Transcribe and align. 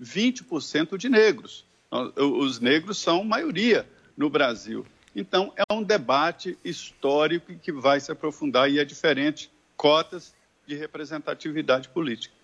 20% 0.00 0.96
de 0.96 1.08
negros. 1.08 1.64
Os 2.16 2.60
negros 2.60 2.98
são 2.98 3.24
maioria 3.24 3.88
no 4.16 4.30
Brasil. 4.30 4.86
Então, 5.14 5.52
é 5.56 5.72
um 5.72 5.82
debate 5.82 6.56
histórico 6.64 7.54
que 7.56 7.72
vai 7.72 8.00
se 8.00 8.12
aprofundar 8.12 8.70
e 8.70 8.78
é 8.78 8.84
diferente 8.84 9.50
cotas 9.76 10.34
de 10.66 10.74
representatividade 10.76 11.88
política. 11.88 12.34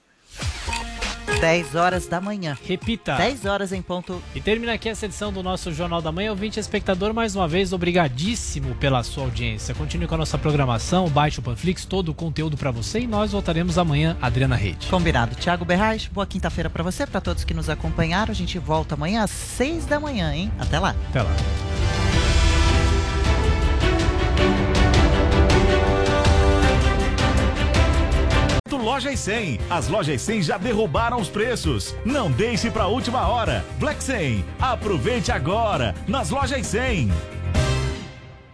10 1.40 1.74
horas 1.74 2.06
da 2.06 2.20
manhã. 2.20 2.56
Repita. 2.66 3.16
10 3.16 3.44
horas 3.44 3.72
em 3.72 3.82
ponto. 3.82 4.22
E 4.34 4.40
termina 4.40 4.72
aqui 4.72 4.88
essa 4.88 5.06
edição 5.06 5.32
do 5.32 5.42
nosso 5.42 5.72
Jornal 5.72 6.00
da 6.00 6.10
Manhã. 6.10 6.30
Ouvinte 6.30 6.58
espectador, 6.58 7.12
mais 7.12 7.36
uma 7.36 7.46
vez, 7.46 7.72
obrigadíssimo 7.72 8.74
pela 8.76 9.02
sua 9.02 9.24
audiência. 9.24 9.74
Continue 9.74 10.06
com 10.06 10.14
a 10.14 10.18
nossa 10.18 10.38
programação, 10.38 11.08
baixe 11.08 11.38
o 11.40 11.42
Panflix, 11.42 11.84
todo 11.84 12.10
o 12.10 12.14
conteúdo 12.14 12.56
para 12.56 12.70
você 12.70 13.00
e 13.00 13.06
nós 13.06 13.32
voltaremos 13.32 13.78
amanhã, 13.78 14.16
Adriana 14.20 14.56
Rede. 14.56 14.86
Combinado. 14.88 15.34
Tiago 15.34 15.64
Berrais, 15.64 16.06
boa 16.06 16.26
quinta-feira 16.26 16.70
para 16.70 16.82
você, 16.82 17.06
para 17.06 17.20
todos 17.20 17.44
que 17.44 17.54
nos 17.54 17.68
acompanharam. 17.68 18.30
A 18.30 18.34
gente 18.34 18.58
volta 18.58 18.94
amanhã 18.94 19.22
às 19.22 19.30
6 19.30 19.86
da 19.86 20.00
manhã, 20.00 20.32
hein? 20.32 20.50
Até 20.58 20.78
lá. 20.78 20.94
Até 21.10 21.22
lá. 21.22 21.36
Lojas 28.76 29.20
100. 29.20 29.60
As 29.70 29.88
lojas 29.88 30.22
100 30.22 30.42
já 30.42 30.58
derrubaram 30.58 31.20
os 31.20 31.28
preços. 31.28 31.94
Não 32.04 32.30
deixe 32.30 32.70
para 32.70 32.86
última 32.86 33.26
hora. 33.26 33.64
Black 33.78 34.02
100. 34.02 34.44
Aproveite 34.60 35.32
agora 35.32 35.94
nas 36.06 36.30
lojas 36.30 36.66
100. 36.66 37.10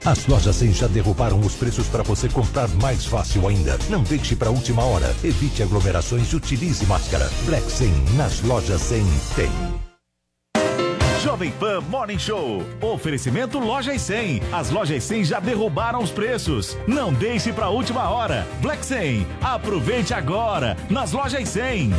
As 0.05 0.27
lojas 0.27 0.57
100 0.57 0.73
já 0.73 0.87
derrubaram 0.89 1.39
os 1.39 1.55
preços 1.55 1.87
para 1.87 2.03
você 2.03 2.29
comprar 2.29 2.69
mais 2.81 3.07
fácil 3.07 3.47
ainda. 3.47 3.79
Não 3.89 4.03
deixe 4.03 4.35
para 4.35 4.51
última 4.51 4.83
hora. 4.83 5.15
Evite 5.23 5.63
aglomerações 5.63 6.33
e 6.33 6.37
utilize 6.37 6.85
máscara. 6.87 7.31
Black 7.45 7.71
100 7.71 7.91
nas 8.17 8.41
lojas 8.43 8.81
100 8.81 9.05
tem. 9.37 9.92
Jovem 11.23 11.53
Pan 11.53 11.81
Morning 11.83 12.19
Show. 12.19 12.65
Oferecimento 12.81 13.61
Lojas 13.61 14.03
100. 14.03 14.43
As 14.53 14.71
lojas 14.71 15.05
100 15.05 15.25
já 15.27 15.39
derrubaram 15.39 16.03
os 16.03 16.11
preços. 16.11 16.77
Não 16.85 17.13
deixe 17.13 17.53
para 17.53 17.69
última 17.69 18.11
hora. 18.11 18.45
Black 18.61 18.85
100. 18.85 19.25
Aproveite 19.41 20.13
agora 20.13 20.77
nas 20.91 21.13
lojas 21.13 21.49
100. 21.49 21.93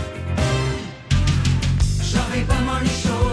Jovem 2.01 2.45
Pan 2.45 2.61
Morning 2.65 2.89
Show 2.89 3.32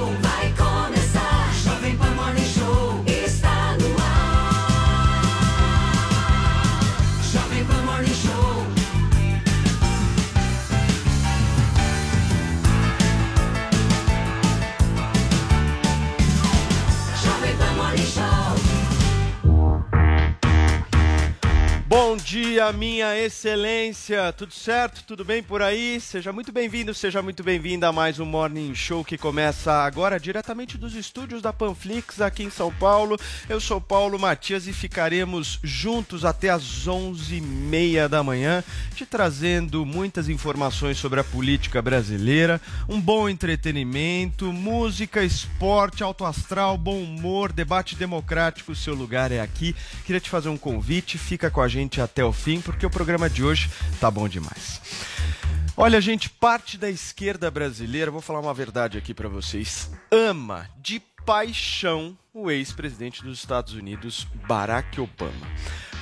Bom 22.02 22.16
dia, 22.16 22.72
minha 22.72 23.14
excelência. 23.14 24.32
Tudo 24.32 24.54
certo? 24.54 25.04
Tudo 25.04 25.22
bem 25.22 25.42
por 25.42 25.60
aí? 25.60 26.00
Seja 26.00 26.32
muito 26.32 26.50
bem-vindo, 26.50 26.94
seja 26.94 27.20
muito 27.20 27.42
bem-vinda 27.42 27.88
a 27.88 27.92
mais 27.92 28.18
um 28.18 28.24
Morning 28.24 28.74
Show 28.74 29.04
que 29.04 29.18
começa 29.18 29.70
agora 29.70 30.18
diretamente 30.18 30.78
dos 30.78 30.94
estúdios 30.94 31.42
da 31.42 31.52
Panflix 31.52 32.22
aqui 32.22 32.42
em 32.42 32.48
São 32.48 32.72
Paulo. 32.72 33.18
Eu 33.50 33.60
sou 33.60 33.82
Paulo 33.82 34.18
Matias 34.18 34.66
e 34.66 34.72
ficaremos 34.72 35.60
juntos 35.62 36.24
até 36.24 36.48
às 36.48 36.88
11h30 36.88 38.08
da 38.08 38.22
manhã, 38.22 38.64
te 38.94 39.04
trazendo 39.04 39.84
muitas 39.84 40.30
informações 40.30 40.96
sobre 40.96 41.20
a 41.20 41.24
política 41.24 41.82
brasileira, 41.82 42.62
um 42.88 42.98
bom 42.98 43.28
entretenimento, 43.28 44.50
música, 44.50 45.22
esporte, 45.22 46.02
alto 46.02 46.24
astral, 46.24 46.78
bom 46.78 46.98
humor, 47.02 47.52
debate 47.52 47.94
democrático. 47.94 48.72
O 48.72 48.76
seu 48.76 48.94
lugar 48.94 49.30
é 49.30 49.40
aqui. 49.42 49.76
Queria 50.06 50.20
te 50.20 50.30
fazer 50.30 50.48
um 50.48 50.56
convite, 50.56 51.18
fica 51.18 51.50
com 51.50 51.60
a 51.60 51.68
gente 51.68 51.89
até 51.98 52.22
o 52.22 52.30
fim, 52.30 52.60
porque 52.60 52.84
o 52.84 52.90
programa 52.90 53.30
de 53.30 53.42
hoje 53.42 53.70
tá 53.98 54.10
bom 54.10 54.28
demais. 54.28 54.82
Olha, 55.74 55.98
gente, 55.98 56.28
parte 56.28 56.76
da 56.76 56.90
esquerda 56.90 57.50
brasileira, 57.50 58.10
vou 58.10 58.20
falar 58.20 58.40
uma 58.40 58.52
verdade 58.52 58.98
aqui 58.98 59.14
para 59.14 59.30
vocês, 59.30 59.90
ama 60.12 60.68
de 60.76 61.00
paixão 61.24 62.18
o 62.34 62.50
ex-presidente 62.50 63.22
dos 63.22 63.38
Estados 63.38 63.72
Unidos, 63.72 64.26
Barack 64.46 65.00
Obama. 65.00 65.46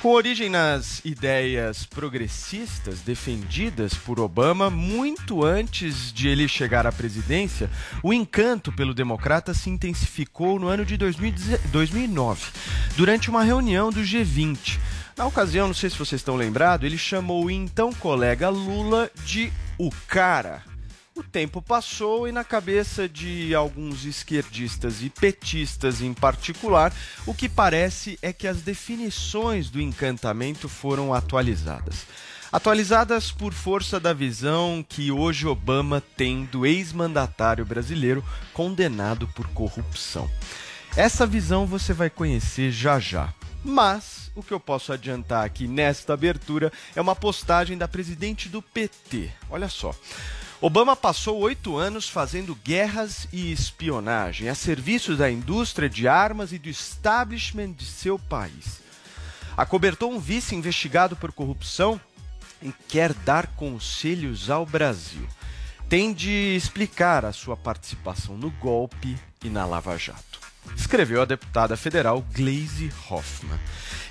Com 0.01 0.09
origem 0.09 0.49
nas 0.49 1.03
ideias 1.03 1.85
progressistas 1.85 3.01
defendidas 3.01 3.93
por 3.93 4.19
Obama, 4.19 4.69
muito 4.69 5.43
antes 5.43 6.13
de 6.13 6.29
ele 6.29 6.47
chegar 6.47 6.87
à 6.87 6.91
presidência, 6.91 7.69
o 8.01 8.13
encanto 8.13 8.71
pelo 8.71 8.93
democrata 8.93 9.53
se 9.53 9.69
intensificou 9.69 10.57
no 10.57 10.67
ano 10.67 10.85
de 10.85 10.95
2009, 10.95 12.51
durante 12.95 13.29
uma 13.29 13.43
reunião 13.43 13.91
do 13.91 14.01
G20. 14.01 14.79
Na 15.19 15.25
ocasião, 15.25 15.67
não 15.67 15.73
sei 15.73 15.89
se 15.89 15.97
vocês 15.97 16.21
estão 16.21 16.37
lembrados, 16.37 16.85
ele 16.85 16.97
chamou 16.97 17.43
o 17.43 17.51
então 17.51 17.91
colega 17.91 18.47
Lula 18.47 19.11
de 19.25 19.51
o 19.77 19.89
cara. 20.07 20.63
O 21.13 21.21
tempo 21.21 21.61
passou 21.61 22.25
e 22.25 22.31
na 22.31 22.45
cabeça 22.45 23.09
de 23.09 23.53
alguns 23.53 24.05
esquerdistas 24.05 25.03
e 25.03 25.09
petistas 25.09 25.99
em 25.99 26.13
particular, 26.13 26.93
o 27.25 27.33
que 27.33 27.49
parece 27.49 28.17
é 28.21 28.31
que 28.31 28.47
as 28.47 28.61
definições 28.61 29.69
do 29.69 29.81
encantamento 29.81 30.69
foram 30.69 31.13
atualizadas. 31.13 32.05
Atualizadas 32.49 33.29
por 33.29 33.51
força 33.51 33.99
da 33.99 34.13
visão 34.13 34.85
que 34.87 35.11
hoje 35.11 35.45
Obama 35.45 36.01
tem 36.15 36.45
do 36.45 36.65
ex-mandatário 36.65 37.65
brasileiro 37.65 38.23
condenado 38.53 39.27
por 39.27 39.49
corrupção. 39.49 40.31
Essa 40.95 41.27
visão 41.27 41.65
você 41.65 41.91
vai 41.91 42.09
conhecer 42.09 42.71
já 42.71 43.01
já. 43.01 43.33
Mas 43.61 44.18
o 44.35 44.43
que 44.43 44.53
eu 44.53 44.59
posso 44.59 44.93
adiantar 44.93 45.45
aqui 45.45 45.67
nesta 45.67 46.13
abertura 46.13 46.71
é 46.95 47.01
uma 47.01 47.15
postagem 47.15 47.77
da 47.77 47.87
presidente 47.87 48.49
do 48.49 48.61
PT. 48.61 49.31
Olha 49.49 49.69
só. 49.69 49.93
Obama 50.61 50.95
passou 50.95 51.39
oito 51.39 51.77
anos 51.77 52.09
fazendo 52.09 52.53
guerras 52.53 53.27
e 53.31 53.51
espionagem 53.51 54.49
a 54.49 54.55
serviço 54.55 55.15
da 55.15 55.31
indústria 55.31 55.89
de 55.89 56.07
armas 56.07 56.51
e 56.51 56.59
do 56.59 56.67
establishment 56.67 57.71
de 57.71 57.85
seu 57.85 58.19
país. 58.19 58.81
Acobertou 59.55 60.11
um 60.11 60.19
vice 60.19 60.55
investigado 60.55 61.15
por 61.15 61.31
corrupção 61.31 61.99
e 62.61 62.73
quer 62.89 63.13
dar 63.13 63.47
conselhos 63.55 64.49
ao 64.49 64.65
Brasil. 64.65 65.25
Tem 65.87 66.13
de 66.13 66.55
explicar 66.55 67.23
a 67.23 67.31
sua 67.31 67.55
participação 67.55 68.37
no 68.37 68.51
golpe 68.51 69.17
e 69.43 69.49
na 69.49 69.65
Lava 69.65 69.97
Jato 69.97 70.29
escreveu 70.75 71.21
a 71.21 71.25
deputada 71.25 71.75
federal 71.77 72.23
Glaze 72.33 72.91
Hoffman. 73.09 73.59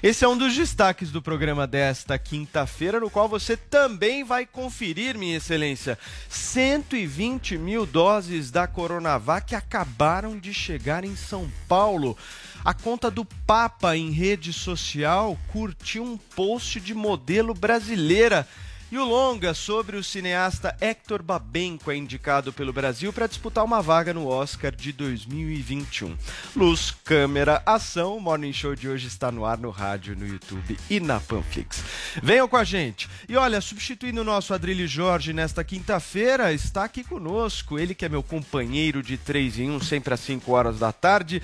Esse 0.00 0.24
é 0.24 0.28
um 0.28 0.38
dos 0.38 0.54
destaques 0.54 1.10
do 1.10 1.20
programa 1.20 1.66
desta 1.66 2.16
quinta-feira, 2.16 3.00
no 3.00 3.10
qual 3.10 3.28
você 3.28 3.56
também 3.56 4.22
vai 4.22 4.46
conferir, 4.46 5.18
minha 5.18 5.38
excelência, 5.38 5.98
120 6.28 7.58
mil 7.58 7.84
doses 7.84 8.52
da 8.52 8.68
Coronavac 8.68 9.56
acabaram 9.56 10.38
de 10.38 10.54
chegar 10.54 11.04
em 11.04 11.16
São 11.16 11.50
Paulo. 11.66 12.16
A 12.64 12.72
conta 12.72 13.10
do 13.10 13.24
Papa 13.24 13.96
em 13.96 14.12
rede 14.12 14.52
social 14.52 15.36
curtiu 15.48 16.04
um 16.04 16.16
post 16.16 16.78
de 16.78 16.94
modelo 16.94 17.52
brasileira 17.52 18.46
e 18.90 18.96
o 18.96 19.04
longa 19.04 19.52
sobre 19.52 19.96
o 19.96 20.02
cineasta 20.02 20.74
Hector 20.80 21.22
Babenco 21.22 21.90
é 21.90 21.96
indicado 21.96 22.52
pelo 22.52 22.72
Brasil 22.72 23.12
para 23.12 23.26
disputar 23.26 23.64
uma 23.64 23.82
vaga 23.82 24.14
no 24.14 24.26
Oscar 24.26 24.74
de 24.74 24.92
2021. 24.92 26.16
Luz, 26.56 26.90
câmera, 27.04 27.62
ação. 27.66 28.16
O 28.16 28.20
Morning 28.20 28.52
Show 28.52 28.74
de 28.74 28.88
hoje 28.88 29.06
está 29.06 29.30
no 29.30 29.44
ar 29.44 29.58
no 29.58 29.70
rádio, 29.70 30.16
no 30.16 30.26
YouTube 30.26 30.78
e 30.88 31.00
na 31.00 31.20
Panflix. 31.20 31.84
Venham 32.22 32.48
com 32.48 32.56
a 32.56 32.64
gente. 32.64 33.08
E 33.28 33.36
olha, 33.36 33.60
substituindo 33.60 34.22
o 34.22 34.24
nosso 34.24 34.54
Adrilho 34.54 34.88
Jorge 34.88 35.34
nesta 35.34 35.62
quinta-feira, 35.62 36.52
está 36.52 36.84
aqui 36.84 37.04
conosco. 37.04 37.78
Ele 37.78 37.94
que 37.94 38.06
é 38.06 38.08
meu 38.08 38.22
companheiro 38.22 39.02
de 39.02 39.18
3 39.18 39.58
em 39.58 39.70
1, 39.70 39.80
sempre 39.80 40.14
às 40.14 40.20
5 40.20 40.50
horas 40.50 40.78
da 40.78 40.92
tarde. 40.92 41.42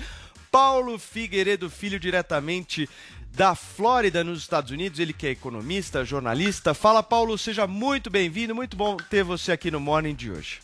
Paulo 0.55 0.97
Figueiredo 0.97 1.69
Filho, 1.69 1.99
diretamente 1.99 2.89
da 3.35 3.53
Flórida, 3.53 4.23
nos 4.23 4.39
Estados 4.39 4.71
Unidos. 4.71 4.99
Ele 4.99 5.13
que 5.13 5.27
é 5.27 5.31
economista, 5.31 6.05
jornalista. 6.05 6.73
Fala, 6.73 7.03
Paulo, 7.03 7.37
seja 7.37 7.67
muito 7.67 8.09
bem-vindo. 8.09 8.55
Muito 8.55 8.77
bom 8.77 8.95
ter 8.97 9.23
você 9.23 9.51
aqui 9.51 9.69
no 9.69 9.79
Morning 9.79 10.15
de 10.15 10.31
hoje. 10.31 10.59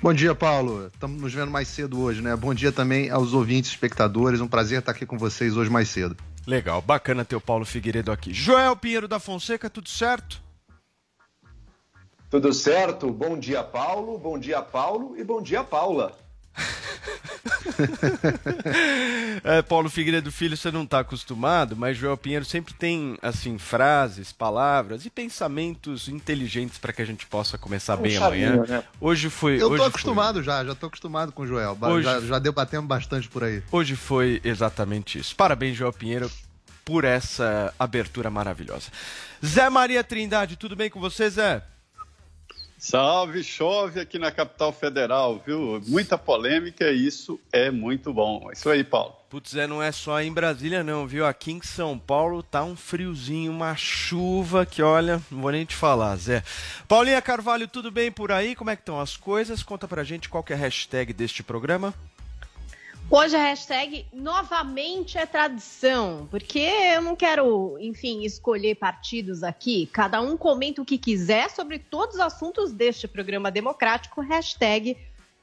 Bom 0.00 0.14
dia, 0.14 0.34
Paulo. 0.34 0.86
Estamos 0.86 1.20
nos 1.20 1.34
vendo 1.34 1.50
mais 1.50 1.68
cedo 1.68 2.00
hoje, 2.00 2.22
né? 2.22 2.34
Bom 2.34 2.54
dia 2.54 2.72
também 2.72 3.10
aos 3.10 3.34
ouvintes, 3.34 3.70
espectadores. 3.70 4.40
Um 4.40 4.48
prazer 4.48 4.78
estar 4.78 4.92
aqui 4.92 5.04
com 5.04 5.18
vocês 5.18 5.56
hoje 5.56 5.70
mais 5.70 5.88
cedo. 5.88 6.16
Legal, 6.46 6.80
bacana 6.80 7.24
ter 7.24 7.36
o 7.36 7.40
Paulo 7.40 7.66
Figueiredo 7.66 8.10
aqui. 8.10 8.32
Joel 8.32 8.74
Pinheiro 8.74 9.06
da 9.06 9.18
Fonseca, 9.18 9.68
tudo 9.68 9.88
certo? 9.88 10.40
Tudo 12.30 12.52
certo? 12.52 13.10
Bom 13.10 13.38
dia, 13.38 13.62
Paulo. 13.62 14.18
Bom 14.18 14.38
dia, 14.38 14.62
Paulo. 14.62 15.14
E 15.18 15.24
bom 15.24 15.42
dia, 15.42 15.62
Paula. 15.62 16.16
É, 19.44 19.62
Paulo 19.62 19.88
Figueiredo 19.88 20.32
Filho, 20.32 20.56
você 20.56 20.70
não 20.70 20.82
está 20.82 20.98
acostumado, 21.00 21.76
mas 21.76 21.96
Joel 21.96 22.16
Pinheiro 22.16 22.44
sempre 22.44 22.74
tem 22.74 23.16
assim 23.22 23.56
frases, 23.56 24.32
palavras 24.32 25.06
e 25.06 25.10
pensamentos 25.10 26.08
inteligentes 26.08 26.76
para 26.78 26.92
que 26.92 27.00
a 27.00 27.04
gente 27.04 27.24
possa 27.26 27.56
começar 27.56 27.96
Um 27.98 28.02
bem 28.02 28.18
charminho, 28.18 28.54
amanhã. 28.54 28.66
né? 28.78 28.84
Hoje 29.00 29.30
foi. 29.30 29.54
Eu 29.62 29.66
hoje 29.68 29.76
tô 29.76 29.76
foi- 29.76 29.86
acostumado 29.88 30.42
já, 30.42 30.64
já 30.64 30.74
tô 30.74 30.86
acostumado 30.86 31.30
com 31.32 31.42
o 31.42 31.46
Joel. 31.46 31.76
Hoje- 31.80 32.04
Já, 32.04 32.20
já 32.20 32.38
debatemos 32.38 32.88
bastante 32.88 33.28
por 33.28 33.44
aí. 33.44 33.62
Hoje 33.70 33.94
foi 33.96 34.40
exatamente 34.44 35.18
isso. 35.18 35.34
Parabéns, 35.36 35.76
Joel 35.76 35.92
Pinheiro, 35.92 36.30
por 36.84 37.04
essa 37.04 37.72
abertura 37.78 38.28
maravilhosa. 38.30 38.88
Zé 39.44 39.70
Maria 39.70 40.02
Trindade, 40.02 40.56
tudo 40.56 40.74
bem 40.74 40.90
com 40.90 40.98
você, 41.00 41.30
Zé? 41.30 41.62
Salve, 42.78 43.42
chove 43.42 43.98
aqui 43.98 44.20
na 44.20 44.30
capital 44.30 44.72
federal, 44.72 45.42
viu? 45.44 45.82
Muita 45.88 46.16
polêmica 46.16 46.90
e 46.92 47.06
isso 47.06 47.40
é 47.52 47.72
muito 47.72 48.12
bom. 48.14 48.48
É 48.48 48.52
Isso 48.52 48.70
aí, 48.70 48.84
Paulo. 48.84 49.16
Putz, 49.28 49.50
Zé, 49.50 49.66
não 49.66 49.82
é 49.82 49.90
só 49.90 50.22
em 50.22 50.32
Brasília 50.32 50.84
não, 50.84 51.06
viu? 51.06 51.26
Aqui 51.26 51.52
em 51.52 51.60
São 51.60 51.98
Paulo 51.98 52.42
tá 52.42 52.62
um 52.62 52.76
friozinho, 52.76 53.50
uma 53.50 53.74
chuva 53.74 54.64
que, 54.64 54.80
olha, 54.80 55.20
não 55.30 55.42
vou 55.42 55.50
nem 55.50 55.66
te 55.66 55.74
falar, 55.74 56.16
Zé. 56.16 56.42
Paulinha 56.86 57.20
Carvalho, 57.20 57.66
tudo 57.66 57.90
bem 57.90 58.12
por 58.12 58.30
aí? 58.30 58.54
Como 58.54 58.70
é 58.70 58.76
que 58.76 58.82
estão 58.82 59.00
as 59.00 59.16
coisas? 59.16 59.62
Conta 59.62 59.88
pra 59.88 60.04
gente 60.04 60.28
qual 60.28 60.44
é 60.48 60.54
a 60.54 60.56
hashtag 60.56 61.12
deste 61.12 61.42
programa. 61.42 61.92
Hoje 63.10 63.34
a 63.34 63.42
hashtag 63.42 64.04
novamente 64.12 65.16
é 65.16 65.24
tradição, 65.24 66.28
porque 66.30 66.58
eu 66.58 67.00
não 67.00 67.16
quero, 67.16 67.78
enfim, 67.80 68.22
escolher 68.22 68.74
partidos 68.74 69.42
aqui. 69.42 69.86
Cada 69.86 70.20
um 70.20 70.36
comenta 70.36 70.82
o 70.82 70.84
que 70.84 70.98
quiser 70.98 71.48
sobre 71.48 71.78
todos 71.78 72.16
os 72.16 72.20
assuntos 72.20 72.70
deste 72.70 73.08
programa 73.08 73.50
democrático. 73.50 74.20
Hashtag 74.20 74.94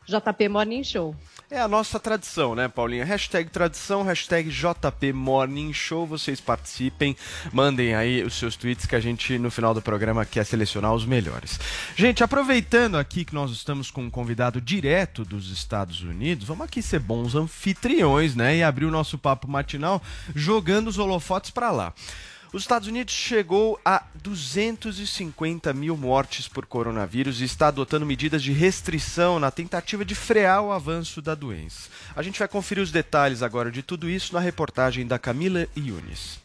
JP 0.08 0.50
Morning 0.50 0.84
Show. 0.84 1.16
É 1.50 1.60
a 1.60 1.68
nossa 1.68 2.00
tradição, 2.00 2.56
né, 2.56 2.68
Paulinha? 2.68 3.06
Hashtag 3.06 3.50
tradição, 3.50 4.04
hashtag 4.04 4.50
JP 4.50 5.14
Morning 5.14 5.72
Show. 5.74 6.06
Vocês 6.06 6.42
participem, 6.42 7.16
mandem 7.54 7.94
aí 7.94 8.24
os 8.24 8.34
seus 8.34 8.56
tweets 8.56 8.86
que 8.86 8.96
a 8.96 9.00
gente, 9.00 9.38
no 9.38 9.52
final 9.52 9.74
do 9.74 9.82
programa, 9.82 10.26
quer 10.26 10.44
selecionar 10.44 10.94
os 10.94 11.06
melhores. 11.06 11.60
Gente, 11.96 12.24
aproveitando 12.24 12.98
aqui 12.98 13.24
que 13.24 13.34
nós 13.34 13.52
estamos 13.52 13.92
com 13.92 14.04
um 14.04 14.10
convidado 14.10 14.60
direto 14.60 15.24
dos 15.24 15.52
Estados 15.52 16.02
Unidos, 16.02 16.48
vamos 16.48 16.66
aqui 16.66 16.82
ser 16.82 17.00
bons 17.00 17.36
anfitriões, 17.36 18.36
né? 18.36 18.58
E 18.58 18.64
abrir 18.64 18.86
o 18.86 18.92
nosso 18.92 19.18
papo 19.18 19.48
matinal 19.48 20.02
jogando 20.36 20.88
os 20.88 20.98
holofotes 20.98 21.52
para 21.52 21.72
lá. 21.72 21.94
Os 22.54 22.62
Estados 22.62 22.88
Unidos 22.88 23.14
chegou 23.14 23.80
a 23.84 24.04
250 24.16 25.74
mil 25.74 25.98
mortes 25.98 26.48
por 26.48 26.66
coronavírus 26.66 27.42
e 27.42 27.44
está 27.44 27.68
adotando 27.68 28.06
medidas 28.06 28.42
de 28.42 28.52
restrição 28.52 29.40
na 29.40 29.52
tentativa 29.52 30.06
de 30.06 30.16
frear 30.16 30.64
o 30.64 30.72
avanço 30.72 31.22
da 31.22 31.36
doença. 31.36 31.90
A 32.16 32.22
gente 32.22 32.40
vai 32.40 32.48
conferir 32.48 32.84
os 32.84 32.92
detalhes 32.92 33.42
agora 33.42 33.72
de 33.72 33.82
tudo 33.82 34.10
isso 34.10 34.34
na 34.34 34.40
reportagem 34.40 35.06
da 35.06 35.20
Camila 35.20 35.68
Yunis. 35.76 36.40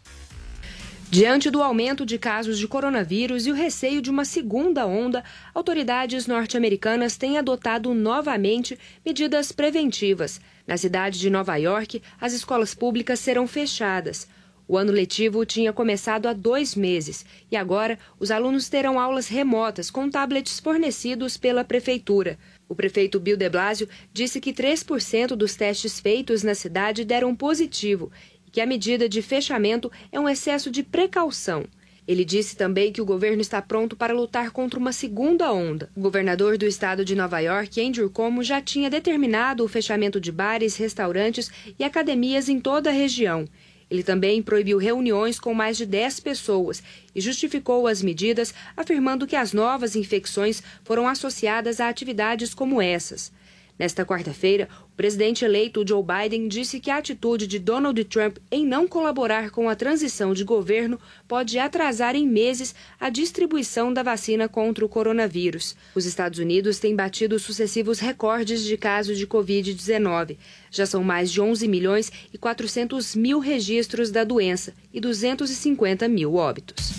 Diante 1.11 1.51
do 1.51 1.61
aumento 1.61 2.07
de 2.07 2.19
casos 2.19 2.57
de 2.57 2.69
coronavírus 2.69 3.45
e 3.45 3.51
o 3.51 3.55
receio 3.55 4.01
de 4.01 4.09
uma 4.09 4.25
segunda 4.25 4.87
onda, 4.87 5.25
autoridades 5.53 6.29
norte-americanas 6.29 7.17
têm 7.17 7.37
adotado 7.37 7.93
novamente 7.93 8.79
medidas 9.05 9.51
preventivas. 9.51 10.41
Na 10.69 10.77
cidade 10.77 11.19
de 11.19 11.29
Nova 11.29 11.57
York, 11.57 12.01
as 12.21 12.33
escolas 12.33 12.75
públicas 12.77 13.19
serão 13.19 13.49
fechadas. 13.49 14.29
O 14.71 14.79
ano 14.79 14.93
letivo 14.93 15.45
tinha 15.45 15.73
começado 15.73 16.29
há 16.29 16.33
dois 16.33 16.77
meses 16.77 17.27
e 17.51 17.57
agora 17.57 17.99
os 18.21 18.31
alunos 18.31 18.69
terão 18.69 19.01
aulas 19.01 19.27
remotas 19.27 19.91
com 19.91 20.09
tablets 20.09 20.61
fornecidos 20.61 21.37
pela 21.37 21.65
prefeitura. 21.65 22.39
O 22.69 22.75
prefeito 22.77 23.19
Bill 23.19 23.37
de 23.37 23.49
Blasio 23.49 23.89
disse 24.13 24.41
que 24.41 24.53
3% 24.53 25.35
dos 25.35 25.57
testes 25.57 25.99
feitos 25.99 26.45
na 26.45 26.55
cidade 26.55 27.05
deram 27.05 27.35
positivo 27.35 28.13
e 28.47 28.51
que 28.53 28.61
a 28.61 28.67
medida 28.67 29.09
de 29.09 29.21
fechamento 29.21 29.91
é 30.13 30.21
um 30.21 30.29
excesso 30.29 30.71
de 30.71 30.85
precaução. 30.85 31.65
Ele 32.07 32.25
disse 32.25 32.55
também 32.55 32.93
que 32.93 33.03
o 33.03 33.05
governo 33.05 33.43
está 33.43 33.61
pronto 33.61 33.97
para 33.97 34.15
lutar 34.15 34.53
contra 34.53 34.79
uma 34.79 34.93
segunda 34.93 35.53
onda. 35.53 35.91
O 35.97 36.01
governador 36.01 36.57
do 36.57 36.65
estado 36.65 37.05
de 37.05 37.17
Nova 37.17 37.41
York, 37.41 37.85
Andrew 37.85 38.09
Cuomo, 38.09 38.45
já 38.45 38.61
tinha 38.61 38.89
determinado 38.89 39.65
o 39.65 39.69
fechamento 39.69 40.21
de 40.21 40.31
bares, 40.31 40.77
restaurantes 40.77 41.51
e 41.77 41.83
academias 41.83 42.49
em 42.49 42.61
toda 42.61 42.91
a 42.91 42.93
região. 42.93 43.49
Ele 43.91 44.03
também 44.05 44.41
proibiu 44.41 44.79
reuniões 44.79 45.41
com 45.41 45.53
mais 45.53 45.77
de 45.77 45.85
10 45.85 46.21
pessoas 46.21 46.83
e 47.15 47.21
justificou 47.21 47.87
as 47.87 48.03
medidas, 48.03 48.55
afirmando 48.77 49.27
que 49.27 49.35
as 49.35 49.53
novas 49.53 49.97
infecções 49.97 50.63
foram 50.85 51.09
associadas 51.09 51.81
a 51.81 51.89
atividades 51.89 52.55
como 52.55 52.81
essas. 52.81 53.33
Nesta 53.81 54.05
quarta-feira, 54.05 54.69
o 54.93 54.95
presidente 54.95 55.43
eleito 55.43 55.83
Joe 55.89 56.05
Biden 56.05 56.49
disse 56.49 56.79
que 56.79 56.91
a 56.91 56.99
atitude 56.99 57.47
de 57.47 57.59
Donald 57.59 58.05
Trump 58.05 58.37
em 58.51 58.67
não 58.67 58.87
colaborar 58.87 59.49
com 59.49 59.71
a 59.71 59.75
transição 59.75 60.35
de 60.35 60.45
governo 60.45 61.01
pode 61.27 61.59
atrasar 61.59 62.15
em 62.15 62.29
meses 62.29 62.75
a 63.01 63.09
distribuição 63.09 63.91
da 63.91 64.03
vacina 64.03 64.51
contra 64.51 64.85
o 64.85 64.89
coronavírus. 64.89 65.75
Os 65.95 66.05
Estados 66.05 66.39
Unidos 66.39 66.79
têm 66.79 66.95
batido 66.95 67.39
sucessivos 67.39 68.01
recordes 68.01 68.65
de 68.65 68.77
casos 68.77 69.17
de 69.17 69.27
Covid-19. 69.27 70.37
Já 70.71 70.85
são 70.85 71.03
mais 71.03 71.33
de 71.33 71.41
11 71.41 71.67
milhões 71.67 72.13
e 72.31 72.37
400 72.37 73.17
mil 73.17 73.39
registros 73.39 74.11
da 74.11 74.25
doença 74.25 74.75
e 74.93 75.01
250 75.01 76.07
mil 76.07 76.35
óbitos. 76.35 76.93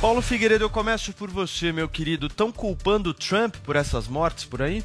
Paulo 0.00 0.22
Figueiredo, 0.22 0.62
eu 0.62 0.70
começo 0.70 1.12
por 1.12 1.28
você, 1.28 1.72
meu 1.72 1.88
querido. 1.88 2.28
Estão 2.28 2.52
culpando 2.52 3.12
Trump 3.12 3.56
por 3.64 3.74
essas 3.74 4.06
mortes 4.06 4.44
por 4.44 4.62
aí? 4.62 4.84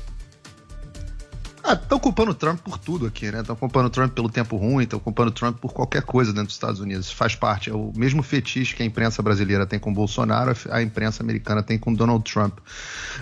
Estão 1.74 2.00
culpando 2.00 2.32
o 2.32 2.34
Trump 2.34 2.60
por 2.62 2.78
tudo 2.78 3.06
aqui, 3.06 3.30
né? 3.30 3.42
Estão 3.42 3.56
culpando 3.56 3.88
o 3.88 3.90
Trump 3.90 4.14
pelo 4.14 4.30
tempo 4.30 4.56
ruim, 4.56 4.84
estão 4.84 5.00
culpando 5.00 5.32
o 5.32 5.34
Trump 5.34 5.58
por 5.58 5.74
qualquer 5.74 6.02
coisa 6.02 6.32
dentro 6.32 6.48
dos 6.48 6.56
Estados 6.56 6.80
Unidos. 6.80 7.12
Faz 7.12 7.36
parte, 7.36 7.70
é 7.70 7.74
o 7.74 7.92
mesmo 7.94 8.24
fetiche 8.24 8.74
que 8.74 8.84
a 8.84 8.86
imprensa 8.86 9.22
brasileira 9.22 9.66
tem 9.66 9.78
com 9.78 9.94
Bolsonaro, 9.94 10.56
a 10.70 10.82
imprensa 10.82 11.22
americana 11.22 11.62
tem 11.62 11.78
com 11.78 11.94
Donald 11.94 12.24
Trump. 12.24 12.58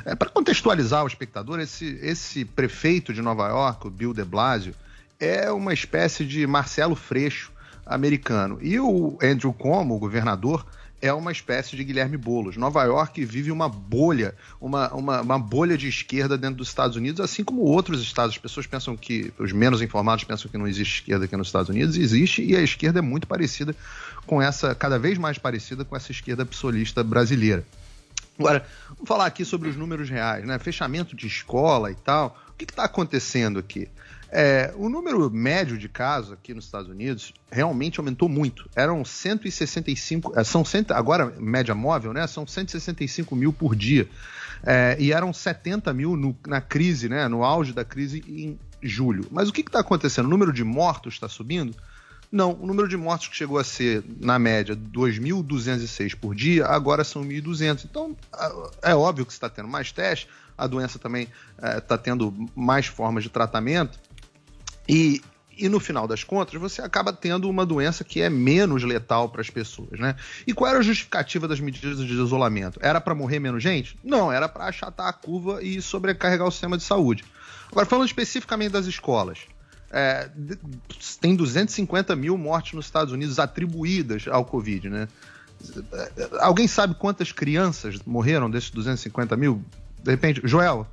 É, 0.06 0.14
Para 0.14 0.30
contextualizar 0.30 1.04
o 1.04 1.08
espectador, 1.08 1.60
esse, 1.60 1.98
esse 2.04 2.46
prefeito 2.46 3.12
de 3.12 3.22
Nova 3.22 3.48
York, 3.48 3.88
o 3.88 3.90
Bill 3.90 4.14
de 4.14 4.24
Blasio, 4.24 4.76
é 5.20 5.50
uma 5.52 5.74
espécie 5.74 6.24
de 6.24 6.46
Marcelo 6.46 6.96
Freixo 6.96 7.52
americano. 7.84 8.60
E 8.62 8.80
o 8.80 9.18
Andrew 9.24 9.54
Cuomo, 9.54 9.96
o 9.96 10.00
governador, 10.00 10.66
é 11.08 11.14
uma 11.14 11.32
espécie 11.32 11.76
de 11.76 11.84
Guilherme 11.84 12.18
Boulos. 12.18 12.58
Nova 12.58 12.84
York 12.84 13.24
vive 13.26 13.52
uma 13.52 13.70
bolha, 13.70 14.34
uma, 14.60 14.92
uma, 14.94 15.22
uma 15.22 15.40
bolha 15.40 15.78
de 15.78 15.88
esquerda 15.88 16.38
dentro 16.38 16.58
dos 16.58 16.68
Estados 16.68 16.98
Unidos, 16.98 17.22
assim 17.22 17.44
como 17.44 17.62
outros 17.62 18.02
estados. 18.02 18.36
As 18.36 18.42
pessoas 18.42 18.66
pensam 18.66 18.98
que, 18.98 19.32
os 19.38 19.52
menos 19.52 19.82
informados 19.82 20.24
pensam 20.24 20.50
que 20.50 20.58
não 20.58 20.68
existe 20.68 21.02
esquerda 21.02 21.26
aqui 21.26 21.38
nos 21.38 21.48
Estados 21.48 21.70
Unidos, 21.70 21.96
existe, 21.96 22.44
e 22.44 22.56
a 22.56 22.62
esquerda 22.62 23.00
é 23.00 23.02
muito 23.02 23.28
parecida 23.28 23.76
com 24.26 24.42
essa, 24.42 24.74
cada 24.74 24.98
vez 24.98 25.18
mais 25.18 25.38
parecida 25.38 25.86
com 25.86 25.96
essa 25.96 26.12
esquerda 26.12 26.46
psolista 26.46 27.04
brasileira. 27.04 27.64
Agora, 28.38 28.66
vamos 28.90 29.08
falar 29.08 29.28
aqui 29.28 29.46
sobre 29.46 29.70
os 29.70 29.78
números 29.78 30.10
reais, 30.10 30.44
né? 30.46 30.60
Fechamento 30.60 31.16
de 31.16 31.28
escola 31.28 31.92
e 31.92 31.96
tal. 31.96 32.38
O 32.50 32.54
que 32.54 32.66
está 32.66 32.84
acontecendo 32.84 33.60
aqui? 33.60 33.88
É, 34.38 34.74
o 34.76 34.90
número 34.90 35.32
médio 35.32 35.78
de 35.78 35.88
casos 35.88 36.34
aqui 36.34 36.54
nos 36.54 36.66
Estados 36.66 36.90
Unidos 36.90 37.34
realmente 37.50 38.02
aumentou 38.02 38.28
muito. 38.28 38.70
Eram 38.76 39.06
165, 39.06 40.38
eh, 40.38 40.44
são 40.44 40.62
agora 40.90 41.34
média 41.40 41.74
móvel, 41.74 42.12
né? 42.12 42.28
São 42.28 42.46
165 42.46 43.34
mil 43.34 43.54
por 43.54 43.74
dia. 43.78 44.10
É, 44.62 44.98
e 45.00 45.14
eram 45.14 45.32
70 45.32 45.94
mil 45.94 46.18
no- 46.18 46.36
na 46.46 46.60
crise, 46.60 47.08
né? 47.08 47.30
No 47.30 47.46
auge 47.46 47.72
da 47.72 47.86
crise 47.86 48.22
em 48.28 48.60
julho. 48.84 49.26
Mas 49.32 49.48
o 49.48 49.54
que 49.54 49.62
está 49.62 49.80
acontecendo? 49.80 50.26
O 50.26 50.30
número 50.30 50.52
de 50.52 50.66
mortos 50.66 51.14
está 51.14 51.30
subindo? 51.30 51.74
Não, 52.30 52.52
o 52.60 52.68
número 52.68 52.90
de 52.90 52.98
mortos 52.98 53.30
que 53.30 53.38
chegou 53.38 53.58
a 53.58 53.64
ser, 53.64 54.04
na 54.20 54.38
média, 54.38 54.76
2.206 54.76 56.14
por 56.14 56.36
dia, 56.36 56.66
agora 56.66 57.06
são 57.06 57.24
1.200. 57.24 57.86
Então, 57.86 58.18
é 58.82 58.94
óbvio 58.94 59.26
que 59.26 59.32
está 59.32 59.48
tendo 59.50 59.70
mais 59.70 59.94
testes, 59.94 60.28
a 60.58 60.68
doença 60.68 61.00
também 61.00 61.30
está 61.78 61.98
tendo 61.98 62.34
mais 62.54 62.88
formas 62.88 63.24
de 63.24 63.30
tratamento, 63.30 63.98
e, 64.88 65.22
e 65.58 65.70
no 65.70 65.80
final 65.80 66.08
das 66.08 66.24
contas, 66.24 66.60
você 66.60 66.82
acaba 66.82 67.14
tendo 67.14 67.50
uma 67.50 67.66
doença 67.66 68.04
que 68.04 68.22
é 68.22 68.30
menos 68.30 68.84
letal 68.84 69.30
para 69.30 69.42
as 69.42 69.50
pessoas, 69.50 70.00
né? 70.00 70.16
E 70.46 70.54
qual 70.54 70.70
era 70.70 70.80
a 70.80 70.84
justificativa 70.84 71.48
das 71.48 71.60
medidas 71.60 71.98
de 71.98 72.14
isolamento? 72.14 72.80
Era 72.82 73.00
para 73.00 73.16
morrer 73.16 73.40
menos 73.40 73.64
gente? 73.64 73.98
Não, 74.04 74.32
era 74.32 74.48
para 74.50 74.66
achatar 74.66 75.08
a 75.08 75.14
curva 75.14 75.64
e 75.64 75.82
sobrecarregar 75.82 76.48
o 76.48 76.52
sistema 76.52 76.78
de 76.78 76.84
saúde. 76.84 77.24
Agora, 77.72 77.86
falando 77.86 78.08
especificamente 78.08 78.72
das 78.72 78.86
escolas, 78.86 79.40
é, 79.92 80.30
tem 81.22 81.36
250 81.36 82.16
mil 82.16 82.38
mortes 82.38 82.74
nos 82.74 82.86
Estados 82.86 83.14
Unidos 83.14 83.40
atribuídas 83.40 84.28
ao 84.28 84.44
Covid, 84.46 84.90
né? 84.90 85.08
Alguém 86.40 86.68
sabe 86.68 86.96
quantas 86.96 87.32
crianças 87.32 88.00
morreram 88.06 88.50
desses 88.50 88.70
250 88.70 89.36
mil? 89.38 89.64
De 90.04 90.12
repente, 90.12 90.42
Joel, 90.44 90.88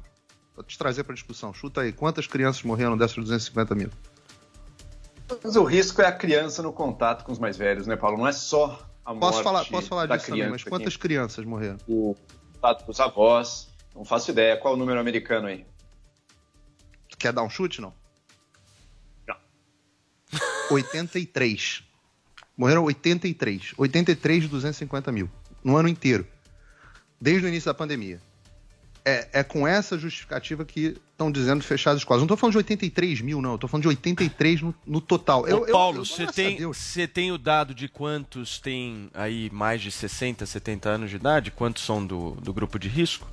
Vou 0.54 0.64
te 0.64 0.76
trazer 0.76 1.04
para 1.04 1.14
discussão. 1.14 1.52
Chuta 1.52 1.80
aí, 1.80 1.92
quantas 1.92 2.26
crianças 2.26 2.62
morreram 2.62 2.96
dessas 2.96 3.16
250 3.16 3.74
mil? 3.74 3.90
Mas 5.42 5.56
o 5.56 5.64
risco 5.64 6.02
é 6.02 6.06
a 6.06 6.12
criança 6.12 6.62
no 6.62 6.72
contato 6.72 7.24
com 7.24 7.32
os 7.32 7.38
mais 7.38 7.56
velhos, 7.56 7.86
né, 7.86 7.96
Paulo? 7.96 8.18
Não 8.18 8.26
é 8.26 8.32
só 8.32 8.86
a 9.04 9.14
morte 9.14 9.20
Posso 9.20 9.42
falar, 9.42 9.64
posso 9.64 9.88
falar 9.88 10.06
da 10.06 10.16
disso 10.16 10.26
também, 10.26 10.42
criança. 10.42 10.52
mas 10.52 10.64
quantas 10.64 10.96
crianças 10.96 11.44
morreram? 11.44 11.78
O 11.88 12.14
contato 12.52 12.84
com 12.84 12.90
os 12.92 13.00
avós. 13.00 13.68
Não 13.94 14.04
faço 14.04 14.30
ideia. 14.30 14.56
Qual 14.56 14.74
o 14.74 14.76
número 14.76 15.00
americano 15.00 15.46
aí? 15.46 15.66
Tu 17.08 17.16
quer 17.16 17.32
dar 17.32 17.42
um 17.42 17.50
chute, 17.50 17.80
não? 17.80 17.94
Não. 19.26 19.36
83. 20.70 21.82
Morreram 22.56 22.84
83. 22.84 23.72
83 23.76 24.42
de 24.42 24.48
250 24.48 25.10
mil. 25.12 25.30
No 25.64 25.76
ano 25.76 25.88
inteiro. 25.88 26.26
Desde 27.20 27.46
o 27.46 27.48
início 27.48 27.66
da 27.70 27.74
pandemia. 27.74 28.20
É, 29.04 29.28
é 29.32 29.42
com 29.42 29.66
essa 29.66 29.98
justificativa 29.98 30.64
que 30.64 30.96
estão 31.10 31.30
dizendo 31.32 31.64
fechar 31.64 31.90
as 31.90 31.98
escolas. 31.98 32.20
Não 32.20 32.26
estou 32.26 32.36
falando 32.36 32.52
de 32.52 32.58
83 32.58 33.20
mil, 33.20 33.42
não. 33.42 33.56
Estou 33.56 33.68
falando 33.68 33.82
de 33.82 33.88
83 33.88 34.62
no, 34.62 34.72
no 34.86 35.00
total. 35.00 35.42
Ô, 35.42 35.46
Eu- 35.48 35.66
eu- 35.66 35.72
Paulo, 35.72 36.06
você 36.06 36.24
tem, 36.28 36.58
tem 37.12 37.32
o 37.32 37.38
dado 37.38 37.74
de 37.74 37.88
quantos 37.88 38.60
tem 38.60 39.10
aí 39.12 39.50
mais 39.52 39.82
de 39.82 39.90
60, 39.90 40.46
70 40.46 40.88
anos 40.88 41.10
de 41.10 41.16
idade? 41.16 41.50
Quantos 41.50 41.84
são 41.84 42.04
do, 42.06 42.32
do 42.36 42.52
grupo 42.52 42.78
de 42.78 42.86
risco? 42.88 43.28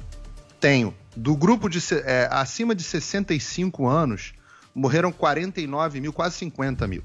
Tenho. 0.59 0.91
Do 1.15 1.35
grupo 1.35 1.69
de 1.69 1.79
é, 2.03 2.27
acima 2.31 2.73
de 2.73 2.81
65 2.83 3.87
anos, 3.87 4.33
morreram 4.73 5.11
49 5.11 6.01
mil, 6.01 6.11
quase 6.11 6.35
50 6.37 6.87
mil. 6.87 7.03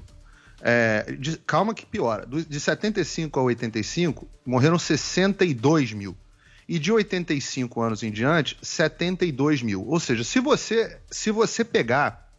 É, 0.61 1.15
de- 1.19 1.37
calma 1.37 1.73
que 1.75 1.85
piora. 1.85 2.25
Do- 2.25 2.43
de 2.43 2.59
75 2.59 3.39
a 3.39 3.43
85, 3.43 4.27
morreram 4.45 4.79
62 4.79 5.93
mil. 5.93 6.17
E 6.67 6.79
de 6.79 6.91
85 6.91 7.81
anos 7.81 8.01
em 8.01 8.11
diante, 8.11 8.57
72 8.61 9.61
mil. 9.61 9.85
Ou 9.87 9.99
seja, 9.99 10.23
se 10.23 10.39
você, 10.39 10.99
se 11.11 11.29
você 11.29 11.63
pegar, 11.63 12.31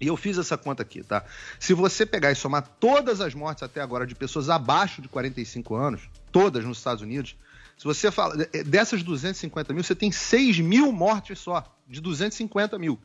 e 0.00 0.06
eu 0.06 0.16
fiz 0.16 0.36
essa 0.36 0.58
conta 0.58 0.82
aqui, 0.82 1.02
tá? 1.02 1.24
Se 1.58 1.72
você 1.72 2.04
pegar 2.04 2.30
e 2.30 2.34
somar 2.34 2.62
todas 2.78 3.20
as 3.20 3.34
mortes 3.34 3.62
até 3.62 3.80
agora 3.80 4.06
de 4.06 4.14
pessoas 4.14 4.50
abaixo 4.50 5.00
de 5.00 5.08
45 5.08 5.74
anos, 5.74 6.02
todas 6.30 6.64
nos 6.64 6.78
Estados 6.78 7.02
Unidos, 7.02 7.34
se 7.78 7.84
você 7.84 8.10
fala. 8.10 8.46
eh, 8.52 8.62
Dessas 8.62 9.02
250 9.02 9.72
mil, 9.72 9.82
você 9.82 9.94
tem 9.94 10.12
6 10.12 10.60
mil 10.60 10.92
mortes 10.92 11.38
só, 11.38 11.64
de 11.88 12.00
250 12.00 12.78
mil. 12.78 12.98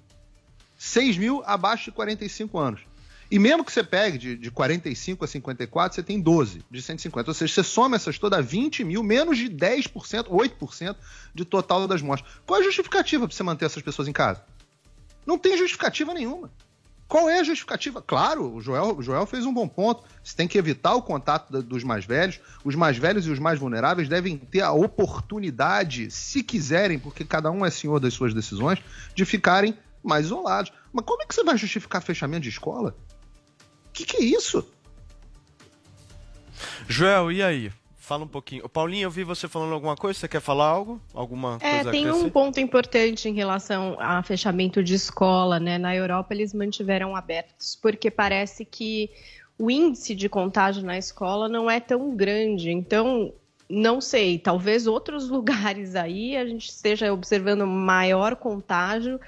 6 0.77 1.17
mil 1.17 1.41
abaixo 1.45 1.85
de 1.85 1.91
45 1.91 2.59
anos. 2.59 2.81
E 3.29 3.37
mesmo 3.37 3.65
que 3.65 3.71
você 3.73 3.83
pegue 3.83 4.17
de, 4.17 4.37
de 4.37 4.49
45 4.49 5.25
a 5.25 5.27
54, 5.27 5.95
você 5.95 6.01
tem 6.03 6.19
12 6.19 6.63
de 6.71 6.81
150. 6.81 7.29
Ou 7.29 7.33
seja, 7.33 7.53
você 7.53 7.63
soma 7.63 7.97
essas 7.97 8.17
todas 8.17 8.45
20 8.45 8.83
mil, 8.85 9.03
menos 9.03 9.37
de 9.37 9.49
10%, 9.49 10.27
8% 10.29 10.95
de 11.35 11.43
total 11.43 11.85
das 11.87 12.01
mortes. 12.01 12.25
Qual 12.45 12.57
é 12.59 12.61
a 12.61 12.65
justificativa 12.65 13.27
para 13.27 13.35
você 13.35 13.43
manter 13.43 13.65
essas 13.65 13.83
pessoas 13.83 14.07
em 14.07 14.13
casa? 14.13 14.43
Não 15.25 15.37
tem 15.37 15.57
justificativa 15.57 16.13
nenhuma. 16.13 16.49
Qual 17.05 17.29
é 17.29 17.39
a 17.39 17.43
justificativa? 17.43 18.01
Claro, 18.01 18.53
o 18.55 18.61
Joel, 18.61 18.97
o 18.97 19.01
Joel 19.01 19.25
fez 19.25 19.45
um 19.45 19.53
bom 19.53 19.67
ponto. 19.67 20.03
Você 20.23 20.35
tem 20.35 20.47
que 20.47 20.57
evitar 20.57 20.93
o 20.93 21.01
contato 21.01 21.51
da- 21.51 21.61
dos 21.61 21.83
mais 21.83 22.05
velhos. 22.05 22.39
Os 22.63 22.75
mais 22.75 22.97
velhos 22.97 23.25
e 23.27 23.29
os 23.29 23.39
mais 23.39 23.57
vulneráveis 23.59 24.07
devem 24.09 24.37
ter 24.37 24.61
a 24.61 24.71
oportunidade, 24.73 26.11
se 26.11 26.43
quiserem, 26.43 26.99
porque 26.99 27.23
cada 27.25 27.49
um 27.51 27.65
é 27.65 27.69
senhor 27.69 27.99
das 27.99 28.13
suas 28.13 28.33
decisões, 28.33 28.79
de 29.15 29.25
ficarem 29.25 29.77
mais 30.03 30.25
isolados. 30.27 30.71
Mas 30.93 31.05
como 31.05 31.21
é 31.23 31.25
que 31.25 31.33
você 31.35 31.43
vai 31.43 31.57
justificar 31.57 32.01
fechamento 32.01 32.43
de 32.43 32.49
escola? 32.49 32.95
O 33.97 33.99
que, 33.99 34.05
que 34.05 34.17
é 34.17 34.25
isso? 34.25 34.63
Joel, 36.87 37.31
e 37.31 37.41
aí? 37.41 37.71
Fala 37.97 38.25
um 38.25 38.27
pouquinho. 38.27 38.69
Paulinho, 38.69 39.05
eu 39.05 39.11
vi 39.11 39.23
você 39.23 39.47
falando 39.47 39.73
alguma 39.73 39.95
coisa. 39.95 40.19
Você 40.19 40.27
quer 40.27 40.39
falar 40.39 40.67
algo? 40.67 41.01
Alguma 41.15 41.57
É, 41.59 41.71
coisa 41.77 41.89
a 41.89 41.91
tem 41.91 42.05
um 42.05 42.09
acrescer? 42.11 42.31
ponto 42.31 42.59
importante 42.59 43.27
em 43.27 43.33
relação 43.33 43.97
a 43.99 44.21
fechamento 44.21 44.83
de 44.83 44.93
escola, 44.93 45.59
né? 45.59 45.79
Na 45.79 45.95
Europa 45.95 46.31
eles 46.35 46.53
mantiveram 46.53 47.15
abertos, 47.15 47.75
porque 47.75 48.11
parece 48.11 48.63
que 48.63 49.09
o 49.57 49.71
índice 49.71 50.13
de 50.13 50.29
contágio 50.29 50.83
na 50.83 50.95
escola 50.95 51.49
não 51.49 51.69
é 51.69 51.79
tão 51.79 52.15
grande. 52.15 52.69
Então, 52.69 53.33
não 53.67 53.99
sei, 53.99 54.37
talvez 54.37 54.85
outros 54.85 55.27
lugares 55.27 55.95
aí 55.95 56.37
a 56.37 56.45
gente 56.45 56.69
esteja 56.69 57.11
observando 57.11 57.65
maior 57.65 58.35
contágio 58.35 59.19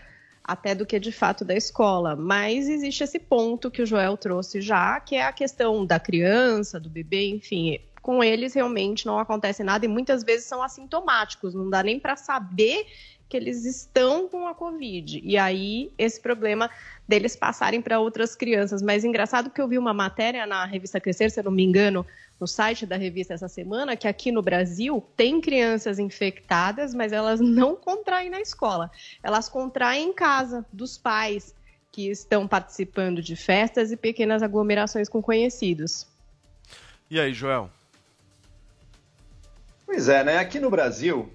até 0.50 0.74
do 0.74 0.84
que 0.84 1.00
de 1.00 1.12
fato 1.12 1.46
da 1.46 1.56
escola. 1.56 2.16
Mas 2.16 2.68
existe 2.68 3.04
esse 3.04 3.20
ponto 3.20 3.70
que 3.70 3.84
o 3.84 3.86
Joel 3.86 4.18
trouxe 4.18 4.60
já, 4.62 5.00
que 5.00 5.16
é 5.16 5.24
a 5.24 5.32
questão 5.32 5.86
da 5.86 6.00
criança, 6.00 6.80
do 6.80 6.90
bebê, 6.90 7.30
enfim. 7.30 7.80
Com 8.02 8.24
eles 8.24 8.56
realmente 8.56 9.06
não 9.06 9.20
acontece 9.20 9.64
nada 9.64 9.86
e 9.86 9.88
muitas 9.88 10.24
vezes 10.24 10.48
são 10.48 10.64
assintomáticos, 10.64 11.54
não 11.54 11.70
dá 11.70 11.84
nem 11.84 12.00
para 12.00 12.16
saber 12.16 12.88
que 13.30 13.38
eles 13.38 13.64
estão 13.64 14.28
com 14.28 14.48
a 14.48 14.56
Covid. 14.56 15.22
E 15.24 15.38
aí, 15.38 15.92
esse 16.00 16.20
problema 16.20 16.68
deles 17.08 17.36
passarem 17.36 17.80
para 17.80 18.00
outras 18.00 18.36
crianças. 18.36 18.82
Mas 18.82 19.04
engraçado 19.04 19.52
que 19.52 19.62
eu 19.62 19.68
vi 19.68 19.78
uma 19.78 19.94
matéria 19.94 20.48
na 20.48 20.66
revista 20.66 21.00
Crescer, 21.00 21.30
se 21.30 21.40
eu 21.40 21.44
não 21.44 21.52
me 21.52 21.64
engano, 21.64 22.04
no 22.40 22.48
site 22.48 22.86
da 22.86 22.96
revista 22.96 23.34
essa 23.34 23.48
semana, 23.48 23.98
que 23.98 24.08
aqui 24.08 24.32
no 24.32 24.42
Brasil 24.42 25.04
tem 25.18 25.42
crianças 25.42 26.00
infectadas, 26.00 26.94
mas 26.94 27.12
elas 27.12 27.40
não 27.40 27.76
contraem 27.76 28.30
na 28.30 28.40
escola. 28.40 28.90
Elas 29.22 29.50
contraem 29.50 30.10
em 30.10 30.14
casa, 30.14 30.66
dos 30.72 30.98
pais 30.98 31.54
que 31.92 32.10
estão 32.10 32.48
participando 32.48 33.22
de 33.22 33.36
festas 33.36 33.92
e 33.92 33.98
pequenas 33.98 34.42
aglomerações 34.42 35.10
com 35.10 35.22
conhecidos. 35.22 36.08
E 37.10 37.20
aí, 37.20 37.34
Joel? 37.34 37.70
Pois 39.86 40.08
é, 40.08 40.24
né? 40.24 40.38
Aqui 40.38 40.60
no 40.60 40.70
Brasil, 40.70 41.34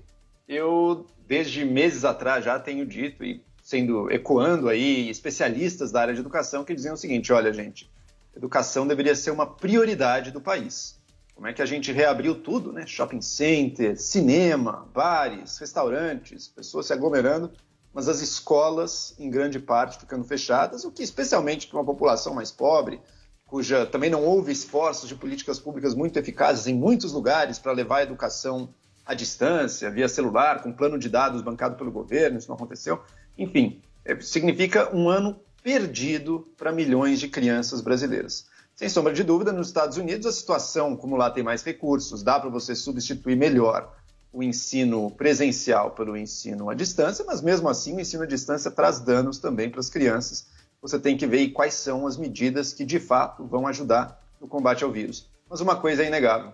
eu 0.49 1.07
desde 1.27 1.65
meses 1.65 2.05
atrás 2.05 2.45
já 2.45 2.59
tenho 2.59 2.87
dito 2.87 3.25
e 3.25 3.43
sendo 3.63 4.11
ecoando 4.11 4.69
aí 4.69 5.09
especialistas 5.09 5.91
da 5.91 6.03
área 6.03 6.15
de 6.15 6.21
educação 6.21 6.65
que 6.65 6.75
diziam 6.75 6.95
o 6.95 6.97
seguinte: 6.97 7.33
olha, 7.33 7.53
gente, 7.53 7.91
educação 8.37 8.87
deveria 8.87 9.15
ser 9.15 9.31
uma 9.31 9.47
prioridade 9.47 10.31
do 10.31 10.41
país. 10.41 10.99
Como 11.35 11.47
é 11.47 11.53
que 11.53 11.63
a 11.63 11.67
gente 11.67 11.91
reabriu 11.91 12.35
tudo, 12.37 12.73
né? 12.73 12.87
Shopping 12.87 13.21
center, 13.21 14.01
cinema, 14.01 14.89
bares, 14.95 15.59
restaurantes, 15.59 16.47
pessoas 16.47 16.87
se 16.87 16.93
aglomerando, 16.93 17.51
mas 17.93 18.09
as 18.09 18.21
escolas, 18.21 19.15
em 19.19 19.29
grande 19.29 19.59
parte, 19.59 19.99
ficando 19.99 20.25
fechadas, 20.25 20.85
o 20.85 20.93
que 20.93 21.03
especialmente 21.03 21.67
para 21.67 21.79
uma 21.79 21.85
população 21.85 22.35
mais 22.35 22.53
pobre, 22.53 23.01
cuja 23.47 23.85
também 23.85 24.11
não 24.11 24.25
houve 24.25 24.53
esforços 24.53 25.09
de 25.09 25.15
políticas 25.15 25.59
públicas 25.59 25.95
muito 25.95 26.19
eficazes 26.19 26.67
em 26.67 26.75
muitos 26.75 27.13
lugares 27.13 27.59
para 27.59 27.73
levar 27.73 27.99
a 27.99 28.03
educação 28.03 28.69
à 29.05 29.13
distância, 29.13 29.91
via 29.91 30.09
celular, 30.09 30.63
com 30.63 30.73
plano 30.73 30.99
de 30.99 31.09
dados 31.09 31.43
bancado 31.43 31.77
pelo 31.77 31.93
governo, 31.93 32.39
isso 32.39 32.49
não 32.49 32.57
aconteceu. 32.57 33.03
Enfim, 33.37 33.83
é, 34.05 34.19
significa 34.21 34.95
um 34.95 35.09
ano 35.09 35.39
perdido 35.65 36.47
para 36.59 36.71
milhões 36.71 37.19
de 37.19 37.27
crianças 37.27 37.81
brasileiras. 37.81 38.45
Sem 38.77 38.87
sombra 38.87 39.15
de 39.15 39.25
dúvida, 39.25 39.51
nos 39.51 39.69
Estados 39.69 39.97
Unidos 39.97 40.27
a 40.27 40.33
situação, 40.33 40.95
como 40.95 41.17
lá 41.17 41.31
tem 41.31 41.43
mais 41.43 41.63
recursos, 41.63 42.23
dá 42.23 42.39
para 42.39 42.51
você 42.51 42.77
substituir 42.77 43.35
melhor 43.35 43.97
o 44.31 44.43
ensino 44.43 45.11
presencial 45.13 45.93
pelo 45.93 46.19
ensino 46.19 46.69
à 46.69 46.75
distância, 46.75 47.25
mas 47.25 47.41
mesmo 47.41 47.67
assim 47.67 47.97
o 47.97 48.01
ensino 48.01 48.25
à 48.25 48.27
distância 48.27 48.71
traz 48.71 49.01
danos 49.01 49.39
também 49.39 49.71
para 49.71 49.81
as 49.81 49.89
crianças. 49.89 50.47
Você 50.83 50.99
tem 50.99 51.17
que 51.17 51.27
ver 51.27 51.49
quais 51.49 51.73
são 51.73 52.07
as 52.07 52.19
medidas 52.19 52.75
que 52.75 52.85
de 52.85 53.01
fato 53.01 53.47
vão 53.47 53.67
ajudar 53.67 54.23
no 54.39 54.47
combate 54.47 54.85
ao 54.85 54.93
vírus. 54.93 55.31
Mas 55.49 55.63
uma 55.63 55.77
coisa 55.77 56.03
é 56.03 56.09
inegável: 56.09 56.53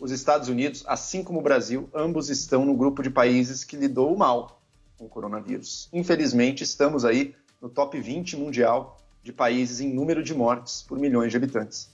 os 0.00 0.12
Estados 0.12 0.48
Unidos, 0.48 0.84
assim 0.86 1.24
como 1.24 1.40
o 1.40 1.42
Brasil, 1.42 1.88
ambos 1.92 2.30
estão 2.30 2.64
no 2.64 2.76
grupo 2.76 3.02
de 3.02 3.10
países 3.10 3.64
que 3.64 3.74
lidou 3.74 4.16
mal 4.16 4.60
com 4.96 5.06
o 5.06 5.08
coronavírus. 5.08 5.88
Infelizmente, 5.92 6.62
estamos 6.62 7.04
aí 7.04 7.34
no 7.64 7.70
top 7.70 7.98
20 7.98 8.36
mundial 8.36 9.00
de 9.22 9.32
países 9.32 9.80
em 9.80 9.90
número 9.90 10.22
de 10.22 10.34
mortes 10.34 10.82
por 10.82 10.98
milhões 10.98 11.30
de 11.30 11.38
habitantes. 11.38 11.88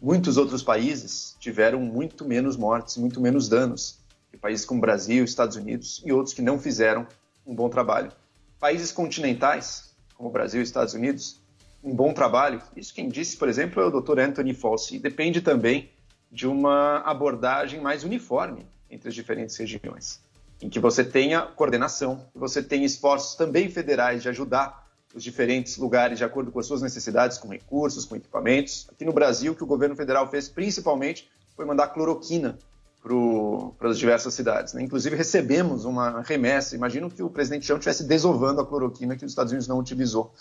Muitos 0.00 0.36
outros 0.36 0.62
países 0.62 1.36
tiveram 1.40 1.80
muito 1.80 2.24
menos 2.24 2.56
mortes, 2.56 2.96
muito 2.96 3.20
menos 3.20 3.48
danos 3.48 3.98
que 4.30 4.36
países 4.36 4.64
como 4.64 4.80
Brasil, 4.80 5.24
Estados 5.24 5.56
Unidos 5.56 6.00
e 6.06 6.12
outros 6.12 6.32
que 6.32 6.42
não 6.42 6.60
fizeram 6.60 7.08
um 7.44 7.56
bom 7.56 7.68
trabalho. 7.68 8.12
Países 8.60 8.92
continentais, 8.92 9.96
como 10.14 10.30
Brasil 10.30 10.60
e 10.60 10.62
Estados 10.62 10.94
Unidos, 10.94 11.40
um 11.82 11.92
bom 11.92 12.12
trabalho. 12.12 12.62
Isso 12.76 12.94
quem 12.94 13.08
disse, 13.08 13.36
por 13.36 13.48
exemplo, 13.48 13.82
é 13.82 13.86
o 13.86 14.00
Dr. 14.00 14.20
Anthony 14.20 14.54
Fauci. 14.54 15.00
Depende 15.00 15.40
também 15.40 15.90
de 16.30 16.46
uma 16.46 16.98
abordagem 16.98 17.80
mais 17.80 18.04
uniforme 18.04 18.64
entre 18.88 19.08
as 19.08 19.14
diferentes 19.14 19.56
regiões, 19.56 20.20
em 20.62 20.68
que 20.68 20.78
você 20.78 21.02
tenha 21.02 21.42
coordenação, 21.42 22.24
que 22.32 22.38
você 22.38 22.62
tenha 22.62 22.86
esforços 22.86 23.34
também 23.34 23.68
federais 23.68 24.22
de 24.22 24.28
ajudar 24.28 24.85
os 25.16 25.22
diferentes 25.22 25.78
lugares 25.78 26.18
de 26.18 26.24
acordo 26.24 26.52
com 26.52 26.60
as 26.60 26.66
suas 26.66 26.82
necessidades, 26.82 27.38
com 27.38 27.48
recursos, 27.48 28.04
com 28.04 28.14
equipamentos. 28.14 28.86
Aqui 28.92 29.02
no 29.02 29.14
Brasil, 29.14 29.52
o 29.52 29.56
que 29.56 29.64
o 29.64 29.66
governo 29.66 29.96
federal 29.96 30.28
fez 30.30 30.46
principalmente 30.46 31.28
foi 31.56 31.64
mandar 31.64 31.88
cloroquina 31.88 32.58
para 33.78 33.88
as 33.88 33.98
diversas 33.98 34.34
cidades. 34.34 34.74
né? 34.74 34.82
Inclusive, 34.82 35.16
recebemos 35.16 35.84
uma 35.84 36.20
remessa. 36.20 36.76
Imagino 36.76 37.10
que 37.10 37.22
o 37.22 37.30
presidente 37.30 37.66
Trump 37.66 37.78
estivesse 37.78 38.04
desovando 38.04 38.60
a 38.60 38.66
cloroquina 38.66 39.16
que 39.16 39.24
os 39.24 39.32
Estados 39.32 39.52
Unidos 39.52 39.66
não 39.66 39.78
utilizou. 39.78 40.34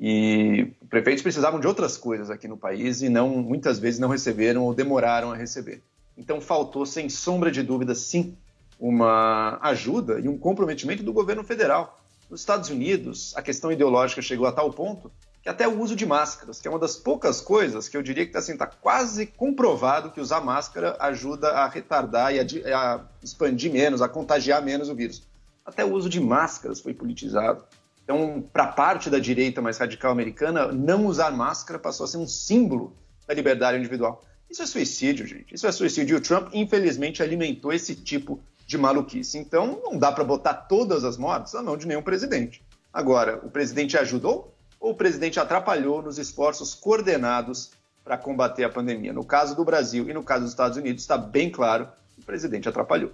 E 0.00 0.72
prefeitos 0.88 1.22
precisavam 1.22 1.60
de 1.60 1.66
outras 1.66 1.96
coisas 1.96 2.30
aqui 2.30 2.48
no 2.48 2.56
país 2.56 3.02
e 3.02 3.08
não 3.08 3.28
muitas 3.28 3.78
vezes 3.78 3.98
não 4.00 4.08
receberam 4.08 4.62
ou 4.62 4.72
demoraram 4.72 5.32
a 5.32 5.36
receber. 5.36 5.82
Então, 6.16 6.40
faltou, 6.40 6.86
sem 6.86 7.10
sombra 7.10 7.50
de 7.50 7.62
dúvida, 7.62 7.94
sim, 7.94 8.36
uma 8.80 9.58
ajuda 9.62 10.20
e 10.20 10.28
um 10.28 10.38
comprometimento 10.38 11.02
do 11.02 11.12
governo 11.12 11.44
federal 11.44 11.98
Nos 12.28 12.40
Estados 12.40 12.70
Unidos, 12.70 13.32
a 13.36 13.42
questão 13.42 13.70
ideológica 13.70 14.20
chegou 14.20 14.46
a 14.46 14.52
tal 14.52 14.72
ponto 14.72 15.10
que 15.46 15.48
até 15.48 15.68
o 15.68 15.80
uso 15.80 15.94
de 15.94 16.04
máscaras, 16.04 16.60
que 16.60 16.66
é 16.66 16.70
uma 16.70 16.80
das 16.80 16.96
poucas 16.96 17.40
coisas 17.40 17.88
que 17.88 17.96
eu 17.96 18.02
diria 18.02 18.24
que 18.24 18.30
está 18.30 18.40
assim, 18.40 18.56
tá 18.56 18.66
quase 18.66 19.26
comprovado 19.26 20.10
que 20.10 20.20
usar 20.20 20.40
máscara 20.40 20.96
ajuda 20.98 21.50
a 21.50 21.68
retardar 21.68 22.34
e 22.34 22.40
a, 22.40 22.44
a 22.74 23.00
expandir 23.22 23.72
menos, 23.72 24.02
a 24.02 24.08
contagiar 24.08 24.60
menos 24.60 24.88
o 24.88 24.94
vírus. 24.96 25.22
Até 25.64 25.84
o 25.84 25.92
uso 25.92 26.08
de 26.08 26.18
máscaras 26.20 26.80
foi 26.80 26.92
politizado. 26.92 27.64
Então, 28.02 28.44
para 28.52 28.66
parte 28.66 29.08
da 29.08 29.20
direita 29.20 29.62
mais 29.62 29.78
radical 29.78 30.10
americana, 30.10 30.72
não 30.72 31.06
usar 31.06 31.30
máscara 31.30 31.78
passou 31.78 32.02
a 32.02 32.08
ser 32.08 32.18
um 32.18 32.26
símbolo 32.26 32.92
da 33.24 33.32
liberdade 33.32 33.78
individual. 33.78 34.24
Isso 34.50 34.62
é 34.62 34.66
suicídio, 34.66 35.26
gente. 35.28 35.54
Isso 35.54 35.66
é 35.66 35.70
suicídio. 35.70 36.14
E 36.14 36.18
o 36.18 36.20
Trump, 36.20 36.48
infelizmente, 36.54 37.22
alimentou 37.22 37.72
esse 37.72 37.94
tipo 37.94 38.40
de 38.66 38.76
maluquice. 38.76 39.38
Então, 39.38 39.80
não 39.84 39.96
dá 39.96 40.10
para 40.10 40.24
botar 40.24 40.54
todas 40.54 41.04
as 41.04 41.16
mortes 41.16 41.52
na 41.52 41.62
mão 41.62 41.76
de 41.76 41.86
nenhum 41.86 42.02
presidente. 42.02 42.62
Agora, 42.92 43.40
o 43.44 43.50
presidente 43.50 43.96
ajudou 43.96 44.52
ou 44.80 44.92
o 44.92 44.94
presidente 44.94 45.38
atrapalhou 45.38 46.02
nos 46.02 46.18
esforços 46.18 46.74
coordenados 46.74 47.70
para 48.02 48.18
combater 48.18 48.64
a 48.64 48.68
pandemia? 48.68 49.12
No 49.12 49.24
caso 49.24 49.54
do 49.54 49.64
Brasil 49.64 50.08
e 50.08 50.12
no 50.12 50.22
caso 50.22 50.42
dos 50.42 50.50
Estados 50.50 50.76
Unidos, 50.76 51.02
está 51.02 51.16
bem 51.16 51.50
claro 51.50 51.88
que 52.14 52.20
o 52.20 52.24
presidente 52.24 52.68
atrapalhou. 52.68 53.12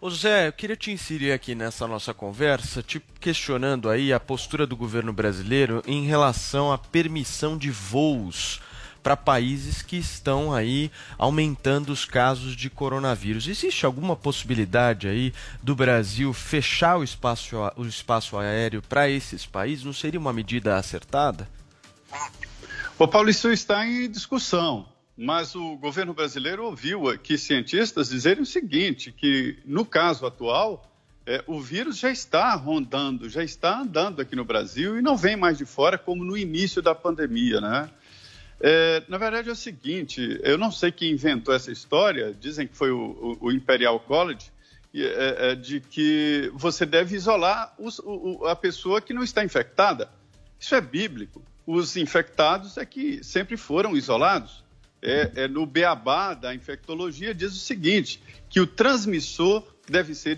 Ô 0.00 0.08
Zé, 0.10 0.46
eu 0.46 0.52
queria 0.52 0.76
te 0.76 0.92
inserir 0.92 1.32
aqui 1.32 1.56
nessa 1.56 1.84
nossa 1.88 2.14
conversa, 2.14 2.82
te 2.82 3.00
questionando 3.20 3.90
aí 3.90 4.12
a 4.12 4.20
postura 4.20 4.64
do 4.64 4.76
governo 4.76 5.12
brasileiro 5.12 5.82
em 5.84 6.06
relação 6.06 6.72
à 6.72 6.78
permissão 6.78 7.58
de 7.58 7.68
voos 7.68 8.60
para 9.02 9.16
países 9.16 9.82
que 9.82 9.96
estão 9.96 10.52
aí 10.52 10.90
aumentando 11.16 11.92
os 11.92 12.04
casos 12.04 12.54
de 12.54 12.68
coronavírus. 12.68 13.48
Existe 13.48 13.86
alguma 13.86 14.16
possibilidade 14.16 15.08
aí 15.08 15.32
do 15.62 15.74
Brasil 15.74 16.32
fechar 16.32 16.98
o 16.98 17.04
espaço, 17.04 17.56
o 17.76 17.84
espaço 17.84 18.36
aéreo 18.36 18.82
para 18.82 19.08
esses 19.08 19.46
países? 19.46 19.84
Não 19.84 19.92
seria 19.92 20.20
uma 20.20 20.32
medida 20.32 20.76
acertada? 20.76 21.48
Ô, 22.98 23.06
Paulo, 23.06 23.30
isso 23.30 23.50
está 23.50 23.86
em 23.86 24.10
discussão, 24.10 24.88
mas 25.16 25.54
o 25.54 25.76
governo 25.76 26.12
brasileiro 26.12 26.64
ouviu 26.64 27.08
aqui 27.08 27.38
cientistas 27.38 28.08
dizerem 28.08 28.42
o 28.42 28.46
seguinte, 28.46 29.12
que 29.12 29.58
no 29.64 29.84
caso 29.84 30.26
atual, 30.26 30.84
é, 31.28 31.44
o 31.46 31.60
vírus 31.60 31.98
já 31.98 32.10
está 32.10 32.54
rondando, 32.54 33.28
já 33.28 33.44
está 33.44 33.80
andando 33.80 34.22
aqui 34.22 34.34
no 34.34 34.46
Brasil 34.46 34.98
e 34.98 35.02
não 35.02 35.14
vem 35.14 35.36
mais 35.36 35.58
de 35.58 35.66
fora 35.66 35.98
como 35.98 36.24
no 36.24 36.38
início 36.38 36.80
da 36.80 36.94
pandemia, 36.94 37.60
né? 37.60 37.90
É, 38.60 39.02
na 39.08 39.18
verdade 39.18 39.48
é 39.48 39.52
o 39.52 39.56
seguinte, 39.56 40.40
eu 40.42 40.58
não 40.58 40.72
sei 40.72 40.90
quem 40.90 41.12
inventou 41.12 41.54
essa 41.54 41.70
história, 41.70 42.34
dizem 42.40 42.66
que 42.66 42.76
foi 42.76 42.90
o, 42.90 43.38
o- 43.40 43.52
Imperial 43.52 44.00
College, 44.00 44.50
é, 44.94 45.50
é, 45.50 45.54
de 45.54 45.80
que 45.80 46.50
você 46.54 46.84
deve 46.84 47.14
isolar 47.14 47.72
os- 47.78 48.00
o- 48.00 48.44
a 48.46 48.56
pessoa 48.56 49.00
que 49.00 49.12
não 49.14 49.22
está 49.22 49.44
infectada. 49.44 50.10
Isso 50.58 50.74
é 50.74 50.80
bíblico. 50.80 51.40
Os 51.64 51.96
infectados 51.96 52.76
é 52.78 52.84
que 52.84 53.22
sempre 53.22 53.56
foram 53.56 53.96
isolados. 53.96 54.64
É, 55.00 55.30
é 55.44 55.48
no 55.48 55.64
beabá 55.64 56.34
da 56.34 56.52
infectologia 56.52 57.32
diz 57.32 57.52
o 57.52 57.58
seguinte, 57.58 58.20
que 58.50 58.58
o 58.60 58.66
transmissor 58.66 59.62
deve 59.88 60.12
ser 60.16 60.36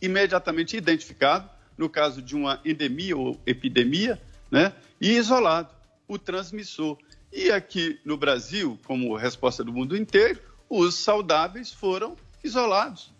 imediatamente 0.00 0.76
identificado, 0.76 1.50
no 1.76 1.88
caso 1.88 2.22
de 2.22 2.36
uma 2.36 2.60
endemia 2.64 3.16
ou 3.16 3.40
epidemia, 3.44 4.20
né, 4.48 4.72
e 5.00 5.10
isolado 5.16 5.70
o 6.06 6.16
transmissor. 6.18 6.96
E 7.32 7.50
aqui 7.50 8.00
no 8.04 8.16
Brasil, 8.16 8.78
como 8.86 9.14
resposta 9.16 9.62
do 9.62 9.72
mundo 9.72 9.96
inteiro, 9.96 10.40
os 10.68 10.94
saudáveis 10.94 11.72
foram 11.72 12.16
isolados. 12.42 13.12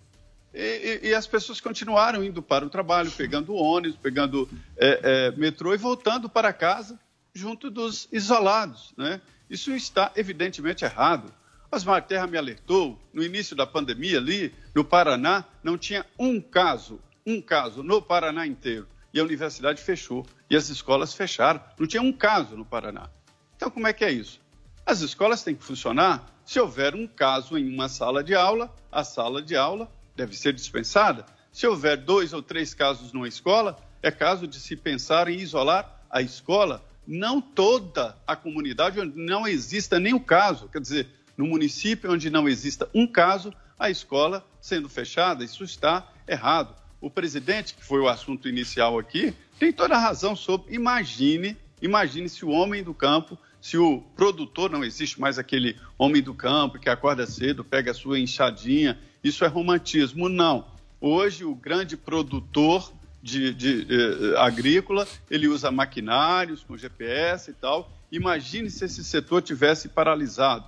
E, 0.54 1.00
e- 1.04 1.08
e 1.08 1.14
as 1.14 1.26
pessoas 1.26 1.60
continuaram 1.60 2.24
indo 2.24 2.42
para 2.42 2.64
o 2.64 2.70
trabalho, 2.70 3.10
pegando 3.10 3.54
ônibus, 3.54 3.98
pegando 3.98 4.48
é, 4.76 5.00
é, 5.02 5.30
metrô 5.36 5.74
e 5.74 5.76
voltando 5.76 6.28
para 6.28 6.52
casa 6.52 6.98
junto 7.34 7.70
dos 7.70 8.08
isolados. 8.10 8.92
Né? 8.96 9.20
Isso 9.48 9.72
está 9.72 10.10
evidentemente 10.16 10.84
errado. 10.84 11.32
Osmar 11.70 12.06
Terra 12.06 12.26
me 12.26 12.38
alertou, 12.38 12.98
no 13.12 13.22
início 13.22 13.54
da 13.54 13.66
pandemia 13.66 14.16
ali, 14.18 14.54
no 14.74 14.82
Paraná, 14.82 15.44
não 15.62 15.76
tinha 15.76 16.04
um 16.18 16.40
caso, 16.40 16.98
um 17.26 17.42
caso 17.42 17.82
no 17.82 18.00
Paraná 18.00 18.46
inteiro. 18.46 18.88
E 19.12 19.20
a 19.20 19.22
universidade 19.24 19.82
fechou, 19.82 20.26
e 20.48 20.56
as 20.56 20.70
escolas 20.70 21.12
fecharam. 21.12 21.60
Não 21.78 21.86
tinha 21.86 22.02
um 22.02 22.12
caso 22.12 22.56
no 22.56 22.64
Paraná. 22.64 23.10
Então, 23.58 23.72
como 23.72 23.88
é 23.88 23.92
que 23.92 24.04
é 24.04 24.12
isso? 24.12 24.40
As 24.86 25.00
escolas 25.00 25.42
têm 25.42 25.56
que 25.56 25.64
funcionar. 25.64 26.32
Se 26.44 26.60
houver 26.60 26.94
um 26.94 27.08
caso 27.08 27.58
em 27.58 27.68
uma 27.68 27.88
sala 27.88 28.22
de 28.22 28.32
aula, 28.32 28.72
a 28.90 29.02
sala 29.02 29.42
de 29.42 29.56
aula 29.56 29.90
deve 30.14 30.36
ser 30.36 30.52
dispensada. 30.52 31.26
Se 31.50 31.66
houver 31.66 31.96
dois 31.96 32.32
ou 32.32 32.40
três 32.40 32.72
casos 32.72 33.12
numa 33.12 33.26
escola, 33.26 33.76
é 34.00 34.12
caso 34.12 34.46
de 34.46 34.60
se 34.60 34.76
pensar 34.76 35.26
em 35.26 35.40
isolar 35.40 36.04
a 36.08 36.22
escola, 36.22 36.86
não 37.04 37.40
toda 37.40 38.16
a 38.24 38.36
comunidade 38.36 39.00
onde 39.00 39.18
não 39.18 39.44
exista 39.44 39.98
nenhum 39.98 40.20
caso. 40.20 40.68
Quer 40.68 40.80
dizer, 40.80 41.08
no 41.36 41.44
município 41.44 42.12
onde 42.12 42.30
não 42.30 42.48
exista 42.48 42.88
um 42.94 43.08
caso, 43.08 43.52
a 43.76 43.90
escola 43.90 44.46
sendo 44.60 44.88
fechada, 44.88 45.42
isso 45.42 45.64
está 45.64 46.06
errado. 46.28 46.76
O 47.00 47.10
presidente, 47.10 47.74
que 47.74 47.84
foi 47.84 47.98
o 47.98 48.08
assunto 48.08 48.48
inicial 48.48 49.00
aqui, 49.00 49.34
tem 49.58 49.72
toda 49.72 49.96
a 49.96 50.00
razão 50.00 50.36
sobre. 50.36 50.72
Imagine, 50.72 51.56
imagine 51.82 52.28
se 52.28 52.44
o 52.44 52.50
homem 52.50 52.84
do 52.84 52.94
campo, 52.94 53.36
se 53.68 53.76
o 53.76 54.00
produtor 54.16 54.70
não 54.70 54.82
existe 54.82 55.20
mais 55.20 55.38
aquele 55.38 55.76
homem 55.98 56.22
do 56.22 56.32
campo 56.32 56.78
que 56.78 56.88
acorda 56.88 57.26
cedo, 57.26 57.62
pega 57.62 57.90
a 57.90 57.94
sua 57.94 58.18
enxadinha, 58.18 58.98
isso 59.22 59.44
é 59.44 59.46
romantismo. 59.46 60.26
Não. 60.26 60.66
Hoje 60.98 61.44
o 61.44 61.54
grande 61.54 61.94
produtor 61.94 62.90
de, 63.22 63.52
de, 63.52 63.86
eh, 63.90 64.38
agrícola 64.38 65.06
ele 65.30 65.48
usa 65.48 65.70
maquinários 65.70 66.64
com 66.64 66.78
GPS 66.78 67.50
e 67.50 67.52
tal. 67.52 67.92
Imagine 68.10 68.70
se 68.70 68.86
esse 68.86 69.04
setor 69.04 69.42
tivesse 69.42 69.90
paralisado. 69.90 70.64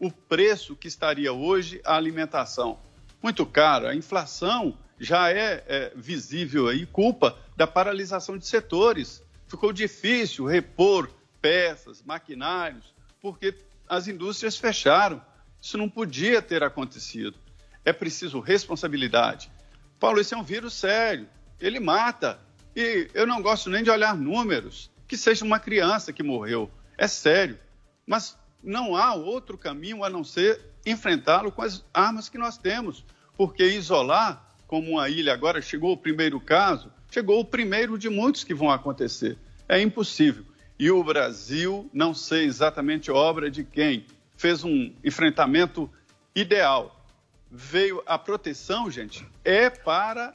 O 0.00 0.10
preço 0.10 0.74
que 0.74 0.88
estaria 0.88 1.32
hoje 1.32 1.80
a 1.84 1.94
alimentação 1.94 2.80
muito 3.22 3.46
caro. 3.46 3.86
A 3.86 3.94
inflação 3.94 4.76
já 4.98 5.30
é, 5.30 5.62
é, 5.68 5.92
visível 5.94 6.66
aí, 6.66 6.84
culpa 6.84 7.38
da 7.56 7.68
paralisação 7.68 8.36
de 8.36 8.44
setores. 8.44 9.22
Ficou 9.46 9.72
difícil 9.72 10.46
repor 10.46 11.08
peças, 11.40 12.02
maquinários, 12.02 12.94
porque 13.20 13.54
as 13.88 14.06
indústrias 14.06 14.56
fecharam. 14.56 15.20
Isso 15.60 15.76
não 15.76 15.88
podia 15.88 16.40
ter 16.40 16.62
acontecido. 16.62 17.36
É 17.84 17.92
preciso 17.92 18.40
responsabilidade. 18.40 19.50
Paulo, 19.98 20.20
esse 20.20 20.32
é 20.32 20.36
um 20.36 20.42
vírus 20.42 20.74
sério. 20.74 21.28
Ele 21.60 21.80
mata. 21.80 22.38
E 22.74 23.10
eu 23.12 23.26
não 23.26 23.42
gosto 23.42 23.68
nem 23.68 23.82
de 23.82 23.90
olhar 23.90 24.16
números. 24.16 24.90
Que 25.06 25.16
seja 25.16 25.44
uma 25.44 25.58
criança 25.58 26.12
que 26.12 26.22
morreu. 26.22 26.70
É 26.96 27.06
sério. 27.06 27.58
Mas 28.06 28.38
não 28.62 28.96
há 28.96 29.14
outro 29.14 29.58
caminho 29.58 30.04
a 30.04 30.08
não 30.08 30.24
ser 30.24 30.60
enfrentá-lo 30.86 31.52
com 31.52 31.62
as 31.62 31.84
armas 31.92 32.28
que 32.28 32.38
nós 32.38 32.56
temos. 32.56 33.04
Porque 33.36 33.64
isolar, 33.64 34.46
como 34.66 34.92
uma 34.92 35.08
ilha 35.08 35.34
agora, 35.34 35.60
chegou 35.60 35.92
o 35.92 35.96
primeiro 35.96 36.40
caso, 36.40 36.92
chegou 37.10 37.40
o 37.40 37.44
primeiro 37.44 37.98
de 37.98 38.08
muitos 38.08 38.44
que 38.44 38.54
vão 38.54 38.70
acontecer. 38.70 39.36
É 39.68 39.80
impossível. 39.80 40.44
E 40.80 40.90
o 40.90 41.04
Brasil, 41.04 41.90
não 41.92 42.14
sei 42.14 42.46
exatamente 42.46 43.10
obra 43.10 43.50
de 43.50 43.62
quem, 43.62 44.06
fez 44.34 44.64
um 44.64 44.90
enfrentamento 45.04 45.90
ideal. 46.34 47.04
Veio 47.50 48.02
a 48.06 48.18
proteção, 48.18 48.90
gente, 48.90 49.28
é 49.44 49.68
para 49.68 50.34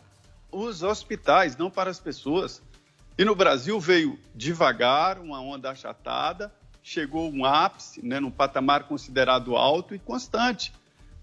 os 0.51 0.84
hospitais, 0.84 1.58
não 1.58 1.71
para 1.71 1.89
as 1.89 1.99
pessoas. 1.99 2.62
E 3.17 3.25
no 3.25 3.34
Brasil 3.34 3.79
veio 3.79 4.19
devagar, 4.36 5.17
uma 5.17 5.41
onda 5.41 5.71
achatada, 5.71 6.53
chegou 6.84 7.27
um 7.34 7.43
ápice, 7.43 8.05
né, 8.05 8.19
num 8.19 8.29
patamar 8.29 8.84
considerado 8.84 9.55
alto 9.55 9.95
e 9.95 9.99
constante. 9.99 10.71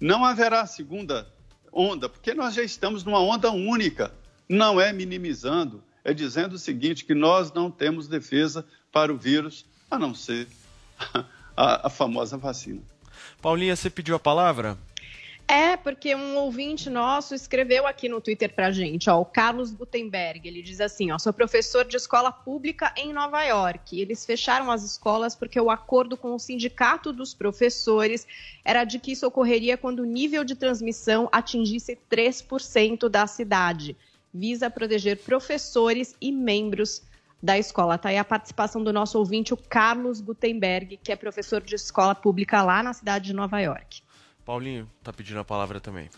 Não 0.00 0.24
haverá 0.24 0.66
segunda 0.66 1.32
onda, 1.72 2.08
porque 2.08 2.34
nós 2.34 2.54
já 2.54 2.64
estamos 2.64 3.04
numa 3.04 3.20
onda 3.20 3.52
única. 3.52 4.12
Não 4.48 4.80
é 4.80 4.92
minimizando, 4.92 5.80
é 6.02 6.12
dizendo 6.12 6.54
o 6.54 6.58
seguinte, 6.58 7.04
que 7.04 7.14
nós 7.14 7.52
não 7.52 7.70
temos 7.70 8.08
defesa 8.08 8.66
para 8.92 9.12
o 9.12 9.16
vírus, 9.16 9.64
a 9.90 9.98
não 9.98 10.14
ser 10.14 10.46
a, 11.56 11.86
a 11.86 11.90
famosa 11.90 12.36
vacina. 12.36 12.82
Paulinha, 13.40 13.74
você 13.74 13.90
pediu 13.90 14.14
a 14.14 14.20
palavra? 14.20 14.78
É, 15.48 15.76
porque 15.76 16.14
um 16.14 16.36
ouvinte 16.36 16.88
nosso 16.88 17.34
escreveu 17.34 17.86
aqui 17.86 18.08
no 18.08 18.20
Twitter 18.20 18.54
pra 18.54 18.70
gente, 18.70 19.10
ó, 19.10 19.20
o 19.20 19.24
Carlos 19.24 19.72
Gutenberg, 19.72 20.46
ele 20.46 20.62
diz 20.62 20.80
assim, 20.80 21.10
ó, 21.10 21.18
sou 21.18 21.32
professor 21.32 21.84
de 21.84 21.96
escola 21.96 22.32
pública 22.32 22.94
em 22.96 23.12
Nova 23.12 23.42
York. 23.42 24.00
Eles 24.00 24.24
fecharam 24.24 24.70
as 24.70 24.82
escolas 24.82 25.34
porque 25.34 25.60
o 25.60 25.70
acordo 25.70 26.16
com 26.16 26.34
o 26.34 26.38
sindicato 26.38 27.12
dos 27.12 27.34
professores 27.34 28.26
era 28.64 28.84
de 28.84 28.98
que 28.98 29.12
isso 29.12 29.26
ocorreria 29.26 29.76
quando 29.76 30.00
o 30.00 30.06
nível 30.06 30.44
de 30.44 30.54
transmissão 30.54 31.28
atingisse 31.30 31.98
3% 32.10 33.08
da 33.08 33.26
cidade. 33.26 33.96
Visa 34.32 34.70
proteger 34.70 35.18
professores 35.18 36.14
e 36.20 36.32
membros 36.32 37.02
da 37.42 37.58
escola. 37.58 37.98
Tá 37.98 38.10
aí 38.10 38.18
a 38.18 38.24
participação 38.24 38.82
do 38.82 38.92
nosso 38.92 39.18
ouvinte, 39.18 39.52
o 39.52 39.56
Carlos 39.56 40.20
Gutenberg, 40.20 40.98
que 41.02 41.10
é 41.10 41.16
professor 41.16 41.60
de 41.60 41.74
escola 41.74 42.14
pública 42.14 42.62
lá 42.62 42.82
na 42.82 42.92
cidade 42.92 43.26
de 43.26 43.32
Nova 43.32 43.58
York. 43.60 44.02
Paulinho 44.44 44.88
tá 45.02 45.12
pedindo 45.12 45.40
a 45.40 45.44
palavra 45.44 45.80
também. 45.80 46.08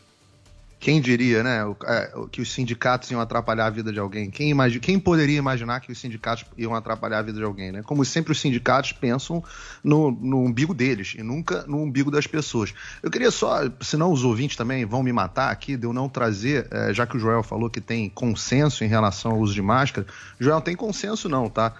Quem 0.84 1.00
diria, 1.00 1.42
né, 1.42 1.62
é, 1.86 2.12
que 2.30 2.42
os 2.42 2.52
sindicatos 2.52 3.10
iam 3.10 3.18
atrapalhar 3.18 3.64
a 3.64 3.70
vida 3.70 3.90
de 3.90 3.98
alguém? 3.98 4.30
Quem, 4.30 4.50
imagi- 4.50 4.78
quem 4.78 4.98
poderia 4.98 5.38
imaginar 5.38 5.80
que 5.80 5.90
os 5.90 5.98
sindicatos 5.98 6.44
iam 6.58 6.74
atrapalhar 6.74 7.20
a 7.20 7.22
vida 7.22 7.38
de 7.38 7.44
alguém, 7.44 7.72
né? 7.72 7.82
Como 7.82 8.04
sempre 8.04 8.32
os 8.32 8.38
sindicatos 8.38 8.92
pensam 8.92 9.42
no, 9.82 10.10
no 10.10 10.44
umbigo 10.44 10.74
deles 10.74 11.14
e 11.18 11.22
nunca 11.22 11.64
no 11.66 11.78
umbigo 11.78 12.10
das 12.10 12.26
pessoas. 12.26 12.74
Eu 13.02 13.10
queria 13.10 13.30
só, 13.30 13.60
senão 13.80 14.12
os 14.12 14.24
ouvintes 14.24 14.58
também 14.58 14.84
vão 14.84 15.02
me 15.02 15.10
matar 15.10 15.50
aqui, 15.50 15.74
de 15.74 15.86
eu 15.86 15.92
não 15.94 16.06
trazer, 16.06 16.68
eh, 16.70 16.92
já 16.92 17.06
que 17.06 17.16
o 17.16 17.18
Joel 17.18 17.42
falou 17.42 17.70
que 17.70 17.80
tem 17.80 18.10
consenso 18.10 18.84
em 18.84 18.86
relação 18.86 19.32
ao 19.32 19.38
uso 19.38 19.54
de 19.54 19.62
máscara. 19.62 20.06
Joel, 20.38 20.60
tem 20.60 20.76
consenso 20.76 21.30
não, 21.30 21.48
tá? 21.48 21.72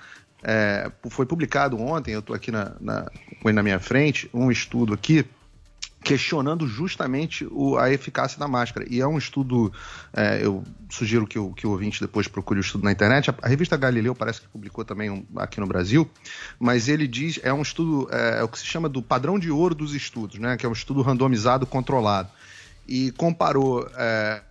É, 0.42 0.90
foi 1.10 1.26
publicado 1.26 1.78
ontem, 1.78 2.12
eu 2.12 2.20
estou 2.20 2.34
aqui 2.34 2.50
na, 2.50 2.72
na, 2.80 3.10
na 3.52 3.62
minha 3.62 3.78
frente, 3.78 4.30
um 4.32 4.50
estudo 4.50 4.94
aqui 4.94 5.26
questionando 6.04 6.66
justamente 6.68 7.48
o- 7.50 7.76
a 7.78 7.90
eficácia 7.90 8.38
da 8.38 8.46
máscara. 8.46 8.86
E 8.88 9.00
é 9.00 9.06
um 9.06 9.16
estudo, 9.18 9.72
é, 10.12 10.44
eu 10.44 10.62
sugiro 10.90 11.26
que 11.26 11.38
o, 11.38 11.52
que 11.54 11.66
o 11.66 11.70
ouvinte 11.70 12.00
depois 12.00 12.28
procure 12.28 12.60
o 12.60 12.62
estudo 12.62 12.84
na 12.84 12.92
internet. 12.92 13.30
A, 13.30 13.34
a 13.42 13.48
revista 13.48 13.76
Galileu 13.76 14.14
parece 14.14 14.42
que 14.42 14.48
publicou 14.48 14.84
também 14.84 15.10
um- 15.10 15.24
aqui 15.36 15.58
no 15.58 15.66
Brasil, 15.66 16.08
mas 16.60 16.88
ele 16.88 17.08
diz, 17.08 17.40
é 17.42 17.52
um 17.52 17.62
estudo, 17.62 18.06
é, 18.12 18.40
é 18.40 18.42
o 18.42 18.48
que 18.48 18.58
se 18.58 18.66
chama 18.66 18.88
do 18.88 19.02
padrão 19.02 19.38
de 19.38 19.50
ouro 19.50 19.74
dos 19.74 19.94
estudos, 19.94 20.38
né? 20.38 20.56
que 20.58 20.66
é 20.66 20.68
um 20.68 20.72
estudo 20.72 21.00
randomizado 21.02 21.66
controlado. 21.66 22.28
E 22.86 23.10
comparou 23.12 23.88
é, 23.96 24.42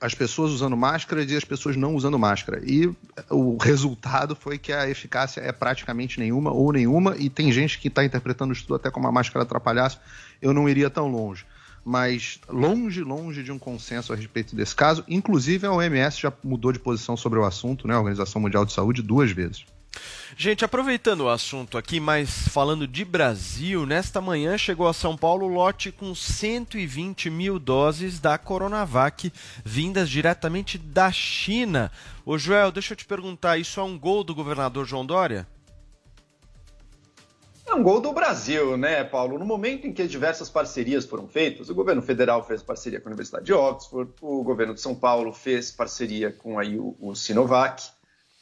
as 0.00 0.14
pessoas 0.14 0.52
usando 0.52 0.76
máscaras 0.76 1.30
e 1.30 1.36
as 1.36 1.44
pessoas 1.44 1.76
não 1.76 1.94
usando 1.94 2.18
máscara. 2.18 2.60
E 2.64 2.90
o 3.30 3.56
resultado 3.56 4.36
foi 4.36 4.58
que 4.58 4.72
a 4.72 4.88
eficácia 4.88 5.40
é 5.40 5.52
praticamente 5.52 6.18
nenhuma 6.18 6.50
ou 6.52 6.72
nenhuma, 6.72 7.16
e 7.18 7.30
tem 7.30 7.50
gente 7.50 7.78
que 7.78 7.88
está 7.88 8.04
interpretando 8.04 8.50
o 8.50 8.52
estudo 8.52 8.74
até 8.76 8.90
como 8.90 9.06
a 9.06 9.12
máscara 9.12 9.44
atrapalhasse. 9.44 9.98
Eu 10.40 10.52
não 10.52 10.68
iria 10.68 10.90
tão 10.90 11.08
longe. 11.08 11.44
Mas 11.84 12.40
longe, 12.48 13.02
longe 13.02 13.44
de 13.44 13.52
um 13.52 13.58
consenso 13.58 14.12
a 14.12 14.16
respeito 14.16 14.56
desse 14.56 14.74
caso. 14.74 15.04
Inclusive, 15.08 15.66
a 15.66 15.72
OMS 15.72 16.20
já 16.20 16.32
mudou 16.42 16.72
de 16.72 16.80
posição 16.80 17.16
sobre 17.16 17.38
o 17.38 17.44
assunto, 17.44 17.86
né? 17.86 17.94
A 17.94 17.98
Organização 17.98 18.42
Mundial 18.42 18.64
de 18.64 18.72
Saúde, 18.72 19.02
duas 19.02 19.30
vezes. 19.30 19.64
Gente, 20.36 20.64
aproveitando 20.64 21.22
o 21.22 21.28
assunto 21.28 21.78
aqui, 21.78 21.98
mas 21.98 22.48
falando 22.48 22.86
de 22.86 23.04
Brasil, 23.04 23.86
nesta 23.86 24.20
manhã 24.20 24.58
chegou 24.58 24.86
a 24.86 24.92
São 24.92 25.16
Paulo 25.16 25.46
lote 25.46 25.90
com 25.90 26.14
120 26.14 27.30
mil 27.30 27.58
doses 27.58 28.20
da 28.20 28.36
Coronavac, 28.36 29.32
vindas 29.64 30.10
diretamente 30.10 30.76
da 30.76 31.10
China. 31.10 31.90
Ô 32.24 32.36
Joel, 32.36 32.70
deixa 32.70 32.92
eu 32.92 32.96
te 32.96 33.06
perguntar, 33.06 33.56
isso 33.56 33.80
é 33.80 33.82
um 33.82 33.98
gol 33.98 34.22
do 34.22 34.34
governador 34.34 34.84
João 34.84 35.06
Dória? 35.06 35.46
É 37.66 37.74
um 37.74 37.82
gol 37.82 38.00
do 38.00 38.12
Brasil, 38.12 38.76
né, 38.76 39.02
Paulo? 39.02 39.38
No 39.38 39.44
momento 39.44 39.88
em 39.88 39.92
que 39.92 40.06
diversas 40.06 40.48
parcerias 40.48 41.04
foram 41.04 41.26
feitas, 41.26 41.68
o 41.68 41.74
governo 41.74 42.00
federal 42.00 42.44
fez 42.44 42.62
parceria 42.62 43.00
com 43.00 43.08
a 43.08 43.10
Universidade 43.10 43.44
de 43.44 43.52
Oxford, 43.52 44.12
o 44.20 44.44
governo 44.44 44.72
de 44.72 44.80
São 44.80 44.94
Paulo 44.94 45.32
fez 45.32 45.72
parceria 45.72 46.30
com 46.30 46.60
aí 46.60 46.78
o, 46.78 46.94
o 47.00 47.14
Sinovac. 47.16 47.95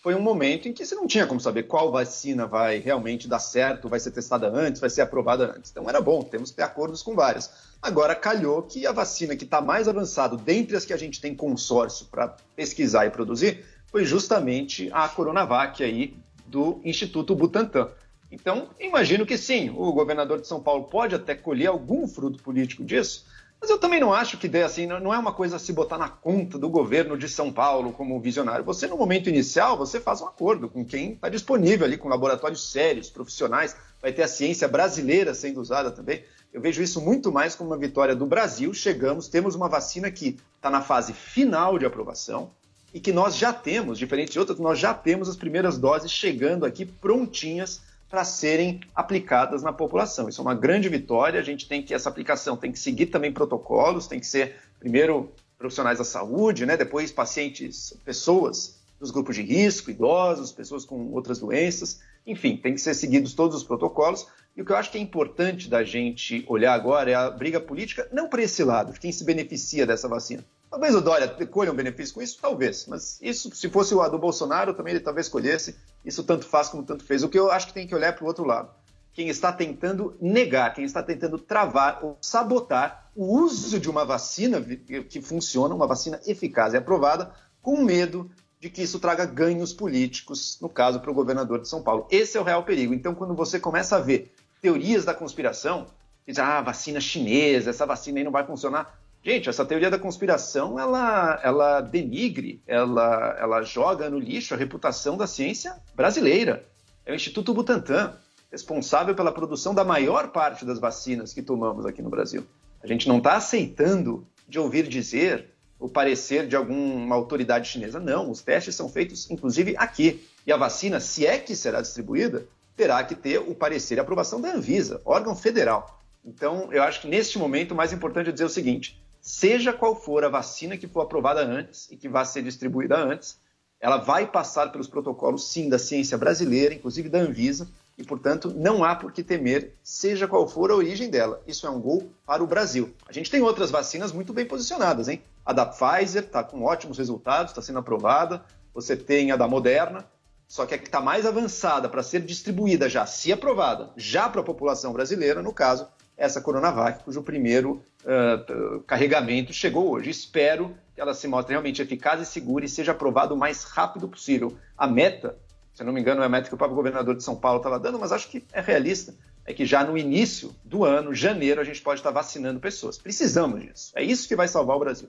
Foi 0.05 0.15
um 0.15 0.21
momento 0.21 0.69
em 0.69 0.73
que 0.75 0.85
você 0.85 0.95
não 0.95 1.07
tinha 1.07 1.27
como 1.27 1.41
saber 1.41 1.63
qual 1.63 1.91
vacina 1.91 2.47
vai 2.47 2.77
realmente 2.77 3.27
dar 3.27 3.39
certo, 3.39 3.89
vai 3.89 3.99
ser 3.99 4.11
testada 4.11 4.51
antes, 4.51 4.79
vai 4.79 4.91
ser 4.91 5.01
aprovada 5.01 5.55
antes. 5.57 5.71
Então 5.71 5.89
era 5.89 5.99
bom, 5.99 6.23
temos 6.23 6.51
que 6.51 6.57
ter 6.57 6.63
acordos 6.63 7.03
com 7.03 7.15
várias. 7.15 7.51
Agora 7.81 8.15
calhou 8.15 8.61
que 8.61 8.87
a 8.87 8.93
vacina 8.93 9.35
que 9.35 9.45
está 9.45 9.63
mais 9.63 9.89
avançada, 9.89 10.37
dentre 10.37 10.77
as 10.77 10.85
que 10.85 10.93
a 10.93 10.97
gente 10.99 11.23
tem 11.23 11.35
consórcio 11.35 12.05
para 12.11 12.37
pesquisar 12.55 13.07
e 13.07 13.11
produzir, 13.11 13.65
foi 13.87 14.05
justamente 14.05 14.91
a 14.93 15.09
Coronavac 15.09 15.83
aí 15.83 16.15
do 16.47 16.83
Instituto 16.85 17.35
Butantan. 17.35 17.89
Então, 18.31 18.69
imagino 18.79 19.25
que 19.25 19.39
sim, 19.39 19.71
o 19.71 19.91
governador 19.91 20.39
de 20.39 20.47
São 20.47 20.61
Paulo 20.61 20.85
pode 20.85 21.15
até 21.15 21.35
colher 21.35 21.69
algum 21.69 22.07
fruto 22.07 22.43
político 22.43 22.85
disso, 22.85 23.25
mas 23.65 23.71
eu 23.71 23.79
também 23.79 23.99
não 23.99 24.13
acho 24.13 24.37
que 24.37 24.47
dê 24.47 24.63
assim, 24.63 24.85
não 24.87 25.15
é 25.15 25.19
uma 25.19 25.33
coisa 25.33 25.59
se 25.59 25.73
botar 25.73 25.97
na 25.97 26.11
conta 26.11 26.59
do 26.59 26.69
governo 26.69 27.17
de 27.17 27.27
São 27.27 27.51
Paulo 27.51 27.95
como 27.95 28.21
visionário. 28.21 28.63
Você, 28.63 28.87
no 28.87 28.99
momento 28.99 29.31
inicial, 29.31 29.75
você 29.75 29.99
faz 29.99 30.21
um 30.21 30.27
acordo 30.27 30.69
com 30.69 30.85
quem 30.85 31.13
está 31.13 31.31
disponível 31.31 31.87
ali, 31.87 31.97
com 31.97 32.07
laboratórios 32.07 32.71
sérios, 32.71 33.09
profissionais, 33.09 33.75
vai 34.03 34.13
ter 34.13 34.23
a 34.23 34.29
ciência 34.29 34.69
brasileira 34.69 35.33
sendo 35.33 35.63
usada 35.63 35.91
também. 35.91 36.23
Eu 36.53 36.61
vejo 36.61 36.83
isso 36.83 37.01
muito 37.01 37.33
mais 37.33 37.55
como 37.55 37.71
uma 37.71 37.79
vitória 37.79 38.15
do 38.15 38.27
Brasil. 38.27 38.75
Chegamos, 38.75 39.29
temos 39.29 39.55
uma 39.55 39.67
vacina 39.67 40.11
que 40.11 40.39
está 40.57 40.69
na 40.69 40.83
fase 40.83 41.15
final 41.15 41.79
de 41.79 41.87
aprovação 41.87 42.51
e 42.93 43.01
que 43.01 43.15
nós 43.15 43.35
já 43.35 43.51
temos, 43.51 43.99
diferente 43.99 44.33
de 44.33 44.39
outras, 44.39 44.59
nós 44.59 44.79
já 44.79 44.93
temos 44.93 45.27
as 45.27 45.37
primeiras 45.37 45.79
doses 45.79 46.13
chegando 46.13 46.67
aqui 46.67 46.85
prontinhas 46.85 47.81
para 48.15 48.25
serem 48.25 48.81
aplicadas 48.95 49.65
na 49.65 49.73
população. 49.73 50.29
Isso 50.29 50.41
é 50.41 50.43
uma 50.43 50.55
grande 50.55 50.89
vitória. 50.89 51.41
A 51.41 51.43
gente 51.43 51.67
tem 51.67 51.83
que 51.83 51.93
essa 51.93 52.09
aplicação 52.09 52.57
tem 52.57 52.71
que 52.71 52.79
seguir 52.79 53.07
também 53.07 53.33
protocolos, 53.33 54.07
tem 54.07 54.21
que 54.21 54.27
ser 54.29 54.55
primeiro 54.79 55.33
profissionais 55.59 55.99
da 55.99 56.05
saúde, 56.05 56.65
né? 56.65 56.77
Depois 56.77 57.11
pacientes, 57.11 57.93
pessoas 58.05 58.79
dos 59.01 59.11
grupos 59.11 59.35
de 59.35 59.43
risco, 59.43 59.91
idosos, 59.91 60.53
pessoas 60.53 60.85
com 60.85 61.11
outras 61.11 61.41
doenças. 61.41 62.03
Enfim, 62.25 62.57
tem 62.57 62.75
que 62.75 62.81
ser 62.81 62.95
seguidos 62.95 63.35
todos 63.35 63.57
os 63.57 63.65
protocolos. 63.65 64.29
E 64.57 64.63
o 64.63 64.65
que 64.65 64.71
eu 64.71 64.77
acho 64.77 64.93
que 64.93 64.99
é 64.99 65.01
importante 65.01 65.69
da 65.69 65.83
gente 65.83 66.45
olhar 66.47 66.73
agora 66.73 67.11
é 67.11 67.15
a 67.15 67.29
briga 67.29 67.59
política, 67.59 68.09
não 68.13 68.29
por 68.29 68.39
esse 68.39 68.63
lado, 68.63 68.93
de 68.93 69.01
quem 69.01 69.11
se 69.11 69.25
beneficia 69.25 69.85
dessa 69.85 70.07
vacina. 70.07 70.45
Talvez 70.75 70.93
o 70.93 71.01
Dória 71.01 71.29
colha 71.53 71.71
um 71.71 71.77
benefício 71.77 72.13
com 72.13 72.21
isso, 72.21 72.37
talvez. 72.43 72.87
Mas 72.89 73.21
isso, 73.23 73.55
se 73.55 73.71
fosse 73.71 73.95
o 73.95 74.09
do 74.09 74.19
Bolsonaro, 74.19 74.75
também 74.75 74.93
ele 74.93 75.05
talvez 75.05 75.29
colhesse. 75.29 75.77
Isso 76.05 76.25
tanto 76.25 76.49
faz 76.49 76.69
como 76.69 76.83
tanto 76.83 77.05
fez. 77.05 77.23
O 77.23 77.29
que 77.29 77.39
eu 77.39 77.49
acho 77.49 77.69
que 77.69 77.73
tem 77.73 77.87
que 77.87 77.95
olhar 77.95 78.13
para 78.13 78.25
o 78.25 78.27
outro 78.27 78.45
lado. 78.45 78.71
Quem 79.13 79.29
está 79.29 79.53
tentando 79.53 80.17
negar, 80.21 80.75
quem 80.75 80.85
está 80.85 81.01
tentando 81.01 81.39
travar 81.39 82.01
ou 82.03 82.19
sabotar 82.21 83.09
o 83.15 83.39
uso 83.39 83.79
de 83.79 83.89
uma 83.89 84.05
vacina 84.05 84.61
que 84.61 85.23
funciona, 85.23 85.73
uma 85.73 85.87
vacina 85.87 86.21
eficaz 86.27 86.75
e 86.75 86.77
aprovada, 86.77 87.31
com 87.63 87.85
medo 87.85 88.29
de 88.59 88.69
que 88.69 88.83
isso 88.83 88.99
traga 88.99 89.25
ganhos 89.25 89.73
políticos, 89.73 90.59
no 90.61 90.69
caso, 90.69 90.99
para 90.99 91.11
o 91.13 91.15
governador 91.15 91.61
de 91.61 91.69
São 91.69 91.85
Paulo. 91.85 92.09
Esse 92.11 92.37
é 92.37 92.41
o 92.41 92.45
real 92.45 92.65
perigo. 92.65 92.93
Então, 92.93 93.15
quando 93.15 93.33
você 93.33 93.61
começa 93.61 93.95
a 93.95 94.01
ver 94.01 94.35
teorias 94.61 95.05
da 95.05 95.15
conspiração, 95.15 95.87
diz, 96.27 96.37
ah, 96.41 96.61
vacina 96.61 97.01
chinesa, 97.01 97.71
essa 97.71 97.87
vacina 97.87 98.19
aí 98.19 98.25
não 98.25 98.33
vai 98.33 98.45
funcionar. 98.45 99.04
Gente, 99.25 99.49
essa 99.49 99.65
teoria 99.65 99.89
da 99.89 99.99
conspiração, 99.99 100.79
ela, 100.79 101.41
ela 101.43 101.81
denigre, 101.81 102.63
ela, 102.67 103.35
ela 103.41 103.63
joga 103.63 104.11
no 104.11 104.19
lixo 104.19 104.53
a 104.53 104.57
reputação 104.57 105.17
da 105.17 105.27
ciência 105.27 105.81
brasileira. 105.97 106.67
É 107.07 107.13
o 107.13 107.15
Instituto 107.15 107.55
Butantan, 107.55 108.19
responsável 108.53 109.15
pela 109.15 109.33
produção 109.33 109.75
da 109.75 109.83
maior 109.83 110.29
parte 110.29 110.67
das 110.67 110.79
vacinas 110.79 111.33
que 111.33 111.41
tomamos 111.41 111.87
aqui 111.87 112.03
no 112.03 112.11
Brasil. 112.11 112.45
A 112.83 112.87
gente 112.87 113.09
não 113.09 113.17
está 113.17 113.37
aceitando 113.37 114.27
de 114.47 114.59
ouvir 114.59 114.87
dizer 114.87 115.49
o 115.81 115.89
parecer 115.89 116.47
de 116.47 116.55
alguma 116.55 117.15
autoridade 117.15 117.67
chinesa. 117.67 117.99
Não, 117.99 118.31
os 118.31 118.43
testes 118.43 118.75
são 118.75 118.91
feitos, 118.91 119.31
inclusive, 119.31 119.75
aqui. 119.79 120.23
E 120.47 120.53
a 120.53 120.57
vacina, 120.59 121.01
se 121.01 121.27
é 121.27 121.39
que 121.39 121.57
será 121.57 121.81
distribuída, 121.81 122.47
terá 122.77 123.03
que 123.03 123.15
ter 123.15 123.39
o 123.39 123.55
parecer 123.55 123.97
e 123.97 124.01
aprovação 124.01 124.39
da 124.39 124.53
Anvisa, 124.53 125.01
órgão 125.03 125.35
federal. 125.35 125.99
Então, 126.23 126.71
eu 126.71 126.83
acho 126.83 127.01
que 127.01 127.09
neste 127.09 127.39
momento 127.39 127.73
o 127.73 127.75
mais 127.75 127.91
importante 127.91 128.29
é 128.29 128.33
dizer 128.33 128.45
o 128.45 128.51
seguinte: 128.51 129.03
seja 129.25 129.73
qual 129.73 129.97
for 129.97 130.23
a 130.23 130.29
vacina 130.29 130.77
que 130.77 130.87
for 130.87 131.01
aprovada 131.01 131.41
antes 131.41 131.91
e 131.91 131.97
que 131.97 132.11
vai 132.11 132.27
ser 132.27 132.43
distribuída 132.43 132.95
antes, 132.95 133.39
ela 133.81 133.97
vai 133.97 134.27
passar 134.27 134.71
pelos 134.71 134.87
protocolos, 134.87 135.49
sim, 135.49 135.71
da 135.71 135.79
ciência 135.79 136.19
brasileira, 136.19 136.75
inclusive 136.75 137.09
da 137.09 137.21
Anvisa, 137.21 137.67
e, 137.97 138.05
portanto, 138.05 138.53
não 138.55 138.85
há 138.85 138.95
por 138.95 139.13
que 139.13 139.23
temer, 139.23 139.73
seja 139.83 140.29
qual 140.29 140.47
for 140.47 140.71
a 140.71 140.75
origem 140.75 141.09
dela. 141.09 141.41
Isso 141.47 141.67
é 141.67 141.71
um 141.71 141.81
gol 141.81 142.11
para 142.27 142.45
o 142.45 142.47
Brasil. 142.47 142.95
A 143.09 143.13
gente 143.15 143.31
tem 143.31 143.41
outras 143.41 143.71
vacinas 143.71 144.13
muito 144.13 144.31
bem 144.35 144.45
posicionadas, 144.45 145.09
hein? 145.09 145.23
A 145.43 145.55
da 145.55 145.65
Pfizer 145.65 146.25
está 146.25 146.45
com 146.45 146.63
ótimos 146.63 146.99
resultados, 146.99 147.51
está 147.51 147.63
sendo 147.63 147.79
aprovada. 147.79 148.45
Você 148.75 148.95
tem 148.95 149.33
a 149.33 149.37
da 149.37 149.49
Moderna, 149.49 150.05
só 150.47 150.67
que 150.67 150.75
a 150.75 150.79
que 150.79 150.85
está 150.85 151.01
mais 151.01 151.25
avançada 151.25 151.89
para 151.89 152.03
ser 152.03 152.21
distribuída 152.21 152.91
já, 152.91 153.07
se 153.07 153.33
aprovada, 153.33 153.91
já 153.97 154.29
para 154.29 154.43
a 154.43 154.45
população 154.45 154.93
brasileira, 154.93 155.41
no 155.41 155.53
caso, 155.53 155.89
essa 156.17 156.41
Coronavac, 156.41 157.03
cujo 157.05 157.23
primeiro 157.23 157.83
t- 158.03 158.81
carregamento 158.87 159.53
chegou 159.53 159.91
hoje. 159.91 160.11
Espero 160.11 160.75
que 160.95 161.01
ela 161.01 161.15
se 161.15 161.27
mostre 161.27 161.53
realmente 161.53 161.83
eficaz 161.83 162.21
e 162.21 162.27
segura 162.27 162.65
e 162.65 162.69
seja 162.69 162.93
aprovada 162.93 163.35
o 163.35 163.37
mais 163.37 163.65
rápido 163.65 164.09
possível. 164.09 164.57
A 164.79 164.87
meta, 164.87 165.37
se 165.75 165.83
não 165.83 165.93
me 165.93 166.01
engano, 166.01 166.23
é 166.23 166.27
a 166.27 166.29
meta 166.29 166.49
que 166.49 166.55
o 166.55 166.59
próprio 166.59 166.77
governador 166.77 167.17
de 167.17 167.25
São 167.25 167.35
Paulo 167.35 167.59
estava 167.59 167.79
dando, 167.81 167.99
mas 167.99 168.13
acho 168.13 168.29
que 168.29 168.45
é 168.53 168.61
realista. 168.61 169.15
É 169.47 169.53
que 169.53 169.67
já 169.67 169.85
no 169.85 169.99
início 169.99 170.55
do 170.65 170.85
ano, 170.85 171.13
janeiro, 171.15 171.61
a 171.61 171.65
gente 171.65 171.83
pode 171.83 172.01
estar 172.01 172.11
vacinando 172.11 172.59
pessoas. 172.61 172.97
Precisamos 172.97 173.61
disso. 173.61 173.93
É 173.95 174.03
isso 174.03 174.27
que 174.27 174.35
vai 174.35 174.49
salvar 174.49 174.77
o 174.77 174.81
Brasil. 174.81 175.09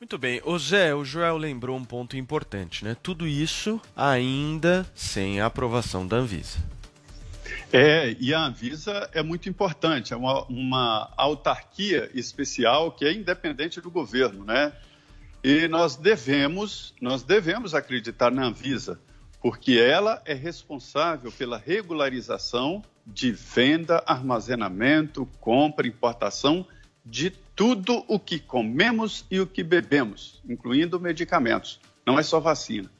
Muito 0.00 0.16
bem, 0.16 0.40
o 0.44 0.56
Zé, 0.58 0.94
o 0.94 1.04
Joel 1.04 1.36
lembrou 1.36 1.76
um 1.76 1.84
ponto 1.84 2.16
importante, 2.16 2.84
né? 2.84 2.96
Tudo 3.02 3.26
isso 3.26 3.80
ainda 3.96 4.86
sem 4.94 5.40
a 5.40 5.46
aprovação 5.46 6.06
da 6.06 6.16
Anvisa. 6.18 6.58
É, 7.72 8.16
e 8.18 8.32
a 8.32 8.46
Anvisa 8.46 9.10
é 9.12 9.22
muito 9.22 9.48
importante, 9.48 10.14
é 10.14 10.16
uma, 10.16 10.44
uma 10.44 11.12
autarquia 11.16 12.10
especial 12.14 12.92
que 12.92 13.04
é 13.04 13.12
independente 13.12 13.78
do 13.80 13.90
governo, 13.90 14.42
né? 14.42 14.72
E 15.44 15.68
nós 15.68 15.94
devemos, 15.94 16.94
nós 17.00 17.22
devemos 17.22 17.74
acreditar 17.74 18.30
na 18.30 18.44
Anvisa, 18.44 18.98
porque 19.40 19.78
ela 19.78 20.22
é 20.24 20.32
responsável 20.32 21.30
pela 21.30 21.58
regularização 21.58 22.82
de 23.06 23.32
venda, 23.32 24.02
armazenamento, 24.06 25.26
compra, 25.38 25.86
importação 25.86 26.66
de 27.04 27.30
tudo 27.54 28.04
o 28.08 28.18
que 28.18 28.38
comemos 28.38 29.26
e 29.30 29.40
o 29.40 29.46
que 29.46 29.62
bebemos, 29.62 30.40
incluindo 30.48 30.98
medicamentos. 30.98 31.80
Não 32.06 32.18
é 32.18 32.22
só 32.22 32.40
vacina. 32.40 32.90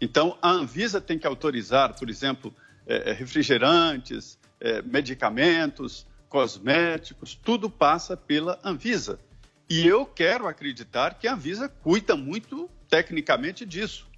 Então, 0.00 0.36
a 0.40 0.50
Anvisa 0.50 1.00
tem 1.00 1.18
que 1.18 1.26
autorizar, 1.26 1.94
por 1.98 2.08
exemplo, 2.08 2.54
eh, 2.88 3.12
refrigerantes, 3.12 4.38
eh, 4.60 4.82
medicamentos, 4.82 6.06
cosméticos, 6.28 7.34
tudo 7.34 7.68
passa 7.68 8.16
pela 8.16 8.58
Anvisa. 8.64 9.20
E 9.68 9.86
eu 9.86 10.06
quero 10.06 10.48
acreditar 10.48 11.18
que 11.18 11.28
a 11.28 11.34
Anvisa 11.34 11.68
cuida 11.68 12.16
muito 12.16 12.68
tecnicamente 12.88 13.66
disso. 13.66 14.08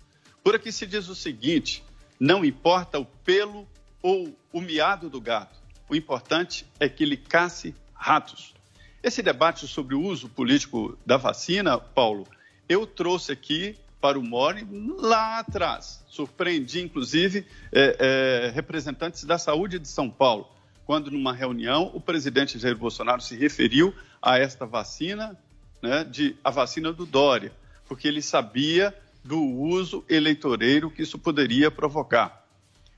Por 0.43 0.55
aqui 0.55 0.71
se 0.71 0.87
diz 0.87 1.09
o 1.09 1.15
seguinte: 1.15 1.85
não 2.19 2.45
importa 2.45 2.99
o 2.99 3.05
pelo 3.05 3.69
ou 4.01 4.35
o 4.53 4.61
miado 4.61 5.11
do 5.11 5.21
gato, 5.21 5.61
o 5.89 5.97
importante 5.97 6.65
é 6.79 6.89
que 6.89 7.03
ele 7.03 7.17
casse 7.17 7.75
ratos. 7.93 8.55
Esse 9.03 9.23
debate 9.23 9.67
sobre 9.67 9.95
o 9.95 10.03
uso 10.03 10.29
político 10.29 10.97
da 11.05 11.17
vacina, 11.17 11.79
Paulo, 11.79 12.27
eu 12.69 12.87
trouxe 12.87 13.33
aqui 13.33 13.77
para 14.01 14.19
o 14.19 14.23
More 14.23 14.67
lá 14.99 15.39
atrás. 15.39 16.05
Surpreendi, 16.09 16.81
inclusive, 16.81 17.47
eh, 17.73 17.97
eh, 17.99 18.53
representantes 18.55 19.25
da 19.25 19.39
saúde 19.39 19.79
de 19.79 19.89
São 19.89 20.11
Paulo, 20.11 20.49
quando, 20.87 21.11
numa 21.11 21.33
reunião, 21.33 21.91
o 21.95 22.01
presidente 22.01 22.59
Jair 22.59 22.77
Bolsonaro 22.77 23.21
se 23.21 23.37
referiu 23.37 23.95
a 24.21 24.39
esta 24.39 24.67
vacina, 24.67 25.39
né, 25.83 26.05
de, 26.05 26.37
a 26.43 26.51
vacina 26.51 26.93
do 26.93 27.07
Dória, 27.07 27.53
porque 27.87 28.09
ele 28.09 28.23
sabia 28.23 28.95
do 29.23 29.41
uso 29.41 30.05
eleitoreiro 30.09 30.91
que 30.91 31.03
isso 31.03 31.19
poderia 31.19 31.71
provocar. 31.71 32.45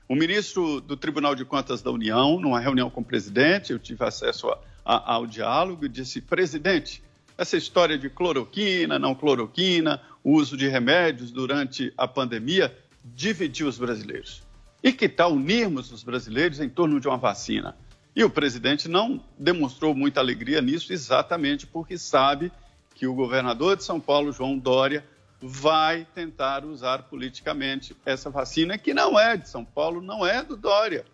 O 0.07 0.15
ministro 0.15 0.81
do 0.81 0.97
Tribunal 0.97 1.35
de 1.35 1.45
Contas 1.45 1.81
da 1.81 1.91
União, 1.91 2.39
numa 2.39 2.59
reunião 2.59 2.89
com 2.89 3.01
o 3.01 3.05
presidente, 3.05 3.71
eu 3.71 3.79
tive 3.79 4.03
acesso 4.03 4.49
a, 4.49 4.59
a, 4.85 5.13
ao 5.13 5.25
diálogo, 5.25 5.87
disse: 5.87 6.21
presidente, 6.21 7.03
essa 7.37 7.57
história 7.57 7.97
de 7.97 8.09
cloroquina, 8.09 8.99
não 8.99 9.15
cloroquina, 9.15 10.01
o 10.23 10.33
uso 10.33 10.55
de 10.55 10.67
remédios 10.67 11.31
durante 11.31 11.93
a 11.97 12.07
pandemia 12.07 12.75
dividiu 13.03 13.67
os 13.67 13.77
brasileiros. 13.77 14.43
E 14.81 14.91
que 14.91 15.09
tal 15.09 15.33
unirmos 15.33 15.91
os 15.91 16.03
brasileiros 16.03 16.59
em 16.59 16.69
torno 16.69 16.99
de 16.99 17.07
uma 17.07 17.17
vacina? 17.17 17.75
E 18.15 18.23
o 18.23 18.29
presidente 18.29 18.87
não 18.87 19.23
demonstrou 19.37 19.95
muita 19.95 20.19
alegria 20.19 20.61
nisso, 20.61 20.93
exatamente 20.93 21.65
porque 21.65 21.97
sabe 21.97 22.51
que 22.93 23.07
o 23.07 23.15
governador 23.15 23.75
de 23.75 23.83
São 23.83 23.99
Paulo, 23.99 24.31
João 24.31 24.57
Dória, 24.57 25.03
vai 25.41 26.07
tentar 26.13 26.63
usar 26.63 27.03
politicamente 27.03 27.95
essa 28.05 28.29
vacina, 28.29 28.77
que 28.77 28.93
não 28.93 29.19
é 29.19 29.35
de 29.35 29.49
São 29.49 29.65
Paulo, 29.65 30.01
não 30.01 30.25
é 30.25 30.43
do 30.43 30.55
Dória. 30.55 31.05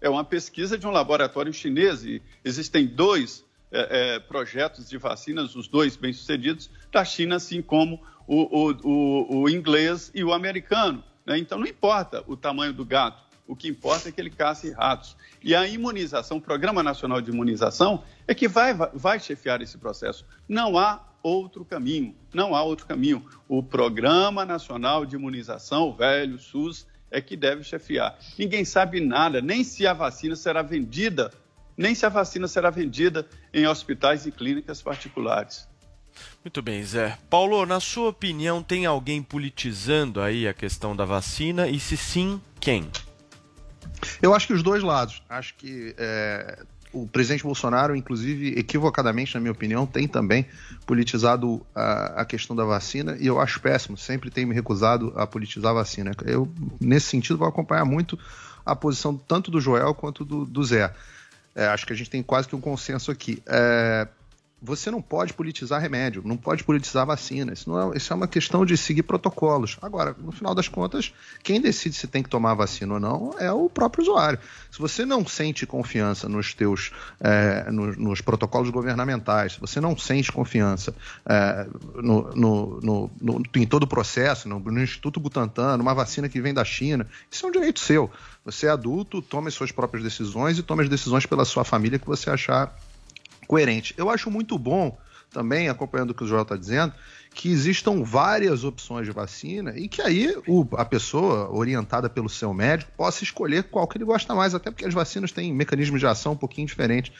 É 0.00 0.08
uma 0.08 0.24
pesquisa 0.24 0.78
de 0.78 0.86
um 0.86 0.90
laboratório 0.90 1.52
chinês 1.52 2.04
e 2.04 2.22
existem 2.44 2.86
dois 2.86 3.43
é, 3.74 4.14
é, 4.14 4.18
projetos 4.20 4.88
de 4.88 4.96
vacinas, 4.96 5.56
os 5.56 5.66
dois 5.66 5.96
bem-sucedidos, 5.96 6.70
da 6.92 7.04
China, 7.04 7.36
assim 7.36 7.60
como 7.60 8.00
o, 8.24 8.68
o, 8.68 8.72
o, 8.84 9.42
o 9.42 9.50
inglês 9.50 10.12
e 10.14 10.22
o 10.22 10.32
americano. 10.32 11.02
Né? 11.26 11.38
Então, 11.38 11.58
não 11.58 11.66
importa 11.66 12.22
o 12.28 12.36
tamanho 12.36 12.72
do 12.72 12.84
gato, 12.84 13.24
o 13.48 13.56
que 13.56 13.68
importa 13.68 14.08
é 14.08 14.12
que 14.12 14.20
ele 14.20 14.30
caça 14.30 14.72
ratos. 14.74 15.16
E 15.42 15.54
a 15.56 15.66
imunização, 15.66 16.36
o 16.36 16.40
Programa 16.40 16.82
Nacional 16.84 17.20
de 17.20 17.30
Imunização, 17.30 18.04
é 18.28 18.34
que 18.34 18.46
vai, 18.46 18.72
vai 18.94 19.18
chefiar 19.18 19.60
esse 19.60 19.76
processo. 19.76 20.24
Não 20.48 20.78
há 20.78 21.04
outro 21.20 21.64
caminho, 21.64 22.14
não 22.32 22.54
há 22.54 22.62
outro 22.62 22.86
caminho. 22.86 23.26
O 23.48 23.62
Programa 23.62 24.44
Nacional 24.44 25.04
de 25.04 25.16
Imunização, 25.16 25.88
o 25.88 25.92
velho 25.94 26.38
SUS, 26.38 26.86
é 27.10 27.20
que 27.20 27.36
deve 27.36 27.62
chefiar. 27.64 28.18
Ninguém 28.38 28.64
sabe 28.64 29.00
nada, 29.00 29.40
nem 29.40 29.62
se 29.62 29.86
a 29.86 29.92
vacina 29.92 30.36
será 30.36 30.62
vendida, 30.62 31.32
nem 31.76 31.94
se 31.94 32.06
a 32.06 32.08
vacina 32.08 32.48
será 32.48 32.70
vendida 32.70 33.26
em 33.52 33.66
hospitais 33.66 34.26
e 34.26 34.32
clínicas 34.32 34.82
particulares. 34.82 35.68
Muito 36.44 36.62
bem, 36.62 36.82
Zé. 36.84 37.18
Paulo, 37.28 37.64
na 37.66 37.80
sua 37.80 38.10
opinião, 38.10 38.62
tem 38.62 38.86
alguém 38.86 39.22
politizando 39.22 40.20
aí 40.20 40.46
a 40.46 40.54
questão 40.54 40.94
da 40.94 41.04
vacina? 41.04 41.68
E 41.68 41.80
se 41.80 41.96
sim, 41.96 42.40
quem? 42.60 42.88
Eu 44.22 44.34
acho 44.34 44.46
que 44.46 44.52
os 44.52 44.62
dois 44.62 44.82
lados. 44.82 45.22
Acho 45.28 45.54
que 45.56 45.94
é, 45.98 46.62
o 46.92 47.08
presidente 47.08 47.42
Bolsonaro, 47.42 47.96
inclusive, 47.96 48.58
equivocadamente, 48.58 49.34
na 49.34 49.40
minha 49.40 49.52
opinião, 49.52 49.86
tem 49.86 50.06
também 50.06 50.46
politizado 50.86 51.66
a, 51.74 52.20
a, 52.20 52.24
questão 52.24 52.54
da 52.54 52.64
vacina 52.64 53.16
e 53.18 53.26
eu 53.26 53.40
acho 53.40 53.60
péssimo. 53.60 53.96
Sempre 53.96 54.30
tem 54.30 54.46
me 54.46 54.54
recusado 54.54 55.12
a 55.16 55.26
politizar 55.26 55.72
a 55.72 55.74
vacina. 55.74 56.12
Eu, 56.24 56.48
nesse 56.80 57.06
sentido, 57.06 57.38
vou 57.38 57.48
acompanhar 57.48 57.84
muito 57.84 58.18
a 58.64 58.76
posição 58.76 59.16
tanto 59.16 59.50
do 59.50 59.60
Joel 59.60 59.94
quanto 59.94 60.24
do, 60.24 60.44
do 60.44 60.62
Zé. 60.62 60.94
É, 61.54 61.66
acho 61.66 61.86
que 61.86 61.92
a 61.92 61.96
gente 61.96 62.10
tem 62.10 62.22
quase 62.22 62.48
que 62.48 62.56
um 62.56 62.60
consenso 62.60 63.10
aqui. 63.10 63.42
É, 63.46 64.08
você 64.64 64.90
não 64.90 65.02
pode 65.02 65.34
politizar 65.34 65.80
remédio, 65.80 66.22
não 66.24 66.36
pode 66.36 66.64
politizar 66.64 67.04
vacina. 67.04 67.52
Isso, 67.52 67.68
não 67.68 67.92
é, 67.92 67.96
isso 67.96 68.12
é 68.12 68.16
uma 68.16 68.26
questão 68.26 68.64
de 68.64 68.76
seguir 68.76 69.02
protocolos. 69.02 69.76
Agora, 69.82 70.16
no 70.18 70.32
final 70.32 70.54
das 70.54 70.68
contas, 70.68 71.12
quem 71.42 71.60
decide 71.60 71.94
se 71.94 72.06
tem 72.06 72.22
que 72.22 72.30
tomar 72.30 72.54
vacina 72.54 72.94
ou 72.94 73.00
não 73.00 73.34
é 73.38 73.52
o 73.52 73.68
próprio 73.68 74.02
usuário. 74.02 74.38
Se 74.70 74.78
você 74.78 75.04
não 75.04 75.26
sente 75.26 75.66
confiança 75.66 76.28
nos 76.28 76.54
teus 76.54 76.92
é, 77.20 77.70
nos, 77.70 77.96
nos, 77.98 78.20
protocolos 78.22 78.70
governamentais, 78.70 79.52
se 79.52 79.60
você 79.60 79.80
não 79.80 79.96
sente 79.98 80.32
confiança 80.32 80.94
é, 81.26 81.66
no, 81.96 82.30
no, 82.34 83.10
no, 83.20 83.42
em 83.54 83.66
todo 83.66 83.82
o 83.82 83.86
processo, 83.86 84.48
no, 84.48 84.82
Instituto 84.82 85.20
Butantan, 85.20 85.76
numa 85.76 85.94
vacina 85.94 86.28
que 86.28 86.40
vem 86.40 86.54
da 86.54 86.64
China, 86.64 87.06
isso 87.30 87.44
é 87.44 87.48
um 87.48 87.52
direito 87.52 87.80
seu. 87.80 88.10
Você 88.44 88.66
é 88.66 88.70
adulto, 88.70 89.20
tome 89.20 89.48
as 89.48 89.54
suas 89.54 89.70
próprias 89.70 90.02
decisões 90.02 90.58
e 90.58 90.62
tome 90.62 90.82
as 90.82 90.88
decisões 90.88 91.26
pela 91.26 91.44
sua 91.44 91.64
família 91.64 91.98
que 91.98 92.06
você 92.06 92.30
achar 92.30 92.74
coerente. 93.46 93.94
Eu 93.96 94.10
acho 94.10 94.30
muito 94.30 94.58
bom 94.58 94.96
também, 95.30 95.68
acompanhando 95.68 96.10
o 96.10 96.14
que 96.14 96.22
o 96.22 96.26
Joel 96.26 96.42
está 96.42 96.56
dizendo, 96.56 96.94
que 97.34 97.50
existam 97.50 98.02
várias 98.04 98.62
opções 98.62 99.04
de 99.04 99.12
vacina 99.12 99.76
e 99.76 99.88
que 99.88 100.00
aí 100.00 100.36
o, 100.46 100.64
a 100.76 100.84
pessoa, 100.84 101.50
orientada 101.50 102.08
pelo 102.08 102.28
seu 102.28 102.54
médico, 102.54 102.92
possa 102.96 103.24
escolher 103.24 103.64
qual 103.64 103.88
que 103.88 103.98
ele 103.98 104.04
gosta 104.04 104.34
mais, 104.34 104.54
até 104.54 104.70
porque 104.70 104.84
as 104.84 104.94
vacinas 104.94 105.32
têm 105.32 105.52
mecanismos 105.52 105.98
de 105.98 106.06
ação 106.06 106.32
um 106.32 106.36
pouquinho 106.36 106.68
diferentes. 106.68 107.12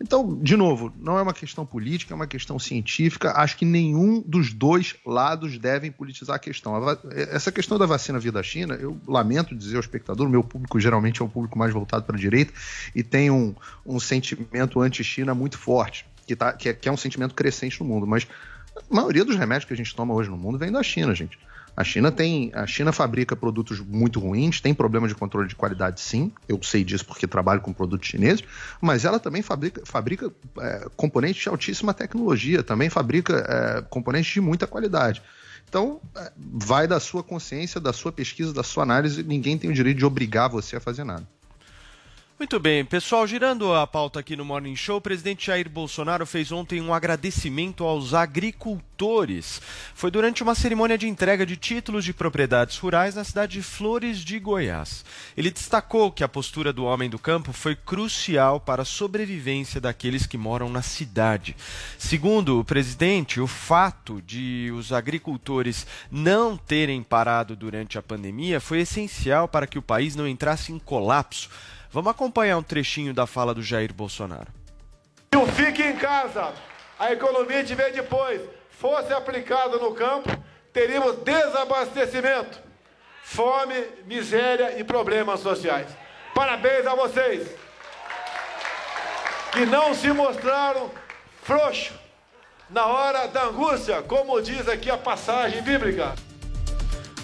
Então, 0.00 0.38
de 0.40 0.56
novo, 0.56 0.92
não 0.98 1.18
é 1.18 1.22
uma 1.22 1.32
questão 1.32 1.66
política, 1.66 2.14
é 2.14 2.16
uma 2.16 2.26
questão 2.26 2.58
científica. 2.58 3.32
Acho 3.32 3.56
que 3.56 3.64
nenhum 3.64 4.22
dos 4.24 4.52
dois 4.52 4.94
lados 5.04 5.58
devem 5.58 5.90
politizar 5.90 6.36
a 6.36 6.38
questão. 6.38 6.74
Essa 7.10 7.50
questão 7.50 7.78
da 7.78 7.86
vacina 7.86 8.18
vir 8.18 8.30
da 8.30 8.42
China, 8.42 8.74
eu 8.74 9.00
lamento 9.06 9.56
dizer 9.56 9.76
ao 9.76 9.80
espectador, 9.80 10.28
meu 10.28 10.44
público 10.44 10.78
geralmente 10.78 11.20
é 11.20 11.24
um 11.24 11.28
público 11.28 11.58
mais 11.58 11.72
voltado 11.72 12.04
para 12.04 12.16
a 12.16 12.18
direita 12.18 12.52
e 12.94 13.02
tem 13.02 13.30
um, 13.30 13.54
um 13.84 13.98
sentimento 13.98 14.80
anti-China 14.80 15.34
muito 15.34 15.58
forte, 15.58 16.06
que, 16.26 16.36
tá, 16.36 16.52
que, 16.52 16.68
é, 16.68 16.72
que 16.72 16.88
é 16.88 16.92
um 16.92 16.96
sentimento 16.96 17.34
crescente 17.34 17.80
no 17.80 17.86
mundo. 17.86 18.06
Mas 18.06 18.26
a 18.76 18.94
maioria 18.94 19.24
dos 19.24 19.36
remédios 19.36 19.64
que 19.64 19.74
a 19.74 19.76
gente 19.76 19.94
toma 19.94 20.14
hoje 20.14 20.30
no 20.30 20.36
mundo 20.36 20.58
vem 20.58 20.70
da 20.70 20.82
China, 20.82 21.12
gente. 21.14 21.38
A 21.78 21.84
China 21.84 22.10
tem, 22.10 22.50
a 22.54 22.66
China 22.66 22.90
fabrica 22.90 23.36
produtos 23.36 23.78
muito 23.78 24.18
ruins, 24.18 24.60
tem 24.60 24.74
problema 24.74 25.06
de 25.06 25.14
controle 25.14 25.46
de 25.46 25.54
qualidade, 25.54 26.00
sim. 26.00 26.32
Eu 26.48 26.60
sei 26.60 26.82
disso 26.82 27.06
porque 27.06 27.24
trabalho 27.24 27.60
com 27.60 27.72
produtos 27.72 28.08
chineses, 28.08 28.42
mas 28.80 29.04
ela 29.04 29.20
também 29.20 29.42
fabrica, 29.42 29.80
fabrica 29.84 30.28
é, 30.58 30.88
componentes 30.96 31.40
de 31.40 31.48
altíssima 31.48 31.94
tecnologia, 31.94 32.64
também 32.64 32.90
fabrica 32.90 33.46
é, 33.48 33.82
componentes 33.82 34.32
de 34.32 34.40
muita 34.40 34.66
qualidade. 34.66 35.22
Então, 35.68 36.00
é, 36.16 36.32
vai 36.36 36.88
da 36.88 36.98
sua 36.98 37.22
consciência, 37.22 37.80
da 37.80 37.92
sua 37.92 38.10
pesquisa, 38.10 38.52
da 38.52 38.64
sua 38.64 38.82
análise. 38.82 39.22
Ninguém 39.22 39.56
tem 39.56 39.70
o 39.70 39.72
direito 39.72 39.98
de 39.98 40.04
obrigar 40.04 40.50
você 40.50 40.74
a 40.74 40.80
fazer 40.80 41.04
nada. 41.04 41.28
Muito 42.38 42.60
bem, 42.60 42.84
pessoal, 42.84 43.26
girando 43.26 43.74
a 43.74 43.84
pauta 43.84 44.20
aqui 44.20 44.36
no 44.36 44.44
Morning 44.44 44.76
Show, 44.76 44.98
o 44.98 45.00
presidente 45.00 45.48
Jair 45.48 45.68
Bolsonaro 45.68 46.24
fez 46.24 46.52
ontem 46.52 46.80
um 46.80 46.94
agradecimento 46.94 47.82
aos 47.82 48.14
agricultores. 48.14 49.60
Foi 49.92 50.08
durante 50.08 50.40
uma 50.40 50.54
cerimônia 50.54 50.96
de 50.96 51.08
entrega 51.08 51.44
de 51.44 51.56
títulos 51.56 52.04
de 52.04 52.12
propriedades 52.12 52.78
rurais 52.78 53.16
na 53.16 53.24
cidade 53.24 53.54
de 53.54 53.62
Flores 53.62 54.18
de 54.18 54.38
Goiás. 54.38 55.04
Ele 55.36 55.50
destacou 55.50 56.12
que 56.12 56.22
a 56.22 56.28
postura 56.28 56.72
do 56.72 56.84
homem 56.84 57.10
do 57.10 57.18
campo 57.18 57.52
foi 57.52 57.74
crucial 57.74 58.60
para 58.60 58.82
a 58.82 58.84
sobrevivência 58.84 59.80
daqueles 59.80 60.24
que 60.24 60.38
moram 60.38 60.68
na 60.68 60.80
cidade. 60.80 61.56
Segundo 61.98 62.60
o 62.60 62.64
presidente, 62.64 63.40
o 63.40 63.48
fato 63.48 64.22
de 64.22 64.70
os 64.72 64.92
agricultores 64.92 65.84
não 66.08 66.56
terem 66.56 67.02
parado 67.02 67.56
durante 67.56 67.98
a 67.98 68.02
pandemia 68.02 68.60
foi 68.60 68.82
essencial 68.82 69.48
para 69.48 69.66
que 69.66 69.76
o 69.76 69.82
país 69.82 70.14
não 70.14 70.28
entrasse 70.28 70.72
em 70.72 70.78
colapso 70.78 71.50
Vamos 71.90 72.10
acompanhar 72.10 72.58
um 72.58 72.62
trechinho 72.62 73.14
da 73.14 73.26
fala 73.26 73.54
do 73.54 73.62
Jair 73.62 73.92
Bolsonaro. 73.94 74.52
O 75.34 75.46
fique 75.46 75.82
em 75.82 75.96
casa, 75.96 76.52
a 76.98 77.12
economia 77.12 77.64
de 77.64 77.74
vem 77.74 77.92
depois, 77.92 78.42
fosse 78.70 79.12
aplicado 79.12 79.78
no 79.78 79.94
campo, 79.94 80.28
teríamos 80.72 81.16
desabastecimento, 81.18 82.60
fome, 83.22 83.74
miséria 84.04 84.78
e 84.78 84.84
problemas 84.84 85.40
sociais. 85.40 85.88
Parabéns 86.34 86.86
a 86.86 86.94
vocês 86.94 87.48
que 89.52 89.64
não 89.64 89.94
se 89.94 90.12
mostraram 90.12 90.90
frouxos 91.42 91.96
na 92.68 92.86
hora 92.86 93.26
da 93.28 93.44
angústia, 93.44 94.02
como 94.02 94.42
diz 94.42 94.68
aqui 94.68 94.90
a 94.90 94.98
passagem 94.98 95.62
bíblica. 95.62 96.14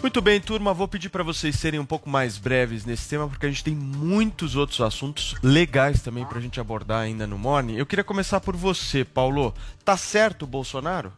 Muito 0.04 0.20
bem, 0.20 0.38
turma, 0.38 0.74
vou 0.74 0.86
pedir 0.86 1.08
para 1.08 1.22
vocês 1.24 1.56
serem 1.56 1.80
um 1.80 1.86
pouco 1.86 2.10
mais 2.10 2.36
breves 2.36 2.84
nesse 2.84 3.08
tema, 3.08 3.26
porque 3.26 3.46
a 3.46 3.48
gente 3.48 3.64
tem 3.64 3.74
muitos 3.74 4.54
outros 4.54 4.82
assuntos 4.82 5.34
legais 5.42 6.02
também 6.02 6.26
para 6.26 6.36
a 6.36 6.42
gente 6.42 6.60
abordar 6.60 7.00
ainda 7.00 7.26
no 7.26 7.38
Morning. 7.38 7.78
Eu 7.78 7.86
queria 7.86 8.04
começar 8.04 8.38
por 8.38 8.54
você, 8.54 9.02
Paulo. 9.02 9.54
Tá 9.82 9.96
certo 9.96 10.42
o 10.42 10.46
Bolsonaro? 10.46 11.10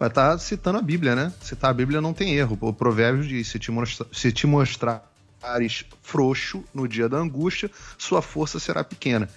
Estar 0.00 0.38
citando 0.38 0.78
a 0.78 0.80
Bíblia, 0.80 1.16
né? 1.16 1.32
Citar 1.40 1.72
a 1.72 1.74
Bíblia 1.74 2.00
não 2.00 2.14
tem 2.14 2.36
erro. 2.36 2.56
O 2.60 2.72
provérbio 2.72 3.26
diz: 3.26 3.48
se 3.48 3.58
te, 3.58 3.72
mostra, 3.72 4.06
se 4.12 4.30
te 4.30 4.46
mostrares 4.46 5.84
frouxo 6.02 6.62
no 6.72 6.86
dia 6.86 7.08
da 7.08 7.16
angústia, 7.16 7.68
sua 7.98 8.22
força 8.22 8.60
será 8.60 8.84
pequena. 8.84 9.28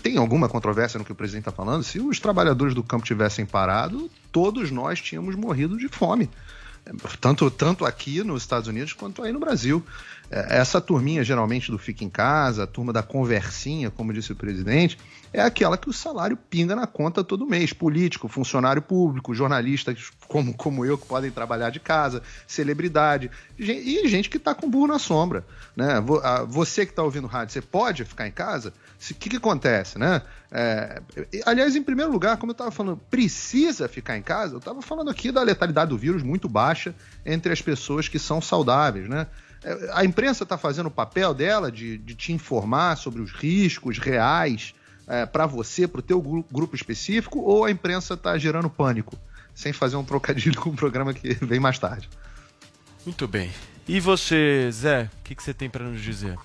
Tem 0.00 0.16
alguma 0.16 0.48
controvérsia 0.48 0.96
no 0.96 1.04
que 1.04 1.10
o 1.10 1.16
presidente 1.16 1.48
está 1.48 1.52
falando? 1.52 1.82
Se 1.82 1.98
os 1.98 2.20
trabalhadores 2.20 2.72
do 2.72 2.84
campo 2.84 3.04
tivessem 3.04 3.44
parado, 3.44 4.08
todos 4.30 4.70
nós 4.70 5.00
tínhamos 5.00 5.34
morrido 5.34 5.76
de 5.76 5.88
fome. 5.88 6.30
Tanto, 7.20 7.50
tanto 7.50 7.84
aqui 7.84 8.22
nos 8.22 8.42
Estados 8.42 8.68
Unidos 8.68 8.92
quanto 8.92 9.22
aí 9.22 9.32
no 9.32 9.40
Brasil. 9.40 9.84
É, 10.30 10.58
Essa 10.58 10.80
turminha, 10.80 11.24
geralmente, 11.24 11.70
do 11.70 11.78
Fica 11.78 12.04
em 12.04 12.08
Casa, 12.08 12.62
a 12.62 12.66
turma 12.66 12.92
da 12.92 13.02
conversinha, 13.02 13.90
como 13.90 14.12
disse 14.12 14.32
o 14.32 14.36
presidente, 14.36 14.96
é 15.32 15.40
aquela 15.40 15.76
que 15.76 15.88
o 15.88 15.92
salário 15.92 16.36
pinga 16.36 16.74
na 16.74 16.86
conta 16.86 17.24
todo 17.24 17.46
mês. 17.46 17.72
Político, 17.72 18.28
funcionário 18.28 18.80
público, 18.80 19.34
jornalistas 19.34 20.10
como, 20.26 20.54
como 20.54 20.84
eu, 20.84 20.96
que 20.96 21.06
podem 21.06 21.30
trabalhar 21.30 21.70
de 21.70 21.80
casa, 21.80 22.22
celebridade, 22.46 23.30
e 23.58 24.06
gente 24.08 24.30
que 24.30 24.36
está 24.36 24.54
com 24.54 24.70
burro 24.70 24.86
na 24.86 24.98
sombra. 24.98 25.44
Né? 25.76 25.94
Você 26.48 26.84
que 26.84 26.92
está 26.92 27.02
ouvindo 27.02 27.26
rádio, 27.26 27.52
você 27.52 27.60
pode 27.60 28.04
ficar 28.04 28.26
em 28.26 28.32
casa? 28.32 28.72
O 29.10 29.14
que, 29.14 29.30
que 29.30 29.36
acontece, 29.36 29.98
né? 29.98 30.22
É, 30.52 31.00
aliás, 31.46 31.74
em 31.76 31.82
primeiro 31.82 32.10
lugar, 32.10 32.36
como 32.36 32.50
eu 32.50 32.54
estava 32.54 32.70
falando, 32.70 33.00
precisa 33.10 33.88
ficar 33.88 34.16
em 34.16 34.22
casa? 34.22 34.54
Eu 34.54 34.58
estava 34.58 34.82
falando 34.82 35.10
aqui 35.10 35.30
da 35.30 35.42
letalidade 35.42 35.90
do 35.90 35.98
vírus 35.98 36.22
muito 36.22 36.48
baixa 36.48 36.94
entre 37.24 37.52
as 37.52 37.62
pessoas 37.62 38.08
que 38.08 38.18
são 38.18 38.40
saudáveis, 38.40 39.08
né? 39.08 39.26
É, 39.62 39.90
A 39.92 40.04
imprensa 40.04 40.42
está 40.44 40.56
fazendo 40.56 40.86
o 40.86 40.90
papel 40.90 41.34
dela 41.34 41.70
de, 41.70 41.98
de 41.98 42.14
te 42.14 42.32
informar 42.32 42.96
sobre 42.96 43.20
os 43.22 43.32
riscos 43.32 43.98
reais 43.98 44.74
para 45.32 45.44
você, 45.44 45.88
para 45.88 45.98
o 45.98 46.02
teu 46.02 46.22
gru- 46.22 46.46
grupo 46.52 46.76
específico, 46.76 47.40
ou 47.40 47.64
a 47.64 47.70
imprensa 47.70 48.14
está 48.14 48.38
gerando 48.38 48.70
pânico? 48.70 49.18
Sem 49.52 49.72
fazer 49.72 49.96
um 49.96 50.04
trocadilho 50.04 50.60
com 50.60 50.70
o 50.70 50.76
programa 50.76 51.12
que 51.12 51.34
vem 51.44 51.58
mais 51.58 51.80
tarde. 51.80 52.08
Muito 53.04 53.26
bem. 53.26 53.50
E 53.88 53.98
você, 53.98 54.68
Zé, 54.70 55.10
o 55.20 55.24
que, 55.24 55.34
que 55.34 55.42
você 55.42 55.52
tem 55.52 55.68
para 55.68 55.84
nos 55.84 56.00
dizer? 56.00 56.38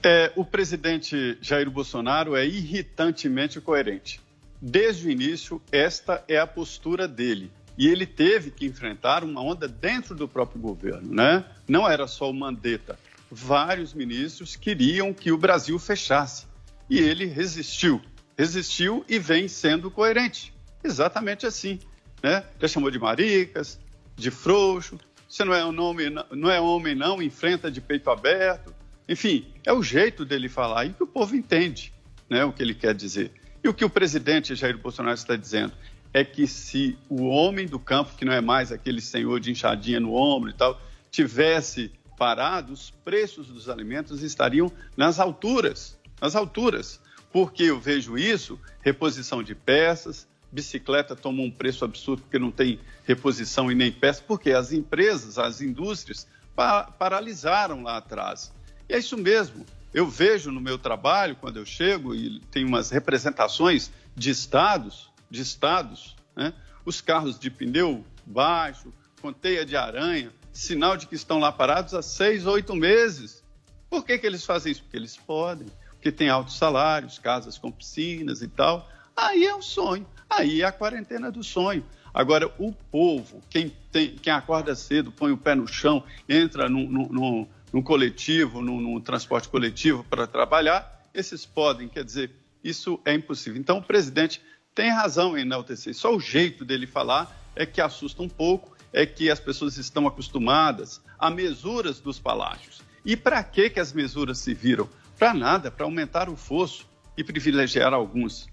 É, 0.00 0.30
o 0.36 0.44
presidente 0.44 1.36
Jair 1.42 1.68
Bolsonaro 1.68 2.36
é 2.36 2.46
irritantemente 2.46 3.60
coerente. 3.60 4.20
Desde 4.62 5.08
o 5.08 5.10
início, 5.10 5.60
esta 5.72 6.22
é 6.28 6.38
a 6.38 6.46
postura 6.46 7.08
dele. 7.08 7.50
E 7.76 7.88
ele 7.88 8.06
teve 8.06 8.50
que 8.50 8.64
enfrentar 8.64 9.22
uma 9.22 9.42
onda 9.42 9.68
dentro 9.68 10.14
do 10.14 10.26
próprio 10.26 10.60
governo, 10.60 11.14
né? 11.14 11.44
Não 11.68 11.88
era 11.88 12.06
só 12.06 12.30
o 12.30 12.34
Mandetta. 12.34 12.98
Vários 13.30 13.92
ministros 13.92 14.56
queriam 14.56 15.12
que 15.12 15.30
o 15.30 15.36
Brasil 15.36 15.78
fechasse. 15.78 16.46
E 16.88 16.98
ele 16.98 17.26
resistiu. 17.26 18.00
Resistiu 18.38 19.04
e 19.08 19.18
vem 19.18 19.48
sendo 19.48 19.90
coerente. 19.90 20.54
Exatamente 20.82 21.46
assim. 21.46 21.78
Né? 22.22 22.44
Já 22.60 22.68
chamou 22.68 22.90
de 22.90 22.98
maricas, 22.98 23.78
de 24.14 24.30
frouxo. 24.30 24.98
Você 25.28 25.44
não 25.44 25.52
é, 25.52 25.64
um 25.64 25.72
nome, 25.72 26.04
não 26.30 26.50
é 26.50 26.60
homem, 26.60 26.94
não, 26.94 27.20
enfrenta 27.20 27.70
de 27.70 27.80
peito 27.80 28.10
aberto. 28.10 28.74
Enfim, 29.08 29.46
é 29.64 29.72
o 29.72 29.82
jeito 29.82 30.24
dele 30.24 30.48
falar 30.48 30.86
e 30.86 30.92
que 30.92 31.02
o 31.02 31.06
povo 31.06 31.36
entende 31.36 31.92
né, 32.28 32.44
o 32.44 32.52
que 32.52 32.62
ele 32.62 32.74
quer 32.74 32.94
dizer. 32.94 33.32
E 33.62 33.68
o 33.68 33.74
que 33.74 33.84
o 33.84 33.90
presidente 33.90 34.54
Jair 34.54 34.78
Bolsonaro 34.78 35.16
está 35.16 35.36
dizendo 35.36 35.72
é 36.16 36.24
que 36.24 36.46
se 36.46 36.96
o 37.10 37.26
homem 37.26 37.66
do 37.66 37.78
campo, 37.78 38.16
que 38.16 38.24
não 38.24 38.32
é 38.32 38.40
mais 38.40 38.72
aquele 38.72 39.02
senhor 39.02 39.38
de 39.38 39.50
enxadinha 39.50 40.00
no 40.00 40.14
ombro 40.14 40.48
e 40.48 40.54
tal, 40.54 40.80
tivesse 41.10 41.92
parado, 42.16 42.72
os 42.72 42.88
preços 42.88 43.48
dos 43.48 43.68
alimentos 43.68 44.22
estariam 44.22 44.72
nas 44.96 45.20
alturas, 45.20 46.00
nas 46.18 46.34
alturas. 46.34 46.98
Porque 47.30 47.64
eu 47.64 47.78
vejo 47.78 48.16
isso, 48.16 48.58
reposição 48.80 49.42
de 49.42 49.54
peças, 49.54 50.26
bicicleta 50.50 51.14
toma 51.14 51.42
um 51.42 51.50
preço 51.50 51.84
absurdo 51.84 52.22
porque 52.22 52.38
não 52.38 52.50
tem 52.50 52.80
reposição 53.04 53.70
e 53.70 53.74
nem 53.74 53.92
peça, 53.92 54.24
porque 54.26 54.52
as 54.52 54.72
empresas, 54.72 55.38
as 55.38 55.60
indústrias 55.60 56.26
pa 56.54 56.84
paralisaram 56.84 57.82
lá 57.82 57.98
atrás. 57.98 58.50
E 58.88 58.94
é 58.94 58.98
isso 58.98 59.18
mesmo. 59.18 59.66
Eu 59.92 60.08
vejo 60.08 60.50
no 60.50 60.62
meu 60.62 60.78
trabalho, 60.78 61.36
quando 61.36 61.58
eu 61.58 61.66
chego 61.66 62.14
e 62.14 62.40
tem 62.50 62.64
umas 62.64 62.88
representações 62.88 63.90
de 64.16 64.30
estados, 64.30 65.14
de 65.30 65.42
estados, 65.42 66.16
né? 66.34 66.52
os 66.84 67.00
carros 67.00 67.38
de 67.38 67.50
pneu 67.50 68.04
baixo, 68.24 68.92
com 69.20 69.32
teia 69.32 69.64
de 69.64 69.76
aranha, 69.76 70.32
sinal 70.52 70.96
de 70.96 71.06
que 71.06 71.14
estão 71.14 71.38
lá 71.38 71.52
parados 71.52 71.94
há 71.94 72.02
seis, 72.02 72.46
oito 72.46 72.74
meses. 72.74 73.44
Por 73.90 74.04
que, 74.04 74.18
que 74.18 74.26
eles 74.26 74.44
fazem 74.44 74.72
isso? 74.72 74.82
Porque 74.82 74.96
eles 74.96 75.16
podem, 75.16 75.66
porque 75.90 76.12
tem 76.12 76.28
altos 76.28 76.56
salários, 76.56 77.18
casas 77.18 77.58
com 77.58 77.70
piscinas 77.70 78.42
e 78.42 78.48
tal. 78.48 78.88
Aí 79.16 79.44
é 79.44 79.54
o 79.54 79.62
sonho, 79.62 80.06
aí 80.28 80.62
é 80.62 80.64
a 80.64 80.72
quarentena 80.72 81.30
do 81.30 81.42
sonho. 81.42 81.84
Agora, 82.12 82.50
o 82.58 82.72
povo, 82.72 83.42
quem, 83.50 83.70
tem, 83.92 84.16
quem 84.16 84.32
acorda 84.32 84.74
cedo, 84.74 85.12
põe 85.12 85.32
o 85.32 85.36
pé 85.36 85.54
no 85.54 85.66
chão, 85.66 86.02
entra 86.26 86.68
num, 86.68 87.46
coletivo, 87.84 88.62
num, 88.62 88.80
num 88.80 89.00
transporte 89.00 89.48
coletivo 89.48 90.02
para 90.04 90.26
trabalhar, 90.26 91.02
esses 91.12 91.44
podem, 91.44 91.88
quer 91.88 92.04
dizer, 92.04 92.30
isso 92.64 92.98
é 93.04 93.12
impossível. 93.12 93.60
Então, 93.60 93.78
o 93.78 93.82
presidente 93.82 94.40
tem 94.76 94.90
razão 94.90 95.36
em 95.36 95.40
enaltecer. 95.40 95.94
Só 95.94 96.14
o 96.14 96.20
jeito 96.20 96.62
dele 96.62 96.86
falar 96.86 97.34
é 97.56 97.64
que 97.64 97.80
assusta 97.80 98.22
um 98.22 98.28
pouco, 98.28 98.76
é 98.92 99.06
que 99.06 99.30
as 99.30 99.40
pessoas 99.40 99.78
estão 99.78 100.06
acostumadas 100.06 101.00
a 101.18 101.30
mesuras 101.30 101.98
dos 101.98 102.18
palácios. 102.18 102.82
E 103.02 103.16
para 103.16 103.42
que, 103.42 103.70
que 103.70 103.80
as 103.80 103.94
mesuras 103.94 104.38
se 104.38 104.52
viram? 104.52 104.86
Para 105.18 105.32
nada, 105.32 105.70
para 105.70 105.86
aumentar 105.86 106.28
o 106.28 106.36
fosso 106.36 106.86
e 107.16 107.24
privilegiar 107.24 107.94
alguns. 107.94 108.46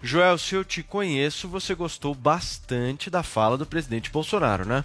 Joel, 0.00 0.38
se 0.38 0.54
eu 0.54 0.64
te 0.64 0.80
conheço, 0.82 1.48
você 1.48 1.74
gostou 1.74 2.14
bastante 2.14 3.10
da 3.10 3.24
fala 3.24 3.58
do 3.58 3.66
presidente 3.66 4.10
Bolsonaro, 4.10 4.64
né? 4.64 4.84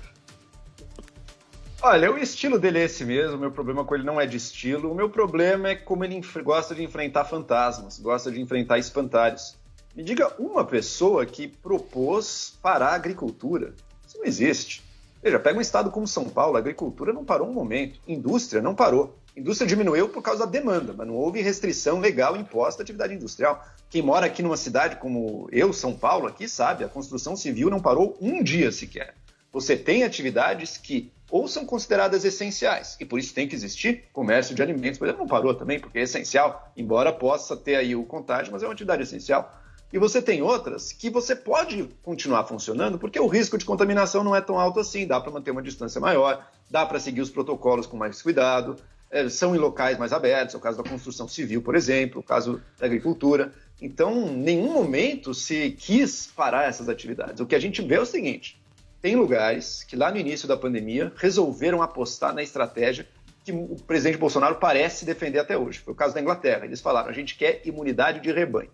Olha, 1.84 2.12
o 2.12 2.18
estilo 2.18 2.58
dele 2.58 2.80
é 2.80 2.86
esse 2.86 3.06
mesmo. 3.06 3.38
O 3.38 3.40
meu 3.40 3.52
problema 3.52 3.86
com 3.86 3.94
ele 3.94 4.04
não 4.04 4.20
é 4.20 4.26
de 4.26 4.38
estilo. 4.38 4.92
O 4.92 4.96
meu 4.96 5.08
problema 5.08 5.70
é 5.70 5.76
como 5.76 6.04
ele 6.04 6.20
gosta 6.44 6.74
de 6.74 6.84
enfrentar 6.84 7.26
fantasmas, 7.26 8.00
gosta 8.00 8.32
de 8.32 8.42
enfrentar 8.42 8.80
espantalhos. 8.80 9.56
Me 9.96 10.04
diga 10.04 10.34
uma 10.38 10.66
pessoa 10.66 11.26
que 11.26 11.48
propôs 11.48 12.60
parar 12.62 12.90
a 12.90 12.96
agricultura. 12.96 13.74
Isso 14.06 14.18
não 14.18 14.26
existe. 14.26 14.84
Veja, 15.24 15.40
pega 15.40 15.58
um 15.58 15.62
estado 15.62 15.90
como 15.90 16.06
São 16.06 16.28
Paulo, 16.28 16.58
a 16.58 16.60
agricultura 16.60 17.14
não 17.14 17.24
parou 17.24 17.48
um 17.48 17.54
momento, 17.54 18.02
indústria 18.06 18.62
não 18.62 18.76
parou. 18.76 19.18
Indústria 19.38 19.66
diminuiu 19.66 20.10
por 20.10 20.22
causa 20.22 20.46
da 20.46 20.52
demanda, 20.52 20.94
mas 20.96 21.08
não 21.08 21.16
houve 21.16 21.42
restrição 21.42 22.02
legal 22.02 22.36
imposta 22.36 22.82
à 22.82 22.84
atividade 22.84 23.14
industrial. 23.14 23.66
Quem 23.90 24.02
mora 24.02 24.26
aqui 24.26 24.44
numa 24.44 24.58
cidade 24.58 24.98
como 24.98 25.48
eu, 25.50 25.72
São 25.72 25.94
Paulo, 25.94 26.28
aqui 26.28 26.46
sabe, 26.46 26.84
a 26.84 26.90
construção 26.90 27.38
civil 27.38 27.70
não 27.70 27.80
parou 27.80 28.18
um 28.20 28.44
dia 28.44 28.74
sequer. 28.74 29.16
Você 29.54 29.78
tem 29.78 30.04
atividades 30.04 30.76
que 30.76 31.10
ou 31.32 31.48
são 31.48 31.66
consideradas 31.66 32.26
essenciais, 32.26 32.98
e 33.00 33.06
por 33.06 33.18
isso 33.18 33.34
tem 33.34 33.48
que 33.48 33.56
existir 33.56 34.04
comércio 34.12 34.54
de 34.54 34.62
alimentos, 34.62 35.00
por 35.00 35.06
exemplo, 35.06 35.24
não 35.24 35.30
parou 35.30 35.56
também, 35.56 35.80
porque 35.80 36.00
é 36.00 36.04
essencial, 36.04 36.72
embora 36.78 37.12
possa 37.12 37.58
ter 37.58 37.78
aí 37.78 37.96
o 37.96 38.04
contágio, 38.04 38.52
mas 38.52 38.62
é 38.62 38.68
uma 38.68 38.74
atividade 38.74 39.02
essencial. 39.02 39.52
E 39.96 39.98
você 39.98 40.22
tem 40.22 40.42
outras 40.42 40.92
que 40.92 41.10
você 41.10 41.34
pode 41.34 41.88
continuar 42.04 42.44
funcionando, 42.44 43.00
porque 43.00 43.18
o 43.18 43.28
risco 43.28 43.58
de 43.58 43.64
contaminação 43.64 44.26
não 44.26 44.36
é 44.36 44.42
tão 44.42 44.60
alto 44.60 44.78
assim, 44.78 45.08
dá 45.08 45.22
para 45.22 45.32
manter 45.32 45.52
uma 45.52 45.62
distância 45.62 46.02
maior, 46.02 46.46
dá 46.70 46.86
para 46.86 47.00
seguir 47.00 47.22
os 47.22 47.30
protocolos 47.30 47.88
com 47.88 47.96
mais 47.96 48.22
cuidado, 48.22 48.76
eh, 49.10 49.30
são 49.30 49.56
em 49.56 49.58
locais 49.58 49.98
mais 49.98 50.12
abertos, 50.12 50.54
é 50.54 50.58
o 50.58 50.60
caso 50.60 50.84
da 50.84 50.90
construção 50.90 51.30
civil, 51.30 51.62
por 51.62 51.78
exemplo, 51.78 52.20
o 52.20 52.24
caso 52.24 52.62
da 52.78 52.86
agricultura. 52.86 53.54
Então, 53.82 54.28
em 54.28 54.36
nenhum 54.36 54.74
momento 54.74 55.34
se 55.34 55.72
quis 55.72 56.28
parar 56.28 56.68
essas 56.68 56.90
atividades. 56.90 57.40
O 57.40 57.46
que 57.46 57.56
a 57.56 57.60
gente 57.60 57.82
vê 57.82 57.96
é 57.96 58.02
o 58.02 58.06
seguinte: 58.06 58.62
tem 59.02 59.16
lugares 59.16 59.82
que 59.86 59.96
lá 59.96 60.12
no 60.12 60.18
início 60.18 60.46
da 60.46 60.58
pandemia 60.58 61.14
resolveram 61.16 61.82
apostar 61.82 62.36
na 62.36 62.44
estratégia 62.44 63.08
que 63.46 63.54
o 63.54 63.78
presidente 63.88 64.18
Bolsonaro 64.18 64.56
parece 64.56 65.06
defender 65.06 65.40
até 65.40 65.58
hoje. 65.58 65.80
Foi 65.80 65.94
o 65.94 65.96
caso 65.96 66.14
da 66.14 66.20
Inglaterra. 66.20 66.66
Eles 66.66 66.82
falaram: 66.82 67.08
a 67.08 67.14
gente 67.14 67.38
quer 67.38 67.62
imunidade 67.64 68.20
de 68.20 68.30
rebanho. 68.30 68.70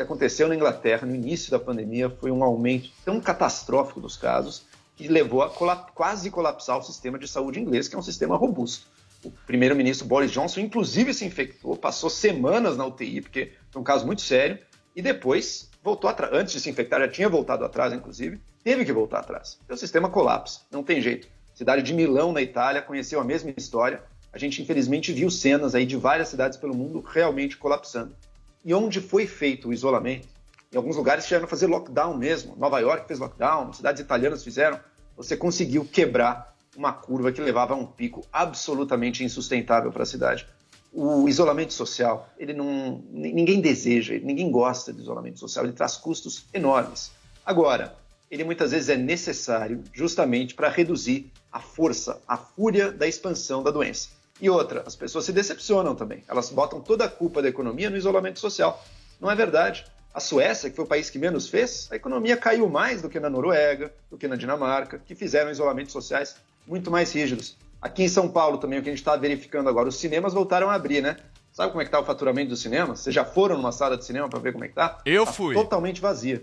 Que 0.00 0.04
aconteceu 0.04 0.48
na 0.48 0.54
Inglaterra 0.56 1.06
no 1.06 1.14
início 1.14 1.50
da 1.50 1.58
pandemia 1.58 2.08
foi 2.08 2.30
um 2.30 2.42
aumento 2.42 2.88
tão 3.04 3.20
catastrófico 3.20 4.00
dos 4.00 4.16
casos 4.16 4.64
que 4.96 5.06
levou 5.06 5.42
a 5.42 5.50
cola- 5.50 5.76
quase 5.94 6.30
colapsar 6.30 6.78
o 6.78 6.82
sistema 6.82 7.18
de 7.18 7.28
saúde 7.28 7.60
inglês, 7.60 7.86
que 7.86 7.94
é 7.94 7.98
um 7.98 8.02
sistema 8.02 8.34
robusto. 8.34 8.86
O 9.22 9.30
primeiro-ministro 9.30 10.08
Boris 10.08 10.30
Johnson, 10.30 10.60
inclusive, 10.60 11.12
se 11.12 11.26
infectou, 11.26 11.76
passou 11.76 12.08
semanas 12.08 12.78
na 12.78 12.86
UTI, 12.86 13.20
porque 13.20 13.52
foi 13.70 13.82
um 13.82 13.84
caso 13.84 14.06
muito 14.06 14.22
sério, 14.22 14.58
e 14.96 15.02
depois 15.02 15.68
voltou 15.82 16.08
atrás. 16.08 16.32
Antes 16.32 16.54
de 16.54 16.60
se 16.60 16.70
infectar, 16.70 16.98
já 17.00 17.08
tinha 17.08 17.28
voltado 17.28 17.62
atrás, 17.62 17.92
inclusive, 17.92 18.40
teve 18.64 18.86
que 18.86 18.94
voltar 18.94 19.18
atrás. 19.18 19.58
Então, 19.62 19.74
o 19.74 19.78
sistema 19.78 20.08
colapsa, 20.08 20.60
não 20.70 20.82
tem 20.82 21.02
jeito. 21.02 21.28
Cidade 21.52 21.82
de 21.82 21.92
Milão, 21.92 22.32
na 22.32 22.40
Itália, 22.40 22.80
conheceu 22.80 23.20
a 23.20 23.24
mesma 23.24 23.52
história. 23.54 24.02
A 24.32 24.38
gente, 24.38 24.62
infelizmente, 24.62 25.12
viu 25.12 25.30
cenas 25.30 25.74
aí 25.74 25.84
de 25.84 25.96
várias 25.96 26.28
cidades 26.28 26.56
pelo 26.56 26.74
mundo 26.74 27.00
realmente 27.06 27.58
colapsando. 27.58 28.16
E 28.64 28.74
onde 28.74 29.00
foi 29.00 29.26
feito 29.26 29.68
o 29.68 29.72
isolamento? 29.72 30.28
Em 30.72 30.76
alguns 30.76 30.96
lugares 30.96 31.26
chegaram 31.26 31.46
a 31.46 31.48
fazer 31.48 31.66
lockdown 31.66 32.16
mesmo. 32.16 32.54
Nova 32.56 32.78
York 32.78 33.06
fez 33.06 33.18
lockdown, 33.18 33.72
cidades 33.72 34.00
italianas 34.00 34.44
fizeram. 34.44 34.78
você 35.16 35.36
conseguiu 35.36 35.84
quebrar 35.84 36.56
uma 36.76 36.92
curva 36.92 37.32
que 37.32 37.40
levava 37.40 37.74
a 37.74 37.76
um 37.76 37.84
pico 37.84 38.24
absolutamente 38.32 39.24
insustentável 39.24 39.90
para 39.92 40.04
a 40.04 40.06
cidade. 40.06 40.46
O 40.92 41.28
isolamento 41.28 41.72
social, 41.72 42.28
ele 42.38 42.52
não, 42.52 43.02
ni- 43.10 43.32
ninguém 43.32 43.60
deseja, 43.60 44.14
ninguém 44.22 44.50
gosta 44.50 44.92
de 44.92 45.00
isolamento 45.00 45.38
social, 45.38 45.64
ele 45.64 45.72
traz 45.74 45.96
custos 45.96 46.46
enormes. 46.54 47.10
Agora, 47.44 47.94
ele 48.30 48.44
muitas 48.44 48.70
vezes 48.70 48.88
é 48.88 48.96
necessário 48.96 49.82
justamente 49.92 50.54
para 50.54 50.68
reduzir 50.68 51.30
a 51.52 51.60
força, 51.60 52.20
a 52.26 52.36
fúria 52.36 52.90
da 52.92 53.06
expansão 53.06 53.62
da 53.62 53.70
doença. 53.70 54.08
E 54.40 54.48
outra, 54.48 54.82
as 54.86 54.96
pessoas 54.96 55.24
se 55.24 55.32
decepcionam 55.32 55.94
também. 55.94 56.24
Elas 56.28 56.50
botam 56.50 56.80
toda 56.80 57.04
a 57.04 57.08
culpa 57.08 57.42
da 57.42 57.48
economia 57.48 57.90
no 57.90 57.96
isolamento 57.96 58.40
social. 58.40 58.82
Não 59.20 59.30
é 59.30 59.34
verdade. 59.34 59.84
A 60.14 60.18
Suécia, 60.18 60.70
que 60.70 60.76
foi 60.76 60.84
o 60.84 60.88
país 60.88 61.08
que 61.10 61.18
menos 61.18 61.48
fez, 61.48 61.86
a 61.90 61.96
economia 61.96 62.36
caiu 62.36 62.68
mais 62.68 63.00
do 63.02 63.08
que 63.08 63.20
na 63.20 63.30
Noruega, 63.30 63.92
do 64.10 64.16
que 64.16 64.26
na 64.26 64.34
Dinamarca, 64.34 64.98
que 64.98 65.14
fizeram 65.14 65.50
isolamentos 65.50 65.92
sociais 65.92 66.36
muito 66.66 66.90
mais 66.90 67.12
rígidos. 67.12 67.56
Aqui 67.80 68.02
em 68.02 68.08
São 68.08 68.28
Paulo 68.28 68.58
também, 68.58 68.78
o 68.78 68.82
que 68.82 68.88
a 68.88 68.92
gente 68.92 68.98
está 69.00 69.16
verificando 69.16 69.68
agora, 69.68 69.88
os 69.88 69.96
cinemas 69.96 70.32
voltaram 70.34 70.68
a 70.68 70.74
abrir, 70.74 71.00
né? 71.00 71.16
Sabe 71.52 71.70
como 71.70 71.80
é 71.80 71.84
que 71.84 71.88
está 71.88 72.00
o 72.00 72.04
faturamento 72.04 72.50
dos 72.50 72.60
cinemas? 72.60 73.00
Vocês 73.00 73.14
já 73.14 73.24
foram 73.24 73.56
numa 73.56 73.72
sala 73.72 73.96
de 73.96 74.04
cinema 74.04 74.28
para 74.28 74.38
ver 74.38 74.52
como 74.52 74.64
é 74.64 74.68
que 74.68 74.74
tá? 74.74 74.98
Eu 75.04 75.24
Tá 75.24 75.32
fui. 75.32 75.54
Totalmente 75.54 76.00
vazia. 76.00 76.42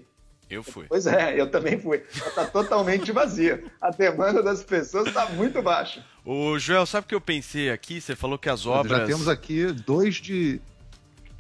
Eu 0.49 0.63
fui. 0.63 0.85
Pois 0.87 1.05
é, 1.05 1.39
eu 1.39 1.51
também 1.51 1.79
fui. 1.79 2.03
Está 2.09 2.45
totalmente 2.45 3.11
vazia. 3.11 3.63
A 3.81 3.89
demanda 3.89 4.41
das 4.41 4.63
pessoas 4.63 5.07
está 5.07 5.25
muito 5.29 5.61
baixa. 5.61 6.05
Ô, 6.23 6.57
Joel, 6.57 6.85
sabe 6.85 7.05
o 7.05 7.07
que 7.07 7.15
eu 7.15 7.21
pensei 7.21 7.69
aqui? 7.69 7.99
Você 7.99 8.15
falou 8.15 8.37
que 8.37 8.49
as 8.49 8.65
obras. 8.65 8.99
Já 8.99 9.05
temos 9.05 9.27
aqui 9.27 9.65
dois 9.71 10.15
de. 10.15 10.61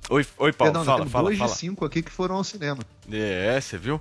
Oi, 0.09 0.25
oi 0.37 0.53
Paulo, 0.53 0.73
Perdão, 0.73 0.85
fala, 0.85 0.97
temos 0.99 1.11
fala, 1.11 1.25
dois 1.25 1.37
fala. 1.37 1.51
de 1.51 1.57
cinco 1.57 1.85
aqui 1.85 2.01
que 2.01 2.11
foram 2.11 2.35
ao 2.35 2.43
cinema. 2.43 2.79
É, 3.11 3.59
você 3.59 3.77
viu? 3.77 3.99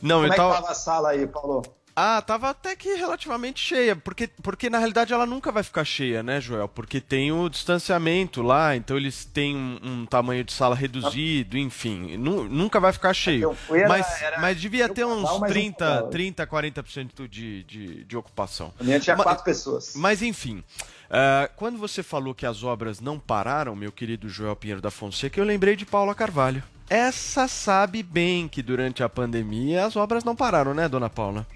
Não, 0.00 0.16
como 0.16 0.26
eu 0.26 0.32
é 0.32 0.36
tava. 0.36 0.50
que 0.50 0.60
tava 0.60 0.72
a 0.72 0.74
sala 0.74 1.10
aí, 1.10 1.26
Paulo? 1.26 1.62
Ah, 1.94 2.22
tava 2.22 2.48
até 2.48 2.74
que 2.74 2.94
relativamente 2.94 3.60
cheia, 3.60 3.94
porque, 3.94 4.26
porque 4.42 4.70
na 4.70 4.78
realidade 4.78 5.12
ela 5.12 5.26
nunca 5.26 5.52
vai 5.52 5.62
ficar 5.62 5.84
cheia, 5.84 6.22
né, 6.22 6.40
Joel? 6.40 6.66
Porque 6.66 7.02
tem 7.02 7.30
o 7.32 7.50
distanciamento 7.50 8.40
lá, 8.40 8.74
então 8.74 8.96
eles 8.96 9.26
têm 9.26 9.54
um, 9.54 9.78
um 9.82 10.06
tamanho 10.06 10.42
de 10.42 10.54
sala 10.54 10.74
reduzido, 10.74 11.58
enfim, 11.58 12.16
nu- 12.16 12.44
nunca 12.48 12.80
vai 12.80 12.94
ficar 12.94 13.12
cheio. 13.12 13.54
era- 13.70 13.88
mas, 13.88 14.22
era 14.22 14.40
mas 14.40 14.58
devia 14.58 14.88
ter 14.88 15.04
uns 15.04 15.22
casal, 15.22 15.38
mas 15.40 15.50
um 15.50 15.52
30, 15.54 15.84
casal. 15.84 16.08
30 16.08 16.46
40% 16.46 17.28
de, 17.28 17.62
de, 17.64 18.04
de 18.04 18.16
ocupação. 18.16 18.72
A 18.80 18.84
minha 18.84 18.98
tinha 18.98 19.14
Ma- 19.14 19.24
quatro 19.24 19.44
pessoas. 19.44 19.92
Mas 19.94 20.22
enfim, 20.22 20.64
ah, 21.10 21.50
quando 21.56 21.76
você 21.76 22.02
falou 22.02 22.34
que 22.34 22.46
as 22.46 22.62
obras 22.64 23.00
não 23.00 23.18
pararam, 23.18 23.76
meu 23.76 23.92
querido 23.92 24.30
Joel 24.30 24.56
Pinheiro 24.56 24.80
da 24.80 24.90
Fonseca, 24.90 25.38
eu 25.38 25.44
lembrei 25.44 25.76
de 25.76 25.84
Paula 25.84 26.14
Carvalho. 26.14 26.62
Essa 26.88 27.48
sabe 27.48 28.02
bem 28.02 28.48
que 28.48 28.62
durante 28.62 29.02
a 29.02 29.08
pandemia 29.08 29.84
as 29.86 29.94
obras 29.96 30.24
não 30.24 30.34
pararam, 30.36 30.72
né, 30.74 30.88
dona 30.88 31.08
Paula? 31.10 31.46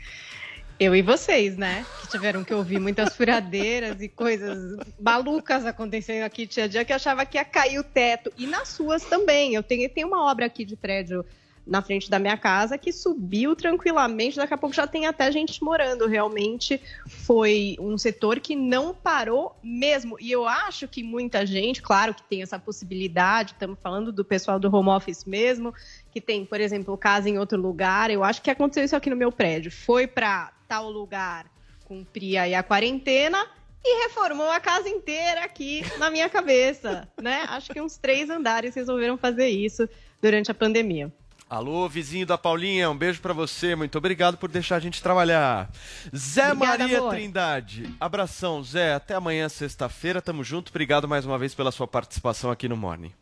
Eu 0.78 0.94
e 0.94 1.00
vocês, 1.00 1.56
né? 1.56 1.86
Que 2.02 2.08
tiveram 2.08 2.44
que 2.44 2.52
ouvir 2.52 2.78
muitas 2.78 3.16
furadeiras 3.16 4.00
e 4.02 4.08
coisas 4.08 4.76
malucas 5.00 5.64
acontecendo 5.64 6.24
aqui. 6.24 6.46
Tinha 6.46 6.68
dia 6.68 6.84
que 6.84 6.92
eu 6.92 6.96
achava 6.96 7.24
que 7.24 7.38
ia 7.38 7.44
cair 7.44 7.78
o 7.78 7.84
teto. 7.84 8.30
E 8.36 8.46
nas 8.46 8.76
ruas 8.76 9.02
também. 9.02 9.54
Eu 9.54 9.62
tenho, 9.62 9.90
uma 10.06 10.30
obra 10.30 10.44
aqui 10.44 10.66
de 10.66 10.76
prédio 10.76 11.24
na 11.66 11.82
frente 11.82 12.08
da 12.08 12.18
minha 12.18 12.36
casa 12.36 12.78
que 12.78 12.92
subiu 12.92 13.56
tranquilamente. 13.56 14.36
Daqui 14.36 14.54
a 14.54 14.58
pouco 14.58 14.74
já 14.74 14.86
tem 14.86 15.06
até 15.06 15.30
gente 15.32 15.62
morando. 15.64 16.06
Realmente 16.06 16.80
foi 17.06 17.76
um 17.80 17.98
setor 17.98 18.38
que 18.38 18.54
não 18.54 18.94
parou 18.94 19.56
mesmo. 19.62 20.16
E 20.20 20.30
eu 20.30 20.46
acho 20.46 20.86
que 20.86 21.02
muita 21.02 21.44
gente, 21.44 21.82
claro 21.82 22.14
que 22.14 22.22
tem 22.22 22.42
essa 22.42 22.58
possibilidade, 22.58 23.52
estamos 23.52 23.78
falando 23.82 24.12
do 24.12 24.24
pessoal 24.24 24.60
do 24.60 24.74
home 24.74 24.90
office 24.90 25.24
mesmo, 25.24 25.74
que 26.12 26.20
tem, 26.20 26.44
por 26.46 26.60
exemplo, 26.60 26.96
casa 26.96 27.28
em 27.28 27.38
outro 27.38 27.60
lugar. 27.60 28.10
Eu 28.10 28.22
acho 28.22 28.40
que 28.40 28.50
aconteceu 28.50 28.84
isso 28.84 28.94
aqui 28.94 29.10
no 29.10 29.16
meu 29.16 29.32
prédio. 29.32 29.72
Foi 29.72 30.06
para 30.06 30.52
tal 30.68 30.88
lugar 30.90 31.46
cumprir 31.84 32.36
aí 32.36 32.54
a 32.54 32.62
quarentena 32.62 33.46
e 33.84 34.02
reformou 34.04 34.50
a 34.50 34.58
casa 34.58 34.88
inteira 34.88 35.44
aqui 35.44 35.84
na 35.98 36.10
minha 36.10 36.28
cabeça, 36.28 37.08
né? 37.20 37.44
Acho 37.48 37.72
que 37.72 37.80
uns 37.80 37.96
três 37.96 38.28
andares 38.28 38.74
resolveram 38.74 39.16
fazer 39.16 39.48
isso 39.48 39.88
durante 40.20 40.50
a 40.50 40.54
pandemia. 40.54 41.12
Alô, 41.48 41.88
vizinho 41.88 42.26
da 42.26 42.36
Paulinha, 42.36 42.90
um 42.90 42.96
beijo 42.96 43.20
pra 43.20 43.32
você. 43.32 43.76
Muito 43.76 43.96
obrigado 43.96 44.36
por 44.36 44.50
deixar 44.50 44.76
a 44.76 44.80
gente 44.80 45.00
trabalhar. 45.00 45.70
Zé 46.14 46.52
Obrigada, 46.52 46.78
Maria 46.78 46.98
amor. 46.98 47.10
Trindade. 47.10 47.94
Abração, 48.00 48.64
Zé. 48.64 48.94
Até 48.94 49.14
amanhã, 49.14 49.48
sexta-feira. 49.48 50.20
Tamo 50.20 50.42
junto. 50.42 50.70
Obrigado 50.70 51.06
mais 51.06 51.24
uma 51.24 51.38
vez 51.38 51.54
pela 51.54 51.70
sua 51.70 51.86
participação 51.86 52.50
aqui 52.50 52.68
no 52.68 52.76
Morning. 52.76 53.12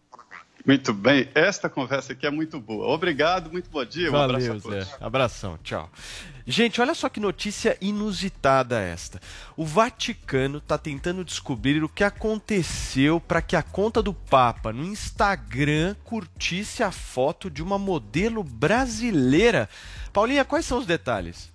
Muito 0.67 0.95
bem, 0.95 1.29
esta 1.35 1.69
conversa 1.69 2.15
aqui 2.15 2.27
é 2.27 2.31
muito 2.31 2.59
boa. 2.59 2.87
Obrigado, 2.87 3.53
muito 3.53 3.69
bom 3.71 3.85
dia. 3.85 4.11
Um 4.11 4.17
abraço 4.17 4.47
Valeu, 4.47 4.59
a 4.59 4.61
todos. 4.61 4.85
Zé. 4.87 4.97
Abração, 4.99 5.59
tchau. 5.62 5.91
Gente, 6.47 6.81
olha 6.81 6.95
só 6.95 7.09
que 7.11 7.21
notícia 7.21 7.77
inusitada 7.83 8.81
esta. 8.81 9.21
O 9.57 9.65
Vaticano 9.67 10.59
está 10.59 10.79
tentando 10.79 11.23
descobrir 11.23 11.85
o 11.85 11.89
que 11.89 12.03
aconteceu 12.03 13.21
para 13.21 13.43
que 13.43 13.57
a 13.57 13.62
conta 13.62 14.03
do 14.03 14.15
Papa 14.15 14.73
no 14.73 14.85
Instagram 14.85 15.97
curtisse 16.03 16.83
a 16.83 16.91
foto 16.91 17.51
de 17.51 17.62
uma 17.62 17.79
modelo 17.79 18.43
brasileira. 18.43 19.69
Paulinha, 20.15 20.47
quais 20.47 20.65
são 20.65 20.79
os 20.79 20.87
detalhes? 20.87 21.54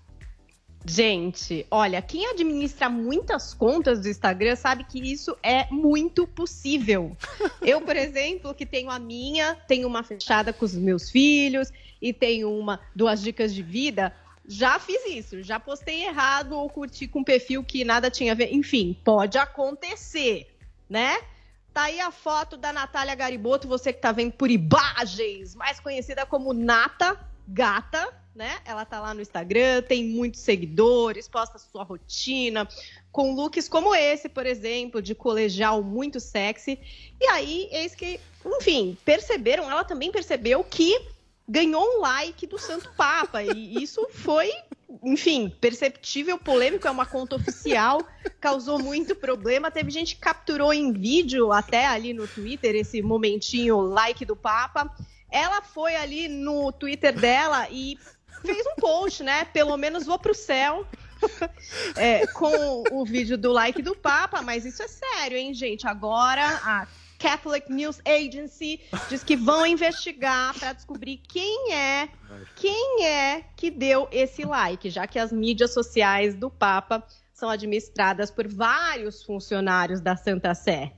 Gente, 0.86 1.68
olha, 1.70 2.02
quem 2.02 2.26
administra 2.28 2.90
muitas 2.90 3.54
contas 3.54 4.00
do 4.00 4.08
Instagram 4.08 4.56
sabe 4.56 4.86
que 4.86 5.00
isso 5.00 5.38
é 5.44 5.68
muito 5.70 6.26
possível. 6.26 7.16
Eu, 7.62 7.82
por 7.82 7.96
exemplo, 7.98 8.54
que 8.54 8.66
tenho 8.66 8.90
a 8.90 8.98
minha, 8.98 9.56
tenho 9.68 9.88
uma 9.88 10.04
fechada 10.04 10.54
com 10.54 10.64
os 10.64 10.76
meus 10.76 11.10
filhos 11.10 11.72
e 12.02 12.14
tenho 12.14 12.50
uma 12.52 12.80
duas 12.96 13.22
dicas 13.22 13.54
de 13.54 13.62
vida, 13.62 14.14
já 14.48 14.80
fiz 14.80 15.06
isso, 15.06 15.44
já 15.44 15.60
postei 15.60 16.06
errado 16.06 16.54
ou 16.54 16.70
curti 16.70 17.08
com 17.08 17.20
um 17.20 17.24
perfil 17.24 17.64
que 17.64 17.86
nada 17.86 18.10
tinha 18.10 18.32
a 18.32 18.36
ver, 18.36 18.52
enfim, 18.52 18.98
pode 19.04 19.38
acontecer, 19.38 20.48
né? 20.90 21.20
Tá 21.72 21.84
aí 21.84 22.00
a 22.00 22.10
foto 22.10 22.58
da 22.58 22.74
Natália 22.74 23.14
Gariboto, 23.14 23.68
você 23.68 23.94
que 23.94 24.02
tá 24.02 24.12
vendo 24.12 24.32
por 24.32 24.50
imagens, 24.50 25.54
mais 25.54 25.80
conhecida 25.80 26.26
como 26.26 26.52
Nata 26.52 27.20
Gata, 27.48 28.12
né? 28.40 28.58
Ela 28.64 28.86
tá 28.86 29.02
lá 29.02 29.14
no 29.14 29.22
Instagram, 29.22 29.82
tem 29.82 30.06
muitos 30.06 30.40
seguidores, 30.40 31.28
posta 31.28 31.60
sua 31.60 31.84
rotina, 31.84 32.66
com 33.12 33.34
looks 33.36 33.68
como 33.68 33.94
esse, 33.94 34.30
por 34.30 34.46
exemplo, 34.46 35.02
de 35.02 35.14
colegial 35.14 35.84
muito 35.84 36.22
sexy. 36.22 36.80
E 37.20 37.26
aí, 37.28 37.68
eis 37.70 37.94
que, 37.94 38.18
enfim, 38.46 38.98
perceberam, 39.04 39.70
ela 39.70 39.84
também 39.84 40.10
percebeu 40.10 40.64
que 40.64 40.98
ganhou 41.46 41.84
um 41.84 42.00
like 42.00 42.48
do 42.48 42.58
Santo 42.58 42.90
Papa. 42.96 43.44
E 43.44 43.84
isso 43.84 44.08
foi, 44.10 44.50
enfim, 45.04 45.54
perceptível, 45.60 46.38
polêmico, 46.38 46.88
é 46.88 46.92
uma 46.92 47.06
conta 47.06 47.36
oficial, 47.36 48.02
causou 48.40 48.80
muito 48.80 49.16
problema. 49.16 49.70
Teve 49.70 49.92
gente 49.92 50.16
que 50.16 50.22
capturou 50.22 50.74
em 50.74 50.94
vídeo 50.94 51.52
até 51.52 51.86
ali 51.88 52.14
no 52.14 52.26
Twitter 52.26 52.74
esse 52.74 53.02
momentinho 53.02 53.82
like 53.82 54.24
do 54.24 54.38
Papa. 54.38 54.90
Ela 55.30 55.62
foi 55.62 55.96
ali 55.98 56.30
no 56.30 56.72
Twitter 56.72 57.14
dela 57.14 57.68
e 57.70 58.00
fez 58.44 58.66
um 58.66 58.76
post, 58.76 59.24
né? 59.24 59.46
Pelo 59.46 59.76
menos 59.78 60.06
vou 60.06 60.20
pro 60.20 60.34
céu. 60.34 60.86
É, 61.98 62.26
com 62.28 62.84
o 62.92 63.04
vídeo 63.04 63.38
do 63.38 63.52
like 63.52 63.82
do 63.82 63.94
Papa, 63.94 64.42
mas 64.42 64.64
isso 64.64 64.82
é 64.82 64.88
sério, 64.88 65.38
hein, 65.38 65.54
gente? 65.54 65.86
Agora 65.86 66.46
a 66.64 66.88
Catholic 67.20 67.70
News 67.70 68.00
Agency 68.06 68.80
diz 69.10 69.24
que 69.24 69.36
vão 69.36 69.66
investigar 69.68 70.58
para 70.58 70.72
descobrir 70.72 71.18
quem 71.18 71.74
é, 71.74 72.08
quem 72.56 73.04
é 73.04 73.44
que 73.58 73.70
deu 73.70 74.08
esse 74.12 74.46
like, 74.46 74.90
já 74.90 75.06
que 75.06 75.20
as 75.20 75.32
mídias 75.32 75.74
sociais 75.74 76.34
do 76.34 76.50
Papa 76.50 77.06
são 77.34 77.50
administradas 77.50 78.32
por 78.32 78.48
vários 78.48 79.22
funcionários 79.22 80.00
da 80.00 80.16
Santa 80.16 80.56
Sé. 80.56 80.94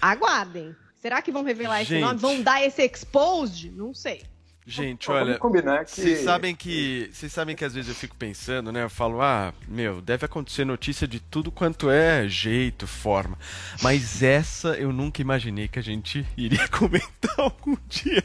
Aguardem. 0.00 0.76
Será 1.00 1.22
que 1.22 1.32
vão 1.32 1.42
revelar 1.42 1.80
esse 1.80 1.92
Gente. 1.92 2.02
nome? 2.02 2.18
Vão 2.18 2.42
dar 2.42 2.62
esse 2.62 2.82
exposed? 2.82 3.70
Não 3.70 3.94
sei. 3.94 4.22
Gente, 4.66 5.10
olha, 5.10 5.38
combinar 5.38 5.84
que- 5.84 5.90
vocês 5.90 6.20
sabem 6.20 6.54
que 6.54 7.10
vocês 7.12 7.32
sabem 7.32 7.56
que 7.56 7.64
às 7.64 7.74
vezes 7.74 7.88
eu 7.88 7.94
fico 7.94 8.14
pensando, 8.14 8.70
né? 8.70 8.84
Eu 8.84 8.90
falo, 8.90 9.20
ah, 9.20 9.52
meu, 9.66 10.00
deve 10.00 10.24
acontecer 10.26 10.64
notícia 10.64 11.08
de 11.08 11.18
tudo 11.18 11.50
quanto 11.50 11.90
é 11.90 12.28
jeito, 12.28 12.86
forma. 12.86 13.36
Mas 13.82 14.22
essa 14.22 14.76
eu 14.76 14.92
nunca 14.92 15.20
imaginei 15.22 15.66
que 15.66 15.78
a 15.78 15.82
gente 15.82 16.24
iria 16.36 16.68
comentar 16.68 17.34
algum 17.38 17.76
dia. 17.88 18.22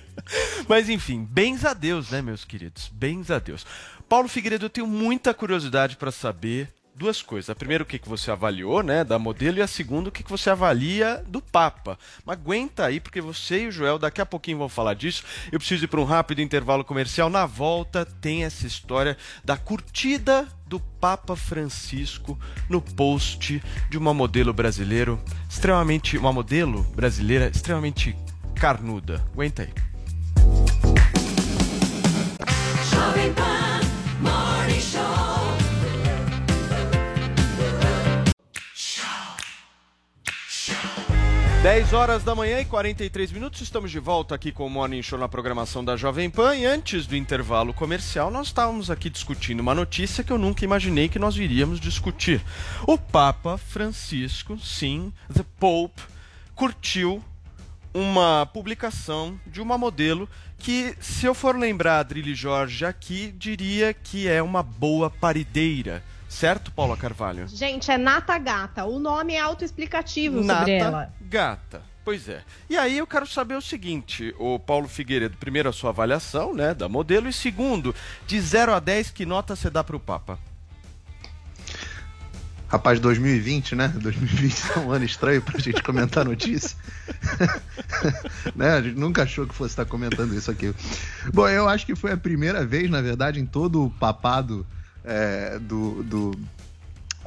Mas 0.67 0.89
enfim, 0.89 1.23
bens 1.23 1.63
a 1.65 1.73
Deus, 1.73 2.11
né, 2.11 2.21
meus 2.21 2.43
queridos? 2.45 2.89
Bens 2.93 3.31
a 3.31 3.39
Deus. 3.39 3.65
Paulo 4.07 4.27
Figueiredo, 4.27 4.65
eu 4.65 4.69
tenho 4.69 4.85
muita 4.87 5.33
curiosidade 5.33 5.95
para 5.95 6.11
saber 6.11 6.69
duas 6.95 7.21
coisas. 7.21 7.49
A 7.49 7.55
primeira, 7.55 7.83
o 7.83 7.85
que, 7.85 7.99
que 7.99 8.07
você 8.07 8.31
avaliou, 8.31 8.81
né, 8.81 9.03
da 9.03 9.19
modelo, 9.19 9.57
e 9.57 9.61
a 9.61 9.67
segunda, 9.67 10.09
o 10.09 10.11
que, 10.11 10.23
que 10.23 10.29
você 10.29 10.49
avalia 10.49 11.23
do 11.27 11.41
Papa. 11.41 11.99
Mas 12.25 12.37
aguenta 12.37 12.85
aí, 12.85 12.99
porque 12.99 13.19
você 13.19 13.63
e 13.63 13.67
o 13.67 13.71
Joel 13.71 13.99
daqui 13.99 14.21
a 14.21 14.25
pouquinho 14.25 14.57
vão 14.57 14.69
falar 14.69 14.93
disso. 14.93 15.23
Eu 15.51 15.59
preciso 15.59 15.83
ir 15.83 15.87
para 15.87 15.99
um 15.99 16.05
rápido 16.05 16.41
intervalo 16.41 16.83
comercial. 16.83 17.29
Na 17.29 17.45
volta, 17.45 18.05
tem 18.05 18.45
essa 18.45 18.65
história 18.65 19.17
da 19.43 19.57
curtida 19.57 20.47
do 20.65 20.79
Papa 20.79 21.35
Francisco 21.35 22.39
no 22.69 22.81
post 22.81 23.61
de 23.89 23.97
uma 23.97 24.13
modelo 24.13 24.53
brasileiro 24.53 25.19
extremamente. 25.49 26.17
Uma 26.17 26.33
modelo 26.33 26.83
brasileira 26.95 27.49
extremamente 27.49 28.15
carnuda. 28.55 29.23
Aguenta 29.33 29.63
aí. 29.63 29.69
Jovem 32.89 33.33
Pan 33.33 33.54
10 41.65 41.93
horas 41.93 42.23
da 42.23 42.35
manhã 42.35 42.59
e 42.59 42.65
43 42.65 43.31
minutos, 43.31 43.59
estamos 43.59 43.89
de 43.89 43.97
volta 43.97 44.35
aqui 44.35 44.51
com 44.51 44.67
o 44.67 44.69
Morning 44.69 45.01
Show 45.01 45.17
na 45.17 45.27
programação 45.27 45.83
da 45.83 45.97
Jovem 45.97 46.29
Pan. 46.29 46.55
E 46.55 46.63
antes 46.63 47.07
do 47.07 47.15
intervalo 47.15 47.73
comercial, 47.73 48.29
nós 48.29 48.45
estávamos 48.45 48.91
aqui 48.91 49.09
discutindo 49.09 49.61
uma 49.61 49.73
notícia 49.73 50.23
que 50.23 50.31
eu 50.31 50.37
nunca 50.37 50.63
imaginei 50.63 51.09
que 51.09 51.17
nós 51.17 51.35
iríamos 51.37 51.79
discutir. 51.79 52.39
O 52.85 52.99
Papa 52.99 53.57
Francisco, 53.57 54.59
sim, 54.59 55.11
The 55.33 55.43
Pope, 55.59 56.03
curtiu 56.53 57.19
uma 57.91 58.45
publicação 58.45 59.35
de 59.47 59.59
uma 59.59 59.75
modelo 59.75 60.29
que, 60.59 60.95
se 60.99 61.25
eu 61.25 61.33
for 61.33 61.57
lembrar 61.57 61.95
a 61.95 61.99
Adrilho 62.01 62.35
Jorge 62.35 62.85
aqui, 62.85 63.33
diria 63.35 63.91
que 63.91 64.27
é 64.27 64.39
uma 64.39 64.61
boa 64.61 65.09
parideira. 65.09 66.03
Certo, 66.35 66.69
Paula 66.69 66.97
Carvalho? 66.97 67.47
Gente, 67.47 67.89
é 67.89 67.97
Nata 67.97 68.37
Gata. 68.37 68.83
O 68.83 68.99
nome 68.99 69.35
é 69.35 69.39
autoexplicativo 69.39 70.43
Nata 70.43 70.59
sobre 70.59 70.73
ela. 70.73 71.13
Gata. 71.21 71.81
Pois 72.03 72.27
é. 72.27 72.43
E 72.69 72.75
aí 72.75 72.97
eu 72.97 73.07
quero 73.07 73.25
saber 73.25 73.55
o 73.55 73.61
seguinte, 73.61 74.35
o 74.37 74.59
Paulo 74.59 74.89
Figueiredo, 74.89 75.37
primeiro 75.37 75.69
a 75.69 75.71
sua 75.71 75.91
avaliação, 75.91 76.53
né, 76.53 76.73
da 76.73 76.89
modelo 76.89 77.29
e 77.29 77.33
segundo, 77.33 77.95
de 78.27 78.39
0 78.41 78.73
a 78.73 78.79
10 78.81 79.11
que 79.11 79.25
nota 79.25 79.55
você 79.55 79.69
dá 79.69 79.81
pro 79.81 79.97
Papa? 79.97 80.37
Rapaz, 82.67 82.99
2020, 82.99 83.73
né? 83.73 83.87
2020 83.87 84.71
é 84.75 84.79
um 84.79 84.91
ano 84.91 85.05
estranho 85.05 85.41
pra 85.41 85.57
gente 85.57 85.81
comentar 85.81 86.25
notícia. 86.25 86.77
né? 88.53 88.71
A 88.71 88.81
gente 88.81 88.99
nunca 88.99 89.23
achou 89.23 89.47
que 89.47 89.55
fosse 89.55 89.71
estar 89.71 89.85
comentando 89.85 90.35
isso 90.35 90.51
aqui. 90.51 90.75
Bom, 91.33 91.47
eu 91.47 91.69
acho 91.69 91.85
que 91.85 91.95
foi 91.95 92.11
a 92.11 92.17
primeira 92.17 92.65
vez, 92.65 92.89
na 92.89 93.01
verdade, 93.01 93.39
em 93.39 93.45
todo 93.45 93.85
o 93.85 93.89
papado 93.89 94.67
é, 95.05 95.59
do, 95.59 96.03
do, 96.03 96.31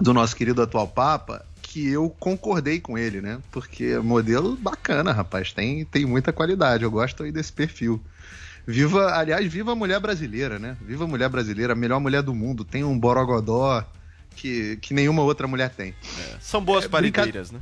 do 0.00 0.12
nosso 0.14 0.34
querido 0.36 0.60
atual 0.62 0.88
Papa, 0.88 1.44
que 1.62 1.88
eu 1.88 2.08
concordei 2.18 2.80
com 2.80 2.96
ele, 2.98 3.20
né? 3.20 3.38
Porque 3.52 3.96
modelo 3.98 4.56
bacana, 4.56 5.12
rapaz, 5.12 5.52
tem, 5.52 5.84
tem 5.84 6.04
muita 6.06 6.32
qualidade. 6.32 6.82
Eu 6.84 6.90
gosto 6.90 7.22
aí 7.22 7.30
desse 7.32 7.52
perfil. 7.52 8.02
Viva, 8.66 9.14
aliás, 9.14 9.46
viva 9.50 9.72
a 9.72 9.74
mulher 9.74 9.98
brasileira, 10.00 10.58
né? 10.58 10.76
Viva 10.82 11.04
a 11.04 11.06
mulher 11.08 11.28
brasileira, 11.28 11.72
a 11.72 11.76
melhor 11.76 12.00
mulher 12.00 12.22
do 12.22 12.34
mundo. 12.34 12.64
Tem 12.64 12.84
um 12.84 12.98
borogodó 12.98 13.82
que, 14.36 14.76
que 14.78 14.92
nenhuma 14.92 15.22
outra 15.22 15.46
mulher 15.46 15.70
tem. 15.70 15.94
São 16.40 16.62
boas 16.62 16.84
É, 16.84 16.88
parideiras, 16.88 17.50
né? 17.50 17.60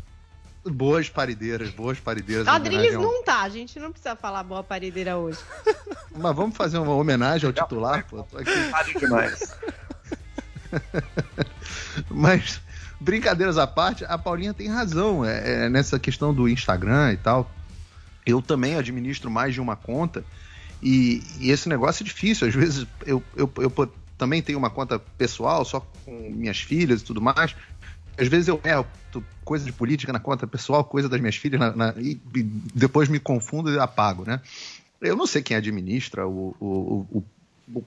Boas 0.69 1.09
parideiras, 1.09 1.71
boas 1.71 2.01
parideiras. 2.01 2.49
A 2.49 2.57
em 2.59 2.61
Drilis 2.63 2.87
homenagem 2.89 2.97
ao- 2.97 3.03
não 3.05 3.23
tá, 3.23 3.43
a 3.43 3.49
gente 3.49 3.79
não 3.79 3.93
precisa 3.93 4.17
falar 4.17 4.43
boa 4.43 4.65
parideira 4.65 5.17
hoje. 5.17 5.39
Mas 6.17 6.35
vamos 6.35 6.57
fazer 6.57 6.79
uma 6.79 6.93
homenagem 6.95 7.47
ao 7.47 7.53
titular, 7.53 8.05
pô. 8.09 8.25
Tô 8.25 8.39
aqui. 8.39 8.99
demais. 8.99 9.53
Mas, 12.11 12.61
brincadeiras 13.01 13.59
à 13.59 13.67
parte, 13.67 14.05
a 14.05 14.17
Paulinha 14.19 14.55
tem 14.55 14.69
razão 14.69 15.25
é, 15.25 15.67
é, 15.67 15.69
nessa 15.69 15.99
questão 15.99 16.33
do 16.33 16.49
Instagram 16.49 17.13
e 17.13 17.17
tal. 17.17 17.51
Eu 18.25 18.43
também 18.43 18.75
administro 18.77 19.31
mais 19.31 19.55
de 19.55 19.61
uma 19.61 19.77
conta 19.77 20.25
e, 20.83 21.23
e 21.39 21.51
esse 21.51 21.69
negócio 21.69 22.03
é 22.03 22.05
difícil. 22.05 22.49
Às 22.49 22.55
vezes 22.55 22.87
eu, 23.05 23.23
eu, 23.37 23.51
eu 23.59 23.93
também 24.19 24.43
tenho 24.43 24.59
uma 24.59 24.71
conta 24.71 24.99
pessoal, 24.99 25.65
só 25.65 25.81
com 26.05 26.31
minhas 26.31 26.59
filhas 26.59 27.01
e 27.01 27.05
tudo 27.05 27.21
mais. 27.21 27.55
Às 28.19 28.29
vezes 28.29 28.49
eu 28.49 28.61
erro 28.65 28.87
coisa 29.45 29.65
de 29.65 29.73
política 29.73 30.13
na 30.13 30.19
conta 30.19 30.47
pessoal, 30.47 30.83
coisa 30.85 31.09
das 31.09 31.21
minhas 31.21 31.37
filhas, 31.37 31.61
na- 31.61 31.75
na- 31.75 31.95
e, 31.97 32.21
e 32.35 32.43
depois 32.75 33.09
me 33.09 33.21
confundo 33.21 33.73
e 33.73 33.79
apago, 33.79 34.25
né? 34.27 34.41
Eu 35.01 35.17
não 35.17 35.27
sei 35.27 35.43
quem 35.43 35.57
administra 35.57 36.27
o- 36.27 36.55
o- 36.59 37.07
o- 37.11 37.25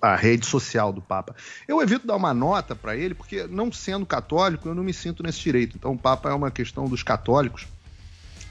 a 0.01 0.15
rede 0.15 0.45
social 0.45 0.91
do 0.91 1.01
Papa. 1.01 1.35
Eu 1.67 1.81
evito 1.81 2.05
dar 2.05 2.15
uma 2.15 2.33
nota 2.33 2.75
para 2.75 2.95
ele, 2.95 3.13
porque 3.13 3.47
não 3.47 3.71
sendo 3.71 4.05
católico, 4.05 4.67
eu 4.67 4.75
não 4.75 4.83
me 4.83 4.93
sinto 4.93 5.23
nesse 5.23 5.39
direito. 5.39 5.77
Então, 5.77 5.93
o 5.93 5.97
Papa 5.97 6.29
é 6.29 6.33
uma 6.33 6.51
questão 6.51 6.85
dos 6.87 7.03
católicos. 7.03 7.67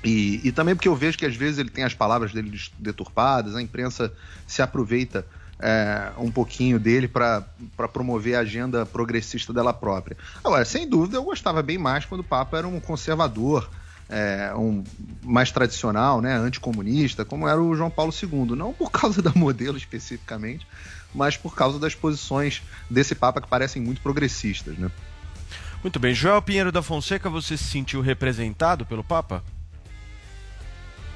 E, 0.03 0.41
e 0.45 0.53
também 0.53 0.75
porque 0.75 0.89
eu 0.89 0.95
vejo 0.95 1.19
que 1.19 1.27
às 1.27 1.35
vezes 1.35 1.59
ele 1.59 1.71
tem 1.71 1.85
as 1.85 1.95
palavras 1.95 2.33
dele 2.33 2.57
deturpadas, 2.79 3.57
a 3.57 3.63
imprensa 3.63 4.13
se 4.47 4.63
aproveita 4.63 5.27
é, 5.61 6.13
um 6.19 6.31
pouquinho 6.31 6.79
dele 6.79 7.09
para 7.09 7.43
promover 7.93 8.37
a 8.37 8.41
agenda 8.41 8.87
progressista 8.87 9.53
dela 9.53 9.73
própria. 9.73 10.17
Agora, 10.43 10.65
sem 10.65 10.89
dúvida, 10.89 11.17
eu 11.17 11.25
gostava 11.25 11.63
bem 11.63 11.79
mais 11.79 12.05
quando 12.05 12.21
o 12.21 12.25
Papa 12.25 12.59
era 12.59 12.69
um 12.69 12.79
conservador, 12.79 13.69
é, 14.09 14.53
um 14.55 14.85
mais 15.23 15.51
tradicional, 15.51 16.21
né, 16.21 16.37
anticomunista, 16.37 17.25
como 17.25 17.49
era 17.49 17.61
o 17.61 17.75
João 17.75 17.91
Paulo 17.91 18.13
II. 18.13 18.57
Não 18.57 18.73
por 18.73 18.91
causa 18.91 19.21
da 19.21 19.33
modelo 19.35 19.77
especificamente, 19.77 20.67
mas 21.15 21.37
por 21.37 21.55
causa 21.55 21.79
das 21.79 21.95
posições 21.95 22.63
desse 22.89 23.15
Papa 23.15 23.41
que 23.41 23.49
parecem 23.49 23.81
muito 23.81 24.01
progressistas, 24.01 24.77
né? 24.79 24.91
Muito 25.83 25.99
bem. 26.01 26.13
Joel 26.13 26.43
Pinheiro 26.43 26.73
da 26.73 26.83
Fonseca, 26.83 27.31
você 27.31 27.57
se 27.57 27.65
sentiu 27.65 28.01
representado 28.01 28.85
pelo 28.85 29.05
Papa? 29.05 29.45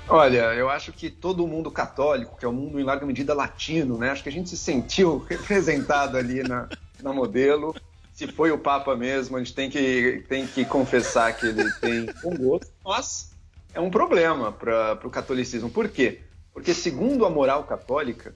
Olha, 0.08 0.54
eu 0.54 0.68
acho 0.68 0.92
que 0.92 1.10
todo 1.10 1.46
mundo 1.46 1.70
católico, 1.70 2.36
que 2.38 2.44
é 2.44 2.48
um 2.48 2.52
mundo 2.52 2.78
em 2.78 2.84
larga 2.84 3.06
medida 3.06 3.34
latino, 3.34 3.98
né? 3.98 4.10
Acho 4.10 4.22
que 4.22 4.28
a 4.28 4.32
gente 4.32 4.48
se 4.48 4.56
sentiu 4.56 5.24
representado 5.28 6.16
ali 6.16 6.42
na, 6.42 6.68
na 7.02 7.12
modelo. 7.12 7.74
Se 8.12 8.26
foi 8.26 8.52
o 8.52 8.58
Papa 8.58 8.94
mesmo, 8.94 9.36
a 9.36 9.40
gente 9.40 9.54
tem 9.54 9.70
que, 9.70 10.24
tem 10.28 10.46
que 10.46 10.64
confessar 10.64 11.32
que 11.34 11.46
ele 11.46 11.70
tem 11.80 12.06
um 12.24 12.36
gosto, 12.36 12.70
mas 12.84 13.32
é 13.74 13.80
um 13.80 13.90
problema 13.90 14.52
para 14.52 14.98
o 15.02 15.10
catolicismo. 15.10 15.70
Por 15.70 15.88
quê? 15.88 16.20
Porque, 16.52 16.74
segundo 16.74 17.24
a 17.24 17.30
moral 17.30 17.64
católica, 17.64 18.34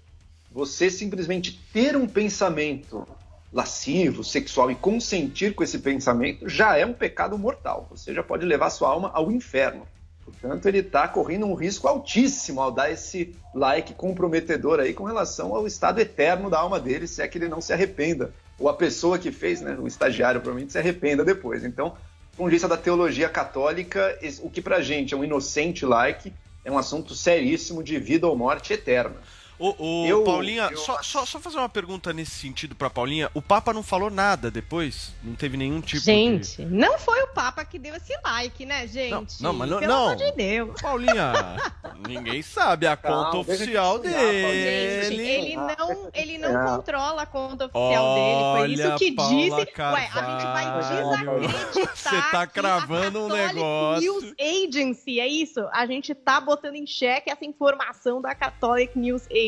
você 0.56 0.88
simplesmente 0.88 1.60
ter 1.70 1.94
um 1.98 2.08
pensamento 2.08 3.06
lascivo, 3.52 4.24
sexual 4.24 4.70
e 4.70 4.74
consentir 4.74 5.54
com 5.54 5.62
esse 5.62 5.80
pensamento 5.80 6.48
já 6.48 6.78
é 6.78 6.86
um 6.86 6.94
pecado 6.94 7.36
mortal. 7.36 7.86
Você 7.90 8.14
já 8.14 8.22
pode 8.22 8.46
levar 8.46 8.70
sua 8.70 8.88
alma 8.88 9.10
ao 9.12 9.30
inferno. 9.30 9.86
Portanto, 10.24 10.64
ele 10.64 10.78
está 10.78 11.06
correndo 11.06 11.44
um 11.44 11.52
risco 11.52 11.86
altíssimo 11.86 12.62
ao 12.62 12.72
dar 12.72 12.90
esse 12.90 13.36
like 13.54 13.92
comprometedor 13.92 14.80
aí 14.80 14.94
com 14.94 15.04
relação 15.04 15.54
ao 15.54 15.66
estado 15.66 16.00
eterno 16.00 16.48
da 16.48 16.58
alma 16.58 16.80
dele, 16.80 17.06
se 17.06 17.20
é 17.20 17.28
que 17.28 17.36
ele 17.36 17.48
não 17.48 17.60
se 17.60 17.74
arrependa. 17.74 18.32
Ou 18.58 18.70
a 18.70 18.74
pessoa 18.74 19.18
que 19.18 19.30
fez, 19.30 19.60
né, 19.60 19.76
o 19.78 19.86
estagiário, 19.86 20.40
provavelmente 20.40 20.72
se 20.72 20.78
arrependa 20.78 21.22
depois. 21.22 21.64
Então, 21.64 21.94
de 22.38 22.48
vista 22.48 22.66
da 22.66 22.78
teologia 22.78 23.28
católica, 23.28 24.18
o 24.40 24.48
que 24.48 24.62
pra 24.62 24.80
gente 24.80 25.12
é 25.12 25.16
um 25.18 25.22
inocente 25.22 25.84
like 25.84 26.32
é 26.64 26.72
um 26.72 26.78
assunto 26.78 27.14
seríssimo 27.14 27.82
de 27.82 27.98
vida 27.98 28.26
ou 28.26 28.34
morte 28.34 28.72
eterna. 28.72 29.16
Ô, 29.58 29.74
ô, 29.78 30.06
Eu- 30.06 30.22
Paulinha, 30.24 30.68
eu 30.70 30.76
só, 30.76 31.02
só, 31.02 31.24
só 31.24 31.38
fazer 31.40 31.56
uma 31.58 31.68
pergunta 31.68 32.12
nesse 32.12 32.32
sentido 32.32 32.74
pra 32.74 32.90
Paulinha. 32.90 33.30
O 33.32 33.40
Papa 33.40 33.72
não 33.72 33.82
falou 33.82 34.10
nada 34.10 34.50
depois? 34.50 35.12
Não 35.22 35.34
teve 35.34 35.56
nenhum 35.56 35.80
tipo 35.80 35.98
de... 36.00 36.04
gente, 36.04 36.62
não 36.66 36.98
foi 36.98 37.22
o 37.22 37.28
Papa 37.28 37.64
que 37.64 37.78
deu 37.78 37.94
esse 37.94 38.12
like, 38.24 38.66
né, 38.66 38.86
gente? 38.86 39.42
não, 39.42 39.52
mas 39.52 39.68
não- 39.70 39.78
Pelo 39.80 39.92
não. 39.92 40.04
amor 40.04 40.16
de 40.16 40.32
Deus. 40.32 40.80
Paulinha, 40.82 41.32
ninguém 42.06 42.42
sabe 42.42 42.86
a 42.86 42.96
conta 42.96 43.08
Calma, 43.30 43.38
oficial 43.40 43.98
Paulinha. 44.00 44.20
Gente, 44.20 45.16
dele. 45.16 45.22
ele 45.28 45.56
não, 45.56 46.10
ele 46.12 46.38
não 46.38 46.62
É. 46.62 46.76
controla 46.76 47.22
a 47.22 47.26
conta 47.26 47.64
oficial 47.66 48.14
dele. 48.14 48.40
Foi 48.52 48.60
Olha, 48.60 48.72
isso 48.88 48.96
que 48.98 49.12
Paula 49.12 49.34
disse. 49.34 49.50
Ué, 49.50 49.56
a 49.56 49.60
gente 49.62 50.44
vai 50.44 50.64
Carvalho. 50.64 51.40
desacreditar. 51.48 51.96
Você 51.96 52.30
tá 52.30 52.46
que 52.46 52.52
cravando 52.54 53.18
a 53.18 53.22
um 53.24 53.28
Catholic 53.28 53.54
negócio. 53.54 54.00
News 54.02 54.34
Agency, 54.38 55.20
é 55.20 55.26
isso? 55.28 55.60
A 55.72 55.86
gente 55.86 56.14
tá 56.14 56.40
botando 56.40 56.74
em 56.74 56.86
xeque 56.86 57.30
essa 57.30 57.44
informação 57.44 58.20
da 58.20 58.34
Catholic 58.34 58.98
News 58.98 59.22
Agency. 59.30 59.45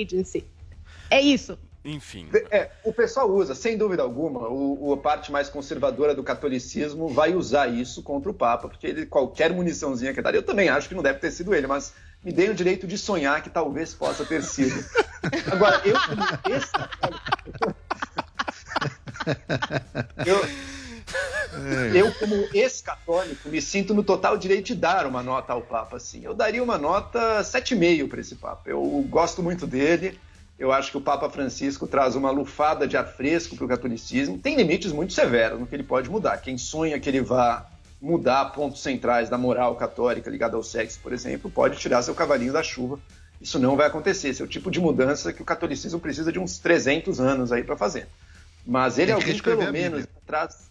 É 1.11 1.21
isso. 1.21 1.59
Enfim. 1.85 2.29
É, 2.51 2.71
o 2.85 2.93
pessoal 2.93 3.31
usa, 3.31 3.55
sem 3.55 3.79
dúvida 3.79 4.03
alguma, 4.03 4.49
o, 4.49 4.89
o- 4.89 4.93
a 4.93 4.97
parte 4.99 5.33
mais 5.33 5.49
conservadora 5.49 6.15
do 6.15 6.23
catolicismo 6.23 7.09
vai 7.09 7.35
usar 7.35 7.69
isso 7.69 8.03
contra 8.03 8.31
o 8.31 8.35
Papa, 8.35 8.69
porque 8.69 8.87
ele, 8.89 9.07
qualquer 9.07 9.53
muniçãozinha 9.55 10.13
que 10.13 10.21
dar, 10.21 10.35
eu 10.35 10.43
também 10.43 10.69
acho 10.69 10.89
que 10.89 10.95
não 10.95 11.03
deve 11.03 11.19
ter 11.19 11.31
sido 11.31 11.55
ele, 11.55 11.67
mas 11.67 11.95
me 12.23 12.33
dei 12.33 12.51
o 12.51 12.55
direito 12.55 12.87
de 12.87 12.99
sonhar 12.99 13.43
que 13.43 13.49
talvez 13.49 13.95
possa 13.95 14.25
ter 14.25 14.43
sido. 14.43 14.85
Agora, 15.51 15.81
eu 15.85 15.95
eu, 20.27 20.41
eu, 21.95 22.13
como 22.15 22.35
ex-católico, 22.53 23.49
me 23.49 23.61
sinto 23.61 23.95
no 23.95 24.03
total 24.03 24.37
direito 24.37 24.67
de 24.67 24.75
dar 24.75 25.07
uma 25.07 25.23
nota 25.23 25.53
ao 25.53 25.63
Papa, 25.63 25.97
assim. 25.97 26.25
Eu 26.25 26.35
daria 26.35 26.63
uma 26.63 26.79
nota 26.79 27.41
7,5 27.41 28.09
para 28.09 28.21
esse 28.21 28.35
Papa. 28.35 28.63
Eu 28.67 28.83
gosto 29.09 29.43
muito 29.43 29.67
dele. 29.67 30.19
Eu 30.59 30.73
acho 30.73 30.91
que 30.91 30.97
o 30.97 31.01
Papa 31.01 31.31
Francisco 31.31 31.87
traz 31.87 32.17
uma 32.17 32.31
lufada 32.31 32.87
de 32.87 32.97
ar 32.97 33.07
fresco 33.07 33.55
para 33.57 33.65
o 33.65 33.69
catolicismo. 33.69 34.39
Tem 34.39 34.57
limites 34.57 34.91
muito 34.91 35.13
severos 35.13 35.61
no 35.61 35.67
que 35.67 35.75
ele 35.75 35.85
pode 35.85 36.11
mudar. 36.11 36.39
Quem 36.39 36.59
sonha 36.59 36.99
que 36.99 37.09
ele 37.09 37.21
vá 37.21 37.67
mudar 38.01 38.47
pontos 38.47 38.83
centrais 38.83 39.29
da 39.29 39.39
moral 39.39 39.77
católica 39.77 40.31
ligada 40.31 40.57
ao 40.57 40.63
sexo, 40.63 41.01
por 41.01 41.13
exemplo, 41.13 41.51
pode 41.51 41.79
tirar 41.79 42.03
seu 42.03 42.15
cavalinho 42.15 42.53
da 42.53 42.63
chuva. 42.63 42.99
Isso 43.41 43.59
não 43.59 43.77
vai 43.77 43.87
acontecer. 43.87 44.31
Esse 44.31 44.43
é 44.43 44.45
o 44.45 44.49
tipo 44.49 44.71
de 44.71 44.81
mudança 44.81 45.33
que 45.33 45.43
o 45.43 45.45
catolicismo 45.45 46.01
precisa 46.01 46.33
de 46.33 46.41
uns 46.41 46.59
300 46.59 47.21
anos 47.21 47.53
aí 47.53 47.63
para 47.63 47.77
fazer. 47.77 48.09
Mas 48.67 48.99
ele 48.99 49.13
é 49.13 49.15
Tem 49.15 49.25
que 49.25 49.31
alguém, 49.31 49.43
pelo 49.43 49.73
menos, 49.73 50.07
traz 50.27 50.69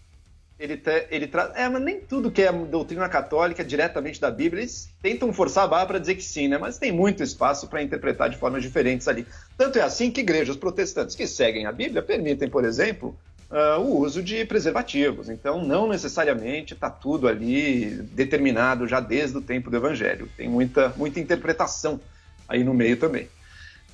ele, 0.60 0.78
te- 0.78 1.08
ele 1.12 1.28
traz. 1.28 1.52
É, 1.56 1.70
mas 1.70 1.82
nem 1.82 2.00
tudo 2.00 2.32
que 2.32 2.42
é 2.42 2.52
doutrina 2.52 3.08
católica 3.08 3.64
diretamente 3.64 4.20
da 4.20 4.32
Bíblia. 4.32 4.62
Eles 4.64 4.90
tentam 5.02 5.32
forçar 5.32 5.66
a 5.66 5.68
barra 5.68 5.86
para 5.86 6.00
dizer 6.00 6.16
que 6.16 6.24
sim, 6.24 6.48
né? 6.48 6.58
Mas 6.58 6.78
tem 6.78 6.92
muito 6.92 7.22
espaço 7.22 7.68
para 7.68 7.82
interpretar 7.84 8.30
de 8.30 8.38
formas 8.38 8.64
diferentes 8.64 9.08
ali. 9.08 9.26
Tanto 9.58 9.78
é 9.78 9.82
assim 9.82 10.10
que 10.10 10.22
igrejas 10.22 10.56
protestantes 10.56 11.16
que 11.16 11.28
seguem 11.28 11.66
a 11.66 11.72
Bíblia 11.72 12.02
permitem, 12.02 12.50
por 12.50 12.66
exemplo, 12.66 13.16
ah, 13.52 13.78
o 13.78 14.00
uso 14.00 14.24
de 14.24 14.44
preservativos. 14.46 15.30
Então, 15.30 15.64
não 15.64 15.88
necessariamente 15.88 16.74
está 16.74 16.90
tudo 16.90 17.28
ali 17.28 17.92
determinado 18.14 18.88
já 18.88 19.00
desde 19.00 19.38
o 19.38 19.42
tempo 19.42 19.70
do 19.70 19.78
Evangelho. 19.78 20.28
Tem 20.36 20.50
muita, 20.50 20.90
muita 20.98 21.20
interpretação 21.20 22.00
aí 22.48 22.64
no 22.64 22.74
meio 22.74 22.98
também. 22.98 23.30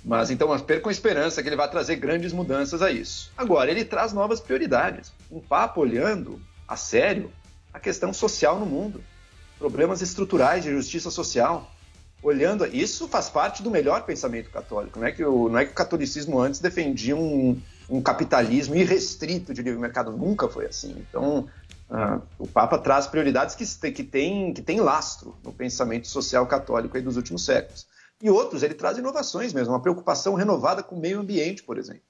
Mas 0.06 0.30
então, 0.30 0.58
percam 0.60 0.90
a 0.90 0.92
esperança 0.92 1.42
que 1.42 1.48
ele 1.48 1.56
vai 1.56 1.70
trazer 1.70 1.96
grandes 1.96 2.34
mudanças 2.34 2.82
a 2.82 2.92
isso. 2.92 3.32
Agora, 3.38 3.72
ele 3.72 3.86
traz 3.86 4.12
novas 4.12 4.42
prioridades. 4.42 5.14
Um 5.32 5.40
Papa 5.40 5.80
olhando 5.80 6.42
a 6.74 6.78
sério 6.78 7.32
a 7.74 7.80
questão 7.80 8.14
social 8.14 8.60
no 8.60 8.66
mundo, 8.66 9.04
problemas 9.58 10.02
estruturais 10.02 10.64
de 10.64 10.72
justiça 10.72 11.10
social. 11.10 11.72
Olhando, 12.22 12.66
isso 12.66 13.08
faz 13.08 13.30
parte 13.30 13.62
do 13.62 13.72
melhor 13.72 14.04
pensamento 14.04 14.50
católico. 14.50 15.00
Não 15.00 15.08
é 15.08 15.12
que 15.12 15.26
o, 15.26 15.50
não 15.50 15.58
é 15.58 15.66
que 15.66 15.72
o 15.72 15.76
catolicismo 15.76 16.40
antes 16.40 16.62
defendia 16.62 17.16
um, 17.16 17.60
um 17.90 18.02
capitalismo 18.02 18.76
irrestrito 18.76 19.54
de 19.54 19.62
livre 19.62 19.80
mercado, 19.80 20.12
nunca 20.12 20.48
foi 20.48 20.68
assim. 20.68 20.96
Então, 21.10 21.50
ah, 21.90 22.22
o 22.40 22.48
Papa 22.48 22.78
traz 22.78 23.08
prioridades 23.08 23.56
que, 23.56 23.92
que 23.92 24.04
têm 24.04 24.54
que 24.54 24.62
tem 24.62 24.80
lastro 24.80 25.36
no 25.44 25.52
pensamento 25.52 26.08
social 26.08 26.48
católico 26.48 27.02
dos 27.02 27.18
últimos 27.18 27.44
séculos. 27.44 27.88
E 28.22 28.30
outros, 28.30 28.64
ele 28.64 28.74
traz 28.74 28.98
inovações 28.98 29.52
mesmo, 29.52 29.74
uma 29.74 29.82
preocupação 29.82 30.36
renovada 30.36 30.82
com 30.82 30.96
o 30.96 31.00
meio 31.00 31.20
ambiente, 31.20 31.62
por 31.62 31.78
exemplo. 31.78 32.04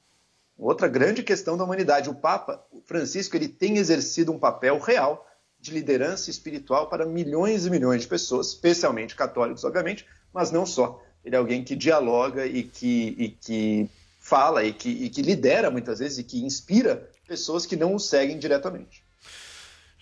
Outra 0.58 0.88
grande 0.88 1.24
questão 1.24 1.58
da 1.58 1.64
humanidade. 1.64 2.10
O 2.10 2.16
Papa 2.16 2.64
Francisco 2.86 3.36
ele 3.36 3.47
tem 3.47 3.78
exercido 3.78 4.32
um 4.32 4.39
papel 4.39 4.80
real 4.80 5.28
de 5.60 5.72
liderança 5.72 6.30
espiritual 6.30 6.89
para 6.89 7.06
milhões 7.06 7.66
e 7.66 7.70
milhões 7.70 8.01
de 8.01 8.08
pessoas, 8.08 8.49
especialmente 8.49 9.16
católicos, 9.16 9.64
obviamente, 9.64 10.06
mas 10.34 10.51
não 10.51 10.66
só. 10.66 11.01
Ele 11.24 11.36
é 11.36 11.39
alguém 11.39 11.64
que 11.64 11.76
dialoga 11.76 12.45
e 12.45 12.64
que, 12.64 13.16
e 13.18 13.30
que 13.30 13.89
fala 14.20 14.64
e 14.64 14.74
que, 14.74 14.89
e 14.89 15.10
que 15.10 15.22
lidera 15.22 15.72
muitas 15.72 15.99
vezes 15.99 16.18
e 16.18 16.24
que 16.24 16.43
inspira 16.43 17.10
pessoas 17.28 17.66
que 17.66 17.76
não 17.76 17.95
o 17.95 17.99
seguem 17.99 18.38
diretamente. 18.38 19.03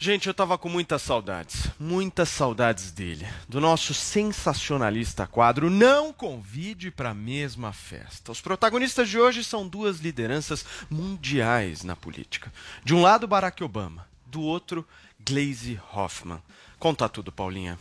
Gente, 0.03 0.27
eu 0.27 0.33
tava 0.33 0.57
com 0.57 0.67
muitas 0.67 0.99
saudades, 1.03 1.67
muitas 1.79 2.27
saudades 2.27 2.91
dele, 2.91 3.23
do 3.47 3.61
nosso 3.61 3.93
sensacionalista 3.93 5.27
quadro 5.27 5.69
Não 5.69 6.11
Convide 6.11 6.89
para 6.89 7.11
a 7.11 7.13
mesma 7.13 7.71
festa. 7.71 8.31
Os 8.31 8.41
protagonistas 8.41 9.07
de 9.07 9.19
hoje 9.19 9.43
são 9.43 9.67
duas 9.67 9.99
lideranças 9.99 10.65
mundiais 10.89 11.83
na 11.83 11.95
política. 11.95 12.51
De 12.83 12.95
um 12.95 13.01
lado, 13.03 13.27
Barack 13.27 13.63
Obama, 13.63 14.07
do 14.25 14.41
outro, 14.41 14.83
Glaze 15.23 15.79
Hoffman. 15.93 16.41
Conta 16.79 17.07
tudo, 17.07 17.31
Paulinha. 17.31 17.77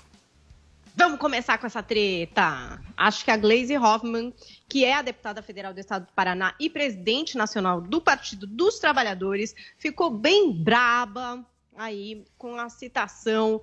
Vamos 0.94 1.18
começar 1.18 1.56
com 1.56 1.66
essa 1.66 1.82
treta. 1.82 2.82
Acho 2.98 3.24
que 3.24 3.30
a 3.30 3.36
Glaze 3.38 3.78
Hoffman, 3.78 4.34
que 4.68 4.84
é 4.84 4.92
a 4.92 5.00
deputada 5.00 5.40
federal 5.40 5.72
do 5.72 5.80
estado 5.80 6.04
do 6.04 6.12
Paraná 6.12 6.54
e 6.60 6.68
presidente 6.68 7.38
nacional 7.38 7.80
do 7.80 7.98
Partido 7.98 8.46
dos 8.46 8.78
Trabalhadores, 8.78 9.54
ficou 9.78 10.10
bem 10.10 10.52
braba 10.52 11.42
aí 11.76 12.24
com 12.36 12.56
a 12.56 12.68
citação 12.68 13.60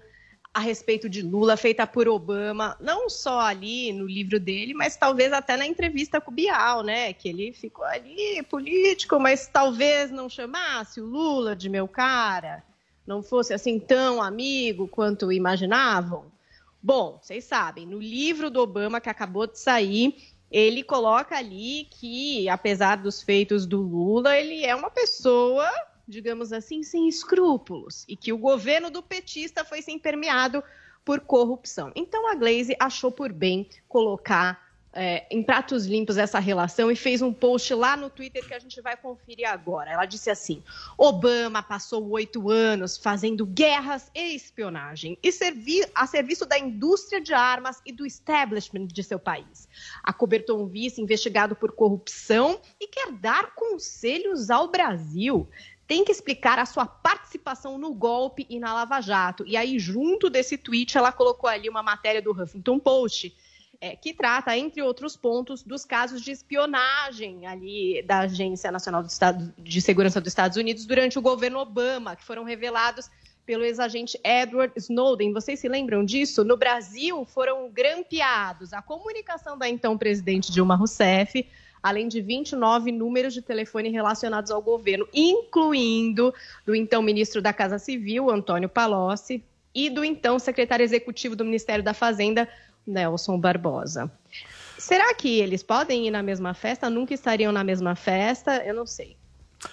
a 0.53 0.59
respeito 0.59 1.07
de 1.07 1.21
Lula 1.21 1.55
feita 1.55 1.85
por 1.85 2.07
Obama, 2.07 2.75
não 2.79 3.09
só 3.09 3.41
ali 3.41 3.93
no 3.93 4.07
livro 4.07 4.39
dele, 4.39 4.73
mas 4.73 4.97
talvez 4.97 5.31
até 5.31 5.55
na 5.55 5.67
entrevista 5.67 6.19
com 6.19 6.31
o 6.31 6.33
Bial, 6.33 6.81
né? 6.81 7.13
Que 7.13 7.29
ele 7.29 7.53
ficou 7.53 7.85
ali 7.85 8.41
político, 8.49 9.19
mas 9.19 9.45
talvez 9.45 10.09
não 10.09 10.27
chamasse 10.27 10.99
o 10.99 11.05
Lula 11.05 11.55
de 11.55 11.69
meu 11.69 11.87
cara, 11.87 12.63
não 13.05 13.21
fosse 13.21 13.53
assim 13.53 13.79
tão 13.79 14.19
amigo 14.19 14.87
quanto 14.87 15.31
imaginavam. 15.31 16.25
Bom, 16.81 17.19
vocês 17.21 17.43
sabem, 17.43 17.85
no 17.85 17.99
livro 17.99 18.49
do 18.49 18.59
Obama 18.59 18.99
que 18.99 19.09
acabou 19.09 19.45
de 19.45 19.59
sair, 19.59 20.15
ele 20.49 20.83
coloca 20.83 21.37
ali 21.37 21.87
que, 21.91 22.47
apesar 22.49 22.95
dos 22.97 23.21
feitos 23.21 23.65
do 23.65 23.81
Lula, 23.81 24.35
ele 24.35 24.63
é 24.65 24.75
uma 24.75 24.89
pessoa, 24.89 25.69
digamos 26.07 26.53
assim, 26.53 26.83
sem 26.83 27.07
escrúpulos 27.07 28.05
e 28.07 28.15
que 28.15 28.31
o 28.31 28.37
governo 28.37 28.89
do 28.89 29.03
petista 29.03 29.65
foi 29.65 29.81
sem 29.81 29.99
permeado 29.99 30.63
por 31.03 31.19
corrupção. 31.21 31.91
Então 31.95 32.29
a 32.29 32.35
Glaze 32.35 32.75
achou 32.79 33.11
por 33.11 33.31
bem 33.31 33.67
colocar 33.87 34.67
é, 34.99 35.27
em 35.29 35.43
pratos 35.43 35.85
limpos 35.85 36.17
essa 36.17 36.39
relação 36.39 36.89
e 36.89 36.95
fez 36.95 37.21
um 37.21 37.31
post 37.31 37.71
lá 37.75 37.95
no 37.95 38.09
Twitter 38.09 38.43
que 38.45 38.53
a 38.53 38.59
gente 38.59 38.81
vai 38.81 38.97
conferir 38.97 39.47
agora. 39.47 39.91
Ela 39.91 40.05
disse 40.05 40.29
assim: 40.29 40.63
Obama 40.97 41.61
passou 41.61 42.09
oito 42.09 42.49
anos 42.49 42.97
fazendo 42.97 43.45
guerras 43.45 44.09
e 44.15 44.35
espionagem 44.35 45.15
e 45.21 45.31
servi 45.31 45.85
a 45.93 46.07
serviço 46.07 46.47
da 46.47 46.57
indústria 46.57 47.21
de 47.21 47.31
armas 47.31 47.79
e 47.85 47.91
do 47.91 48.07
establishment 48.07 48.87
de 48.87 49.03
seu 49.03 49.19
país. 49.19 49.69
Acobertou 50.03 50.63
um 50.63 50.67
vice 50.67 50.99
investigado 50.99 51.55
por 51.55 51.73
corrupção 51.73 52.59
e 52.79 52.87
quer 52.87 53.11
dar 53.11 53.53
conselhos 53.53 54.49
ao 54.49 54.69
Brasil. 54.69 55.47
Tem 55.87 56.03
que 56.03 56.11
explicar 56.11 56.59
a 56.59 56.65
sua 56.65 56.85
participação 56.85 57.77
no 57.77 57.93
golpe 57.93 58.45
e 58.49 58.59
na 58.59 58.73
Lava 58.73 58.99
Jato. 58.99 59.45
E 59.47 59.55
aí, 59.55 59.79
junto 59.79 60.29
desse 60.29 60.57
tweet, 60.57 60.97
ela 60.97 61.11
colocou 61.11 61.49
ali 61.49 61.69
uma 61.69 61.81
matéria 61.81 62.21
do 62.21 62.31
Huffington 62.31 62.77
Post 62.77 63.33
é, 63.79 63.95
que 63.95 64.13
trata, 64.13 64.57
entre 64.57 64.81
outros 64.81 65.15
pontos, 65.15 65.61
dos 65.61 65.85
casos 65.85 66.21
de 66.21 66.31
espionagem 66.31 67.45
ali 67.45 68.01
da 68.03 68.19
Agência 68.19 68.71
Nacional 68.71 69.03
do 69.03 69.09
Estado, 69.09 69.53
de 69.57 69.81
Segurança 69.81 70.19
dos 70.19 70.31
Estados 70.31 70.57
Unidos 70.57 70.85
durante 70.85 71.17
o 71.19 71.21
governo 71.21 71.59
Obama, 71.59 72.15
que 72.15 72.23
foram 72.23 72.43
revelados 72.43 73.09
pelo 73.45 73.63
ex-agente 73.63 74.19
Edward 74.23 74.73
Snowden. 74.75 75.31
Vocês 75.31 75.59
se 75.59 75.69
lembram 75.69 76.03
disso? 76.03 76.43
No 76.43 76.57
Brasil, 76.57 77.23
foram 77.25 77.69
grampeados 77.69 78.73
a 78.73 78.81
comunicação 78.81 79.57
da 79.57 79.69
então 79.69 79.97
presidente 79.97 80.51
Dilma 80.51 80.75
Rousseff, 80.75 81.47
além 81.87 82.07
de 82.07 82.21
29 82.21 82.91
números 82.91 83.33
de 83.33 83.41
telefone 83.41 83.89
relacionados 83.89 84.51
ao 84.51 84.61
governo, 84.61 85.07
incluindo 85.13 86.33
do 86.65 86.75
então 86.75 87.01
ministro 87.01 87.41
da 87.41 87.53
Casa 87.53 87.79
Civil, 87.79 88.29
Antônio 88.29 88.67
Palocci, 88.67 89.43
e 89.73 89.89
do 89.89 90.03
então 90.03 90.39
secretário 90.39 90.83
executivo 90.83 91.35
do 91.35 91.45
Ministério 91.45 91.83
da 91.83 91.93
Fazenda, 91.93 92.47
Nelson 92.85 93.39
Barbosa. 93.39 94.11
Será 94.77 95.13
que 95.13 95.39
eles 95.39 95.63
podem 95.63 96.07
ir 96.07 96.11
na 96.11 96.23
mesma 96.23 96.53
festa? 96.53 96.89
Nunca 96.89 97.13
estariam 97.13 97.51
na 97.51 97.63
mesma 97.63 97.95
festa? 97.95 98.63
Eu 98.65 98.73
não 98.73 98.85
sei. 98.85 99.15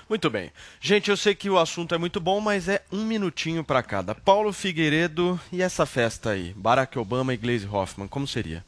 Muito 0.09 0.31
bem. 0.31 0.51
Gente, 0.81 1.11
eu 1.11 1.17
sei 1.17 1.35
que 1.35 1.51
o 1.51 1.59
assunto 1.59 1.95
é 1.95 1.99
muito 1.99 2.21
bom, 2.21 2.41
mas 2.41 2.69
é 2.69 2.83
um 2.93 3.05
minutinho 3.05 3.65
para 3.65 3.83
cada. 3.83 4.15
Paulo 4.15 4.53
Figueiredo 4.53 5.39
e 5.53 5.63
essa 5.63 5.85
festa 5.85 6.31
aí, 6.31 6.53
Barack 6.55 6.99
Obama 6.99 7.35
e 7.35 7.37
Glaze 7.37 7.67
Hoffman, 7.67 8.09
como 8.09 8.27
seria? 8.27 8.65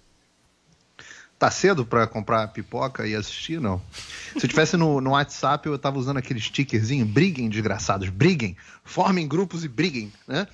Tá 1.39 1.51
cedo 1.51 1.85
pra 1.85 2.07
comprar 2.07 2.49
pipoca 2.49 3.07
e 3.07 3.15
assistir? 3.15 3.61
Não. 3.61 3.81
Se 4.39 4.47
eu 4.47 4.49
tivesse 4.49 4.77
no, 4.77 5.01
no 5.03 5.11
WhatsApp, 5.11 5.69
eu 5.69 5.79
tava 5.79 5.99
usando 5.99 6.17
aquele 6.17 6.41
stickerzinho, 6.41 7.05
briguem, 7.05 7.49
desgraçados, 7.51 8.09
briguem, 8.09 8.57
formem 8.83 9.29
grupos 9.29 9.63
e 9.65 9.69
briguem, 9.69 10.11
né? 10.27 10.47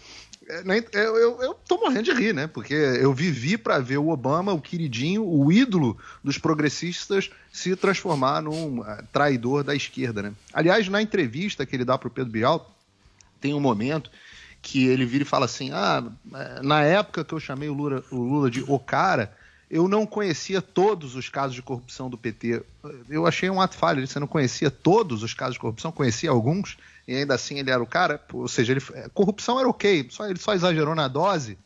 É, 0.48 0.64
nem- 0.64 0.84
Eu, 0.92 1.16
eu, 1.16 1.40
eu 1.42 1.54
tô 1.54 1.78
morrendo 1.78 2.02
de 2.02 2.12
rir, 2.12 2.34
né? 2.34 2.48
Porque 2.48 2.74
eu 2.74 3.14
vivi 3.14 3.56
pra 3.56 3.78
ver 3.78 3.98
o 3.98 4.08
Obama, 4.08 4.52
o 4.52 4.60
queridinho, 4.60 5.24
o 5.24 5.52
ídolo 5.52 5.96
dos 6.22 6.36
progressistas, 6.36 7.30
se 7.52 7.76
transformar 7.76 8.42
num 8.42 8.82
ah, 8.82 9.04
traidor 9.12 9.62
da 9.62 9.76
esquerda, 9.76 10.20
né? 10.20 10.32
Aliás, 10.52 10.88
na 10.88 11.00
entrevista 11.00 11.64
que 11.64 11.76
ele 11.76 11.84
dá 11.84 11.96
pro 11.96 12.10
Pedro 12.10 12.32
Bial, 12.32 12.74
tem 13.40 13.54
um 13.54 13.60
momento 13.60 14.10
que 14.60 14.84
ele 14.84 15.06
vira 15.06 15.22
e 15.22 15.26
fala 15.26 15.44
assim: 15.44 15.70
Ah, 15.72 16.02
na 16.60 16.82
época 16.82 17.24
que 17.24 17.32
eu 17.32 17.38
chamei 17.40 17.68
o 17.68 17.72
Lula, 17.74 18.02
o 18.10 18.16
Lula 18.16 18.50
de 18.50 18.64
o 18.66 18.80
cara, 18.80 19.32
eu 19.72 19.88
não 19.88 20.04
conhecia 20.04 20.60
todos 20.60 21.16
os 21.16 21.30
casos 21.30 21.54
de 21.54 21.62
corrupção 21.62 22.10
do 22.10 22.18
PT. 22.18 22.62
Eu 23.08 23.26
achei 23.26 23.48
um 23.48 23.58
ato 23.58 23.74
falho. 23.74 24.06
Você 24.06 24.20
não 24.20 24.26
conhecia 24.26 24.70
todos 24.70 25.22
os 25.22 25.32
casos 25.32 25.54
de 25.54 25.60
corrupção, 25.60 25.90
conhecia 25.90 26.28
alguns, 26.28 26.76
e 27.08 27.16
ainda 27.16 27.34
assim 27.34 27.58
ele 27.58 27.70
era 27.70 27.82
o 27.82 27.86
cara. 27.86 28.22
Ou 28.34 28.46
seja, 28.46 28.74
ele, 28.74 28.82
corrupção 29.14 29.58
era 29.58 29.66
ok, 29.66 30.08
só, 30.10 30.28
ele 30.28 30.38
só 30.38 30.52
exagerou 30.52 30.94
na 30.94 31.08
dose. 31.08 31.56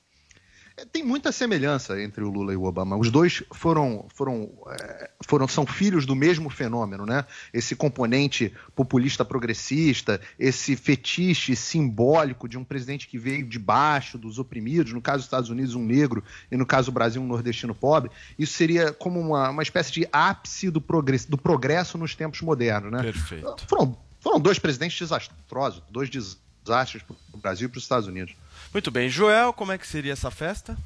É, 0.76 0.84
Tem 0.84 1.02
muita 1.02 1.32
semelhança 1.32 2.00
entre 2.02 2.22
o 2.22 2.30
Lula 2.30 2.52
e 2.52 2.56
o 2.56 2.64
Obama. 2.64 2.96
Os 2.96 3.10
dois 3.10 3.42
foram, 3.52 4.06
foram, 4.14 4.50
é, 4.68 5.10
foram 5.26 5.48
são 5.48 5.66
filhos 5.66 6.04
do 6.04 6.14
mesmo 6.14 6.50
fenômeno, 6.50 7.06
né? 7.06 7.24
Esse 7.52 7.74
componente 7.74 8.52
populista 8.74 9.24
progressista, 9.24 10.20
esse 10.38 10.76
fetiche 10.76 11.56
simbólico 11.56 12.46
de 12.48 12.58
um 12.58 12.64
presidente 12.64 13.08
que 13.08 13.18
veio 13.18 13.46
de 13.46 13.58
baixo 13.58 14.18
dos 14.18 14.38
oprimidos, 14.38 14.92
no 14.92 15.00
caso 15.00 15.18
dos 15.18 15.26
Estados 15.26 15.48
Unidos 15.48 15.74
um 15.74 15.84
negro 15.84 16.22
e 16.50 16.56
no 16.56 16.66
caso 16.66 16.90
do 16.90 16.94
Brasil 16.94 17.22
um 17.22 17.26
nordestino 17.26 17.74
pobre. 17.74 18.10
Isso 18.38 18.52
seria 18.52 18.92
como 18.92 19.18
uma, 19.18 19.48
uma 19.50 19.62
espécie 19.62 19.92
de 19.92 20.06
ápice 20.12 20.70
do 20.70 20.80
progresso, 20.80 21.30
do 21.30 21.38
progresso 21.38 21.96
nos 21.96 22.14
tempos 22.14 22.42
modernos, 22.42 22.92
né? 22.92 23.02
Perfeito. 23.02 23.64
Foram, 23.66 23.96
foram 24.20 24.38
dois 24.38 24.58
presidentes 24.58 24.98
desastrosos, 24.98 25.82
dois 25.90 26.10
desastres 26.10 27.02
para 27.02 27.16
o 27.32 27.38
Brasil 27.38 27.66
e 27.66 27.70
para 27.70 27.78
os 27.78 27.84
Estados 27.84 28.06
Unidos. 28.06 28.34
Muito 28.72 28.90
bem. 28.90 29.08
Joel, 29.08 29.52
como 29.52 29.72
é 29.72 29.78
que 29.78 29.86
seria 29.86 30.12
essa 30.12 30.30
festa? 30.30 30.76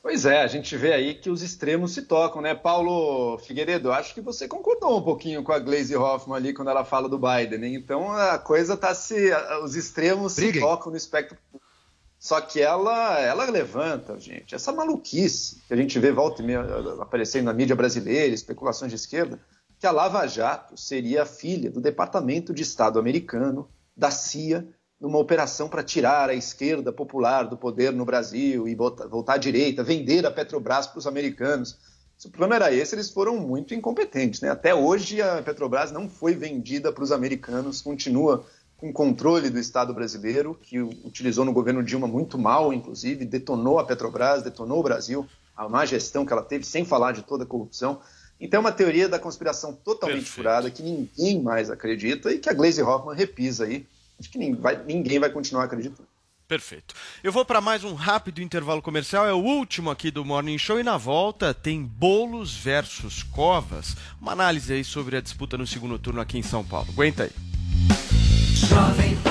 Pois 0.00 0.24
é, 0.24 0.42
a 0.42 0.46
gente 0.46 0.76
vê 0.76 0.92
aí 0.92 1.14
que 1.14 1.28
os 1.28 1.42
extremos 1.42 1.92
se 1.92 2.02
tocam, 2.02 2.40
né? 2.40 2.54
Paulo 2.54 3.36
Figueiredo, 3.38 3.92
acho 3.92 4.14
que 4.14 4.20
você 4.20 4.48
concordou 4.48 4.98
um 4.98 5.02
pouquinho 5.02 5.42
com 5.42 5.52
a 5.52 5.58
Glaze 5.58 5.94
Hoffman 5.94 6.36
ali 6.36 6.54
quando 6.54 6.70
ela 6.70 6.84
fala 6.84 7.08
do 7.08 7.18
Biden, 7.18 7.64
hein? 7.64 7.74
Então 7.74 8.10
a 8.12 8.38
coisa 8.38 8.76
tá 8.76 8.94
se. 8.94 9.30
Os 9.62 9.74
extremos 9.74 10.36
Briguem. 10.36 10.54
se 10.54 10.60
tocam 10.60 10.90
no 10.90 10.96
espectro. 10.96 11.36
Só 12.18 12.40
que 12.40 12.60
ela, 12.60 13.20
ela 13.20 13.50
levanta, 13.50 14.18
gente, 14.18 14.54
essa 14.54 14.72
maluquice 14.72 15.62
que 15.68 15.74
a 15.74 15.76
gente 15.76 15.98
vê 15.98 16.10
volta 16.10 16.42
e 16.42 16.46
meia 16.46 16.62
aparecendo 17.00 17.44
na 17.44 17.52
mídia 17.52 17.76
brasileira, 17.76 18.34
especulações 18.34 18.90
de 18.90 18.96
esquerda, 18.96 19.38
que 19.78 19.86
a 19.86 19.92
Lava 19.92 20.26
Jato 20.26 20.76
seria 20.76 21.22
a 21.22 21.26
filha 21.26 21.70
do 21.70 21.80
Departamento 21.80 22.52
de 22.52 22.62
Estado 22.62 22.98
americano, 22.98 23.68
da 23.96 24.10
CIA, 24.10 24.66
numa 25.00 25.18
operação 25.18 25.68
para 25.68 25.82
tirar 25.82 26.28
a 26.28 26.34
esquerda 26.34 26.92
popular 26.92 27.44
do 27.44 27.56
poder 27.56 27.92
no 27.92 28.04
Brasil 28.04 28.66
e 28.66 28.74
botar- 28.74 29.06
voltar 29.06 29.34
à 29.34 29.38
direita, 29.38 29.84
vender 29.84 30.26
a 30.26 30.30
Petrobras 30.30 30.86
para 30.86 30.98
os 30.98 31.06
americanos. 31.06 31.76
Se 32.16 32.26
o 32.26 32.30
plano 32.30 32.52
era 32.54 32.72
esse, 32.72 32.96
eles 32.96 33.10
foram 33.10 33.36
muito 33.36 33.74
incompetentes. 33.74 34.40
Né? 34.40 34.50
Até 34.50 34.74
hoje, 34.74 35.22
a 35.22 35.40
Petrobras 35.40 35.92
não 35.92 36.08
foi 36.08 36.34
vendida 36.34 36.90
para 36.90 37.04
os 37.04 37.12
americanos, 37.12 37.80
continua 37.80 38.44
com 38.76 38.92
controle 38.92 39.50
do 39.50 39.58
Estado 39.58 39.94
brasileiro, 39.94 40.58
que 40.60 40.80
utilizou 40.80 41.44
no 41.44 41.52
governo 41.52 41.82
Dilma 41.82 42.06
muito 42.08 42.36
mal, 42.38 42.72
inclusive, 42.72 43.24
detonou 43.24 43.78
a 43.78 43.84
Petrobras, 43.84 44.42
detonou 44.42 44.80
o 44.80 44.82
Brasil, 44.82 45.26
a 45.56 45.68
má 45.68 45.84
gestão 45.84 46.24
que 46.26 46.32
ela 46.32 46.42
teve, 46.42 46.64
sem 46.64 46.84
falar 46.84 47.12
de 47.12 47.22
toda 47.22 47.44
a 47.44 47.46
corrupção. 47.46 48.00
Então, 48.40 48.58
é 48.58 48.60
uma 48.60 48.72
teoria 48.72 49.08
da 49.08 49.18
conspiração 49.18 49.72
totalmente 49.72 50.26
furada, 50.30 50.70
que 50.70 50.82
ninguém 50.82 51.42
mais 51.42 51.70
acredita 51.70 52.32
e 52.32 52.38
que 52.38 52.48
a 52.48 52.52
Glaze 52.52 52.82
Hoffman 52.82 53.16
repisa 53.16 53.64
aí. 53.64 53.84
Acho 54.18 54.30
que 54.30 54.38
ninguém 54.38 54.60
vai, 54.60 54.82
ninguém 54.84 55.18
vai 55.18 55.30
continuar 55.30 55.64
acreditando. 55.64 56.08
Perfeito. 56.48 56.94
Eu 57.22 57.30
vou 57.30 57.44
para 57.44 57.60
mais 57.60 57.84
um 57.84 57.92
rápido 57.92 58.40
intervalo 58.40 58.80
comercial, 58.80 59.26
é 59.26 59.34
o 59.34 59.36
último 59.36 59.90
aqui 59.90 60.10
do 60.10 60.24
Morning 60.24 60.56
Show 60.56 60.80
e 60.80 60.82
na 60.82 60.96
volta 60.96 61.52
tem 61.52 61.84
Bolos 61.84 62.56
versus 62.56 63.22
Covas, 63.22 63.94
uma 64.18 64.32
análise 64.32 64.72
aí 64.72 64.82
sobre 64.82 65.18
a 65.18 65.20
disputa 65.20 65.58
no 65.58 65.66
segundo 65.66 65.98
turno 65.98 66.22
aqui 66.22 66.38
em 66.38 66.42
São 66.42 66.64
Paulo. 66.64 66.88
Aguenta 66.90 67.24
aí. 67.24 67.30
Jovem 68.54 69.27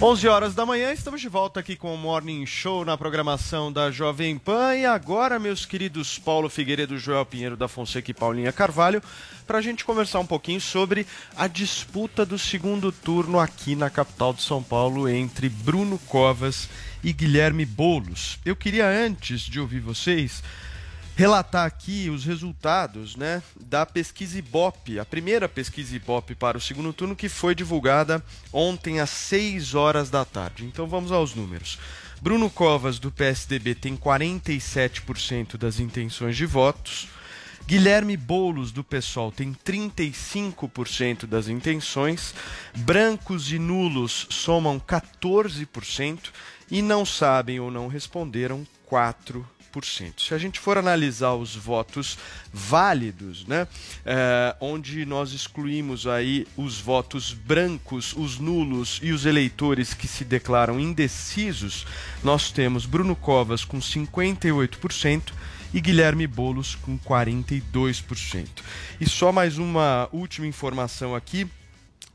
11 0.00 0.28
horas 0.28 0.54
da 0.54 0.64
manhã, 0.64 0.92
estamos 0.92 1.20
de 1.20 1.28
volta 1.28 1.58
aqui 1.58 1.74
com 1.74 1.92
o 1.92 1.98
Morning 1.98 2.46
Show 2.46 2.84
na 2.84 2.96
programação 2.96 3.72
da 3.72 3.90
Jovem 3.90 4.38
Pan. 4.38 4.76
E 4.76 4.86
agora, 4.86 5.40
meus 5.40 5.66
queridos 5.66 6.20
Paulo 6.20 6.48
Figueiredo, 6.48 6.96
Joel 6.96 7.26
Pinheiro 7.26 7.56
da 7.56 7.66
Fonseca 7.66 8.08
e 8.08 8.14
Paulinha 8.14 8.52
Carvalho, 8.52 9.02
para 9.44 9.58
a 9.58 9.60
gente 9.60 9.84
conversar 9.84 10.20
um 10.20 10.26
pouquinho 10.26 10.60
sobre 10.60 11.04
a 11.36 11.48
disputa 11.48 12.24
do 12.24 12.38
segundo 12.38 12.92
turno 12.92 13.40
aqui 13.40 13.74
na 13.74 13.90
capital 13.90 14.32
de 14.32 14.40
São 14.40 14.62
Paulo 14.62 15.08
entre 15.08 15.48
Bruno 15.48 15.98
Covas 16.06 16.68
e 17.02 17.12
Guilherme 17.12 17.64
Bolos. 17.64 18.38
Eu 18.44 18.54
queria, 18.54 18.86
antes 18.86 19.40
de 19.40 19.58
ouvir 19.58 19.80
vocês, 19.80 20.44
relatar 21.18 21.66
aqui 21.66 22.08
os 22.08 22.24
resultados 22.24 23.16
né, 23.16 23.42
da 23.60 23.84
pesquisa 23.84 24.38
Ibope, 24.38 25.00
a 25.00 25.04
primeira 25.04 25.48
pesquisa 25.48 25.96
Ibope 25.96 26.36
para 26.36 26.56
o 26.56 26.60
segundo 26.60 26.92
turno, 26.92 27.16
que 27.16 27.28
foi 27.28 27.56
divulgada 27.56 28.24
ontem 28.52 29.00
às 29.00 29.10
6 29.10 29.74
horas 29.74 30.10
da 30.10 30.24
tarde. 30.24 30.64
Então 30.64 30.86
vamos 30.86 31.10
aos 31.10 31.34
números. 31.34 31.76
Bruno 32.22 32.48
Covas, 32.48 33.00
do 33.00 33.10
PSDB, 33.10 33.74
tem 33.74 33.96
47% 33.96 35.56
das 35.56 35.80
intenções 35.80 36.36
de 36.36 36.46
votos. 36.46 37.08
Guilherme 37.66 38.16
Boulos, 38.16 38.70
do 38.70 38.84
PSOL, 38.84 39.32
tem 39.32 39.52
35% 39.52 41.26
das 41.26 41.48
intenções. 41.48 42.32
Brancos 42.76 43.50
e 43.50 43.58
nulos 43.58 44.28
somam 44.30 44.78
14% 44.78 46.30
e 46.70 46.80
não 46.80 47.04
sabem 47.04 47.58
ou 47.58 47.72
não 47.72 47.88
responderam 47.88 48.64
4%. 48.88 49.57
Se 50.16 50.34
a 50.34 50.38
gente 50.38 50.58
for 50.58 50.78
analisar 50.78 51.34
os 51.34 51.54
votos 51.54 52.18
válidos, 52.52 53.46
né, 53.46 53.68
é, 54.04 54.56
onde 54.60 55.04
nós 55.04 55.32
excluímos 55.32 56.06
aí 56.06 56.46
os 56.56 56.80
votos 56.80 57.32
brancos, 57.32 58.14
os 58.16 58.38
nulos 58.38 58.98
e 59.02 59.12
os 59.12 59.26
eleitores 59.26 59.94
que 59.94 60.08
se 60.08 60.24
declaram 60.24 60.80
indecisos, 60.80 61.86
nós 62.22 62.50
temos 62.50 62.86
Bruno 62.86 63.14
Covas 63.14 63.64
com 63.64 63.78
58% 63.78 65.32
e 65.72 65.80
Guilherme 65.80 66.26
Bolos 66.26 66.74
com 66.74 66.98
42%. 66.98 68.46
E 69.00 69.08
só 69.08 69.30
mais 69.30 69.58
uma 69.58 70.08
última 70.12 70.46
informação 70.46 71.14
aqui 71.14 71.46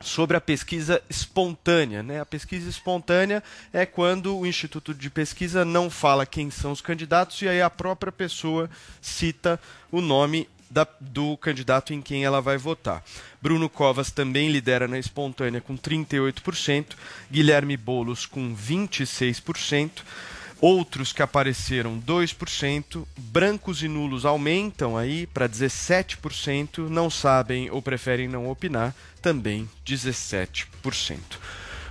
sobre 0.04 0.38
a 0.38 0.42
pesquisa 0.42 1.02
espontânea. 1.10 2.04
Né? 2.04 2.20
A 2.20 2.26
pesquisa 2.26 2.70
espontânea 2.70 3.42
é 3.72 3.86
quando 3.86 4.38
o 4.38 4.46
Instituto 4.46 4.94
de 4.94 5.10
Pesquisa 5.10 5.64
não 5.66 5.90
fala 5.90 6.26
quem 6.26 6.52
são 6.52 6.72
os 6.72 6.82
candidatos 6.82 7.42
e 7.42 7.48
aí 7.48 7.62
a 7.62 7.70
própria 7.70 8.12
pessoa 8.12 8.70
cita 9.02 9.60
o 9.92 10.02
nome 10.02 10.48
da- 10.70 10.88
do 11.00 11.38
candidato 11.38 11.94
em 11.94 12.02
quem 12.02 12.26
ela 12.26 12.42
vai 12.42 12.58
votar. 12.58 13.04
Bruno 13.42 13.70
Covas 13.70 14.10
também 14.10 14.50
lidera 14.52 14.88
na 14.88 14.98
espontânea 14.98 15.62
com 15.62 15.78
38%, 15.78 16.96
Guilherme 17.32 17.78
Bolos 17.78 18.26
com 18.26 18.56
26%. 18.56 20.04
Outros 20.66 21.12
que 21.12 21.22
apareceram 21.22 22.00
2%, 22.00 23.06
brancos 23.18 23.84
e 23.84 23.90
nulos 23.90 24.24
aumentam 24.24 24.96
aí 24.96 25.28
para 25.28 25.50
17%, 25.50 26.88
não 26.88 27.10
sabem 27.10 27.70
ou 27.70 27.82
preferem 27.82 28.30
não 28.30 28.50
opinar, 28.50 28.96
também 29.22 29.70
17%. 29.86 31.20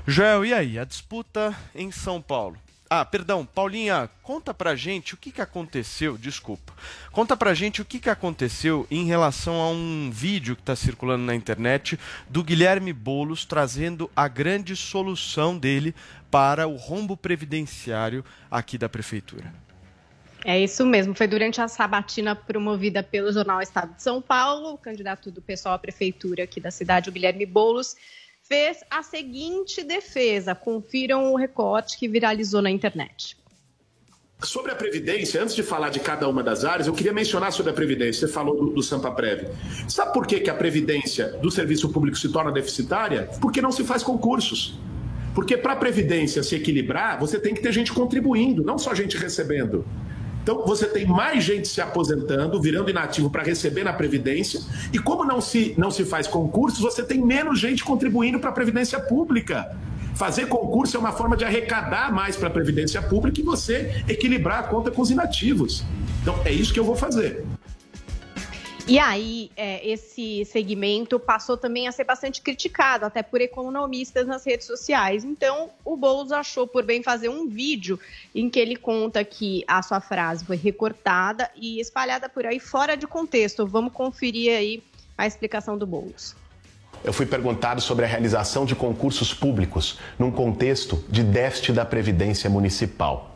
Joel, 0.07 0.47
e 0.47 0.55
aí? 0.55 0.79
A 0.79 0.85
disputa 0.85 1.55
em 1.75 1.93
São 1.93 2.23
Paulo. 2.23 2.57
Ah, 2.95 3.07
perdão, 3.07 3.45
Paulinha, 3.47 4.11
conta 4.23 4.53
pra 4.53 4.77
gente 4.77 5.15
o 5.15 5.17
que, 5.17 5.33
que 5.33 5.41
aconteceu, 5.41 6.19
desculpa. 6.19 6.75
Conta 7.11 7.35
pra 7.35 7.55
gente 7.55 7.81
o 7.81 7.85
que, 7.87 7.99
que 7.99 8.11
aconteceu 8.11 8.87
em 8.91 9.07
relação 9.07 9.55
a 9.63 9.71
um 9.71 10.11
vídeo 10.13 10.55
que 10.55 10.61
está 10.61 10.77
circulando 10.77 11.25
na 11.25 11.35
internet 11.35 11.99
do 12.29 12.45
Guilherme 12.45 12.93
Bolos 12.93 13.47
trazendo 13.47 14.11
a 14.15 14.29
grande 14.29 14.77
solução 14.77 15.57
dele 15.57 15.95
para 16.33 16.67
o 16.67 16.77
rombo 16.77 17.15
previdenciário 17.15 18.25
aqui 18.51 18.79
da 18.79 18.89
prefeitura. 18.89 19.53
É 20.43 20.59
isso 20.59 20.85
mesmo. 20.87 21.15
Foi 21.15 21.27
durante 21.27 21.61
a 21.61 21.69
sabatina 21.69 22.35
promovida 22.35 23.03
pelo 23.03 23.31
jornal 23.31 23.61
Estado 23.61 23.95
de 23.95 24.03
São 24.03 24.23
Paulo, 24.23 24.73
o 24.73 24.79
candidato 24.79 25.31
do 25.31 25.43
pessoal 25.43 25.75
à 25.75 25.79
prefeitura 25.79 26.45
aqui 26.45 26.59
da 26.59 26.71
cidade, 26.71 27.11
o 27.11 27.13
Guilherme 27.13 27.45
Boulos, 27.45 27.95
fez 28.43 28.79
a 28.91 29.03
seguinte 29.03 29.85
defesa. 29.85 30.55
Confiram 30.55 31.33
o 31.33 31.37
recorte 31.37 31.99
que 31.99 32.09
viralizou 32.09 32.63
na 32.63 32.71
internet. 32.71 33.37
Sobre 34.43 34.73
a 34.73 34.75
Previdência, 34.75 35.41
antes 35.41 35.55
de 35.55 35.63
falar 35.63 35.91
de 35.91 36.01
cada 36.01 36.27
uma 36.29 36.43
das 36.43 36.65
áreas, 36.65 36.89
eu 36.89 36.95
queria 36.95 37.13
mencionar 37.13 37.53
sobre 37.53 37.71
a 37.71 37.75
Previdência. 37.75 38.27
Você 38.27 38.33
falou 38.33 38.57
do, 38.57 38.71
do 38.71 38.83
Sampa 38.83 39.11
Prev. 39.13 39.49
Sabe 39.87 40.15
por 40.15 40.27
que, 40.27 40.41
que 40.41 40.51
a 40.51 40.55
Previdência 40.55 41.29
do 41.39 41.51
serviço 41.51 41.91
público 41.91 42.17
se 42.17 42.33
torna 42.33 42.51
deficitária? 42.51 43.29
Porque 43.41 43.63
não 43.63 43.71
se 43.71 43.85
faz 43.85 44.03
concursos. 44.03 44.81
Porque 45.35 45.57
para 45.57 45.73
a 45.73 45.77
Previdência 45.77 46.43
se 46.43 46.55
equilibrar, 46.55 47.19
você 47.19 47.39
tem 47.39 47.55
que 47.55 47.61
ter 47.61 47.73
gente 47.73 47.93
contribuindo, 47.93 48.63
não 48.63 48.79
só 48.79 48.95
gente 48.95 49.17
recebendo. 49.17 49.85
Então, 50.43 50.65
você 50.67 50.87
tem 50.87 51.07
mais 51.07 51.45
gente 51.45 51.69
se 51.69 51.81
aposentando, 51.81 52.61
virando 52.61 52.91
inativo 52.91 53.31
para 53.31 53.45
receber 53.45 53.85
na 53.85 53.93
Previdência, 53.93 54.61
e 54.93 54.99
como 54.99 55.25
não 55.25 55.41
se, 55.41 55.73
não 55.79 55.91
se 55.91 56.05
faz 56.05 56.27
concursos, 56.27 56.81
você 56.81 57.03
tem 57.03 57.25
menos 57.25 57.61
gente 57.61 57.85
contribuindo 57.85 58.41
para 58.41 58.51
a 58.51 58.53
Previdência 58.53 58.99
Pública. 58.99 59.77
Fazer 60.17 60.47
concurso 60.47 60.97
é 60.97 61.01
uma 61.01 61.13
forma 61.13 61.37
de 61.37 61.45
arrecadar 61.45 62.13
mais 62.13 62.37
para 62.37 62.49
a 62.49 62.51
Previdência 62.51 63.01
Pública 63.01 63.41
e 63.41 63.45
você 63.45 64.03
equilibrar 64.09 64.59
a 64.59 64.63
conta 64.65 64.91
com 64.91 65.01
os 65.01 65.11
inativos. 65.11 65.85
Então, 66.21 66.39
é 66.45 66.53
isso 66.53 66.73
que 66.73 66.81
eu 66.81 66.85
vou 66.85 66.97
fazer. 66.97 67.45
E 68.87 68.99
aí, 68.99 69.51
é, 69.57 69.89
esse 69.89 70.45
segmento 70.45 71.19
passou 71.19 71.57
também 71.57 71.87
a 71.87 71.93
ser 71.93 72.03
bastante 72.03 72.43
criticado, 72.43 73.05
até 73.05 73.23
por 73.23 73.41
economistas 73.41 74.27
nas 74.27 74.45
redes 74.45 74.67
sociais. 74.67 75.25
Então, 75.25 75.71
o 75.85 75.97
Boulos 75.97 76.33
achou 76.33 76.67
por 76.67 76.85
bem 76.85 77.01
fazer 77.01 77.29
um 77.29 77.49
vídeo 77.49 77.99
em 78.35 78.51
que 78.51 78.59
ele 78.59 78.75
conta 78.75 79.25
que 79.25 79.63
a 79.69 79.83
sua 79.83 80.01
frase 80.01 80.45
foi 80.45 80.57
recortada 80.57 81.49
e 81.55 81.81
espalhada 81.81 82.29
por 82.29 82.45
aí 82.45 82.59
fora 82.59 82.97
de 82.97 83.07
contexto. 83.07 83.67
Vamos 83.67 83.93
conferir 83.93 84.53
aí 84.53 84.83
a 85.17 85.29
explicação 85.29 85.79
do 85.79 85.87
Boulos. 85.87 86.35
Eu 87.05 87.13
fui 87.13 87.27
perguntado 87.27 87.81
sobre 87.81 88.05
a 88.05 88.09
realização 88.09 88.65
de 88.65 88.75
concursos 88.75 89.33
públicos 89.33 89.99
num 90.19 90.31
contexto 90.31 91.05
de 91.09 91.23
déficit 91.23 91.73
da 91.73 91.85
Previdência 91.85 92.51
Municipal. 92.51 93.32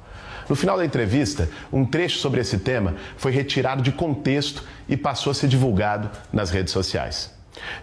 No 0.49 0.55
final 0.55 0.77
da 0.77 0.85
entrevista, 0.85 1.49
um 1.73 1.85
trecho 1.85 2.19
sobre 2.19 2.41
esse 2.41 2.59
tema 2.59 2.95
foi 3.17 3.33
retirado 3.33 3.83
de 3.83 3.91
contexto 3.91 4.63
e 4.89 4.97
passou 4.97 5.33
a 5.33 5.35
ser 5.35 5.49
divulgado 5.49 6.11
nas 6.33 6.51
redes 6.51 6.73
sociais. 6.73 7.35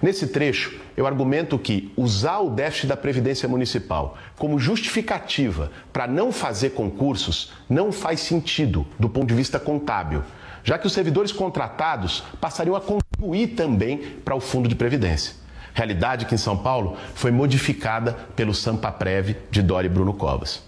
Nesse 0.01 0.28
trecho, 0.28 0.80
eu 0.95 1.05
argumento 1.05 1.57
que 1.57 1.91
usar 1.97 2.39
o 2.39 2.49
déficit 2.49 2.88
da 2.88 2.95
Previdência 2.95 3.49
Municipal 3.49 4.18
como 4.38 4.59
justificativa 4.59 5.72
para 5.91 6.07
não 6.07 6.32
fazer 6.32 6.70
concursos 6.72 7.51
não 7.68 7.91
faz 7.91 8.20
sentido 8.20 8.86
do 8.99 9.09
ponto 9.09 9.28
de 9.28 9.34
vista 9.34 9.59
contábil, 9.59 10.24
já 10.64 10.78
que 10.78 10.88
os 10.88 10.93
servidores 10.93 11.32
contratados 11.32 12.24
passariam 12.39 12.76
a 12.76 12.82
contribuir 12.82 13.55
também 13.55 13.97
para 14.24 14.36
o 14.36 14.39
Fundo 14.39 14.70
de 14.70 14.76
Previdência. 14.76 15.36
Realidade 15.74 16.26
que 16.26 16.36
em 16.36 16.38
São 16.38 16.55
Paulo 16.55 16.95
foi 17.16 17.32
modificada 17.32 18.14
pelo 18.36 18.53
Sampaprev 18.53 19.36
de 19.49 19.61
Dória 19.64 19.88
e 19.88 19.91
Bruno 19.91 20.14
Covas. 20.14 20.61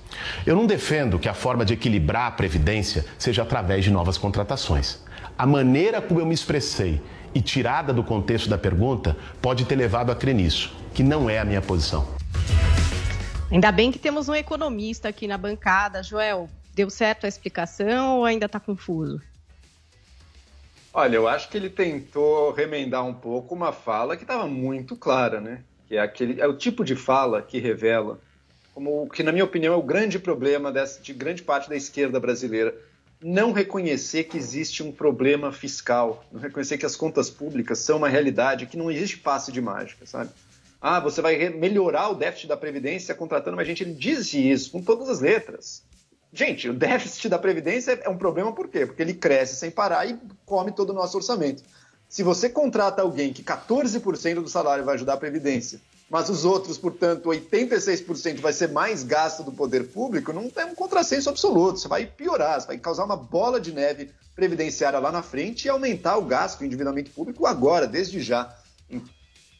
Eu 0.45 0.55
não 0.55 0.65
defendo 0.65 1.19
que 1.19 1.29
a 1.29 1.33
forma 1.33 1.65
de 1.65 1.73
equilibrar 1.73 2.27
a 2.27 2.31
Previdência 2.31 3.05
seja 3.17 3.41
através 3.41 3.83
de 3.83 3.91
novas 3.91 4.17
contratações. 4.17 5.03
A 5.37 5.45
maneira 5.45 6.01
como 6.01 6.19
eu 6.19 6.25
me 6.25 6.33
expressei 6.33 7.01
e 7.33 7.41
tirada 7.41 7.93
do 7.93 8.03
contexto 8.03 8.49
da 8.49 8.57
pergunta 8.57 9.17
pode 9.41 9.65
ter 9.65 9.75
levado 9.75 10.11
a 10.11 10.15
crer 10.15 10.33
nisso, 10.33 10.73
que 10.93 11.03
não 11.03 11.29
é 11.29 11.39
a 11.39 11.45
minha 11.45 11.61
posição. 11.61 12.07
Ainda 13.51 13.71
bem 13.71 13.91
que 13.91 13.99
temos 13.99 14.27
um 14.27 14.33
economista 14.33 15.09
aqui 15.09 15.27
na 15.27 15.37
bancada, 15.37 16.01
Joel. 16.01 16.49
Deu 16.73 16.89
certo 16.89 17.25
a 17.25 17.27
explicação 17.27 18.17
ou 18.17 18.25
ainda 18.25 18.47
está 18.47 18.59
confuso? 18.59 19.21
Olha, 20.93 21.15
eu 21.15 21.27
acho 21.27 21.49
que 21.49 21.57
ele 21.57 21.69
tentou 21.69 22.51
remendar 22.53 23.05
um 23.05 23.13
pouco 23.13 23.53
uma 23.53 23.73
fala 23.73 24.15
que 24.15 24.23
estava 24.23 24.47
muito 24.47 24.95
clara, 24.95 25.41
né? 25.41 25.61
Que 25.87 25.97
é 25.97 25.99
aquele 25.99 26.39
é 26.39 26.47
o 26.47 26.55
tipo 26.55 26.83
de 26.85 26.95
fala 26.95 27.41
que 27.41 27.59
revela 27.59 28.19
como 28.75 29.03
o 29.03 29.09
que 29.09 29.23
na 29.23 29.31
minha 29.31 29.45
opinião 29.45 29.73
é 29.73 29.77
o 29.77 29.81
grande 29.81 30.19
problema 30.19 30.69
dessa, 30.69 31.01
de 31.01 31.13
grande 31.13 31.41
parte 31.41 31.69
da 31.69 31.77
esquerda 31.77 32.19
brasileira, 32.19 32.75
não 33.23 33.53
reconhecer 33.53 34.25
que 34.25 34.37
existe 34.37 34.83
um 34.83 34.91
problema 34.91 35.49
fiscal, 35.49 36.25
não 36.29 36.41
reconhecer 36.41 36.77
que 36.77 36.85
as 36.85 36.97
contas 36.97 37.29
públicas 37.29 37.79
são 37.79 37.97
uma 37.97 38.09
realidade, 38.09 38.65
que 38.65 38.77
não 38.77 38.91
existe 38.91 39.17
passe 39.17 39.49
de 39.49 39.61
mágica, 39.61 40.05
sabe? 40.05 40.29
Ah, 40.81 40.99
você 40.99 41.21
vai 41.21 41.49
melhorar 41.49 42.09
o 42.09 42.15
déficit 42.15 42.49
da 42.49 42.57
previdência 42.57 43.15
contratando 43.15 43.55
mais 43.55 43.67
gente. 43.67 43.81
Ele 43.81 43.93
disse 43.93 44.37
isso 44.37 44.69
com 44.69 44.81
todas 44.81 45.07
as 45.09 45.21
letras. 45.21 45.81
Gente, 46.33 46.67
o 46.67 46.73
déficit 46.73 47.29
da 47.29 47.39
Previdência 47.39 47.97
é 48.03 48.09
um 48.09 48.17
problema 48.17 48.51
por 48.51 48.67
quê? 48.67 48.85
Porque 48.85 49.01
ele 49.01 49.13
cresce 49.13 49.55
sem 49.55 49.71
parar 49.71 50.05
e 50.05 50.19
come 50.45 50.73
todo 50.73 50.89
o 50.89 50.93
nosso 50.93 51.15
orçamento. 51.15 51.63
Se 52.09 52.23
você 52.23 52.49
contrata 52.49 53.01
alguém 53.01 53.31
que 53.31 53.41
14% 53.41 54.41
do 54.41 54.49
salário 54.49 54.83
vai 54.83 54.95
ajudar 54.95 55.13
a 55.13 55.17
Previdência, 55.17 55.79
mas 56.09 56.29
os 56.29 56.45
outros, 56.45 56.77
portanto, 56.77 57.29
86% 57.29 58.39
vai 58.39 58.53
ser 58.53 58.69
mais 58.69 59.03
gasto 59.03 59.43
do 59.43 59.51
poder 59.51 59.87
público, 59.87 60.31
não 60.31 60.51
é 60.55 60.65
um 60.65 60.75
contrassenso 60.75 61.29
absoluto. 61.29 61.79
Você 61.79 61.87
vai 61.87 62.05
piorar, 62.05 62.61
você 62.61 62.67
vai 62.67 62.77
causar 62.77 63.05
uma 63.05 63.17
bola 63.17 63.59
de 63.59 63.73
neve 63.73 64.11
previdenciária 64.35 64.99
lá 64.99 65.11
na 65.11 65.23
frente 65.23 65.65
e 65.65 65.69
aumentar 65.69 66.17
o 66.17 66.25
gasto, 66.25 66.61
o 66.61 66.65
endividamento 66.65 67.09
público 67.11 67.45
agora, 67.45 67.87
desde 67.87 68.21
já. 68.21 68.55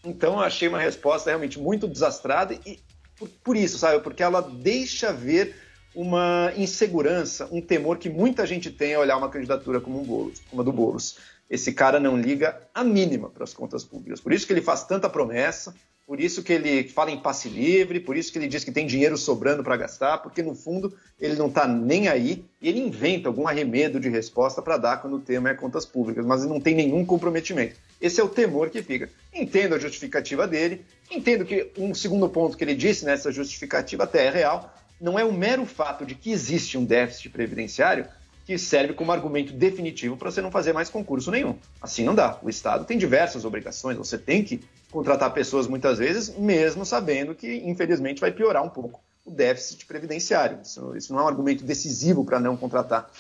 Então, 0.04 0.34
eu 0.34 0.42
achei 0.42 0.68
uma 0.68 0.80
resposta 0.80 1.32
realmente 1.32 1.60
muito 1.60 1.88
desastrada 1.88 2.54
e 2.66 2.80
por, 3.18 3.28
por 3.44 3.58
isso, 3.58 3.80
sabe? 3.80 4.04
Porque 4.04 4.22
ela 4.22 4.42
deixa 4.42 5.12
ver 5.12 5.56
uma 5.96 6.52
insegurança, 6.58 7.48
um 7.52 7.62
temor 7.62 7.98
que 7.98 8.10
muita 8.10 8.46
gente 8.46 8.70
tem 8.70 8.94
ao 8.94 9.02
olhar 9.02 9.18
uma 9.18 9.30
candidatura 9.30 9.80
como, 9.80 10.00
um 10.00 10.04
Boulos, 10.04 10.42
como 10.50 10.62
a 10.62 10.66
do 10.66 10.72
Boulos. 10.72 11.18
Esse 11.50 11.74
cara 11.74 12.00
não 12.00 12.20
liga 12.20 12.62
a 12.74 12.84
mínima 12.84 13.30
para 13.30 13.46
as 13.46 13.54
contas 13.54 13.84
públicas. 13.84 14.20
Por 14.20 14.34
isso 14.34 14.46
que 14.46 14.52
ele 14.52 14.62
faz 14.62 14.84
tanta 14.84 15.10
promessa, 15.10 15.74
por 16.08 16.20
isso 16.20 16.44
que 16.44 16.54
ele 16.54 16.88
fala 16.88 17.10
em 17.10 17.18
passe 17.18 17.50
livre, 17.50 18.00
por 18.00 18.16
isso 18.16 18.32
que 18.32 18.38
ele 18.38 18.48
diz 18.48 18.64
que 18.64 18.72
tem 18.72 18.86
dinheiro 18.86 19.18
sobrando 19.18 19.64
para 19.64 19.76
gastar, 19.76 20.20
porque 20.20 20.44
no 20.44 20.54
fundo 20.54 20.96
ele 21.20 21.36
não 21.36 21.48
está 21.48 21.68
nem 21.68 22.08
aí 22.08 22.46
e 22.62 22.70
ele 22.70 22.80
inventa 22.80 23.28
algum 23.28 23.48
arremedo 23.48 24.00
de 24.00 24.08
resposta 24.08 24.62
para 24.62 24.78
dar 24.78 25.02
quando 25.02 25.16
o 25.16 25.20
tema 25.20 25.50
é 25.50 25.56
contas 25.56 25.86
públicas, 25.86 26.24
mas 26.24 26.46
não 26.46 26.60
tem 26.60 26.76
nenhum 26.76 27.04
comprometimento. 27.04 27.76
Esse 28.00 28.22
é 28.22 28.24
o 28.24 28.30
temor 28.30 28.70
que 28.70 28.84
fica. 28.84 29.10
Entendo 29.34 29.74
a 29.74 29.80
justificativa 29.80 30.48
dele, 30.48 30.86
entendo 31.10 31.44
que 31.44 31.72
um 31.78 31.96
segundo 31.96 32.30
ponto 32.30 32.56
que 32.56 32.64
ele 32.64 32.76
disse 32.76 33.04
nessa 33.04 33.32
justificativa 33.32 34.04
até 34.04 34.28
é 34.28 34.30
real, 34.30 34.72
não 35.02 35.18
é 35.18 35.26
o 35.26 35.34
mero 35.34 35.66
fato 35.66 36.06
de 36.06 36.14
que 36.14 36.32
existe 36.32 36.78
um 36.78 36.86
déficit 36.86 37.30
previdenciário 37.30 38.06
que 38.46 38.60
serve 38.60 38.94
como 38.94 39.12
argumento 39.12 39.52
definitivo 39.54 40.16
para 40.16 40.30
você 40.30 40.40
não 40.40 40.52
fazer 40.52 40.72
mais 40.72 40.88
concurso 40.88 41.32
nenhum. 41.32 41.56
Assim 41.82 42.04
não 42.04 42.14
dá. 42.14 42.38
O 42.44 42.50
Estado 42.50 42.86
tem 42.86 42.96
diversas 42.96 43.44
obrigações, 43.44 43.98
você 43.98 44.20
tem 44.20 44.44
que 44.44 44.62
contratar 44.96 45.34
pessoas 45.34 45.68
muitas 45.68 45.98
vezes, 45.98 46.30
mesmo 46.38 46.86
sabendo 46.86 47.36
que, 47.36 47.58
infelizmente, 47.66 48.22
vai 48.22 48.32
piorar 48.32 48.64
um 48.64 48.70
pouco 48.70 49.02
o 49.26 49.30
déficit 49.30 49.86
previdenciário. 49.86 50.60
Isso, 50.64 50.96
isso 50.96 51.12
não 51.12 51.20
é 51.20 51.24
um 51.24 51.28
argumento 51.28 51.66
decisivo 51.66 52.24
para 52.24 52.40
não 52.40 52.56
contratar. 52.56 53.12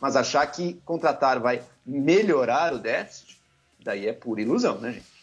Mas 0.00 0.14
achar 0.14 0.46
que 0.46 0.74
contratar 0.84 1.40
vai 1.40 1.60
melhorar 1.84 2.72
o 2.72 2.78
déficit, 2.78 3.36
daí 3.82 4.06
é 4.06 4.12
pura 4.12 4.42
ilusão, 4.42 4.78
né, 4.78 4.92
gente? 4.92 5.14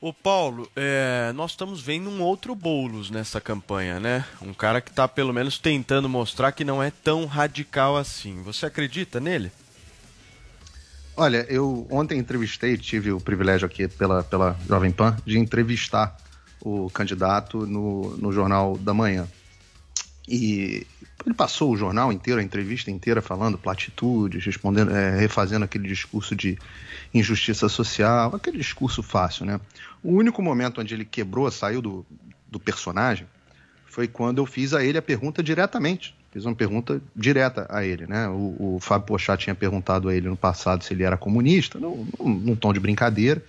Ô 0.00 0.10
Paulo, 0.10 0.68
é, 0.74 1.32
nós 1.34 1.50
estamos 1.50 1.82
vendo 1.82 2.08
um 2.08 2.22
outro 2.22 2.54
Boulos 2.54 3.10
nessa 3.10 3.38
campanha, 3.38 4.00
né? 4.00 4.24
Um 4.40 4.54
cara 4.54 4.80
que 4.80 4.88
está 4.88 5.06
pelo 5.06 5.34
menos 5.34 5.58
tentando 5.58 6.08
mostrar 6.08 6.52
que 6.52 6.64
não 6.64 6.82
é 6.82 6.90
tão 6.90 7.26
radical 7.26 7.98
assim. 7.98 8.42
Você 8.42 8.64
acredita 8.64 9.20
nele? 9.20 9.52
Olha, 11.16 11.46
eu 11.48 11.86
ontem 11.90 12.18
entrevistei, 12.18 12.76
tive 12.76 13.12
o 13.12 13.20
privilégio 13.20 13.66
aqui 13.66 13.86
pela, 13.86 14.22
pela 14.22 14.56
Jovem 14.66 14.90
Pan 14.90 15.16
de 15.26 15.38
entrevistar 15.38 16.16
o 16.60 16.88
candidato 16.90 17.66
no, 17.66 18.16
no 18.16 18.32
Jornal 18.32 18.78
da 18.78 18.94
Manhã. 18.94 19.28
E 20.26 20.86
ele 21.26 21.34
passou 21.34 21.72
o 21.72 21.76
jornal 21.76 22.12
inteiro, 22.12 22.40
a 22.40 22.44
entrevista 22.44 22.90
inteira, 22.90 23.20
falando 23.20 23.58
platitudes, 23.58 24.44
respondendo, 24.44 24.92
é, 24.92 25.18
refazendo 25.18 25.64
aquele 25.64 25.88
discurso 25.88 26.34
de 26.34 26.56
injustiça 27.12 27.68
social, 27.68 28.34
aquele 28.34 28.58
discurso 28.58 29.02
fácil, 29.02 29.44
né? 29.44 29.60
O 30.02 30.12
único 30.12 30.40
momento 30.40 30.80
onde 30.80 30.94
ele 30.94 31.04
quebrou, 31.04 31.50
saiu 31.50 31.82
do, 31.82 32.06
do 32.48 32.58
personagem, 32.58 33.26
foi 33.84 34.08
quando 34.08 34.38
eu 34.38 34.46
fiz 34.46 34.72
a 34.72 34.84
ele 34.84 34.96
a 34.96 35.02
pergunta 35.02 35.42
diretamente. 35.42 36.14
Fiz 36.32 36.46
uma 36.46 36.54
pergunta 36.54 37.00
direta 37.14 37.66
a 37.68 37.84
ele, 37.84 38.06
né? 38.06 38.26
O, 38.28 38.76
o 38.76 38.78
Fábio 38.80 39.06
Pochá 39.06 39.36
tinha 39.36 39.54
perguntado 39.54 40.08
a 40.08 40.14
ele 40.14 40.28
no 40.28 40.36
passado 40.36 40.82
se 40.82 40.94
ele 40.94 41.02
era 41.02 41.16
comunista, 41.16 41.78
num, 41.78 42.06
num- 42.18 42.56
tom 42.56 42.72
de 42.72 42.80
brincadeira, 42.80 43.44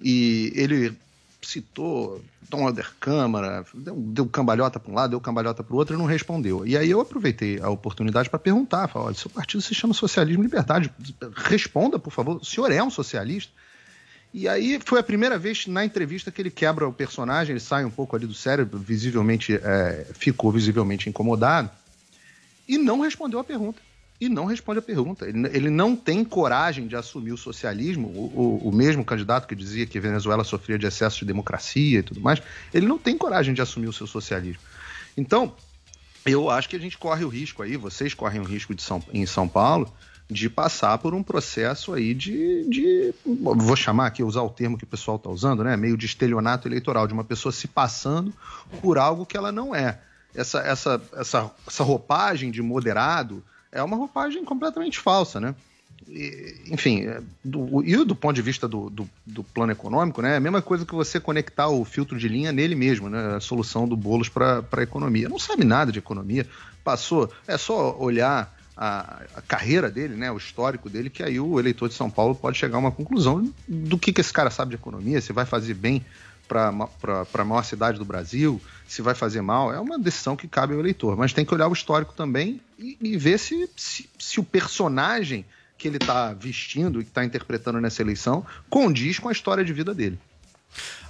e 0.00 0.52
ele 0.54 0.94
citou 1.42 2.24
Tom 2.48 2.66
Helder 2.68 2.90
Câmara, 3.00 3.66
deu, 3.74 3.96
deu 3.96 4.26
cambalhota 4.26 4.78
para 4.78 4.92
um 4.92 4.94
lado, 4.94 5.10
deu 5.10 5.20
cambalhota 5.20 5.64
para 5.64 5.74
o 5.74 5.76
outro 5.76 5.96
e 5.96 5.98
não 5.98 6.06
respondeu. 6.06 6.64
E 6.64 6.76
aí 6.76 6.88
eu 6.88 7.00
aproveitei 7.00 7.58
a 7.60 7.68
oportunidade 7.68 8.30
para 8.30 8.38
perguntar, 8.38 8.86
falar, 8.88 9.06
olha, 9.06 9.14
seu 9.16 9.28
partido 9.30 9.60
se 9.60 9.74
chama 9.74 9.92
Socialismo 9.92 10.42
e 10.44 10.46
Liberdade, 10.46 10.92
responda, 11.34 11.98
por 11.98 12.12
favor, 12.12 12.36
o 12.36 12.44
senhor 12.44 12.70
é 12.70 12.82
um 12.82 12.90
socialista? 12.90 13.52
E 14.32 14.48
aí 14.48 14.80
foi 14.84 15.00
a 15.00 15.02
primeira 15.02 15.36
vez 15.36 15.66
na 15.66 15.84
entrevista 15.84 16.30
que 16.30 16.40
ele 16.40 16.50
quebra 16.50 16.86
o 16.88 16.92
personagem, 16.92 17.52
ele 17.52 17.60
sai 17.60 17.84
um 17.84 17.90
pouco 17.90 18.14
ali 18.14 18.26
do 18.26 18.34
cérebro, 18.34 18.78
visivelmente 18.78 19.54
é, 19.54 20.06
ficou 20.14 20.52
visivelmente 20.52 21.08
incomodado 21.08 21.70
e 22.68 22.78
não 22.78 23.00
respondeu 23.00 23.38
a 23.38 23.44
pergunta. 23.44 23.80
E 24.20 24.28
não 24.28 24.44
responde 24.46 24.78
a 24.78 24.82
pergunta. 24.82 25.26
Ele, 25.28 25.48
ele 25.52 25.68
não 25.70 25.96
tem 25.96 26.24
coragem 26.24 26.86
de 26.86 26.94
assumir 26.94 27.32
o 27.32 27.36
socialismo, 27.36 28.06
o, 28.08 28.60
o- 28.64 28.68
o 28.68 28.72
mesmo 28.72 29.04
candidato 29.04 29.46
que 29.46 29.56
dizia 29.56 29.86
que 29.86 29.98
Venezuela 29.98 30.44
sofria 30.44 30.78
de 30.78 30.86
excesso 30.86 31.18
de 31.18 31.24
democracia 31.24 31.98
e 31.98 32.02
tudo 32.02 32.20
mais, 32.20 32.40
ele 32.72 32.86
não 32.86 32.96
tem 32.96 33.18
coragem 33.18 33.52
de 33.52 33.60
assumir 33.60 33.88
o 33.88 33.92
seu 33.92 34.06
socialismo. 34.06 34.62
Então, 35.16 35.52
eu 36.24 36.48
acho 36.48 36.68
que 36.68 36.76
a 36.76 36.78
gente 36.78 36.96
corre 36.96 37.24
o 37.24 37.28
risco 37.28 37.62
aí, 37.62 37.76
vocês 37.76 38.14
correm 38.14 38.40
o 38.40 38.44
risco 38.44 38.72
de 38.74 38.82
São, 38.82 39.02
em 39.12 39.26
São 39.26 39.48
Paulo, 39.48 39.92
de 40.30 40.48
passar 40.48 40.96
por 40.98 41.12
um 41.12 41.22
processo 41.22 41.92
aí 41.92 42.14
de, 42.14 42.64
de 42.70 43.12
vou 43.26 43.76
chamar 43.76 44.06
aqui, 44.06 44.22
usar 44.22 44.40
o 44.42 44.48
termo 44.48 44.78
que 44.78 44.84
o 44.84 44.86
pessoal 44.86 45.16
está 45.18 45.28
usando, 45.28 45.62
né? 45.62 45.76
Meio 45.76 45.98
de 45.98 46.06
estelionato 46.06 46.66
eleitoral, 46.66 47.06
de 47.06 47.12
uma 47.12 47.24
pessoa 47.24 47.52
se 47.52 47.68
passando 47.68 48.32
por 48.80 48.96
algo 48.96 49.26
que 49.26 49.36
ela 49.36 49.52
não 49.52 49.74
é. 49.74 49.98
Essa, 50.34 50.60
essa, 50.60 51.02
essa, 51.16 51.50
essa 51.66 51.84
roupagem 51.84 52.50
de 52.50 52.60
moderado 52.60 53.42
é 53.70 53.82
uma 53.82 53.96
roupagem 53.96 54.44
completamente 54.44 54.98
falsa, 54.98 55.40
né? 55.40 55.54
Enfim, 56.70 57.02
é, 57.02 57.22
do, 57.42 57.82
e 57.82 57.96
do 58.04 58.14
ponto 58.14 58.34
de 58.34 58.42
vista 58.42 58.68
do, 58.68 58.90
do, 58.90 59.08
do 59.24 59.42
plano 59.42 59.72
econômico, 59.72 60.20
né, 60.20 60.34
é 60.34 60.36
a 60.36 60.40
mesma 60.40 60.60
coisa 60.60 60.84
que 60.84 60.94
você 60.94 61.18
conectar 61.18 61.68
o 61.68 61.84
filtro 61.84 62.18
de 62.18 62.28
linha 62.28 62.52
nele 62.52 62.74
mesmo, 62.74 63.08
né, 63.08 63.36
a 63.36 63.40
solução 63.40 63.88
do 63.88 63.96
Boulos 63.96 64.28
para 64.28 64.62
a 64.70 64.82
economia. 64.82 65.28
Não 65.28 65.38
sabe 65.38 65.64
nada 65.64 65.90
de 65.90 65.98
economia, 65.98 66.46
passou, 66.82 67.32
é 67.46 67.56
só 67.56 67.96
olhar 67.98 68.54
a, 68.76 69.22
a 69.34 69.42
carreira 69.42 69.90
dele, 69.90 70.14
né, 70.14 70.30
o 70.30 70.36
histórico 70.36 70.90
dele, 70.90 71.08
que 71.08 71.22
aí 71.22 71.40
o 71.40 71.58
eleitor 71.58 71.88
de 71.88 71.94
São 71.94 72.10
Paulo 72.10 72.34
pode 72.34 72.58
chegar 72.58 72.76
a 72.76 72.80
uma 72.80 72.92
conclusão 72.92 73.50
do 73.66 73.96
que, 73.96 74.12
que 74.12 74.20
esse 74.20 74.32
cara 74.32 74.50
sabe 74.50 74.70
de 74.70 74.76
economia, 74.76 75.20
se 75.20 75.32
vai 75.32 75.46
fazer 75.46 75.74
bem 75.74 76.04
para 76.46 76.68
a 76.68 77.44
maior 77.44 77.62
cidade 77.64 77.98
do 77.98 78.04
Brasil, 78.04 78.60
se 78.86 79.02
vai 79.02 79.14
fazer 79.14 79.40
mal, 79.40 79.72
é 79.72 79.80
uma 79.80 79.98
decisão 79.98 80.36
que 80.36 80.46
cabe 80.46 80.74
ao 80.74 80.80
eleitor. 80.80 81.16
Mas 81.16 81.32
tem 81.32 81.44
que 81.44 81.54
olhar 81.54 81.68
o 81.68 81.72
histórico 81.72 82.12
também 82.14 82.60
e, 82.78 82.96
e 83.00 83.16
ver 83.16 83.38
se, 83.38 83.68
se, 83.76 84.08
se 84.18 84.40
o 84.40 84.44
personagem 84.44 85.44
que 85.76 85.88
ele 85.88 85.96
está 85.96 86.32
vestindo 86.32 87.00
e 87.00 87.04
que 87.04 87.10
está 87.10 87.24
interpretando 87.24 87.80
nessa 87.80 88.02
eleição 88.02 88.46
condiz 88.70 89.18
com 89.18 89.28
a 89.28 89.32
história 89.32 89.64
de 89.64 89.72
vida 89.72 89.94
dele. 89.94 90.18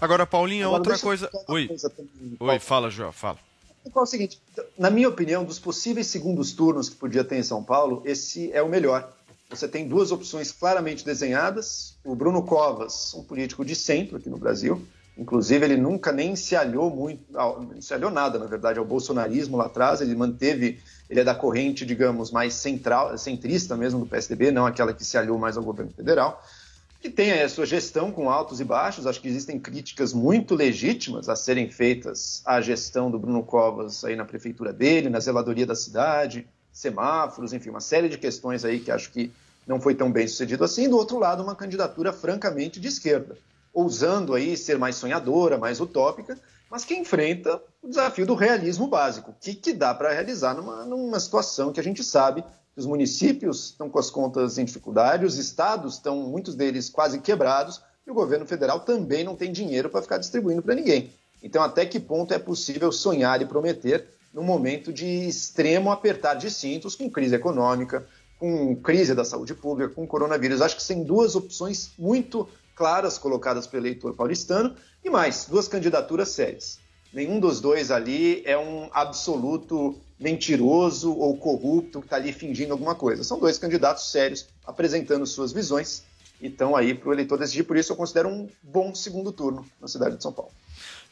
Agora, 0.00 0.26
Paulinho, 0.26 0.66
Agora, 0.66 0.80
outra 0.80 0.98
coisa. 0.98 1.30
Oi. 1.48 1.68
coisa 1.68 1.90
também, 1.90 2.36
Oi, 2.38 2.58
fala, 2.58 2.90
João, 2.90 3.12
fala. 3.12 3.38
É 3.84 3.98
o 3.98 4.06
seguinte, 4.06 4.40
na 4.78 4.90
minha 4.90 5.08
opinião, 5.08 5.44
dos 5.44 5.58
possíveis 5.58 6.06
segundos 6.06 6.52
turnos 6.52 6.88
que 6.88 6.96
podia 6.96 7.22
ter 7.22 7.36
em 7.36 7.42
São 7.42 7.62
Paulo, 7.62 8.02
esse 8.04 8.50
é 8.52 8.62
o 8.62 8.68
melhor. 8.68 9.12
Você 9.50 9.68
tem 9.68 9.86
duas 9.86 10.10
opções 10.10 10.50
claramente 10.50 11.04
desenhadas. 11.04 11.96
O 12.02 12.14
Bruno 12.14 12.42
Covas, 12.42 13.12
um 13.14 13.22
político 13.22 13.64
de 13.64 13.76
centro 13.76 14.16
aqui 14.16 14.28
no 14.28 14.38
Brasil. 14.38 14.86
Inclusive, 15.16 15.64
ele 15.64 15.76
nunca 15.76 16.10
nem 16.10 16.34
se 16.34 16.56
aliou 16.56 16.90
muito, 16.90 17.22
não 17.32 17.80
se 17.80 17.94
aliou 17.94 18.10
nada, 18.10 18.38
na 18.38 18.46
verdade, 18.46 18.78
ao 18.78 18.84
bolsonarismo 18.84 19.56
lá 19.56 19.66
atrás. 19.66 20.00
Ele 20.00 20.14
manteve, 20.14 20.80
ele 21.08 21.20
é 21.20 21.24
da 21.24 21.34
corrente, 21.34 21.86
digamos, 21.86 22.32
mais 22.32 22.54
central, 22.54 23.16
centrista 23.16 23.76
mesmo 23.76 24.00
do 24.00 24.06
PSDB, 24.06 24.50
não 24.50 24.66
aquela 24.66 24.92
que 24.92 25.04
se 25.04 25.16
aliou 25.16 25.38
mais 25.38 25.56
ao 25.56 25.62
governo 25.62 25.92
federal 25.92 26.42
que 27.04 27.10
tem 27.10 27.32
a 27.32 27.48
sua 27.50 27.66
gestão 27.66 28.10
com 28.10 28.30
altos 28.30 28.60
e 28.60 28.64
baixos. 28.64 29.06
Acho 29.06 29.20
que 29.20 29.28
existem 29.28 29.60
críticas 29.60 30.14
muito 30.14 30.54
legítimas 30.54 31.28
a 31.28 31.36
serem 31.36 31.68
feitas 31.68 32.40
à 32.46 32.62
gestão 32.62 33.10
do 33.10 33.18
Bruno 33.18 33.42
Covas 33.42 34.02
aí 34.06 34.16
na 34.16 34.24
prefeitura 34.24 34.72
dele, 34.72 35.10
na 35.10 35.20
zeladoria 35.20 35.66
da 35.66 35.74
cidade, 35.74 36.46
semáforos, 36.72 37.52
enfim, 37.52 37.68
uma 37.68 37.82
série 37.82 38.08
de 38.08 38.16
questões 38.16 38.64
aí 38.64 38.80
que 38.80 38.90
acho 38.90 39.10
que 39.10 39.30
não 39.66 39.78
foi 39.78 39.94
tão 39.94 40.10
bem 40.10 40.26
sucedido 40.26 40.64
assim. 40.64 40.88
Do 40.88 40.96
outro 40.96 41.18
lado, 41.18 41.42
uma 41.42 41.54
candidatura 41.54 42.10
francamente 42.10 42.80
de 42.80 42.88
esquerda. 42.88 43.36
Ousando 43.74 44.34
aí 44.34 44.56
ser 44.56 44.78
mais 44.78 44.94
sonhadora, 44.94 45.58
mais 45.58 45.80
utópica, 45.80 46.38
mas 46.70 46.84
que 46.84 46.94
enfrenta 46.94 47.60
o 47.82 47.88
desafio 47.88 48.24
do 48.24 48.34
realismo 48.34 48.86
básico. 48.86 49.32
O 49.32 49.34
que, 49.38 49.54
que 49.54 49.72
dá 49.72 49.92
para 49.92 50.12
realizar 50.12 50.54
numa, 50.54 50.84
numa 50.84 51.20
situação 51.20 51.72
que 51.72 51.80
a 51.80 51.82
gente 51.82 52.02
sabe 52.02 52.42
que 52.42 52.80
os 52.80 52.86
municípios 52.86 53.66
estão 53.66 53.90
com 53.90 53.98
as 53.98 54.10
contas 54.10 54.58
em 54.58 54.64
dificuldade, 54.64 55.26
os 55.26 55.36
estados 55.36 55.94
estão, 55.94 56.16
muitos 56.22 56.54
deles, 56.54 56.88
quase 56.88 57.20
quebrados, 57.20 57.82
e 58.06 58.10
o 58.10 58.14
governo 58.14 58.46
federal 58.46 58.80
também 58.80 59.24
não 59.24 59.36
tem 59.36 59.52
dinheiro 59.52 59.88
para 59.88 60.02
ficar 60.02 60.18
distribuindo 60.18 60.62
para 60.62 60.74
ninguém. 60.74 61.10
Então, 61.42 61.62
até 61.62 61.84
que 61.86 62.00
ponto 62.00 62.32
é 62.32 62.38
possível 62.38 62.90
sonhar 62.90 63.40
e 63.40 63.46
prometer 63.46 64.08
num 64.32 64.42
momento 64.42 64.92
de 64.92 65.06
extremo 65.06 65.90
apertar 65.90 66.34
de 66.34 66.50
cintos, 66.50 66.96
com 66.96 67.08
crise 67.08 67.34
econômica, 67.34 68.04
com 68.38 68.74
crise 68.76 69.14
da 69.14 69.24
saúde 69.24 69.54
pública, 69.54 69.94
com 69.94 70.06
coronavírus? 70.06 70.60
Acho 70.60 70.76
que 70.76 70.82
são 70.82 71.02
duas 71.02 71.36
opções 71.36 71.92
muito 71.98 72.48
claras 72.74 73.18
colocadas 73.18 73.66
pelo 73.66 73.86
eleitor 73.86 74.14
paulistano 74.14 74.74
e 75.04 75.10
mais, 75.10 75.46
duas 75.46 75.68
candidaturas 75.68 76.30
sérias. 76.30 76.78
Nenhum 77.12 77.38
dos 77.38 77.60
dois 77.60 77.90
ali 77.90 78.42
é 78.44 78.58
um 78.58 78.88
absoluto 78.92 79.96
mentiroso 80.18 81.16
ou 81.16 81.36
corrupto 81.36 82.00
que 82.00 82.06
está 82.06 82.16
ali 82.16 82.32
fingindo 82.32 82.72
alguma 82.72 82.94
coisa. 82.94 83.22
São 83.22 83.38
dois 83.38 83.58
candidatos 83.58 84.10
sérios 84.10 84.48
apresentando 84.66 85.24
suas 85.26 85.52
visões 85.52 86.02
e 86.40 86.48
estão 86.48 86.74
aí 86.74 86.92
para 86.94 87.08
o 87.08 87.12
eleitor 87.12 87.38
decidir. 87.38 87.62
Por 87.62 87.76
isso, 87.76 87.92
eu 87.92 87.96
considero 87.96 88.28
um 88.28 88.48
bom 88.62 88.94
segundo 88.94 89.30
turno 89.30 89.64
na 89.80 89.86
cidade 89.86 90.16
de 90.16 90.22
São 90.22 90.32
Paulo. 90.32 90.50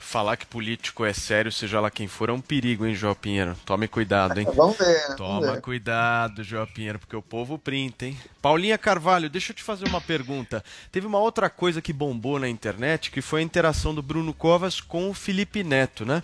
Falar 0.05 0.37
que 0.37 0.45
político 0.45 1.05
é 1.07 1.13
sério, 1.13 1.51
seja 1.51 1.81
lá 1.81 1.91
quem 1.91 2.07
for, 2.07 2.29
é 2.29 2.33
um 2.33 2.41
perigo, 2.41 2.85
hein, 2.85 2.95
João 2.95 3.15
Pinheiro? 3.15 3.57
Tome 3.65 3.89
cuidado, 3.89 4.39
hein? 4.39 4.47
Vamos 4.55 4.77
ver. 4.77 4.85
né? 4.85 5.01
Vamos 5.07 5.17
Toma 5.17 5.53
ver. 5.53 5.61
cuidado, 5.63 6.43
João 6.43 6.67
Pinheiro, 6.67 6.99
porque 6.99 7.17
o 7.17 7.23
povo 7.23 7.57
printa, 7.57 8.05
hein? 8.05 8.19
Paulinha 8.43 8.77
Carvalho, 8.77 9.31
deixa 9.31 9.53
eu 9.53 9.57
te 9.57 9.63
fazer 9.63 9.87
uma 9.87 10.01
pergunta. 10.01 10.63
Teve 10.91 11.07
uma 11.07 11.19
outra 11.19 11.49
coisa 11.49 11.81
que 11.81 11.93
bombou 11.95 12.39
na 12.39 12.49
internet, 12.49 13.11
que 13.11 13.23
foi 13.23 13.41
a 13.41 13.45
interação 13.45 13.95
do 13.95 14.03
Bruno 14.03 14.35
Covas 14.35 14.81
com 14.81 15.09
o 15.09 15.15
Felipe 15.15 15.63
Neto, 15.65 16.05
né? 16.05 16.23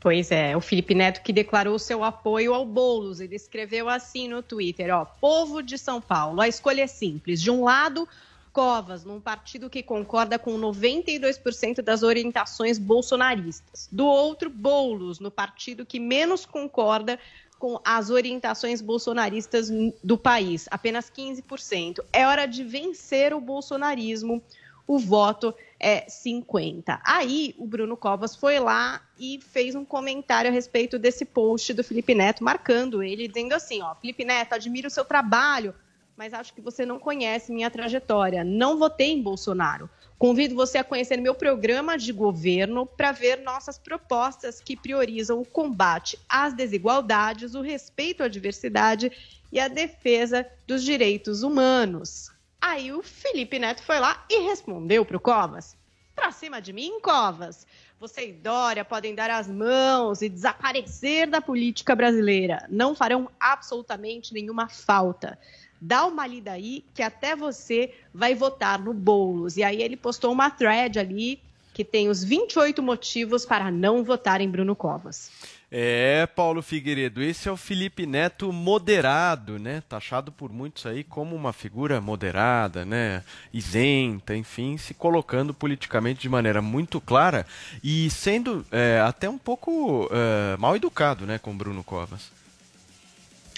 Pois 0.00 0.30
é, 0.32 0.56
o 0.56 0.60
Felipe 0.60 0.94
Neto 0.94 1.22
que 1.22 1.32
declarou 1.32 1.78
seu 1.78 2.02
apoio 2.02 2.54
ao 2.54 2.64
Boulos. 2.64 3.20
Ele 3.20 3.36
escreveu 3.36 3.88
assim 3.88 4.26
no 4.26 4.42
Twitter, 4.42 4.92
ó, 4.92 5.04
povo 5.04 5.62
de 5.62 5.76
São 5.78 6.00
Paulo, 6.00 6.40
a 6.40 6.48
escolha 6.48 6.82
é 6.82 6.86
simples. 6.86 7.40
De 7.40 7.50
um 7.50 7.62
lado, 7.64 8.08
Covas, 8.56 9.04
num 9.04 9.20
partido 9.20 9.68
que 9.68 9.82
concorda 9.82 10.38
com 10.38 10.58
92% 10.58 11.82
das 11.82 12.02
orientações 12.02 12.78
bolsonaristas. 12.78 13.86
Do 13.92 14.06
outro, 14.06 14.48
Boulos, 14.48 15.20
no 15.20 15.30
partido 15.30 15.84
que 15.84 16.00
menos 16.00 16.46
concorda 16.46 17.18
com 17.58 17.78
as 17.84 18.08
orientações 18.08 18.80
bolsonaristas 18.80 19.68
do 20.02 20.16
país, 20.16 20.66
apenas 20.70 21.10
15%. 21.10 22.00
É 22.10 22.26
hora 22.26 22.46
de 22.46 22.64
vencer 22.64 23.34
o 23.34 23.42
bolsonarismo. 23.42 24.42
O 24.86 24.98
voto 24.98 25.54
é 25.78 26.08
50. 26.08 26.98
Aí 27.04 27.54
o 27.58 27.66
Bruno 27.66 27.94
Covas 27.94 28.34
foi 28.34 28.58
lá 28.58 29.02
e 29.18 29.38
fez 29.38 29.74
um 29.74 29.84
comentário 29.84 30.50
a 30.50 30.54
respeito 30.54 30.98
desse 30.98 31.26
post 31.26 31.74
do 31.74 31.84
Felipe 31.84 32.14
Neto, 32.14 32.42
marcando 32.42 33.02
ele, 33.02 33.28
dizendo 33.28 33.52
assim: 33.52 33.82
ó, 33.82 33.94
Felipe 33.96 34.24
Neto, 34.24 34.54
admiro 34.54 34.88
o 34.88 34.90
seu 34.90 35.04
trabalho, 35.04 35.74
mas 36.16 36.32
acho 36.32 36.54
que 36.54 36.60
você 36.60 36.86
não 36.86 36.98
conhece 36.98 37.52
minha 37.52 37.70
trajetória. 37.70 38.42
Não 38.42 38.78
votei 38.78 39.12
em 39.12 39.22
Bolsonaro. 39.22 39.88
Convido 40.18 40.54
você 40.54 40.78
a 40.78 40.84
conhecer 40.84 41.18
meu 41.18 41.34
programa 41.34 41.98
de 41.98 42.10
governo 42.10 42.86
para 42.86 43.12
ver 43.12 43.42
nossas 43.42 43.78
propostas 43.78 44.60
que 44.60 44.76
priorizam 44.76 45.40
o 45.40 45.44
combate 45.44 46.18
às 46.26 46.54
desigualdades, 46.54 47.54
o 47.54 47.60
respeito 47.60 48.22
à 48.22 48.28
diversidade 48.28 49.12
e 49.52 49.60
a 49.60 49.68
defesa 49.68 50.46
dos 50.66 50.82
direitos 50.82 51.42
humanos. 51.42 52.30
Aí 52.60 52.92
o 52.92 53.02
Felipe 53.02 53.58
Neto 53.58 53.82
foi 53.82 53.98
lá 53.98 54.24
e 54.30 54.40
respondeu 54.40 55.04
para 55.04 55.18
o 55.18 55.20
Covas. 55.20 55.76
Pra 56.14 56.32
cima 56.32 56.62
de 56.62 56.72
mim, 56.72 56.98
Covas. 57.00 57.66
Você 58.00 58.28
e 58.28 58.32
Dória 58.32 58.84
podem 58.84 59.14
dar 59.14 59.30
as 59.30 59.48
mãos 59.48 60.20
e 60.20 60.28
desaparecer 60.28 61.28
da 61.28 61.40
política 61.40 61.94
brasileira. 61.94 62.66
Não 62.70 62.94
farão 62.94 63.30
absolutamente 63.38 64.34
nenhuma 64.34 64.68
falta. 64.68 65.38
Dá 65.80 66.06
uma 66.06 66.26
lida 66.26 66.52
aí 66.52 66.84
que 66.94 67.02
até 67.02 67.36
você 67.36 67.92
vai 68.12 68.34
votar 68.34 68.78
no 68.78 68.92
Boulos. 68.92 69.56
E 69.56 69.62
aí 69.62 69.82
ele 69.82 69.96
postou 69.96 70.32
uma 70.32 70.50
thread 70.50 70.98
ali 70.98 71.40
que 71.74 71.84
tem 71.84 72.08
os 72.08 72.24
28 72.24 72.82
motivos 72.82 73.44
para 73.44 73.70
não 73.70 74.02
votar 74.02 74.40
em 74.40 74.48
Bruno 74.48 74.74
Covas. 74.74 75.30
É, 75.70 76.26
Paulo 76.28 76.62
Figueiredo, 76.62 77.20
esse 77.20 77.48
é 77.48 77.52
o 77.52 77.56
Felipe 77.56 78.06
Neto 78.06 78.52
moderado, 78.52 79.58
né? 79.58 79.82
Taxado 79.88 80.30
por 80.30 80.52
muitos 80.52 80.86
aí 80.86 81.02
como 81.02 81.34
uma 81.34 81.52
figura 81.52 82.00
moderada, 82.00 82.84
né? 82.84 83.22
Isenta, 83.52 84.34
enfim, 84.36 84.78
se 84.78 84.94
colocando 84.94 85.52
politicamente 85.52 86.20
de 86.20 86.28
maneira 86.28 86.62
muito 86.62 87.00
clara 87.00 87.44
e 87.82 88.08
sendo 88.10 88.64
é, 88.70 89.00
até 89.04 89.28
um 89.28 89.38
pouco 89.38 90.08
é, 90.12 90.56
mal 90.56 90.76
educado, 90.76 91.26
né, 91.26 91.38
com 91.38 91.56
Bruno 91.56 91.82
Covas. 91.82 92.30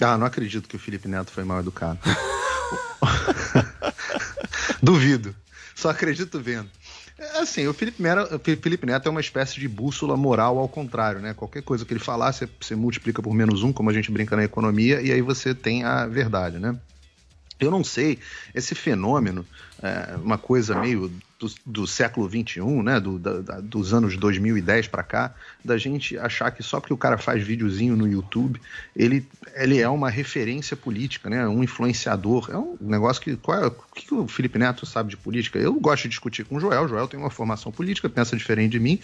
Ah, 0.01 0.17
não 0.17 0.25
acredito 0.25 0.67
que 0.67 0.75
o 0.75 0.79
Felipe 0.79 1.07
Neto 1.07 1.31
foi 1.31 1.43
mal 1.43 1.59
educado. 1.59 1.99
Duvido. 4.81 5.35
Só 5.75 5.89
acredito 5.89 6.39
vendo. 6.39 6.69
É 7.17 7.39
Assim, 7.39 7.67
o 7.67 7.73
Felipe, 7.73 8.01
Mera- 8.01 8.35
o 8.35 8.39
Felipe 8.39 8.85
Neto 8.85 9.07
é 9.07 9.11
uma 9.11 9.19
espécie 9.19 9.59
de 9.59 9.67
bússola 9.67 10.15
moral 10.15 10.57
ao 10.57 10.69
contrário, 10.69 11.19
né? 11.19 11.33
Qualquer 11.33 11.61
coisa 11.63 11.85
que 11.85 11.93
ele 11.93 11.99
falar, 11.99 12.31
você, 12.31 12.47
você 12.59 12.75
multiplica 12.75 13.21
por 13.21 13.33
menos 13.33 13.63
um, 13.63 13.73
como 13.73 13.89
a 13.89 13.93
gente 13.93 14.11
brinca 14.11 14.35
na 14.35 14.43
economia, 14.43 15.01
e 15.01 15.11
aí 15.11 15.21
você 15.21 15.53
tem 15.53 15.83
a 15.83 16.05
verdade, 16.07 16.59
né? 16.59 16.77
Eu 17.59 17.69
não 17.71 17.83
sei, 17.83 18.19
esse 18.55 18.73
fenômeno, 18.73 19.45
é, 19.81 20.15
uma 20.15 20.37
coisa 20.37 20.79
meio 20.79 21.11
do, 21.39 21.49
do 21.65 21.87
século 21.87 22.29
XXI, 22.29 22.59
né, 22.83 22.99
do- 22.99 23.17
da- 23.17 23.61
dos 23.61 23.93
anos 23.93 24.17
2010 24.17 24.87
para 24.89 25.01
cá, 25.03 25.33
da 25.63 25.77
gente 25.77 26.17
achar 26.17 26.51
que 26.51 26.61
só 26.61 26.81
porque 26.81 26.93
o 26.93 26.97
cara 26.97 27.17
faz 27.17 27.41
videozinho 27.41 27.95
no 27.95 28.05
YouTube, 28.05 28.61
ele, 28.93 29.25
ele 29.55 29.79
é 29.79 29.87
uma 29.87 30.09
referência 30.09 30.75
política, 30.75 31.29
né, 31.29 31.47
um 31.47 31.63
influenciador. 31.63 32.49
É 32.51 32.57
um 32.57 32.77
negócio 32.81 33.21
que. 33.21 33.37
Qual 33.37 33.57
é, 33.57 33.67
o 33.67 33.71
que, 33.71 34.13
o 34.13 34.27
Felipe 34.27 34.59
Neto 34.59 34.85
sabe 34.85 35.09
de 35.11 35.17
política? 35.17 35.57
Eu 35.57 35.73
gosto 35.75 36.03
de 36.03 36.09
discutir 36.09 36.43
com 36.43 36.57
o 36.57 36.59
Joel. 36.59 36.83
O 36.83 36.87
Joel 36.89 37.07
tem 37.07 37.17
uma 37.19 37.29
formação 37.29 37.71
política, 37.71 38.09
pensa 38.09 38.35
diferente 38.35 38.71
de 38.71 38.79
mim, 38.79 38.99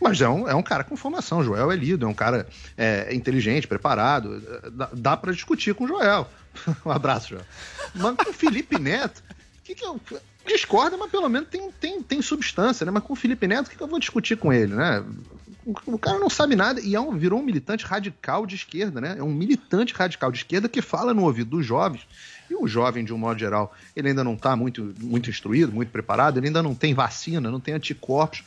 mas 0.00 0.20
é 0.20 0.28
um, 0.28 0.48
é 0.48 0.54
um 0.54 0.62
cara 0.62 0.84
com 0.84 0.96
formação. 0.96 1.40
O 1.40 1.44
Joel 1.44 1.72
é 1.72 1.76
lido, 1.76 2.06
é 2.06 2.08
um 2.08 2.14
cara 2.14 2.46
é, 2.78 3.12
inteligente, 3.12 3.66
preparado. 3.66 4.40
Dá, 4.72 4.90
dá 4.92 5.16
para 5.16 5.32
discutir 5.32 5.74
com 5.74 5.84
o 5.84 5.88
Joel. 5.88 6.28
um 6.86 6.90
abraço, 6.90 7.30
Joel. 7.30 7.44
Mas 7.96 8.14
com 8.14 8.30
o 8.30 8.32
Felipe 8.32 8.78
Neto, 8.78 9.22
que, 9.64 9.74
que 9.74 9.84
eu. 9.84 10.00
Discorda, 10.46 10.96
mas 10.96 11.10
pelo 11.10 11.28
menos 11.28 11.48
tem, 11.48 11.70
tem, 11.72 12.02
tem 12.02 12.22
substância, 12.22 12.84
né? 12.84 12.90
Mas 12.90 13.02
com 13.02 13.12
o 13.12 13.16
Felipe 13.16 13.46
Neto, 13.46 13.66
o 13.66 13.70
que, 13.70 13.76
que 13.76 13.82
eu 13.82 13.88
vou 13.88 13.98
discutir 13.98 14.36
com 14.36 14.52
ele, 14.52 14.74
né? 14.74 15.04
O, 15.64 15.94
o 15.94 15.98
cara 15.98 16.18
não 16.18 16.30
sabe 16.30 16.56
nada 16.56 16.80
e 16.80 16.94
é 16.94 17.00
um, 17.00 17.16
virou 17.16 17.38
um 17.38 17.42
militante 17.42 17.84
radical 17.84 18.46
de 18.46 18.56
esquerda, 18.56 19.00
né? 19.00 19.16
É 19.18 19.22
um 19.22 19.32
militante 19.32 19.94
radical 19.94 20.32
de 20.32 20.38
esquerda 20.38 20.68
que 20.68 20.80
fala 20.80 21.12
no 21.12 21.24
ouvido 21.24 21.50
dos 21.50 21.66
jovens. 21.66 22.06
E 22.48 22.54
o 22.54 22.66
jovem, 22.66 23.04
de 23.04 23.14
um 23.14 23.18
modo 23.18 23.38
geral, 23.38 23.74
ele 23.94 24.08
ainda 24.08 24.24
não 24.24 24.34
está 24.34 24.56
muito, 24.56 24.92
muito 25.00 25.30
instruído, 25.30 25.72
muito 25.72 25.90
preparado, 25.90 26.38
ele 26.38 26.48
ainda 26.48 26.62
não 26.62 26.74
tem 26.74 26.94
vacina, 26.94 27.50
não 27.50 27.60
tem 27.60 27.74
anticorpos 27.74 28.42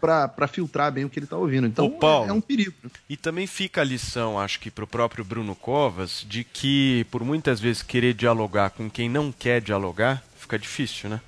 para 0.00 0.46
filtrar 0.46 0.92
bem 0.92 1.04
o 1.04 1.10
que 1.10 1.18
ele 1.18 1.26
está 1.26 1.36
ouvindo. 1.36 1.66
Então 1.66 1.90
Paulo, 1.90 2.26
é, 2.26 2.30
é 2.30 2.32
um 2.32 2.40
perigo. 2.40 2.72
E 3.08 3.16
também 3.16 3.46
fica 3.48 3.80
a 3.80 3.84
lição, 3.84 4.38
acho 4.38 4.60
que 4.60 4.70
para 4.70 4.84
o 4.84 4.86
próprio 4.86 5.24
Bruno 5.24 5.56
Covas, 5.56 6.24
de 6.28 6.44
que 6.44 7.04
por 7.10 7.24
muitas 7.24 7.58
vezes 7.58 7.82
querer 7.82 8.14
dialogar 8.14 8.70
com 8.70 8.88
quem 8.88 9.08
não 9.08 9.32
quer 9.32 9.60
dialogar 9.60 10.22
fica 10.36 10.56
difícil, 10.58 11.10
né? 11.10 11.20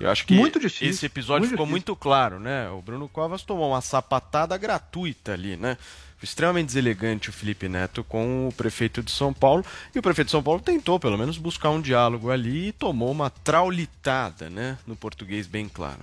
Eu 0.00 0.10
acho 0.10 0.26
que 0.26 0.34
Muito 0.34 0.58
difícil, 0.58 0.88
esse 0.88 1.06
episódio 1.06 1.40
muito 1.42 1.50
ficou 1.50 1.66
difícil. 1.66 1.70
muito 1.72 1.96
claro, 1.96 2.40
né? 2.40 2.70
O 2.70 2.80
Bruno 2.80 3.06
Covas 3.08 3.42
tomou 3.42 3.70
uma 3.70 3.82
sapatada 3.82 4.56
gratuita 4.56 5.34
ali, 5.34 5.56
né? 5.58 5.76
Extremamente 6.22 6.66
deselegante 6.66 7.30
o 7.30 7.32
Felipe 7.32 7.68
Neto 7.68 8.02
com 8.04 8.48
o 8.48 8.52
prefeito 8.52 9.02
de 9.02 9.10
São 9.10 9.32
Paulo. 9.32 9.64
E 9.94 9.98
o 9.98 10.02
prefeito 10.02 10.28
de 10.28 10.32
São 10.32 10.42
Paulo 10.42 10.60
tentou, 10.60 10.98
pelo 10.98 11.16
menos, 11.18 11.38
buscar 11.38 11.70
um 11.70 11.80
diálogo 11.80 12.30
ali 12.30 12.68
e 12.68 12.72
tomou 12.72 13.10
uma 13.10 13.30
traulitada, 13.30 14.50
né? 14.50 14.78
No 14.86 14.96
português 14.96 15.46
bem 15.46 15.68
claro. 15.68 16.00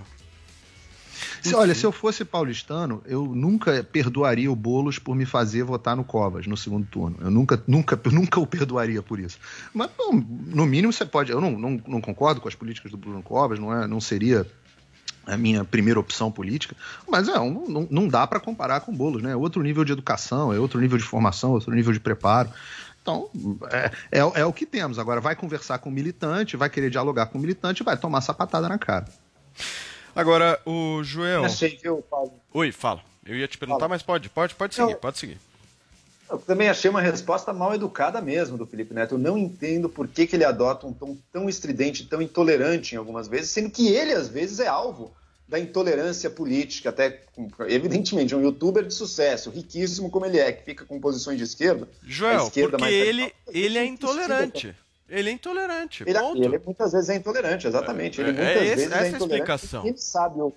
Se- 1.42 1.54
olha, 1.54 1.74
se 1.74 1.84
eu 1.84 1.92
fosse 1.92 2.24
paulistano, 2.24 3.02
eu 3.06 3.24
nunca 3.26 3.82
perdoaria 3.84 4.50
o 4.50 4.56
Boulos 4.56 4.98
por 4.98 5.14
me 5.16 5.24
fazer 5.26 5.62
votar 5.64 5.96
no 5.96 6.04
Covas 6.04 6.46
no 6.46 6.56
segundo 6.56 6.86
turno. 6.86 7.16
Eu 7.20 7.30
nunca, 7.30 7.62
nunca, 7.66 7.98
nunca 8.12 8.40
o 8.40 8.46
perdoaria 8.46 9.02
por 9.02 9.18
isso. 9.18 9.38
Mas, 9.74 9.90
pô, 9.90 10.12
no 10.12 10.66
mínimo, 10.66 10.92
você 10.92 11.04
pode. 11.04 11.30
Eu 11.32 11.40
não, 11.40 11.52
não, 11.52 11.82
não 11.86 12.00
concordo 12.00 12.40
com 12.40 12.48
as 12.48 12.54
políticas 12.54 12.90
do 12.90 12.96
Bruno 12.96 13.22
Covas, 13.22 13.58
não, 13.58 13.72
é, 13.72 13.86
não 13.86 14.00
seria 14.00 14.46
a 15.26 15.36
minha 15.36 15.62
primeira 15.62 16.00
opção 16.00 16.30
política, 16.32 16.74
mas 17.06 17.28
é, 17.28 17.38
um- 17.38 17.68
não, 17.68 17.86
não 17.90 18.08
dá 18.08 18.26
para 18.26 18.40
comparar 18.40 18.80
com 18.80 18.92
o 18.92 18.94
Boulos, 18.94 19.22
né? 19.22 19.32
É 19.32 19.36
outro 19.36 19.62
nível 19.62 19.84
de 19.84 19.92
educação, 19.92 20.52
é 20.52 20.58
outro 20.58 20.80
nível 20.80 20.96
de 20.96 21.04
formação, 21.04 21.50
outro 21.50 21.74
nível 21.74 21.92
de 21.92 22.00
preparo. 22.00 22.48
Então, 23.02 23.28
é, 23.70 23.90
é, 24.12 24.18
é 24.40 24.44
o 24.44 24.52
que 24.52 24.64
temos. 24.66 24.98
Agora, 24.98 25.20
vai 25.20 25.34
conversar 25.36 25.78
com 25.78 25.88
o 25.88 25.92
militante, 25.92 26.56
vai 26.56 26.68
querer 26.70 26.90
dialogar 26.90 27.26
com 27.26 27.38
o 27.38 27.40
militante, 27.40 27.82
vai 27.82 27.96
tomar 27.96 28.20
sapatada 28.22 28.68
na 28.68 28.78
cara. 28.78 29.06
Agora, 30.18 30.60
o 30.66 31.00
Joel. 31.04 31.44
Achei, 31.44 31.78
viu, 31.80 32.02
Paulo? 32.10 32.32
Oi, 32.52 32.72
fala. 32.72 33.00
Eu 33.24 33.36
ia 33.36 33.46
te 33.46 33.56
perguntar, 33.56 33.86
mas 33.86 34.02
pode, 34.02 34.28
pode, 34.28 34.52
pode 34.52 34.74
seguir, 34.74 34.96
pode 34.96 35.16
seguir. 35.16 35.38
Eu 36.28 36.38
também 36.38 36.68
achei 36.68 36.90
uma 36.90 37.00
resposta 37.00 37.52
mal 37.52 37.72
educada 37.72 38.20
mesmo 38.20 38.58
do 38.58 38.66
Felipe 38.66 38.92
Neto. 38.92 39.14
Eu 39.14 39.18
não 39.18 39.38
entendo 39.38 39.88
por 39.88 40.08
que, 40.08 40.26
que 40.26 40.34
ele 40.34 40.44
adota 40.44 40.88
um 40.88 40.92
tom 40.92 41.16
tão 41.32 41.48
estridente, 41.48 42.04
tão 42.04 42.20
intolerante 42.20 42.96
em 42.96 42.98
algumas 42.98 43.28
vezes, 43.28 43.50
sendo 43.50 43.70
que 43.70 43.94
ele, 43.94 44.12
às 44.12 44.26
vezes, 44.26 44.58
é 44.58 44.66
alvo 44.66 45.14
da 45.46 45.56
intolerância 45.56 46.28
política, 46.28 46.88
até, 46.88 47.22
evidentemente, 47.68 48.34
um 48.34 48.42
youtuber 48.42 48.84
de 48.84 48.94
sucesso, 48.94 49.50
riquíssimo 49.50 50.10
como 50.10 50.26
ele 50.26 50.40
é, 50.40 50.50
que 50.50 50.64
fica 50.64 50.84
com 50.84 50.98
posições 50.98 51.38
de 51.38 51.44
esquerda. 51.44 51.88
Joel, 52.02 52.48
esquerda 52.48 52.76
porque 52.76 52.92
ele, 52.92 53.32
ele 53.46 53.78
é 53.78 53.84
intolerante. 53.86 54.74
Ele 55.08 55.30
é 55.30 55.32
intolerante. 55.32 56.02
Ele, 56.06 56.18
ponto. 56.18 56.42
ele 56.42 56.58
muitas 56.58 56.92
vezes 56.92 57.08
é 57.08 57.16
intolerante, 57.16 57.66
exatamente. 57.66 58.20
Ele 58.20 58.30
É- 58.30 58.32
muitas 58.32 58.48
é 58.56 58.64
esse- 58.66 58.74
vezes 58.76 58.92
essa 58.92 59.04
é 59.04 59.08
intolerante. 59.08 59.24
explicação. 59.52 59.86
Ele 59.86 59.96
sabe, 59.98 60.40
o- 60.40 60.52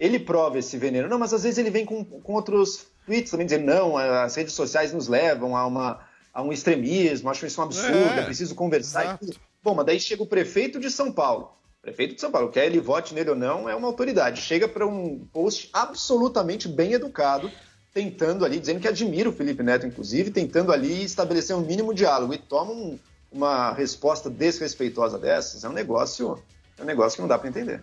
ele 0.00 0.18
prova 0.18 0.58
esse 0.58 0.76
veneno. 0.76 1.08
Não, 1.08 1.18
mas 1.18 1.32
às 1.32 1.42
vezes 1.44 1.58
ele 1.58 1.70
vem 1.70 1.84
com, 1.84 2.04
com 2.04 2.32
outros 2.32 2.86
tweets 3.06 3.30
também 3.30 3.46
dizendo, 3.46 3.66
não, 3.66 3.96
as 3.96 4.34
redes 4.34 4.54
sociais 4.54 4.92
nos 4.92 5.06
levam 5.08 5.56
a, 5.56 5.66
uma, 5.66 6.00
a 6.32 6.42
um 6.42 6.52
extremismo, 6.52 7.30
acho 7.30 7.46
isso 7.46 7.60
um 7.60 7.64
absurdo, 7.64 7.96
É, 7.96 8.18
é, 8.20 8.22
preciso 8.24 8.54
conversar. 8.54 9.04
exato. 9.22 9.40
Bom, 9.62 9.74
mas 9.74 9.86
daí 9.86 10.00
chega 10.00 10.22
o 10.22 10.26
prefeito 10.26 10.80
de 10.80 10.90
São 10.90 11.12
Paulo. 11.12 11.52
Prefeito 11.80 12.14
de 12.14 12.20
São 12.20 12.30
Paulo, 12.30 12.48
quer 12.50 12.64
ele 12.66 12.80
vote 12.80 13.14
nele 13.14 13.30
ou 13.30 13.36
não, 13.36 13.68
é 13.68 13.74
uma 13.76 13.86
autoridade. 13.86 14.40
Chega 14.40 14.66
para 14.66 14.86
um 14.86 15.18
post 15.32 15.68
absolutamente 15.72 16.66
bem 16.66 16.94
educado, 16.94 17.50
tentando 17.92 18.44
ali, 18.44 18.58
dizendo 18.58 18.80
que 18.80 18.88
admira 18.88 19.28
o 19.28 19.32
Felipe 19.32 19.62
Neto, 19.62 19.86
inclusive, 19.86 20.30
tentando 20.30 20.72
ali 20.72 21.04
estabelecer 21.04 21.54
um 21.54 21.60
mínimo 21.60 21.94
diálogo 21.94 22.32
e 22.34 22.38
toma 22.38 22.72
um- 22.72 22.98
uma 23.34 23.72
resposta 23.72 24.30
desrespeitosa 24.30 25.18
dessas. 25.18 25.64
É 25.64 25.68
um 25.68 25.72
negócio, 25.72 26.40
é 26.78 26.82
um 26.82 26.86
negócio 26.86 27.16
que 27.16 27.22
não 27.22 27.28
dá 27.28 27.36
para 27.36 27.48
entender. 27.48 27.82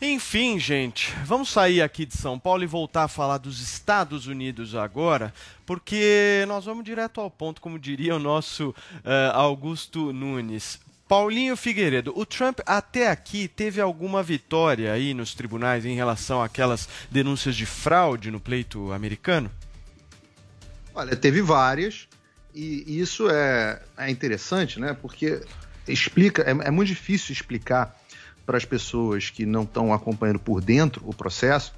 Enfim, 0.00 0.58
gente, 0.58 1.12
vamos 1.24 1.50
sair 1.50 1.82
aqui 1.82 2.06
de 2.06 2.16
São 2.16 2.38
Paulo 2.38 2.62
e 2.62 2.66
voltar 2.66 3.04
a 3.04 3.08
falar 3.08 3.38
dos 3.38 3.60
Estados 3.60 4.28
Unidos 4.28 4.76
agora, 4.76 5.34
porque 5.66 6.44
nós 6.46 6.64
vamos 6.64 6.84
direto 6.84 7.20
ao 7.20 7.28
ponto, 7.28 7.60
como 7.60 7.78
diria 7.80 8.14
o 8.14 8.18
nosso 8.18 8.72
eh, 9.04 9.30
Augusto 9.34 10.12
Nunes. 10.12 10.78
Paulinho 11.08 11.56
Figueiredo, 11.56 12.12
o 12.14 12.24
Trump 12.24 12.60
até 12.64 13.10
aqui 13.10 13.48
teve 13.48 13.80
alguma 13.80 14.22
vitória 14.22 14.92
aí 14.92 15.14
nos 15.14 15.34
tribunais 15.34 15.84
em 15.84 15.96
relação 15.96 16.42
àquelas 16.42 16.88
denúncias 17.10 17.56
de 17.56 17.66
fraude 17.66 18.30
no 18.30 18.38
pleito 18.38 18.92
americano? 18.92 19.50
Olha, 20.94 21.16
teve 21.16 21.40
várias, 21.40 22.07
e 22.58 23.00
isso 23.00 23.30
é, 23.30 23.80
é 23.96 24.10
interessante, 24.10 24.80
né? 24.80 24.92
Porque 25.00 25.40
explica, 25.86 26.42
é, 26.42 26.50
é 26.50 26.70
muito 26.70 26.88
difícil 26.88 27.32
explicar 27.32 27.96
para 28.44 28.56
as 28.56 28.64
pessoas 28.64 29.30
que 29.30 29.46
não 29.46 29.62
estão 29.62 29.92
acompanhando 29.92 30.40
por 30.40 30.60
dentro 30.60 31.02
o 31.06 31.14
processo 31.14 31.72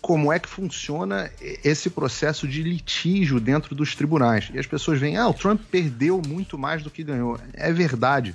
como 0.00 0.32
é 0.32 0.38
que 0.38 0.48
funciona 0.48 1.30
esse 1.40 1.88
processo 1.88 2.46
de 2.46 2.62
litígio 2.62 3.40
dentro 3.40 3.74
dos 3.74 3.94
tribunais. 3.94 4.50
E 4.52 4.58
as 4.58 4.66
pessoas 4.66 5.00
veem, 5.00 5.16
ah, 5.16 5.28
o 5.28 5.32
Trump 5.32 5.60
perdeu 5.70 6.20
muito 6.26 6.58
mais 6.58 6.82
do 6.82 6.90
que 6.90 7.02
ganhou. 7.02 7.38
É 7.54 7.72
verdade, 7.72 8.34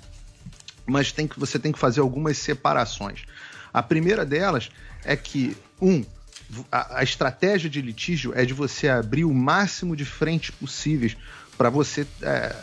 mas 0.86 1.12
tem 1.12 1.28
que, 1.28 1.40
você 1.40 1.60
tem 1.60 1.72
que 1.72 1.78
fazer 1.78 2.00
algumas 2.00 2.38
separações. 2.38 3.26
A 3.72 3.84
primeira 3.84 4.26
delas 4.26 4.72
é 5.04 5.16
que, 5.16 5.56
um, 5.80 6.04
a, 6.72 7.00
a 7.00 7.04
estratégia 7.04 7.70
de 7.70 7.82
litígio 7.82 8.34
é 8.36 8.46
de 8.46 8.54
você 8.54 8.88
abrir 8.88 9.26
o 9.26 9.34
máximo 9.34 9.96
de 9.96 10.06
frentes 10.06 10.50
possíveis 10.50 11.16
para 11.60 11.70
você 11.70 12.08
é, 12.22 12.56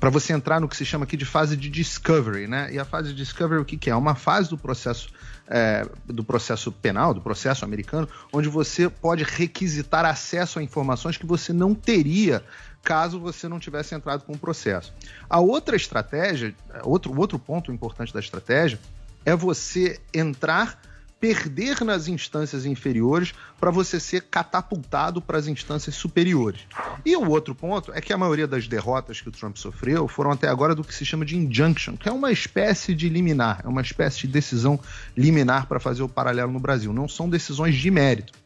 para 0.00 0.08
você 0.08 0.32
entrar 0.32 0.62
no 0.62 0.66
que 0.66 0.74
se 0.74 0.86
chama 0.86 1.04
aqui 1.04 1.14
de 1.14 1.26
fase 1.26 1.58
de 1.58 1.68
discovery, 1.68 2.46
né? 2.46 2.72
E 2.72 2.78
a 2.78 2.86
fase 2.86 3.10
de 3.10 3.14
discovery 3.14 3.60
o 3.60 3.66
que, 3.66 3.76
que 3.76 3.90
é? 3.90 3.92
É 3.92 3.96
uma 3.96 4.14
fase 4.14 4.48
do 4.48 4.56
processo 4.56 5.10
é, 5.46 5.86
do 6.06 6.24
processo 6.24 6.72
penal, 6.72 7.12
do 7.12 7.20
processo 7.20 7.66
americano, 7.66 8.08
onde 8.32 8.48
você 8.48 8.88
pode 8.88 9.24
requisitar 9.24 10.06
acesso 10.06 10.58
a 10.58 10.62
informações 10.62 11.18
que 11.18 11.26
você 11.26 11.52
não 11.52 11.74
teria 11.74 12.42
caso 12.82 13.20
você 13.20 13.46
não 13.46 13.60
tivesse 13.60 13.94
entrado 13.94 14.24
com 14.24 14.32
o 14.32 14.38
processo. 14.38 14.90
A 15.28 15.38
outra 15.38 15.76
estratégia, 15.76 16.54
outro, 16.82 17.14
outro 17.14 17.38
ponto 17.38 17.70
importante 17.70 18.10
da 18.10 18.20
estratégia 18.20 18.80
é 19.22 19.36
você 19.36 20.00
entrar, 20.14 20.80
perder 21.20 21.84
nas 21.84 22.08
instâncias 22.08 22.64
inferiores 22.64 23.34
para 23.60 23.70
você 23.70 24.00
ser 24.00 24.22
catapultado 24.22 25.20
para 25.20 25.36
as 25.36 25.46
instâncias 25.46 25.94
superiores. 25.94 26.62
E 27.04 27.14
o 27.14 27.28
outro 27.28 27.54
ponto 27.54 27.92
é 27.94 28.00
que 28.00 28.12
a 28.12 28.18
maioria 28.18 28.46
das 28.46 28.66
derrotas 28.66 29.20
que 29.20 29.28
o 29.28 29.32
Trump 29.32 29.56
sofreu 29.56 30.08
foram 30.08 30.30
até 30.30 30.48
agora 30.48 30.74
do 30.74 30.82
que 30.82 30.94
se 30.94 31.04
chama 31.04 31.26
de 31.26 31.36
injunction, 31.36 31.96
que 31.96 32.08
é 32.08 32.12
uma 32.12 32.32
espécie 32.32 32.94
de 32.94 33.10
liminar, 33.10 33.60
é 33.62 33.68
uma 33.68 33.82
espécie 33.82 34.20
de 34.20 34.28
decisão 34.28 34.80
liminar 35.14 35.66
para 35.66 35.78
fazer 35.78 36.02
o 36.02 36.08
paralelo 36.08 36.50
no 36.50 36.58
Brasil. 36.58 36.92
Não 36.92 37.06
são 37.06 37.28
decisões 37.28 37.74
de 37.74 37.90
mérito. 37.90 38.39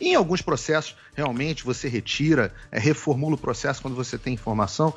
Em 0.00 0.14
alguns 0.14 0.42
processos, 0.42 0.96
realmente, 1.14 1.64
você 1.64 1.88
retira, 1.88 2.52
é, 2.70 2.78
reformula 2.78 3.34
o 3.34 3.38
processo 3.38 3.80
quando 3.82 3.94
você 3.94 4.18
tem 4.18 4.34
informação. 4.34 4.94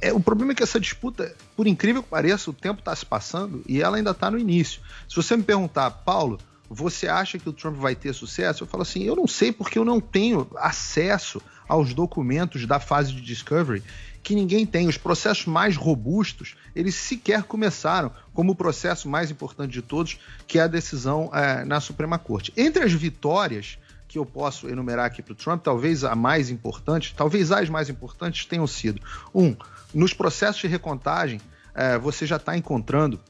É, 0.00 0.12
o 0.12 0.20
problema 0.20 0.52
é 0.52 0.54
que 0.54 0.62
essa 0.62 0.80
disputa, 0.80 1.34
por 1.56 1.66
incrível 1.66 2.02
que 2.02 2.08
pareça, 2.08 2.50
o 2.50 2.54
tempo 2.54 2.80
está 2.80 2.94
se 2.94 3.04
passando 3.04 3.62
e 3.66 3.82
ela 3.82 3.96
ainda 3.96 4.10
está 4.10 4.30
no 4.30 4.38
início. 4.38 4.80
Se 5.08 5.16
você 5.16 5.36
me 5.36 5.42
perguntar, 5.42 5.90
Paulo, 5.90 6.38
você 6.68 7.06
acha 7.08 7.38
que 7.38 7.48
o 7.48 7.52
Trump 7.52 7.76
vai 7.76 7.94
ter 7.94 8.12
sucesso? 8.12 8.64
Eu 8.64 8.66
falo 8.66 8.82
assim, 8.82 9.02
eu 9.04 9.14
não 9.14 9.26
sei 9.26 9.52
porque 9.52 9.78
eu 9.78 9.84
não 9.84 10.00
tenho 10.00 10.48
acesso 10.56 11.40
aos 11.68 11.94
documentos 11.94 12.66
da 12.66 12.78
fase 12.78 13.12
de 13.12 13.20
discovery 13.20 13.82
que 14.22 14.34
ninguém 14.34 14.66
tem. 14.66 14.88
Os 14.88 14.98
processos 14.98 15.46
mais 15.46 15.76
robustos, 15.76 16.56
eles 16.74 16.96
sequer 16.96 17.44
começaram, 17.44 18.10
como 18.34 18.52
o 18.52 18.56
processo 18.56 19.08
mais 19.08 19.30
importante 19.30 19.72
de 19.72 19.82
todos, 19.82 20.18
que 20.48 20.58
é 20.58 20.62
a 20.62 20.66
decisão 20.66 21.30
é, 21.32 21.64
na 21.64 21.80
Suprema 21.80 22.18
Corte. 22.18 22.52
Entre 22.56 22.82
as 22.82 22.92
vitórias 22.92 23.78
que 24.16 24.18
eu 24.18 24.24
posso 24.24 24.66
enumerar 24.66 25.04
aqui 25.04 25.20
para 25.20 25.32
o 25.32 25.36
Trump, 25.36 25.62
talvez 25.62 26.02
a 26.02 26.14
mais 26.14 26.48
importante, 26.48 27.14
talvez 27.14 27.52
as 27.52 27.68
mais 27.68 27.90
importantes 27.90 28.46
tenham 28.46 28.66
sido: 28.66 29.00
um, 29.34 29.54
nos 29.92 30.14
processos 30.14 30.62
de 30.62 30.66
recontagem, 30.66 31.38
eh, 31.74 31.98
você 31.98 32.24
já 32.24 32.36
está 32.36 32.56
encontrando, 32.56 33.20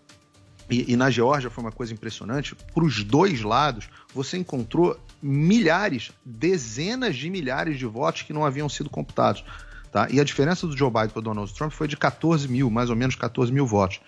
e, 0.70 0.92
e 0.92 0.96
na 0.96 1.10
Geórgia 1.10 1.50
foi 1.50 1.64
uma 1.64 1.72
coisa 1.72 1.92
impressionante, 1.92 2.54
para 2.54 2.84
os 2.84 3.02
dois 3.02 3.42
lados, 3.42 3.88
você 4.14 4.38
encontrou 4.38 4.96
milhares, 5.20 6.12
dezenas 6.24 7.16
de 7.16 7.28
milhares 7.28 7.78
de 7.78 7.86
votos 7.86 8.22
que 8.22 8.32
não 8.32 8.44
haviam 8.44 8.68
sido 8.68 8.88
computados. 8.88 9.44
Tá? 9.90 10.06
E 10.08 10.20
a 10.20 10.24
diferença 10.24 10.68
do 10.68 10.76
Joe 10.76 10.90
Biden 10.90 11.08
para 11.08 11.22
Donald 11.22 11.52
Trump 11.52 11.72
foi 11.72 11.88
de 11.88 11.96
14 11.96 12.46
mil, 12.46 12.70
mais 12.70 12.90
ou 12.90 12.96
menos 12.96 13.16
14 13.16 13.52
mil 13.52 13.66
votos. 13.66 14.00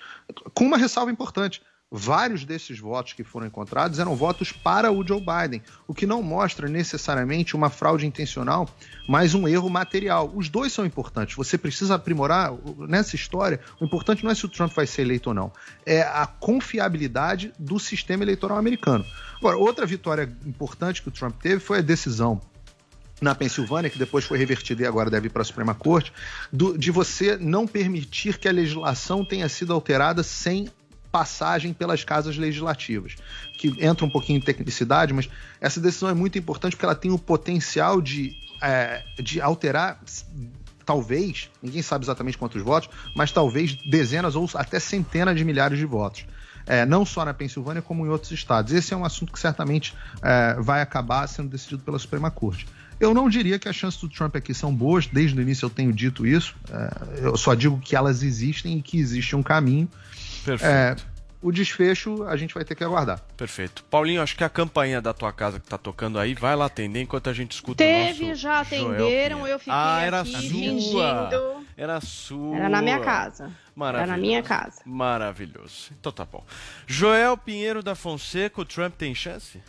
Com 0.55 0.65
uma 0.65 0.77
ressalva 0.77 1.11
importante. 1.11 1.61
Vários 1.91 2.45
desses 2.45 2.79
votos 2.79 3.15
que 3.15 3.25
foram 3.25 3.47
encontrados 3.47 3.99
eram 3.99 4.15
votos 4.15 4.53
para 4.53 4.93
o 4.93 5.07
Joe 5.07 5.21
Biden, 5.23 5.63
o 5.87 5.95
que 5.95 6.07
não 6.07 6.23
mostra 6.23 6.69
necessariamente 6.69 7.57
uma 7.57 7.71
fraude 7.71 8.07
intencional, 8.07 8.69
mas 9.09 9.35
um 9.35 9.49
erro 9.49 9.71
material. 9.71 10.31
Os 10.35 10.51
dois 10.51 10.71
são 10.71 10.85
importantes. 10.85 11.35
Você 11.35 11.57
precisa 11.57 11.95
aprimorar 11.95 12.53
nessa 12.87 13.17
história. 13.17 13.59
O 13.81 13.87
importante 13.87 14.23
não 14.23 14.31
é 14.31 14.35
se 14.35 14.45
o 14.45 14.51
Trump 14.51 14.71
vai 14.75 14.87
ser 14.87 15.01
eleito 15.03 15.31
ou 15.31 15.35
não, 15.35 15.51
é 15.87 16.03
a 16.03 16.27
confiabilidade 16.27 17.53
do 17.59 17.79
sistema 17.79 18.23
eleitoral 18.23 18.59
americano. 18.59 19.05
Agora, 19.39 19.57
outra 19.57 19.87
vitória 19.87 20.31
importante 20.45 21.01
que 21.01 21.09
o 21.09 21.13
Trump 21.13 21.37
teve 21.41 21.59
foi 21.59 21.79
a 21.79 21.83
decisão 21.83 22.39
na 23.21 23.35
Pensilvânia, 23.35 23.91
que 23.91 23.99
depois 23.99 24.25
foi 24.27 24.37
revertida 24.39 24.83
e 24.83 24.87
agora 24.87 25.09
deve 25.11 25.27
ir 25.27 25.31
para 25.31 25.43
a 25.43 25.45
Suprema 25.45 25.75
Corte, 25.75 26.13
do- 26.53 26.77
de 26.79 26.91
você 26.91 27.37
não 27.37 27.67
permitir 27.67 28.39
que 28.39 28.47
a 28.47 28.53
legislação 28.53 29.25
tenha 29.25 29.49
sido 29.49 29.73
alterada 29.73 30.23
sem 30.23 30.69
passagem 31.11 31.73
pelas 31.73 32.05
casas 32.05 32.37
legislativas, 32.37 33.17
que 33.57 33.75
entra 33.85 34.05
um 34.05 34.11
pouquinho 34.11 34.39
em 34.39 34.41
tecnicidade, 34.41 35.13
mas 35.13 35.29
essa 35.61 35.81
decisão 35.81 36.09
é 36.09 36.15
muito 36.15 36.39
importante 36.39 36.77
porque 36.77 36.85
ela 36.85 36.95
tem 36.95 37.11
o 37.11 37.19
potencial 37.19 38.01
de, 38.01 38.37
é, 38.63 39.03
de 39.21 39.41
alterar, 39.41 40.01
talvez, 40.85 41.51
ninguém 41.63 41.83
sabe 41.83 42.05
exatamente 42.05 42.39
quantos 42.39 42.63
votos, 42.63 42.89
mas 43.15 43.33
talvez 43.33 43.75
dezenas 43.89 44.37
ou 44.37 44.49
até 44.55 44.79
centenas 44.79 45.37
de 45.37 45.45
milhares 45.45 45.79
de 45.79 45.85
votos. 45.85 46.25
É, 46.67 46.85
não 46.85 47.05
só 47.07 47.25
na 47.25 47.33
Pensilvânia, 47.33 47.81
como 47.81 48.05
em 48.05 48.11
outros 48.11 48.31
estados. 48.31 48.75
Esse 48.75 48.93
é 48.93 48.97
um 48.97 49.03
assunto 49.03 49.33
que 49.33 49.41
certamente 49.41 49.95
é, 50.21 50.55
vai 50.61 50.83
acabar 50.83 51.27
sendo 51.27 51.49
decidido 51.49 51.83
pela 51.83 51.99
Suprema 51.99 52.31
Corte. 52.31 52.67
Eu 53.01 53.15
não 53.15 53.29
diria 53.29 53.59
que 53.59 53.69
as 53.69 53.77
chances 53.77 54.01
do 54.01 54.09
Trump 54.09 54.35
aqui 54.37 54.53
são 54.53 54.75
boas, 54.75 55.07
desde 55.07 55.39
o 55.39 55.41
início 55.41 55.65
eu 55.65 55.71
tenho 55.71 55.93
dito 55.93 56.27
isso. 56.27 56.55
É, 56.71 57.27
eu 57.27 57.37
só 57.37 57.55
digo 57.55 57.79
que 57.79 57.95
elas 57.95 58.23
existem 58.23 58.79
e 58.79 58.83
que 58.83 58.99
existe 58.99 59.37
um 59.37 59.43
caminho. 59.43 59.89
Perfeito. 60.57 61.07
É, 61.15 61.19
o 61.41 61.53
desfecho 61.53 62.25
a 62.25 62.37
gente 62.37 62.55
vai 62.55 62.65
ter 62.65 62.75
que 62.75 62.83
aguardar. 62.83 63.21
Perfeito. 63.37 63.85
Paulinho, 63.85 64.21
acho 64.21 64.37
que 64.37 64.43
a 64.43 64.49
campainha 64.49 65.01
da 65.01 65.15
tua 65.15 65.33
casa 65.33 65.61
que 65.61 65.67
tá 65.69 65.79
tocando 65.79 66.19
aí, 66.19 66.35
vai 66.35 66.57
lá 66.57 66.67
atender 66.67 67.01
enquanto 67.01 67.31
a 67.31 67.33
gente 67.33 67.53
escuta 67.53 67.83
o 67.83 67.87
Teve, 67.87 68.29
nosso 68.29 68.41
já 68.41 68.61
atenderam, 68.61 69.47
eu 69.47 69.59
fiquei 69.59 69.73
ah, 69.75 70.01
era 70.03 70.21
aqui 70.21 70.33
sua. 70.33 70.41
fingindo. 70.41 71.67
Era 71.77 72.01
sua. 72.01 72.57
Era 72.57 72.69
na 72.69 72.83
minha 72.83 73.01
casa. 73.01 73.53
Maravilhoso. 73.75 74.11
Era 74.11 74.17
na 74.17 74.19
minha 74.21 74.43
casa. 74.43 74.81
Maravilhoso. 74.85 75.91
Então 75.99 76.11
tá 76.11 76.25
bom. 76.25 76.45
Joel 76.87 77.37
Pinheiro 77.37 77.83
da 77.83 77.95
Fonseca, 77.95 78.61
o 78.61 78.65
Trump 78.65 78.95
tem 78.97 79.15
chance? 79.15 79.63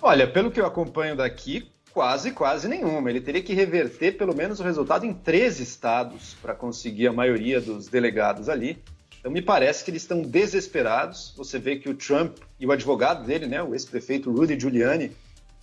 Olha, 0.00 0.28
pelo 0.28 0.50
que 0.52 0.60
eu 0.60 0.66
acompanho 0.66 1.16
daqui, 1.16 1.68
quase, 1.98 2.30
quase 2.30 2.68
nenhuma. 2.68 3.10
Ele 3.10 3.20
teria 3.20 3.42
que 3.42 3.52
reverter 3.52 4.16
pelo 4.16 4.32
menos 4.32 4.60
o 4.60 4.62
resultado 4.62 5.04
em 5.04 5.12
três 5.12 5.58
estados 5.58 6.36
para 6.40 6.54
conseguir 6.54 7.08
a 7.08 7.12
maioria 7.12 7.60
dos 7.60 7.88
delegados 7.88 8.48
ali. 8.48 8.80
Então 9.18 9.32
me 9.32 9.42
parece 9.42 9.82
que 9.82 9.90
eles 9.90 10.02
estão 10.02 10.22
desesperados. 10.22 11.34
Você 11.36 11.58
vê 11.58 11.74
que 11.74 11.88
o 11.88 11.94
Trump 11.94 12.36
e 12.60 12.64
o 12.64 12.70
advogado 12.70 13.26
dele, 13.26 13.48
né, 13.48 13.60
o 13.60 13.74
ex-prefeito 13.74 14.30
Rudy 14.30 14.56
Giuliani, 14.60 15.10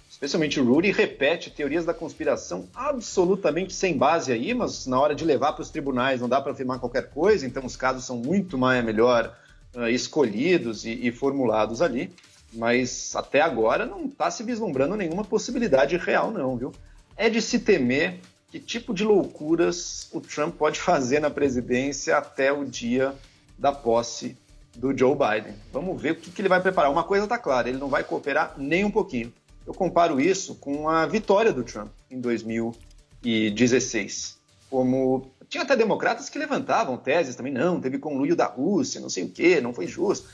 especialmente 0.09 0.59
o 0.59 0.65
Rudy, 0.65 0.91
repete 0.91 1.49
teorias 1.49 1.85
da 1.85 1.93
conspiração 1.93 2.67
absolutamente 2.75 3.73
sem 3.73 3.97
base 3.97 4.33
aí, 4.33 4.53
mas 4.53 4.85
na 4.87 4.99
hora 4.99 5.15
de 5.15 5.23
levar 5.23 5.53
para 5.53 5.61
os 5.61 5.69
tribunais 5.69 6.19
não 6.19 6.27
dá 6.27 6.41
para 6.41 6.51
afirmar 6.51 6.79
qualquer 6.79 7.11
coisa, 7.11 7.47
então 7.47 7.65
os 7.65 7.77
casos 7.77 8.03
são 8.03 8.17
muito 8.17 8.57
mais 8.57 8.83
melhor 8.83 9.33
uh, 9.73 9.87
escolhidos 9.87 10.83
e, 10.83 11.07
e, 11.07 11.13
formulados 11.13 11.81
ali. 11.81 12.13
Mas 12.55 13.15
até 13.15 13.41
agora 13.41 13.85
não 13.85 14.05
está 14.05 14.31
se 14.31 14.43
vislumbrando 14.43 14.95
nenhuma 14.95 15.23
possibilidade 15.23 15.97
real, 15.97 16.31
não, 16.31 16.57
viu? 16.57 16.71
É 17.17 17.29
de 17.29 17.41
se 17.41 17.59
temer 17.59 18.19
que 18.49 18.59
tipo 18.59 18.93
de 18.93 19.03
loucuras 19.03 20.09
o 20.13 20.21
Trump 20.21 20.55
pode 20.55 20.79
fazer 20.79 21.19
na 21.19 21.29
presidência 21.29 22.17
até 22.17 22.51
o 22.51 22.65
dia 22.65 23.13
da 23.57 23.71
posse 23.71 24.37
do 24.75 24.95
Joe 24.97 25.15
Biden. 25.15 25.53
Vamos 25.71 26.01
ver 26.01 26.11
o 26.11 26.15
que, 26.15 26.31
que 26.31 26.41
ele 26.41 26.49
vai 26.49 26.61
preparar. 26.61 26.91
Uma 26.91 27.03
coisa 27.03 27.25
está 27.25 27.37
clara: 27.37 27.69
ele 27.69 27.77
não 27.77 27.89
vai 27.89 28.03
cooperar 28.03 28.55
nem 28.57 28.83
um 28.85 28.91
pouquinho. 28.91 29.31
Eu 29.65 29.73
comparo 29.73 30.21
isso 30.21 30.55
com 30.55 30.87
a 30.87 31.05
vitória 31.05 31.51
do 31.51 31.63
Trump 31.63 31.91
em 32.09 32.17
2016. 32.19 34.37
Como 34.69 35.31
tinha 35.49 35.63
até 35.63 35.75
democratas 35.75 36.29
que 36.29 36.37
levantavam 36.37 36.97
teses 36.97 37.35
também, 37.35 37.53
não, 37.53 37.81
teve 37.81 37.97
conluio 37.97 38.35
da 38.35 38.45
Rússia, 38.45 39.01
não 39.01 39.09
sei 39.09 39.23
o 39.23 39.29
quê, 39.29 39.59
não 39.59 39.73
foi 39.73 39.87
justo. 39.87 40.29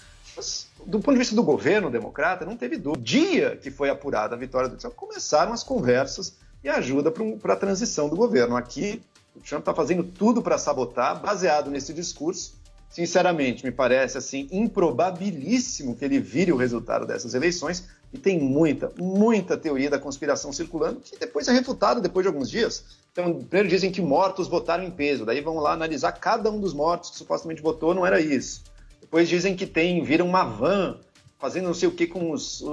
Do 0.86 1.00
ponto 1.00 1.14
de 1.14 1.20
vista 1.20 1.36
do 1.36 1.44
governo 1.44 1.92
democrata, 1.92 2.46
não 2.46 2.58
teve 2.58 2.78
dúvida. 2.78 3.04
Dia 3.04 3.58
que 3.58 3.70
foi 3.70 3.90
apurada 3.90 4.36
a 4.36 4.38
vitória 4.38 4.70
do 4.70 4.78
Trump, 4.78 4.94
começaram 4.96 5.54
as 5.54 5.64
conversas 5.64 6.38
e 6.64 6.70
ajuda 6.70 7.12
para 7.12 7.54
a 7.54 7.58
transição 7.58 8.10
do 8.10 8.16
governo. 8.16 8.56
Aqui, 8.56 9.02
o 9.36 9.40
Trump 9.40 9.62
está 9.62 9.74
fazendo 9.74 10.04
tudo 10.04 10.42
para 10.42 10.58
sabotar, 10.58 11.20
baseado 11.22 11.70
nesse 11.70 11.94
discurso. 11.94 12.60
Sinceramente, 12.90 13.64
me 13.64 13.72
parece 13.72 14.18
assim 14.18 14.48
improbabilíssimo 14.52 15.96
que 15.96 16.04
ele 16.04 16.20
vire 16.20 16.52
o 16.52 16.58
resultado 16.58 17.06
dessas 17.06 17.34
eleições, 17.34 17.86
e 18.14 18.18
tem 18.18 18.38
muita, 18.38 18.92
muita 18.98 19.56
teoria 19.56 19.90
da 19.90 19.98
conspiração 19.98 20.52
circulando 20.52 21.00
que 21.00 21.18
depois 21.18 21.48
é 21.48 21.54
refutada 21.54 22.02
depois 22.02 22.26
de 22.26 22.28
alguns 22.28 22.50
dias. 22.50 22.84
Então, 23.12 23.36
primeiro 23.36 23.70
dizem 23.70 23.92
que 23.92 24.02
mortos 24.02 24.50
votaram 24.50 24.84
em 24.84 24.92
peso, 24.92 25.26
daí 25.26 25.40
vão 25.40 25.56
lá 25.60 25.72
analisar 25.72 26.12
cada 26.14 26.52
um 26.52 26.60
dos 26.60 26.74
mortos 26.74 27.12
que 27.12 27.18
supostamente 27.18 27.62
votou, 27.62 27.94
não 27.94 28.06
era 28.06 28.20
isso. 28.20 28.64
Depois 29.12 29.28
dizem 29.28 29.58
que 29.58 29.68
tem, 29.68 30.02
viram 30.06 30.26
uma 30.26 30.46
van 30.46 30.98
fazendo 31.38 31.66
não 31.66 31.74
sei 31.74 31.90
o 31.90 31.92
que 31.92 32.08
com 32.08 32.32
os, 32.32 32.64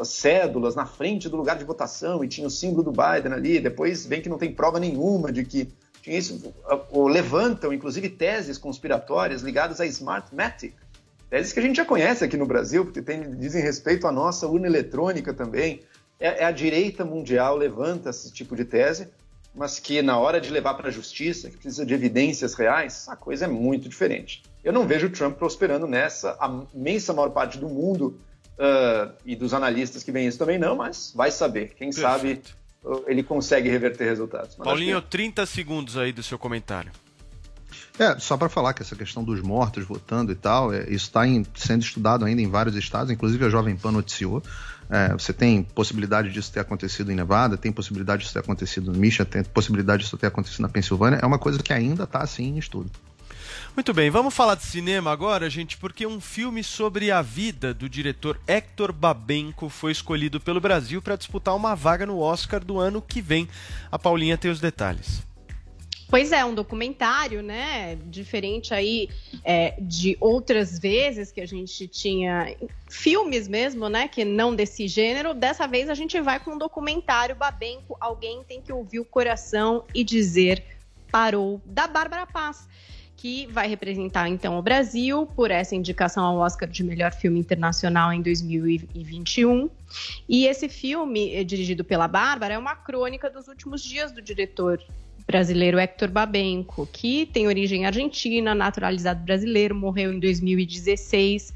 as 0.00 0.06
cédulas 0.06 0.76
na 0.76 0.86
frente 0.86 1.28
do 1.28 1.36
lugar 1.36 1.58
de 1.58 1.64
votação 1.64 2.22
e 2.22 2.28
tinha 2.28 2.46
o 2.46 2.50
símbolo 2.50 2.84
do 2.84 2.92
Biden 2.92 3.32
ali. 3.32 3.58
Depois 3.58 4.06
vem 4.06 4.22
que 4.22 4.28
não 4.28 4.38
tem 4.38 4.54
prova 4.54 4.78
nenhuma 4.78 5.32
de 5.32 5.44
que 5.44 5.68
tinha 6.00 6.16
isso. 6.16 6.54
Levantam, 6.92 7.72
inclusive, 7.72 8.08
teses 8.08 8.56
conspiratórias 8.56 9.42
ligadas 9.42 9.80
a 9.80 9.86
Smartmatic, 9.86 10.74
Teses 11.28 11.52
que 11.52 11.58
a 11.58 11.62
gente 11.62 11.76
já 11.76 11.84
conhece 11.84 12.24
aqui 12.24 12.36
no 12.36 12.46
Brasil, 12.46 12.84
porque 12.84 13.02
tem, 13.02 13.36
dizem 13.36 13.60
respeito 13.60 14.06
à 14.06 14.12
nossa 14.12 14.46
urna 14.46 14.68
eletrônica 14.68 15.34
também. 15.34 15.80
É, 16.20 16.42
é 16.42 16.44
a 16.44 16.52
direita 16.52 17.04
mundial 17.04 17.56
levanta 17.56 18.10
esse 18.10 18.32
tipo 18.32 18.54
de 18.54 18.64
tese, 18.64 19.08
mas 19.52 19.80
que 19.80 20.02
na 20.02 20.18
hora 20.18 20.40
de 20.40 20.50
levar 20.50 20.74
para 20.74 20.88
a 20.88 20.90
justiça, 20.92 21.50
que 21.50 21.56
precisa 21.56 21.84
de 21.84 21.94
evidências 21.94 22.54
reais, 22.54 23.08
a 23.08 23.16
coisa 23.16 23.44
é 23.44 23.48
muito 23.48 23.88
diferente. 23.88 24.42
Eu 24.62 24.72
não 24.72 24.86
vejo 24.86 25.06
o 25.06 25.10
Trump 25.10 25.36
prosperando 25.36 25.86
nessa. 25.86 26.36
A 26.40 26.64
imensa 26.74 27.12
maior 27.12 27.30
parte 27.30 27.58
do 27.58 27.68
mundo 27.68 28.18
uh, 28.58 29.12
e 29.24 29.34
dos 29.34 29.54
analistas 29.54 30.02
que 30.02 30.12
veem 30.12 30.28
isso 30.28 30.38
também 30.38 30.58
não, 30.58 30.76
mas 30.76 31.12
vai 31.14 31.30
saber. 31.30 31.74
Quem 31.74 31.90
Perfeito. 31.90 32.00
sabe 32.00 32.42
uh, 32.84 33.04
ele 33.06 33.22
consegue 33.22 33.68
reverter 33.68 34.04
resultados. 34.04 34.56
Mas 34.56 34.66
Paulinho, 34.66 35.00
que... 35.02 35.08
30 35.08 35.46
segundos 35.46 35.96
aí 35.96 36.12
do 36.12 36.22
seu 36.22 36.38
comentário. 36.38 36.92
É, 37.98 38.18
só 38.18 38.36
para 38.36 38.48
falar 38.48 38.72
que 38.72 38.82
essa 38.82 38.96
questão 38.96 39.22
dos 39.22 39.42
mortos 39.42 39.84
votando 39.84 40.32
e 40.32 40.34
tal, 40.34 40.72
é, 40.72 40.84
isso 40.84 41.06
está 41.06 41.20
sendo 41.54 41.82
estudado 41.82 42.24
ainda 42.24 42.40
em 42.40 42.48
vários 42.48 42.74
estados, 42.74 43.10
inclusive 43.10 43.44
a 43.44 43.50
Jovem 43.50 43.76
Pan 43.76 43.92
noticiou. 43.92 44.42
É, 44.88 45.12
você 45.12 45.32
tem 45.32 45.62
possibilidade 45.62 46.30
disso 46.30 46.50
ter 46.50 46.60
acontecido 46.60 47.12
em 47.12 47.14
Nevada, 47.14 47.56
tem 47.56 47.70
possibilidade 47.70 48.22
disso 48.22 48.32
ter 48.32 48.40
acontecido 48.40 48.90
no 48.90 48.98
Michigan, 48.98 49.24
tem 49.24 49.44
possibilidade 49.44 50.02
disso 50.02 50.16
ter 50.16 50.26
acontecido 50.26 50.62
na 50.62 50.68
Pensilvânia. 50.68 51.18
É 51.22 51.26
uma 51.26 51.38
coisa 51.38 51.58
que 51.62 51.72
ainda 51.72 52.04
está 52.04 52.20
assim 52.20 52.54
em 52.54 52.58
estudo. 52.58 52.90
Muito 53.74 53.94
bem, 53.94 54.10
vamos 54.10 54.34
falar 54.34 54.56
de 54.56 54.64
cinema 54.64 55.12
agora, 55.12 55.48
gente, 55.48 55.76
porque 55.76 56.06
um 56.06 56.20
filme 56.20 56.62
sobre 56.62 57.10
a 57.10 57.22
vida 57.22 57.72
do 57.72 57.88
diretor 57.88 58.38
Hector 58.46 58.92
Babenco 58.92 59.68
foi 59.68 59.92
escolhido 59.92 60.40
pelo 60.40 60.60
Brasil 60.60 61.00
para 61.00 61.16
disputar 61.16 61.54
uma 61.54 61.74
vaga 61.74 62.04
no 62.04 62.18
Oscar 62.18 62.62
do 62.64 62.78
ano 62.78 63.00
que 63.00 63.22
vem. 63.22 63.48
A 63.90 63.98
Paulinha 63.98 64.36
tem 64.36 64.50
os 64.50 64.60
detalhes. 64.60 65.22
Pois 66.08 66.32
é, 66.32 66.44
um 66.44 66.52
documentário, 66.52 67.40
né? 67.40 67.96
Diferente 68.06 68.74
aí 68.74 69.08
é, 69.44 69.76
de 69.80 70.16
outras 70.20 70.76
vezes 70.76 71.30
que 71.30 71.40
a 71.40 71.46
gente 71.46 71.86
tinha 71.86 72.56
filmes 72.88 73.46
mesmo, 73.46 73.88
né? 73.88 74.08
Que 74.08 74.24
não 74.24 74.52
desse 74.52 74.88
gênero. 74.88 75.32
Dessa 75.32 75.68
vez 75.68 75.88
a 75.88 75.94
gente 75.94 76.20
vai 76.20 76.40
com 76.40 76.54
um 76.54 76.58
documentário 76.58 77.36
Babenco. 77.36 77.96
Alguém 78.00 78.42
tem 78.42 78.60
que 78.60 78.72
ouvir 78.72 78.98
o 78.98 79.04
coração 79.04 79.84
e 79.94 80.02
dizer 80.02 80.64
parou, 81.12 81.60
da 81.64 81.86
Bárbara 81.86 82.26
Paz. 82.26 82.68
Que 83.20 83.46
vai 83.48 83.68
representar 83.68 84.30
então 84.30 84.58
o 84.58 84.62
Brasil 84.62 85.26
por 85.26 85.50
essa 85.50 85.74
indicação 85.74 86.24
ao 86.24 86.38
Oscar 86.38 86.66
de 86.66 86.82
melhor 86.82 87.12
filme 87.12 87.38
internacional 87.38 88.10
em 88.14 88.22
2021. 88.22 89.68
E 90.26 90.46
esse 90.46 90.70
filme, 90.70 91.34
eh, 91.34 91.44
dirigido 91.44 91.84
pela 91.84 92.08
Bárbara, 92.08 92.54
é 92.54 92.58
uma 92.58 92.74
crônica 92.74 93.28
dos 93.28 93.46
últimos 93.46 93.84
dias 93.84 94.10
do 94.10 94.22
diretor 94.22 94.82
brasileiro 95.26 95.78
Hector 95.78 96.08
Babenco, 96.08 96.88
que 96.90 97.26
tem 97.26 97.46
origem 97.46 97.84
argentina, 97.84 98.54
naturalizado 98.54 99.22
brasileiro, 99.22 99.74
morreu 99.74 100.14
em 100.14 100.18
2016. 100.18 101.52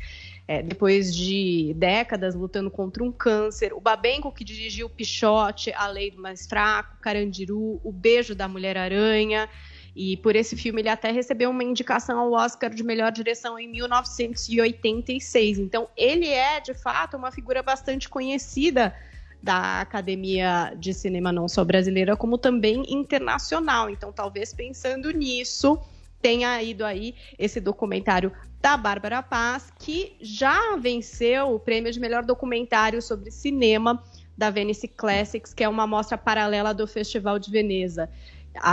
É, 0.47 0.63
depois 0.63 1.17
de 1.17 1.73
décadas 1.79 2.35
lutando 2.35 2.71
contra 2.71 3.03
um 3.03 3.11
câncer. 3.11 3.73
O 3.73 3.81
Babenco, 3.81 4.31
que 4.31 4.45
dirigiu 4.45 4.91
Pichote, 4.91 5.73
A 5.73 5.87
Lei 5.87 6.11
do 6.11 6.21
Mais 6.21 6.47
Fraco, 6.47 6.99
Carandiru, 7.01 7.81
O 7.83 7.91
Beijo 7.91 8.35
da 8.35 8.47
Mulher-Aranha. 8.47 9.49
E 9.95 10.17
por 10.17 10.35
esse 10.35 10.57
filme 10.57 10.81
ele 10.83 10.89
até 10.89 11.11
recebeu 11.11 11.51
uma 11.51 11.63
indicação 11.63 12.19
ao 12.19 12.33
Oscar 12.33 12.71
de 12.71 12.83
melhor 12.83 13.13
direção 13.13 13.59
em 13.59 13.69
1986. 13.69 15.59
Então 15.59 15.89
ele 15.97 16.29
é, 16.29 16.61
de 16.61 16.75
fato, 16.75 17.17
uma 17.17 17.31
figura 17.31 17.63
bastante 17.63 18.09
conhecida 18.09 18.95
da 19.45 19.83
Academia 19.83 20.75
de 20.77 20.95
Cinema 20.95 21.31
não 21.31 21.47
só 21.47 21.63
brasileira, 21.63 22.17
como 22.17 22.39
também 22.39 22.83
internacional. 22.89 23.91
Então, 23.91 24.11
talvez 24.11 24.55
pensando 24.55 25.11
nisso, 25.11 25.79
tenha 26.23 26.63
ido 26.63 26.83
aí 26.83 27.15
esse 27.39 27.61
documentário 27.61 28.33
da 28.63 28.79
Bárbara 28.79 29.23
Paz, 29.23 29.71
que 29.79 30.17
já 30.23 30.75
venceu 30.77 31.55
o 31.55 31.61
prêmio 31.61 31.93
de 31.93 32.01
melhor 32.01 32.25
documentário 32.25 33.03
sobre 33.03 33.31
cinema 33.31 34.03
da 34.37 34.49
Venice 34.49 34.89
Classics, 34.89 35.53
que 35.53 35.63
é 35.63 35.69
uma 35.69 35.87
mostra 35.87 36.17
paralela 36.17 36.73
do 36.73 36.87
Festival 36.87 37.39
de 37.39 37.51
Veneza. 37.51 38.09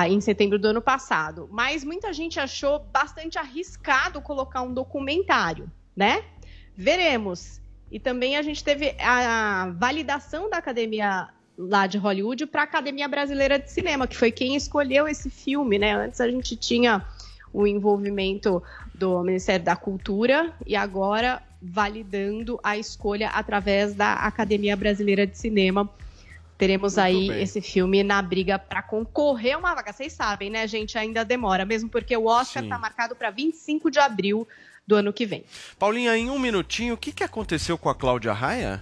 Em 0.07 0.21
setembro 0.21 0.59
do 0.59 0.67
ano 0.67 0.81
passado. 0.81 1.47
Mas 1.51 1.83
muita 1.83 2.13
gente 2.13 2.39
achou 2.39 2.79
bastante 2.91 3.37
arriscado 3.37 4.21
colocar 4.21 4.61
um 4.61 4.73
documentário, 4.73 5.69
né? 5.95 6.23
Veremos. 6.75 7.59
E 7.91 7.99
também 7.99 8.37
a 8.37 8.41
gente 8.41 8.63
teve 8.63 8.95
a 8.99 9.73
validação 9.77 10.49
da 10.49 10.57
academia 10.57 11.29
lá 11.57 11.85
de 11.87 11.97
Hollywood 11.97 12.45
para 12.45 12.61
a 12.61 12.63
Academia 12.63 13.07
Brasileira 13.07 13.59
de 13.59 13.69
Cinema, 13.69 14.07
que 14.07 14.15
foi 14.15 14.31
quem 14.31 14.55
escolheu 14.55 15.07
esse 15.07 15.29
filme, 15.29 15.77
né? 15.77 15.93
Antes 15.93 16.21
a 16.21 16.29
gente 16.29 16.55
tinha 16.55 17.05
o 17.53 17.67
envolvimento 17.67 18.63
do 18.93 19.21
Ministério 19.23 19.65
da 19.65 19.75
Cultura 19.75 20.53
e 20.65 20.75
agora 20.75 21.41
validando 21.61 22.59
a 22.63 22.77
escolha 22.77 23.29
através 23.29 23.93
da 23.93 24.13
Academia 24.13 24.75
Brasileira 24.75 25.27
de 25.27 25.37
Cinema. 25.37 25.89
Teremos 26.61 26.95
Muito 26.95 27.05
aí 27.07 27.27
bem. 27.27 27.41
esse 27.41 27.59
filme 27.59 28.03
na 28.03 28.21
briga 28.21 28.59
para 28.59 28.83
concorrer 28.83 29.55
a 29.55 29.57
uma 29.57 29.73
vaga. 29.73 29.91
Vocês 29.91 30.13
sabem, 30.13 30.51
né, 30.51 30.67
gente? 30.67 30.95
Ainda 30.95 31.25
demora, 31.25 31.65
mesmo 31.65 31.89
porque 31.89 32.15
o 32.15 32.27
Oscar 32.27 32.61
está 32.61 32.77
marcado 32.77 33.15
para 33.15 33.31
25 33.31 33.89
de 33.89 33.97
abril 33.97 34.47
do 34.85 34.93
ano 34.93 35.11
que 35.11 35.25
vem. 35.25 35.43
Paulinha, 35.79 36.15
em 36.15 36.29
um 36.29 36.37
minutinho, 36.37 36.93
o 36.93 36.97
que, 36.97 37.11
que 37.11 37.23
aconteceu 37.23 37.79
com 37.79 37.89
a 37.89 37.95
Cláudia 37.95 38.31
Raia? 38.31 38.79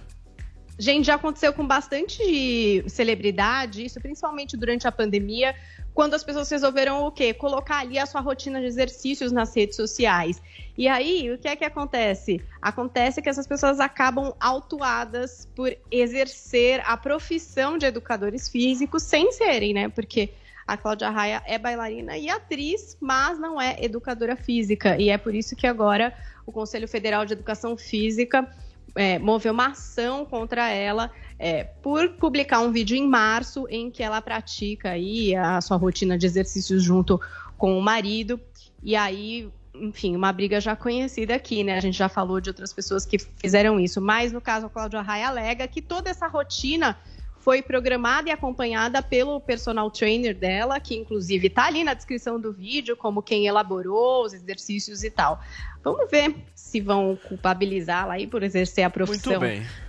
Gente, 0.78 1.06
já 1.06 1.14
aconteceu 1.14 1.54
com 1.54 1.66
bastante 1.66 2.84
celebridade, 2.86 3.82
isso 3.82 3.98
principalmente 3.98 4.58
durante 4.58 4.86
a 4.86 4.92
pandemia, 4.92 5.54
quando 5.94 6.14
as 6.14 6.24
pessoas 6.24 6.48
resolveram 6.50 7.04
o 7.06 7.10
quê? 7.10 7.34
Colocar 7.34 7.78
ali 7.78 7.98
a 7.98 8.06
sua 8.06 8.20
rotina 8.20 8.60
de 8.60 8.66
exercícios 8.66 9.32
nas 9.32 9.54
redes 9.54 9.76
sociais. 9.76 10.40
E 10.76 10.88
aí, 10.88 11.30
o 11.32 11.38
que 11.38 11.48
é 11.48 11.56
que 11.56 11.64
acontece? 11.64 12.40
Acontece 12.62 13.20
que 13.20 13.28
essas 13.28 13.46
pessoas 13.46 13.80
acabam 13.80 14.32
autuadas 14.40 15.48
por 15.54 15.76
exercer 15.90 16.80
a 16.86 16.96
profissão 16.96 17.76
de 17.76 17.86
educadores 17.86 18.48
físicos 18.48 19.02
sem 19.02 19.32
serem, 19.32 19.74
né? 19.74 19.88
Porque 19.88 20.32
a 20.66 20.76
Cláudia 20.76 21.10
Raia 21.10 21.42
é 21.46 21.58
bailarina 21.58 22.16
e 22.16 22.30
atriz, 22.30 22.96
mas 23.00 23.38
não 23.38 23.60
é 23.60 23.76
educadora 23.84 24.36
física. 24.36 24.96
E 24.96 25.10
é 25.10 25.18
por 25.18 25.34
isso 25.34 25.56
que 25.56 25.66
agora 25.66 26.14
o 26.46 26.52
Conselho 26.52 26.86
Federal 26.86 27.26
de 27.26 27.32
Educação 27.32 27.76
Física 27.76 28.48
é, 28.94 29.18
moveu 29.18 29.52
uma 29.52 29.68
ação 29.68 30.24
contra 30.24 30.68
ela 30.68 31.10
é, 31.38 31.64
por 31.64 32.10
publicar 32.10 32.60
um 32.60 32.70
vídeo 32.70 32.96
em 32.96 33.06
março 33.06 33.66
em 33.68 33.90
que 33.90 34.02
ela 34.02 34.20
pratica 34.20 34.90
aí 34.90 35.34
a 35.34 35.60
sua 35.60 35.76
rotina 35.76 36.18
de 36.18 36.26
exercícios 36.26 36.82
junto 36.82 37.20
com 37.56 37.78
o 37.78 37.82
marido. 37.82 38.40
E 38.82 38.96
aí, 38.96 39.50
enfim, 39.74 40.16
uma 40.16 40.32
briga 40.32 40.60
já 40.60 40.74
conhecida 40.74 41.34
aqui, 41.34 41.64
né? 41.64 41.76
A 41.76 41.80
gente 41.80 41.96
já 41.96 42.08
falou 42.08 42.40
de 42.40 42.50
outras 42.50 42.72
pessoas 42.72 43.04
que 43.06 43.18
fizeram 43.18 43.78
isso. 43.78 44.00
Mas 44.00 44.32
no 44.32 44.40
caso, 44.40 44.66
a 44.66 44.70
Cláudia 44.70 45.00
Raia 45.00 45.28
alega 45.28 45.66
que 45.68 45.80
toda 45.80 46.10
essa 46.10 46.26
rotina 46.26 46.98
foi 47.40 47.62
programada 47.62 48.28
e 48.28 48.32
acompanhada 48.32 49.02
pelo 49.02 49.40
personal 49.40 49.90
trainer 49.90 50.36
dela, 50.36 50.78
que 50.78 50.94
inclusive 50.94 51.46
está 51.46 51.66
ali 51.66 51.82
na 51.82 51.94
descrição 51.94 52.38
do 52.38 52.52
vídeo, 52.52 52.96
como 52.96 53.22
quem 53.22 53.46
elaborou 53.46 54.24
os 54.24 54.34
exercícios 54.34 55.02
e 55.02 55.10
tal. 55.10 55.42
Vamos 55.82 56.10
ver 56.10 56.36
se 56.54 56.80
vão 56.80 57.18
culpabilizá-la 57.28 58.14
aí 58.14 58.26
por 58.26 58.42
exercer 58.42 58.84
a 58.84 58.90
profissão 58.90 59.40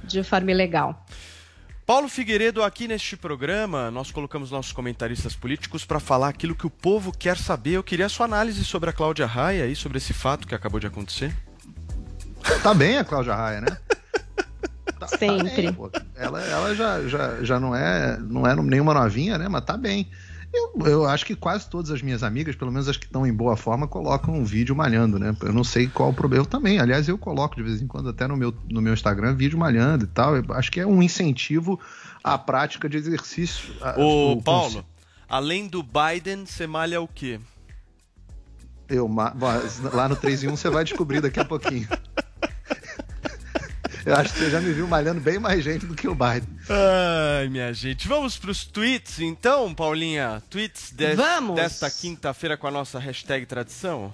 de 0.04 0.24
forma 0.24 0.52
ilegal. 0.52 1.06
Paulo 1.86 2.08
Figueiredo, 2.08 2.64
aqui 2.64 2.88
neste 2.88 3.18
programa, 3.18 3.92
nós 3.92 4.12
colocamos 4.12 4.50
nossos 4.50 4.72
comentaristas 4.72 5.36
políticos 5.36 5.84
para 5.84 6.00
falar 6.00 6.30
aquilo 6.30 6.56
que 6.56 6.66
o 6.66 6.70
povo 6.70 7.12
quer 7.12 7.36
saber. 7.36 7.72
Eu 7.72 7.84
queria 7.84 8.06
a 8.06 8.10
sua 8.10 8.26
análise 8.26 8.64
sobre 8.64 8.90
a 8.90 8.94
Cláudia 8.94 9.26
Raia 9.26 9.68
e 9.68 9.76
sobre 9.76 9.98
esse 9.98 10.14
fato 10.14 10.48
que 10.48 10.56
acabou 10.56 10.80
de 10.80 10.88
acontecer. 10.88 11.36
Tá 12.64 12.74
bem 12.74 12.98
a 12.98 13.04
Cláudia 13.04 13.36
Raia, 13.36 13.60
né? 13.60 13.78
Tá- 15.02 15.08
tá 15.08 15.18
Sempre. 15.18 15.50
bem, 15.64 15.74
pô. 15.74 15.90
ela 16.16 16.40
ela 16.44 16.76
já, 16.76 17.02
já, 17.08 17.44
já 17.44 17.60
não, 17.60 17.76
é, 17.76 18.20
não 18.20 18.46
é 18.46 18.56
nenhuma 18.56 18.94
novinha, 18.94 19.36
né? 19.36 19.48
Mas 19.48 19.66
tá 19.66 19.76
bem. 19.76 20.08
Eu, 20.54 20.86
eu 20.86 21.06
acho 21.08 21.26
que 21.26 21.36
quase 21.36 21.68
todas 21.68 21.90
as 21.90 22.04
minhas 22.04 22.22
amigas, 22.22 22.56
pelo 22.56 22.72
menos 22.72 22.88
as 22.88 22.98
que 22.98 23.06
estão 23.06 23.26
em 23.26 23.34
boa 23.34 23.58
forma, 23.58 23.88
colocam 23.88 24.36
um 24.36 24.44
vídeo 24.44 24.76
malhando, 24.76 25.18
né? 25.18 25.36
Eu 25.42 25.54
não 25.54 25.64
sei 25.64 25.88
qual 25.88 26.10
o 26.10 26.14
problema. 26.14 26.44
Eu 26.44 26.46
também. 26.46 26.78
Aliás, 26.78 27.08
eu 27.08 27.18
coloco 27.18 27.56
de 27.56 27.64
vez 27.64 27.82
em 27.82 27.88
quando 27.88 28.10
até 28.10 28.28
no 28.28 28.38
meu, 28.38 28.54
no 28.70 28.80
meu 28.80 28.94
Instagram 28.94 29.34
vídeo 29.34 29.58
malhando 29.58 30.04
e 30.04 30.08
tal. 30.08 30.36
Eu 30.36 30.46
acho 30.50 30.70
que 30.72 30.80
é 30.80 30.86
um 30.86 31.02
incentivo 31.02 31.80
à 32.24 32.38
prática 32.38 32.88
de 32.88 32.98
exercício. 32.98 33.74
Ô, 33.98 34.34
o- 34.34 34.42
Paulo, 34.44 34.86
além 35.28 35.68
do 35.68 35.82
Biden, 35.82 36.46
você 36.46 36.68
malha 36.68 37.02
o 37.02 37.08
quê? 37.08 37.40
Eu, 38.88 39.10
lá 39.94 40.08
no 40.10 40.16
3 40.18 40.44
em 40.44 40.50
1 40.50 40.58
você 40.58 40.70
vai 40.70 40.84
descobrir 40.84 41.22
daqui 41.22 41.40
a 41.40 41.46
pouquinho. 41.46 41.88
Eu 44.06 44.16
acho 44.16 44.34
que 44.34 44.40
você 44.40 44.50
já 44.50 44.60
me 44.60 44.74
viu 44.74 44.88
malhando 44.88 45.22
bem 45.22 45.38
mais 45.38 45.64
gente 45.64 45.86
do 45.86 45.94
que 45.96 46.08
o 46.08 46.16
Biden. 46.16 46.50
Ai, 46.70 47.48
minha 47.50 47.72
gente. 47.74 48.08
Vamos 48.08 48.38
pros 48.38 48.66
tweets, 48.66 49.20
então, 49.20 49.74
Paulinha? 49.76 50.42
Tweets 50.50 50.92
des- 50.92 51.16
Vamos. 51.16 51.56
desta 51.56 51.90
quinta-feira 51.90 52.58
com 52.58 52.68
a 52.68 52.72
nossa 52.72 52.98
hashtag 53.00 53.46
tradição? 53.46 54.14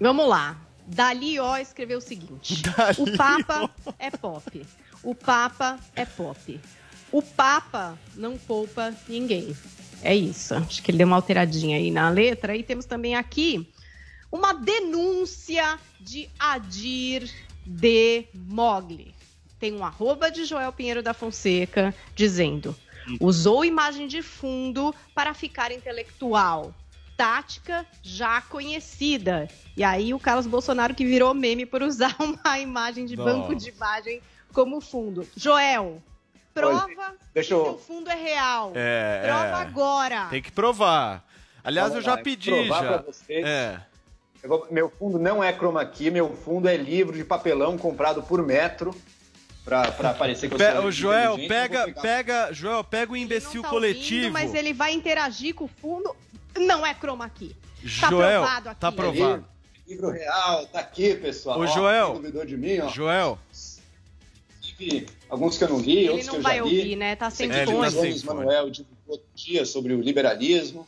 Vamos 0.00 0.28
lá. 0.28 0.56
Dali 0.86 1.40
O 1.40 1.56
escreveu 1.56 1.98
o 1.98 2.00
seguinte: 2.02 2.62
O 2.98 3.16
Papa 3.16 3.70
é 3.98 4.10
pop. 4.10 4.66
O 5.02 5.14
Papa 5.14 5.78
é 5.96 6.04
pop. 6.04 6.60
O 7.10 7.22
Papa 7.22 7.98
não 8.14 8.36
poupa 8.36 8.92
ninguém. 9.08 9.56
É 10.02 10.14
isso. 10.14 10.54
Acho 10.54 10.82
que 10.82 10.90
ele 10.90 10.98
deu 10.98 11.06
uma 11.06 11.16
alteradinha 11.16 11.78
aí 11.78 11.90
na 11.90 12.10
letra. 12.10 12.54
E 12.54 12.62
temos 12.62 12.84
também 12.84 13.14
aqui 13.14 13.66
uma 14.30 14.52
denúncia 14.52 15.78
de 16.00 16.28
Adir 16.38 17.30
de 17.64 18.24
Mogli. 18.34 19.14
Tem 19.58 19.72
um 19.72 19.84
arroba 19.84 20.30
de 20.30 20.44
Joel 20.44 20.72
Pinheiro 20.72 21.02
da 21.02 21.14
Fonseca 21.14 21.94
dizendo: 22.14 22.76
usou 23.20 23.64
imagem 23.64 24.06
de 24.06 24.22
fundo 24.22 24.94
para 25.14 25.32
ficar 25.34 25.72
intelectual. 25.72 26.74
Tática 27.16 27.86
já 28.02 28.40
conhecida. 28.42 29.48
E 29.76 29.84
aí 29.84 30.12
o 30.12 30.18
Carlos 30.18 30.46
Bolsonaro 30.48 30.94
que 30.94 31.04
virou 31.04 31.32
meme 31.32 31.64
por 31.64 31.82
usar 31.82 32.16
uma 32.20 32.58
imagem 32.58 33.06
de 33.06 33.14
Nossa. 33.16 33.32
banco 33.32 33.54
de 33.54 33.68
imagem 33.70 34.20
como 34.52 34.80
fundo. 34.80 35.26
Joel, 35.36 36.02
prova 36.52 37.14
Deixa 37.32 37.48
que 37.48 37.54
eu- 37.54 37.64
seu 37.64 37.78
fundo 37.78 38.10
é 38.10 38.14
real. 38.16 38.72
É, 38.74 39.22
Prova 39.24 39.46
é. 39.46 39.52
agora. 39.62 40.26
Tem 40.26 40.42
que 40.42 40.50
provar. 40.50 41.24
Aliás, 41.62 41.88
Vamos 41.90 42.04
eu 42.04 42.10
já 42.10 42.16
lá, 42.16 42.22
pedi, 42.22 42.50
provar 42.50 42.82
já. 42.82 42.98
pra 42.98 43.12
vocês. 43.12 43.44
É. 43.46 43.80
Eu 44.44 44.48
vou- 44.50 44.66
meu 44.70 44.90
fundo 44.90 45.18
não 45.18 45.42
é 45.42 45.50
chroma 45.56 45.82
key, 45.86 46.10
meu 46.10 46.36
fundo 46.36 46.68
é 46.68 46.76
livro 46.76 47.16
de 47.16 47.24
papelão 47.24 47.78
comprado 47.78 48.22
por 48.22 48.42
metro 48.44 48.94
pra, 49.64 49.90
pra 49.90 50.12
parecer 50.12 50.48
que 50.48 50.54
eu 50.54 50.58
Pe- 50.58 50.72
sou 50.72 50.84
Ô, 50.84 50.90
Joel, 50.90 51.38
pega, 51.48 51.90
pega, 51.94 52.52
Joel, 52.52 52.84
pega 52.84 53.10
o 53.10 53.16
imbecil 53.16 53.62
Tá 53.62 53.70
coletivo. 53.70 54.16
ouvindo, 54.26 54.32
mas 54.34 54.54
ele 54.54 54.74
vai 54.74 54.92
interagir 54.92 55.54
com 55.54 55.64
o 55.64 55.68
fundo. 55.68 56.14
Não 56.58 56.84
é 56.86 56.92
chroma 56.94 57.26
key. 57.30 57.56
Tá 57.98 58.10
Joel, 58.10 58.42
aprovado 58.42 58.68
aqui. 58.68 58.80
tá 58.80 58.88
aprovado. 58.88 59.44
Livro 59.88 60.10
real, 60.10 60.66
tá 60.66 60.80
aqui, 60.80 61.14
pessoal. 61.14 61.58
Ó, 61.58 61.66
Joel. 61.66 62.12
duvidou 62.14 62.44
de 62.44 62.56
mim, 62.58 62.80
ó. 62.80 62.88
Joel, 62.88 63.38
Tive 64.60 65.06
alguns 65.28 65.56
que 65.56 65.64
eu 65.64 65.68
não 65.68 65.78
li, 65.80 65.98
Ele 65.98 66.08
outros 66.10 66.26
não 66.26 66.34
que 66.34 66.38
eu 66.40 66.42
vai 66.42 66.56
já 66.58 66.64
li. 66.64 66.78
ouvir, 66.78 66.96
né? 66.96 67.16
Tá 67.16 67.30
sem 67.30 67.50
É, 67.50 67.62
ele 67.62 67.66
tá 67.72 67.72
o. 67.72 68.26
Manuel 68.34 68.70
divulgou 68.70 69.24
dia 69.34 69.64
sobre 69.64 69.92
o 69.94 70.00
liberalismo. 70.00 70.86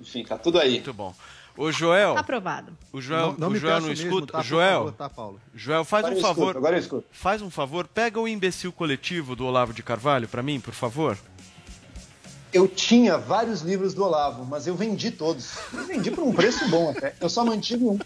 Enfim, 0.00 0.24
tá 0.24 0.36
tudo 0.36 0.58
aí. 0.58 0.72
Muito 0.74 0.92
bom. 0.92 1.14
Ô, 1.56 1.70
Joel, 1.70 2.14
Tá 2.14 2.20
aprovado. 2.20 2.72
o 2.92 3.00
Joel, 3.00 3.26
Não- 3.32 3.36
não 3.38 3.48
o 3.48 3.50
me 3.50 3.58
Joel 3.58 3.80
não 3.80 3.88
mesmo, 3.88 4.06
escuta. 4.08 4.32
tá, 4.32 4.42
Joel, 4.42 4.78
favor, 4.78 4.92
tá, 4.92 5.10
Paulo? 5.10 5.40
Joel, 5.54 5.84
faz 5.84 6.04
Agora 6.04 6.14
um 6.14 6.16
eu 6.18 6.20
escuto, 6.22 6.40
favor. 6.40 6.56
agora 6.56 6.76
eu 6.76 6.80
escuto. 6.80 7.04
Faz 7.12 7.42
um 7.42 7.50
favor, 7.50 7.86
pega 7.86 8.18
o 8.18 8.26
imbecil 8.26 8.72
coletivo 8.72 9.36
do 9.36 9.44
Olavo 9.44 9.72
de 9.74 9.82
Carvalho 9.82 10.26
pra 10.28 10.42
mim, 10.42 10.58
por 10.60 10.72
favor. 10.72 11.16
Eu 12.52 12.68
tinha 12.68 13.16
vários 13.16 13.62
livros 13.62 13.94
do 13.94 14.04
Olavo, 14.04 14.44
mas 14.44 14.66
eu 14.66 14.74
vendi 14.74 15.10
todos. 15.10 15.54
Eu 15.72 15.84
vendi 15.86 16.10
por 16.10 16.22
um 16.24 16.32
preço 16.32 16.68
bom 16.68 16.90
até. 16.90 17.14
Eu 17.20 17.28
só 17.30 17.44
mantive 17.44 17.84
um. 17.84 17.98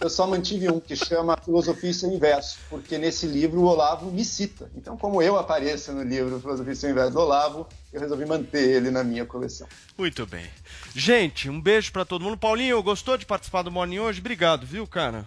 Eu 0.00 0.08
só 0.08 0.26
mantive 0.26 0.68
um 0.70 0.80
que 0.80 0.96
chama 0.96 1.36
Filosofia 1.36 1.90
e 1.90 1.94
seu 1.94 2.10
Inverso, 2.10 2.58
porque 2.70 2.96
nesse 2.96 3.26
livro 3.26 3.60
o 3.60 3.64
Olavo 3.66 4.10
me 4.10 4.24
cita. 4.24 4.70
Então, 4.74 4.96
como 4.96 5.20
eu 5.20 5.36
apareço 5.38 5.92
no 5.92 6.02
livro 6.02 6.40
Filosofia 6.40 6.72
e 6.72 6.76
seu 6.76 6.90
Inverso 6.90 7.12
do 7.12 7.20
Olavo, 7.20 7.66
eu 7.92 8.00
resolvi 8.00 8.24
manter 8.24 8.76
ele 8.76 8.90
na 8.90 9.04
minha 9.04 9.26
coleção. 9.26 9.68
Muito 9.98 10.24
bem. 10.26 10.46
Gente, 10.94 11.48
um 11.48 11.60
beijo 11.60 11.92
pra 11.92 12.04
todo 12.04 12.22
mundo. 12.22 12.36
Paulinho, 12.36 12.82
gostou 12.82 13.16
de 13.16 13.24
participar 13.24 13.62
do 13.62 13.70
Morning 13.70 13.98
hoje? 13.98 14.20
Obrigado, 14.20 14.66
viu, 14.66 14.86
cara? 14.86 15.24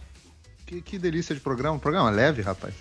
Que, 0.66 0.82
que 0.82 1.00
delícia 1.00 1.34
de 1.34 1.42
programa. 1.42 1.76
Um 1.76 1.80
programa 1.80 2.10
leve, 2.10 2.42
rapaz. 2.42 2.74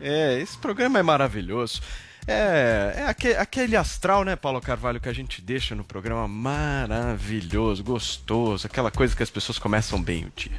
É, 0.00 0.38
esse 0.40 0.56
programa 0.58 0.98
é 0.98 1.02
maravilhoso. 1.02 1.80
É, 2.26 2.94
é 3.00 3.06
aque- 3.06 3.34
aquele 3.36 3.76
astral, 3.76 4.24
né, 4.24 4.34
Paulo 4.34 4.58
Carvalho, 4.58 4.98
que 4.98 5.08
a 5.10 5.12
gente 5.12 5.42
deixa 5.42 5.74
no 5.74 5.84
programa 5.84 6.26
maravilhoso, 6.26 7.84
gostoso, 7.84 8.66
aquela 8.66 8.90
coisa 8.90 9.14
que 9.14 9.22
as 9.22 9.28
pessoas 9.28 9.58
começam 9.58 10.00
bem 10.02 10.24
o 10.24 10.32
dia. 10.34 10.58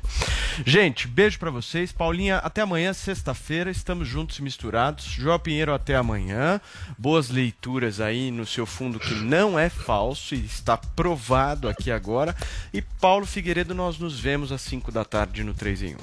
Gente, 0.63 1.07
beijo 1.07 1.39
pra 1.39 1.49
vocês. 1.49 1.91
Paulinha, 1.91 2.37
até 2.37 2.61
amanhã, 2.61 2.93
sexta-feira, 2.93 3.71
estamos 3.71 4.07
juntos 4.07 4.37
e 4.37 4.43
misturados. 4.43 5.05
João 5.05 5.39
Pinheiro, 5.39 5.73
até 5.73 5.95
amanhã. 5.95 6.61
Boas 6.99 7.29
leituras 7.29 7.99
aí 7.99 8.29
no 8.29 8.45
seu 8.45 8.67
fundo 8.67 8.99
que 8.99 9.15
não 9.15 9.57
é 9.57 9.67
falso 9.67 10.35
e 10.35 10.45
está 10.45 10.77
provado 10.77 11.67
aqui 11.67 11.89
agora. 11.89 12.35
E 12.71 12.79
Paulo 12.81 13.25
Figueiredo, 13.25 13.73
nós 13.73 13.97
nos 13.97 14.19
vemos 14.19 14.51
às 14.51 14.61
5 14.61 14.91
da 14.91 15.03
tarde 15.03 15.43
no 15.43 15.53
3 15.55 15.81
em 15.81 15.95
1. 15.95 15.97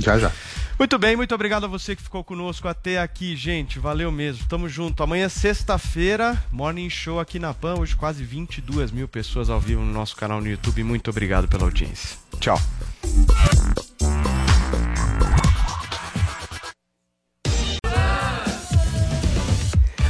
Já, 0.00 0.18
já. 0.18 0.32
Muito 0.78 0.96
bem, 0.96 1.16
muito 1.16 1.34
obrigado 1.34 1.64
a 1.64 1.68
você 1.68 1.96
que 1.96 2.02
ficou 2.02 2.22
conosco 2.22 2.68
até 2.68 3.00
aqui, 3.00 3.34
gente. 3.34 3.80
Valeu 3.80 4.12
mesmo. 4.12 4.46
Tamo 4.48 4.68
junto. 4.68 5.02
Amanhã, 5.02 5.28
sexta-feira, 5.28 6.40
Morning 6.52 6.88
Show 6.88 7.18
aqui 7.18 7.40
na 7.40 7.52
PAN. 7.52 7.80
Hoje, 7.80 7.96
quase 7.96 8.22
22 8.22 8.92
mil 8.92 9.08
pessoas 9.08 9.50
ao 9.50 9.58
vivo 9.58 9.80
no 9.80 9.92
nosso 9.92 10.14
canal 10.14 10.40
no 10.40 10.46
YouTube. 10.46 10.84
Muito 10.84 11.10
obrigado 11.10 11.48
pela 11.48 11.64
audiência. 11.64 12.16
Tchau. 12.38 12.60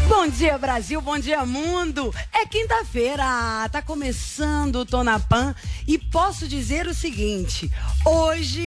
Bom 0.06 0.28
dia, 0.28 0.58
Brasil. 0.58 1.00
Bom 1.00 1.18
dia, 1.18 1.46
mundo. 1.46 2.14
É 2.30 2.44
quinta-feira. 2.44 3.66
Tá 3.72 3.80
começando 3.80 4.76
o 4.76 4.84
Tô 4.84 5.02
na 5.02 5.18
Pan 5.18 5.54
e 5.86 5.96
posso 5.96 6.46
dizer 6.46 6.86
o 6.86 6.92
seguinte: 6.92 7.72
hoje. 8.04 8.64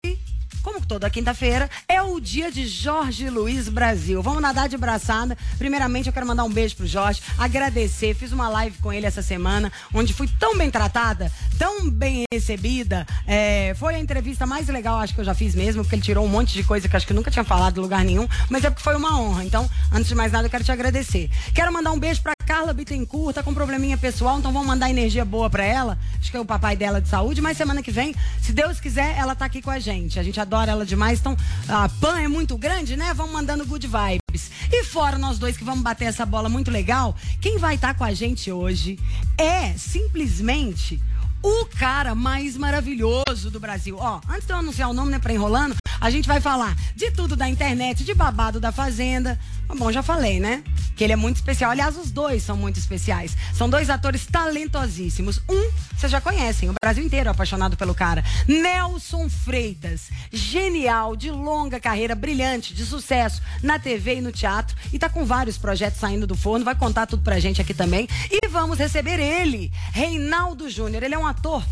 Como 0.61 0.85
toda 0.85 1.09
quinta-feira, 1.09 1.69
é 1.87 2.01
o 2.01 2.19
dia 2.19 2.51
de 2.51 2.67
Jorge 2.67 3.29
Luiz 3.29 3.67
Brasil. 3.67 4.21
Vamos 4.21 4.41
nadar 4.41 4.69
de 4.69 4.77
braçada. 4.77 5.35
Primeiramente, 5.57 6.07
eu 6.07 6.13
quero 6.13 6.27
mandar 6.27 6.43
um 6.43 6.51
beijo 6.51 6.75
pro 6.75 6.85
Jorge, 6.85 7.21
agradecer. 7.37 8.13
Fiz 8.13 8.31
uma 8.31 8.47
live 8.47 8.77
com 8.77 8.93
ele 8.93 9.05
essa 9.05 9.23
semana, 9.23 9.71
onde 9.93 10.13
fui 10.13 10.29
tão 10.39 10.55
bem 10.55 10.69
tratada, 10.69 11.31
tão 11.57 11.89
bem 11.89 12.25
recebida. 12.31 13.07
É, 13.25 13.73
foi 13.79 13.95
a 13.95 13.99
entrevista 13.99 14.45
mais 14.45 14.67
legal, 14.67 14.99
acho 14.99 15.15
que 15.15 15.21
eu 15.21 15.25
já 15.25 15.33
fiz 15.33 15.55
mesmo, 15.55 15.83
porque 15.83 15.95
ele 15.95 16.03
tirou 16.03 16.23
um 16.23 16.29
monte 16.29 16.53
de 16.53 16.63
coisa 16.63 16.87
que 16.87 16.95
acho 16.95 17.07
que 17.07 17.13
nunca 17.13 17.31
tinha 17.31 17.43
falado 17.43 17.79
em 17.79 17.81
lugar 17.81 18.03
nenhum, 18.05 18.27
mas 18.49 18.63
é 18.63 18.69
porque 18.69 18.83
foi 18.83 18.95
uma 18.95 19.19
honra. 19.19 19.43
Então, 19.43 19.67
antes 19.91 20.07
de 20.07 20.15
mais 20.15 20.31
nada, 20.31 20.45
eu 20.45 20.51
quero 20.51 20.63
te 20.63 20.71
agradecer. 20.71 21.29
Quero 21.55 21.73
mandar 21.73 21.91
um 21.91 21.99
beijo 21.99 22.21
pra 22.21 22.33
Carla 22.51 22.73
Bittencourt, 22.73 23.33
tá 23.33 23.41
com 23.41 23.51
um 23.51 23.53
probleminha 23.53 23.97
pessoal, 23.97 24.37
então 24.37 24.51
vamos 24.51 24.67
mandar 24.67 24.89
energia 24.89 25.23
boa 25.23 25.49
pra 25.49 25.63
ela. 25.63 25.97
Acho 26.19 26.29
que 26.29 26.35
é 26.35 26.39
o 26.39 26.43
papai 26.43 26.75
dela 26.75 26.99
de 26.99 27.07
saúde, 27.07 27.39
mas 27.39 27.55
semana 27.55 27.81
que 27.81 27.91
vem, 27.91 28.13
se 28.41 28.51
Deus 28.51 28.77
quiser, 28.77 29.17
ela 29.17 29.33
tá 29.33 29.45
aqui 29.45 29.61
com 29.61 29.71
a 29.71 29.79
gente. 29.79 30.19
A 30.19 30.23
gente 30.23 30.37
adora 30.37 30.69
ela 30.69 30.85
demais, 30.85 31.21
então 31.21 31.37
a 31.69 31.87
PAN 31.87 32.19
é 32.19 32.27
muito 32.27 32.57
grande, 32.57 32.97
né? 32.97 33.13
Vamos 33.13 33.31
mandando 33.31 33.65
good 33.65 33.87
vibes. 33.87 34.51
E 34.69 34.83
fora 34.83 35.17
nós 35.17 35.39
dois 35.39 35.55
que 35.55 35.63
vamos 35.63 35.81
bater 35.81 36.03
essa 36.03 36.25
bola 36.25 36.49
muito 36.49 36.69
legal, 36.69 37.15
quem 37.39 37.57
vai 37.57 37.75
estar 37.75 37.93
com 37.93 38.03
a 38.03 38.13
gente 38.13 38.51
hoje 38.51 38.99
é 39.37 39.71
simplesmente 39.77 41.01
o 41.43 41.65
cara 41.65 42.13
mais 42.15 42.55
maravilhoso 42.57 43.49
do 43.51 43.59
Brasil. 43.59 43.97
Ó, 43.99 44.21
antes 44.29 44.45
de 44.45 44.53
eu 44.53 44.57
anunciar 44.57 44.89
o 44.89 44.93
nome, 44.93 45.11
né, 45.11 45.19
pra 45.19 45.33
enrolando, 45.33 45.75
A 46.03 46.09
gente 46.09 46.27
vai 46.27 46.41
falar 46.41 46.75
de 46.95 47.11
tudo 47.11 47.35
da 47.35 47.47
internet, 47.47 48.03
de 48.03 48.15
babado 48.15 48.59
da 48.59 48.71
Fazenda. 48.71 49.39
Bom, 49.67 49.91
já 49.91 50.01
falei, 50.01 50.39
né? 50.39 50.63
Que 50.95 51.03
ele 51.03 51.13
é 51.13 51.15
muito 51.15 51.35
especial. 51.35 51.69
Aliás, 51.69 51.95
os 51.95 52.09
dois 52.11 52.41
são 52.41 52.57
muito 52.57 52.79
especiais. 52.79 53.37
São 53.53 53.69
dois 53.69 53.87
atores 53.87 54.25
talentosíssimos. 54.25 55.39
Um, 55.47 55.71
vocês 55.95 56.11
já 56.11 56.19
conhecem, 56.19 56.71
o 56.71 56.73
Brasil 56.83 57.03
inteiro 57.03 57.29
é 57.29 57.31
apaixonado 57.31 57.77
pelo 57.77 57.93
cara. 57.93 58.23
Nelson 58.47 59.29
Freitas. 59.29 60.09
Genial, 60.33 61.15
de 61.15 61.29
longa 61.29 61.79
carreira, 61.79 62.15
brilhante, 62.15 62.73
de 62.73 62.83
sucesso 62.83 63.39
na 63.61 63.77
TV 63.77 64.15
e 64.15 64.21
no 64.21 64.31
teatro. 64.31 64.75
E 64.91 64.97
tá 64.97 65.07
com 65.07 65.23
vários 65.23 65.55
projetos 65.55 65.99
saindo 65.99 66.25
do 66.25 66.35
forno. 66.35 66.65
Vai 66.65 66.73
contar 66.73 67.05
tudo 67.05 67.21
pra 67.21 67.39
gente 67.39 67.61
aqui 67.61 67.75
também. 67.75 68.07
E 68.31 68.47
vamos 68.47 68.79
receber 68.79 69.19
ele, 69.19 69.71
Reinaldo 69.91 70.67
Júnior. 70.67 71.03
Ele 71.03 71.13
é 71.13 71.19
um 71.19 71.27
ator 71.31 71.63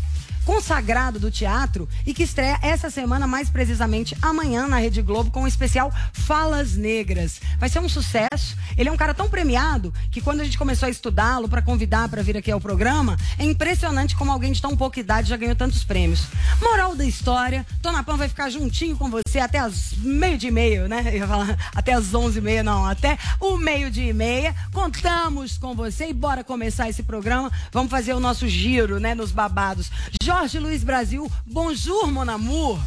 consagrado 0.50 1.20
do 1.20 1.30
teatro 1.30 1.88
e 2.04 2.12
que 2.12 2.24
estreia 2.24 2.58
essa 2.60 2.90
semana, 2.90 3.24
mais 3.24 3.48
precisamente 3.48 4.16
amanhã 4.20 4.66
na 4.66 4.80
Rede 4.80 5.00
Globo, 5.00 5.30
com 5.30 5.44
o 5.44 5.46
especial 5.46 5.92
Falas 6.12 6.74
Negras. 6.74 7.40
Vai 7.56 7.68
ser 7.68 7.78
um 7.78 7.88
sucesso. 7.88 8.56
Ele 8.76 8.88
é 8.88 8.92
um 8.92 8.96
cara 8.96 9.14
tão 9.14 9.30
premiado 9.30 9.94
que 10.10 10.20
quando 10.20 10.40
a 10.40 10.44
gente 10.44 10.58
começou 10.58 10.88
a 10.88 10.90
estudá-lo 10.90 11.48
para 11.48 11.62
convidar 11.62 12.08
para 12.08 12.20
vir 12.20 12.36
aqui 12.36 12.50
ao 12.50 12.60
programa, 12.60 13.16
é 13.38 13.44
impressionante 13.44 14.16
como 14.16 14.32
alguém 14.32 14.50
de 14.50 14.60
tão 14.60 14.76
pouca 14.76 14.98
idade 14.98 15.28
já 15.28 15.36
ganhou 15.36 15.54
tantos 15.54 15.84
prêmios. 15.84 16.26
Moral 16.60 16.96
da 16.96 17.04
história, 17.04 17.64
Dona 17.80 18.02
Pan 18.02 18.16
vai 18.16 18.28
ficar 18.28 18.50
juntinho 18.50 18.96
com 18.96 19.08
você 19.08 19.38
até 19.38 19.60
as 19.60 19.92
meio 19.98 20.36
de 20.36 20.50
meio, 20.50 20.88
né? 20.88 21.04
Eu 21.06 21.18
ia 21.18 21.28
falar 21.28 21.56
até 21.76 21.92
as 21.92 22.12
onze 22.12 22.38
e 22.38 22.42
meia, 22.42 22.64
não, 22.64 22.84
até 22.84 23.16
o 23.38 23.56
meio 23.56 23.88
de 23.88 24.12
meia. 24.12 24.52
Contamos 24.72 25.56
com 25.58 25.76
você 25.76 26.08
e 26.08 26.12
bora 26.12 26.42
começar 26.42 26.88
esse 26.88 27.04
programa. 27.04 27.52
Vamos 27.70 27.90
fazer 27.90 28.14
o 28.14 28.20
nosso 28.20 28.48
giro, 28.48 28.98
né, 28.98 29.14
nos 29.14 29.30
babados. 29.30 29.92
Jorge 30.20 30.39
Luiz 30.40 30.82
Brasil, 30.82 31.30
bonjour, 31.44 32.10
mon 32.10 32.26
amour. 32.26 32.80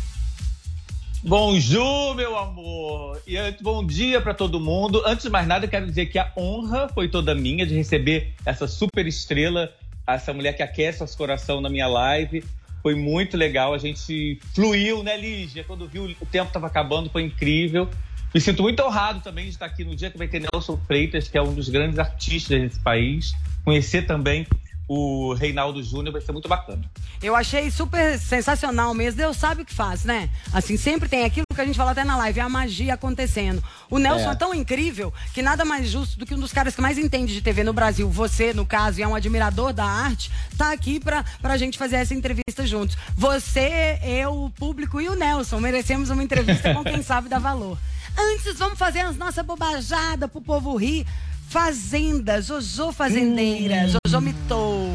Bonjour, 1.21 2.15
meu 2.15 2.35
amor! 2.35 3.21
E 3.27 3.37
bom 3.61 3.85
dia 3.85 4.19
para 4.19 4.33
todo 4.33 4.59
mundo. 4.59 5.03
Antes 5.05 5.25
de 5.25 5.29
mais 5.29 5.45
nada, 5.47 5.67
quero 5.67 5.85
dizer 5.85 6.07
que 6.07 6.17
a 6.17 6.31
honra 6.35 6.89
foi 6.89 7.07
toda 7.07 7.35
minha 7.35 7.63
de 7.63 7.75
receber 7.75 8.33
essa 8.43 8.67
super 8.67 9.05
estrela, 9.05 9.71
essa 10.07 10.33
mulher 10.33 10.53
que 10.53 10.63
aquece 10.63 11.01
nosso 11.01 11.15
coração 11.15 11.61
na 11.61 11.69
minha 11.69 11.85
live. 11.85 12.43
Foi 12.81 12.95
muito 12.95 13.37
legal, 13.37 13.71
a 13.71 13.77
gente 13.77 14.39
fluiu, 14.55 15.03
né, 15.03 15.15
Lígia? 15.15 15.63
Quando 15.63 15.87
viu 15.87 16.05
o 16.05 16.25
tempo 16.25 16.47
estava 16.47 16.65
acabando, 16.65 17.07
foi 17.07 17.21
incrível. 17.21 17.87
Me 18.33 18.41
sinto 18.41 18.63
muito 18.63 18.81
honrado 18.81 19.19
também 19.19 19.45
de 19.45 19.51
estar 19.51 19.67
aqui 19.67 19.83
no 19.83 19.95
dia 19.95 20.09
que 20.09 20.17
vai 20.17 20.27
ter 20.27 20.41
Nelson 20.51 20.75
Freitas, 20.87 21.27
que 21.27 21.37
é 21.37 21.41
um 21.41 21.53
dos 21.53 21.69
grandes 21.69 21.99
artistas 21.99 22.59
desse 22.59 22.79
país. 22.79 23.31
Conhecer 23.63 24.07
também 24.07 24.47
o 24.87 25.33
Reinaldo 25.33 25.81
Júnior 25.81 26.11
vai 26.11 26.21
ser 26.21 26.31
muito 26.31 26.47
bacana. 26.47 26.83
Eu 27.21 27.35
achei 27.35 27.71
super 27.71 28.19
sensacional 28.19 28.93
mesmo. 28.93 29.17
Deus 29.17 29.37
sabe 29.37 29.61
o 29.61 29.65
que 29.65 29.73
faz, 29.73 30.03
né? 30.03 30.29
Assim, 30.51 30.75
sempre 30.75 31.07
tem 31.07 31.23
aquilo 31.23 31.45
que 31.53 31.61
a 31.61 31.65
gente 31.65 31.77
fala 31.77 31.91
até 31.91 32.03
na 32.03 32.17
live, 32.17 32.39
é 32.39 32.43
a 32.43 32.49
magia 32.49 32.93
acontecendo. 32.93 33.63
O 33.89 33.97
Nelson 33.97 34.29
é. 34.29 34.33
É. 34.33 34.35
tão 34.35 34.53
incrível 34.53 35.13
que 35.33 35.41
nada 35.41 35.63
mais 35.63 35.87
justo 35.89 36.19
do 36.19 36.25
que 36.25 36.33
um 36.33 36.39
dos 36.39 36.51
caras 36.51 36.75
que 36.75 36.81
mais 36.81 36.97
entende 36.97 37.33
de 37.33 37.41
TV 37.41 37.63
no 37.63 37.71
Brasil, 37.73 38.09
você, 38.09 38.53
no 38.53 38.65
caso, 38.65 38.99
e 38.99 39.03
é 39.03 39.07
um 39.07 39.15
admirador 39.15 39.71
da 39.71 39.85
arte, 39.85 40.31
tá 40.57 40.71
aqui 40.71 40.99
pra, 40.99 41.23
pra 41.41 41.57
gente 41.57 41.77
fazer 41.77 41.97
essa 41.97 42.13
entrevista 42.13 42.65
juntos. 42.65 42.97
Você, 43.15 43.99
eu, 44.03 44.45
o 44.45 44.49
público 44.49 44.99
e 44.99 45.07
o 45.07 45.15
Nelson 45.15 45.59
merecemos 45.59 46.09
uma 46.09 46.23
entrevista 46.23 46.73
com 46.73 46.83
quem 46.83 47.01
sabe 47.03 47.29
dar 47.29 47.39
valor. 47.39 47.77
Antes, 48.17 48.57
vamos 48.57 48.77
fazer 48.77 48.99
as 48.99 49.15
nossas 49.15 49.45
bobajadas 49.45 50.29
pro 50.29 50.41
povo 50.41 50.75
rir. 50.75 51.05
Fazenda, 51.53 52.41
Jojo 52.41 52.91
Fazendeira, 52.91 53.85
Jojo 53.87 54.21
mitou. 54.21 54.89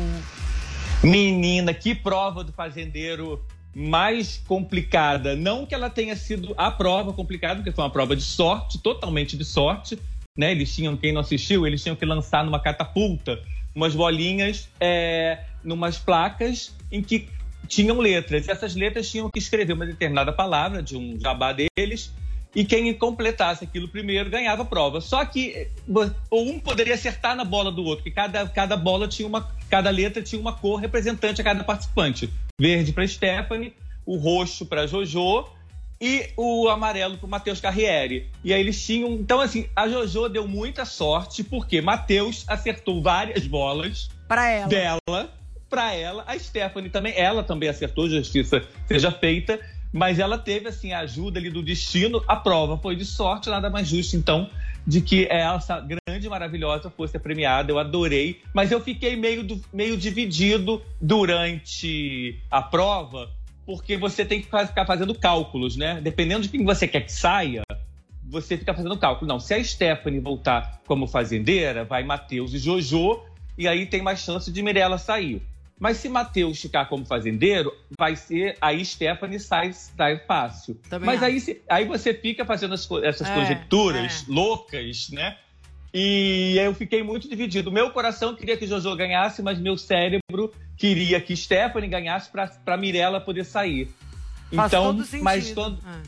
Menina, 1.04 1.72
que 1.72 1.94
prova 1.94 2.42
do 2.42 2.52
fazendeiro 2.52 3.40
mais 3.72 4.42
complicada. 4.44 5.36
Não 5.36 5.64
que 5.64 5.72
ela 5.72 5.88
tenha 5.88 6.16
sido 6.16 6.52
a 6.56 6.68
prova 6.68 7.12
complicada, 7.12 7.60
porque 7.60 7.70
foi 7.70 7.84
uma 7.84 7.90
prova 7.92 8.16
de 8.16 8.24
sorte, 8.24 8.76
totalmente 8.82 9.36
de 9.36 9.44
sorte. 9.44 9.96
Né? 10.36 10.50
Eles 10.50 10.74
tinham, 10.74 10.96
quem 10.96 11.12
não 11.12 11.20
assistiu, 11.20 11.64
eles 11.64 11.80
tinham 11.80 11.94
que 11.94 12.04
lançar 12.04 12.44
numa 12.44 12.58
catapulta 12.58 13.40
umas 13.72 13.94
bolinhas, 13.94 14.68
é, 14.80 15.44
numas 15.62 15.96
placas 15.96 16.74
em 16.90 17.00
que 17.00 17.28
tinham 17.68 18.00
letras. 18.00 18.48
E 18.48 18.50
essas 18.50 18.74
letras 18.74 19.08
tinham 19.08 19.30
que 19.30 19.38
escrever 19.38 19.74
uma 19.74 19.86
determinada 19.86 20.32
palavra 20.32 20.82
de 20.82 20.96
um 20.96 21.20
jabá 21.20 21.52
deles. 21.52 22.12
E 22.54 22.64
quem 22.64 22.92
completasse 22.94 23.64
aquilo 23.64 23.88
primeiro 23.88 24.30
ganhava 24.30 24.62
a 24.62 24.64
prova. 24.64 25.00
Só 25.00 25.24
que 25.24 25.50
eh, 25.50 25.68
um 26.32 26.58
poderia 26.58 26.94
acertar 26.94 27.36
na 27.36 27.44
bola 27.44 27.70
do 27.70 27.84
outro, 27.84 28.04
porque 28.04 28.10
cada, 28.10 28.46
cada 28.48 28.76
bola 28.76 29.06
tinha 29.06 29.28
uma. 29.28 29.48
Cada 29.68 29.90
letra 29.90 30.22
tinha 30.22 30.40
uma 30.40 30.52
cor 30.52 30.80
representante 30.80 31.40
a 31.40 31.44
cada 31.44 31.62
participante. 31.62 32.30
Verde 32.58 32.92
para 32.92 33.06
Stephanie, 33.06 33.74
o 34.06 34.16
roxo 34.16 34.64
para 34.64 34.86
Jojo 34.86 35.46
e 36.00 36.30
o 36.36 36.68
amarelo 36.68 37.18
para 37.18 37.26
o 37.26 37.30
Matheus 37.30 37.60
Carriere. 37.60 38.30
E 38.42 38.52
aí 38.52 38.60
eles 38.60 38.84
tinham. 38.84 39.12
Então, 39.12 39.40
assim, 39.40 39.68
a 39.76 39.88
Jojo 39.88 40.28
deu 40.28 40.46
muita 40.48 40.84
sorte, 40.84 41.44
porque 41.44 41.80
Matheus 41.80 42.44
acertou 42.48 43.02
várias 43.02 43.46
bolas 43.46 44.08
Pra 44.26 44.48
ela. 44.48 44.68
dela, 44.68 45.30
para 45.68 45.94
ela. 45.94 46.24
A 46.26 46.38
Stephanie 46.38 46.90
também, 46.90 47.12
ela 47.16 47.42
também 47.42 47.68
acertou, 47.68 48.08
justiça 48.08 48.64
seja 48.86 49.10
feita. 49.10 49.60
Mas 49.92 50.18
ela 50.18 50.36
teve, 50.36 50.68
assim, 50.68 50.92
a 50.92 51.00
ajuda 51.00 51.38
ali 51.38 51.50
do 51.50 51.62
destino. 51.62 52.22
A 52.26 52.36
prova 52.36 52.76
foi 52.76 52.94
de 52.94 53.04
sorte, 53.04 53.48
nada 53.48 53.70
mais 53.70 53.88
justo, 53.88 54.16
então, 54.16 54.50
de 54.86 55.00
que 55.00 55.26
essa 55.30 55.80
grande 55.80 56.28
maravilhosa 56.28 56.90
fosse 56.90 57.18
premiada. 57.18 57.72
Eu 57.72 57.78
adorei. 57.78 58.40
Mas 58.52 58.70
eu 58.70 58.80
fiquei 58.80 59.16
meio, 59.16 59.46
meio 59.72 59.96
dividido 59.96 60.82
durante 61.00 62.38
a 62.50 62.60
prova, 62.60 63.30
porque 63.64 63.96
você 63.96 64.24
tem 64.24 64.40
que 64.40 64.46
ficar 64.46 64.86
fazendo 64.86 65.14
cálculos, 65.14 65.76
né? 65.76 66.00
Dependendo 66.00 66.42
de 66.42 66.48
quem 66.48 66.64
você 66.64 66.86
quer 66.86 67.02
que 67.02 67.12
saia, 67.12 67.62
você 68.24 68.56
fica 68.56 68.74
fazendo 68.74 68.96
cálculo. 68.96 69.26
Não, 69.28 69.40
se 69.40 69.54
a 69.54 69.64
Stephanie 69.64 70.20
voltar 70.20 70.80
como 70.86 71.06
fazendeira, 71.06 71.84
vai 71.84 72.04
Matheus 72.04 72.52
e 72.52 72.58
Jojo, 72.58 73.20
e 73.56 73.66
aí 73.66 73.86
tem 73.86 74.02
mais 74.02 74.20
chance 74.20 74.52
de 74.52 74.62
Mirella 74.62 74.98
sair. 74.98 75.42
Mas 75.80 75.98
se 75.98 76.08
Matheus 76.08 76.60
ficar 76.60 76.86
como 76.86 77.04
fazendeiro, 77.06 77.72
vai 77.96 78.16
ser. 78.16 78.56
Aí 78.60 78.84
Stephanie 78.84 79.38
sai, 79.38 79.72
sai 79.72 80.18
fácil. 80.26 80.74
Também 80.90 81.06
Mas 81.06 81.22
acho. 81.22 81.50
aí, 81.50 81.62
aí 81.68 81.84
você 81.84 82.12
fica 82.12 82.44
fazendo 82.44 82.74
as 82.74 82.88
essas 83.04 83.28
É, 83.28 83.34
conjecturas 83.34 84.26
loucas, 84.26 85.08
né? 85.10 85.36
E 85.94 86.56
eu 86.58 86.74
fiquei 86.74 87.02
muito 87.02 87.28
dividido. 87.28 87.72
Meu 87.72 87.90
coração 87.90 88.34
queria 88.34 88.56
que 88.56 88.66
Jojo 88.66 88.94
ganhasse, 88.94 89.42
mas 89.42 89.58
meu 89.58 89.76
cérebro 89.78 90.52
queria 90.76 91.20
que 91.20 91.34
Stephanie 91.34 91.88
ganhasse 91.88 92.30
para 92.30 92.76
Mirella 92.76 93.20
poder 93.20 93.44
sair. 93.44 93.88
Faz 94.54 94.72
então, 94.72 94.84
todo 94.86 95.04
sentido. 95.04 95.24
mas 95.24 95.52
quando, 95.52 95.78
Ah. 95.84 96.02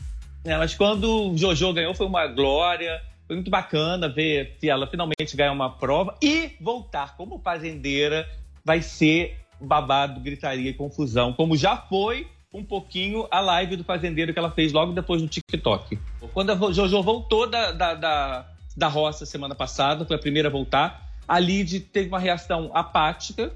é, 0.45 0.57
mas 0.57 0.75
quando 0.75 1.31
o 1.31 1.37
Jojo 1.37 1.73
ganhou 1.73 1.95
foi 1.95 2.05
uma 2.05 2.27
glória. 2.27 3.01
Foi 3.25 3.35
muito 3.37 3.49
bacana 3.49 4.09
ver 4.09 4.57
se 4.59 4.69
ela 4.69 4.85
finalmente 4.85 5.35
ganhar 5.37 5.53
uma 5.53 5.69
prova 5.77 6.17
e 6.21 6.51
voltar 6.59 7.15
como 7.15 7.39
fazendeira 7.39 8.27
vai 8.63 8.81
ser 8.81 9.37
babado, 9.61 10.19
gritaria 10.19 10.69
e 10.69 10.73
confusão, 10.73 11.33
como 11.33 11.55
já 11.55 11.77
foi 11.77 12.27
um 12.53 12.63
pouquinho 12.63 13.27
a 13.31 13.39
live 13.39 13.77
do 13.77 13.83
fazendeiro 13.83 14.33
que 14.33 14.39
ela 14.39 14.51
fez 14.51 14.73
logo 14.73 14.91
depois 14.91 15.21
no 15.21 15.27
TikTok. 15.27 15.97
Quando 16.33 16.51
a 16.51 16.71
Jojo 16.71 17.01
voltou 17.01 17.49
da, 17.49 17.71
da, 17.71 17.93
da, 17.93 18.45
da 18.75 18.87
roça 18.87 19.25
semana 19.25 19.55
passada, 19.55 20.05
foi 20.05 20.15
a 20.15 20.19
primeira 20.19 20.49
a 20.49 20.51
voltar, 20.51 21.09
a 21.27 21.39
Lid 21.39 21.79
teve 21.79 22.09
uma 22.09 22.19
reação 22.19 22.69
apática, 22.73 23.53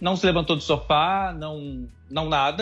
não 0.00 0.14
se 0.16 0.24
levantou 0.24 0.54
do 0.54 0.62
sofá, 0.62 1.34
não, 1.36 1.88
não 2.08 2.28
nada. 2.28 2.56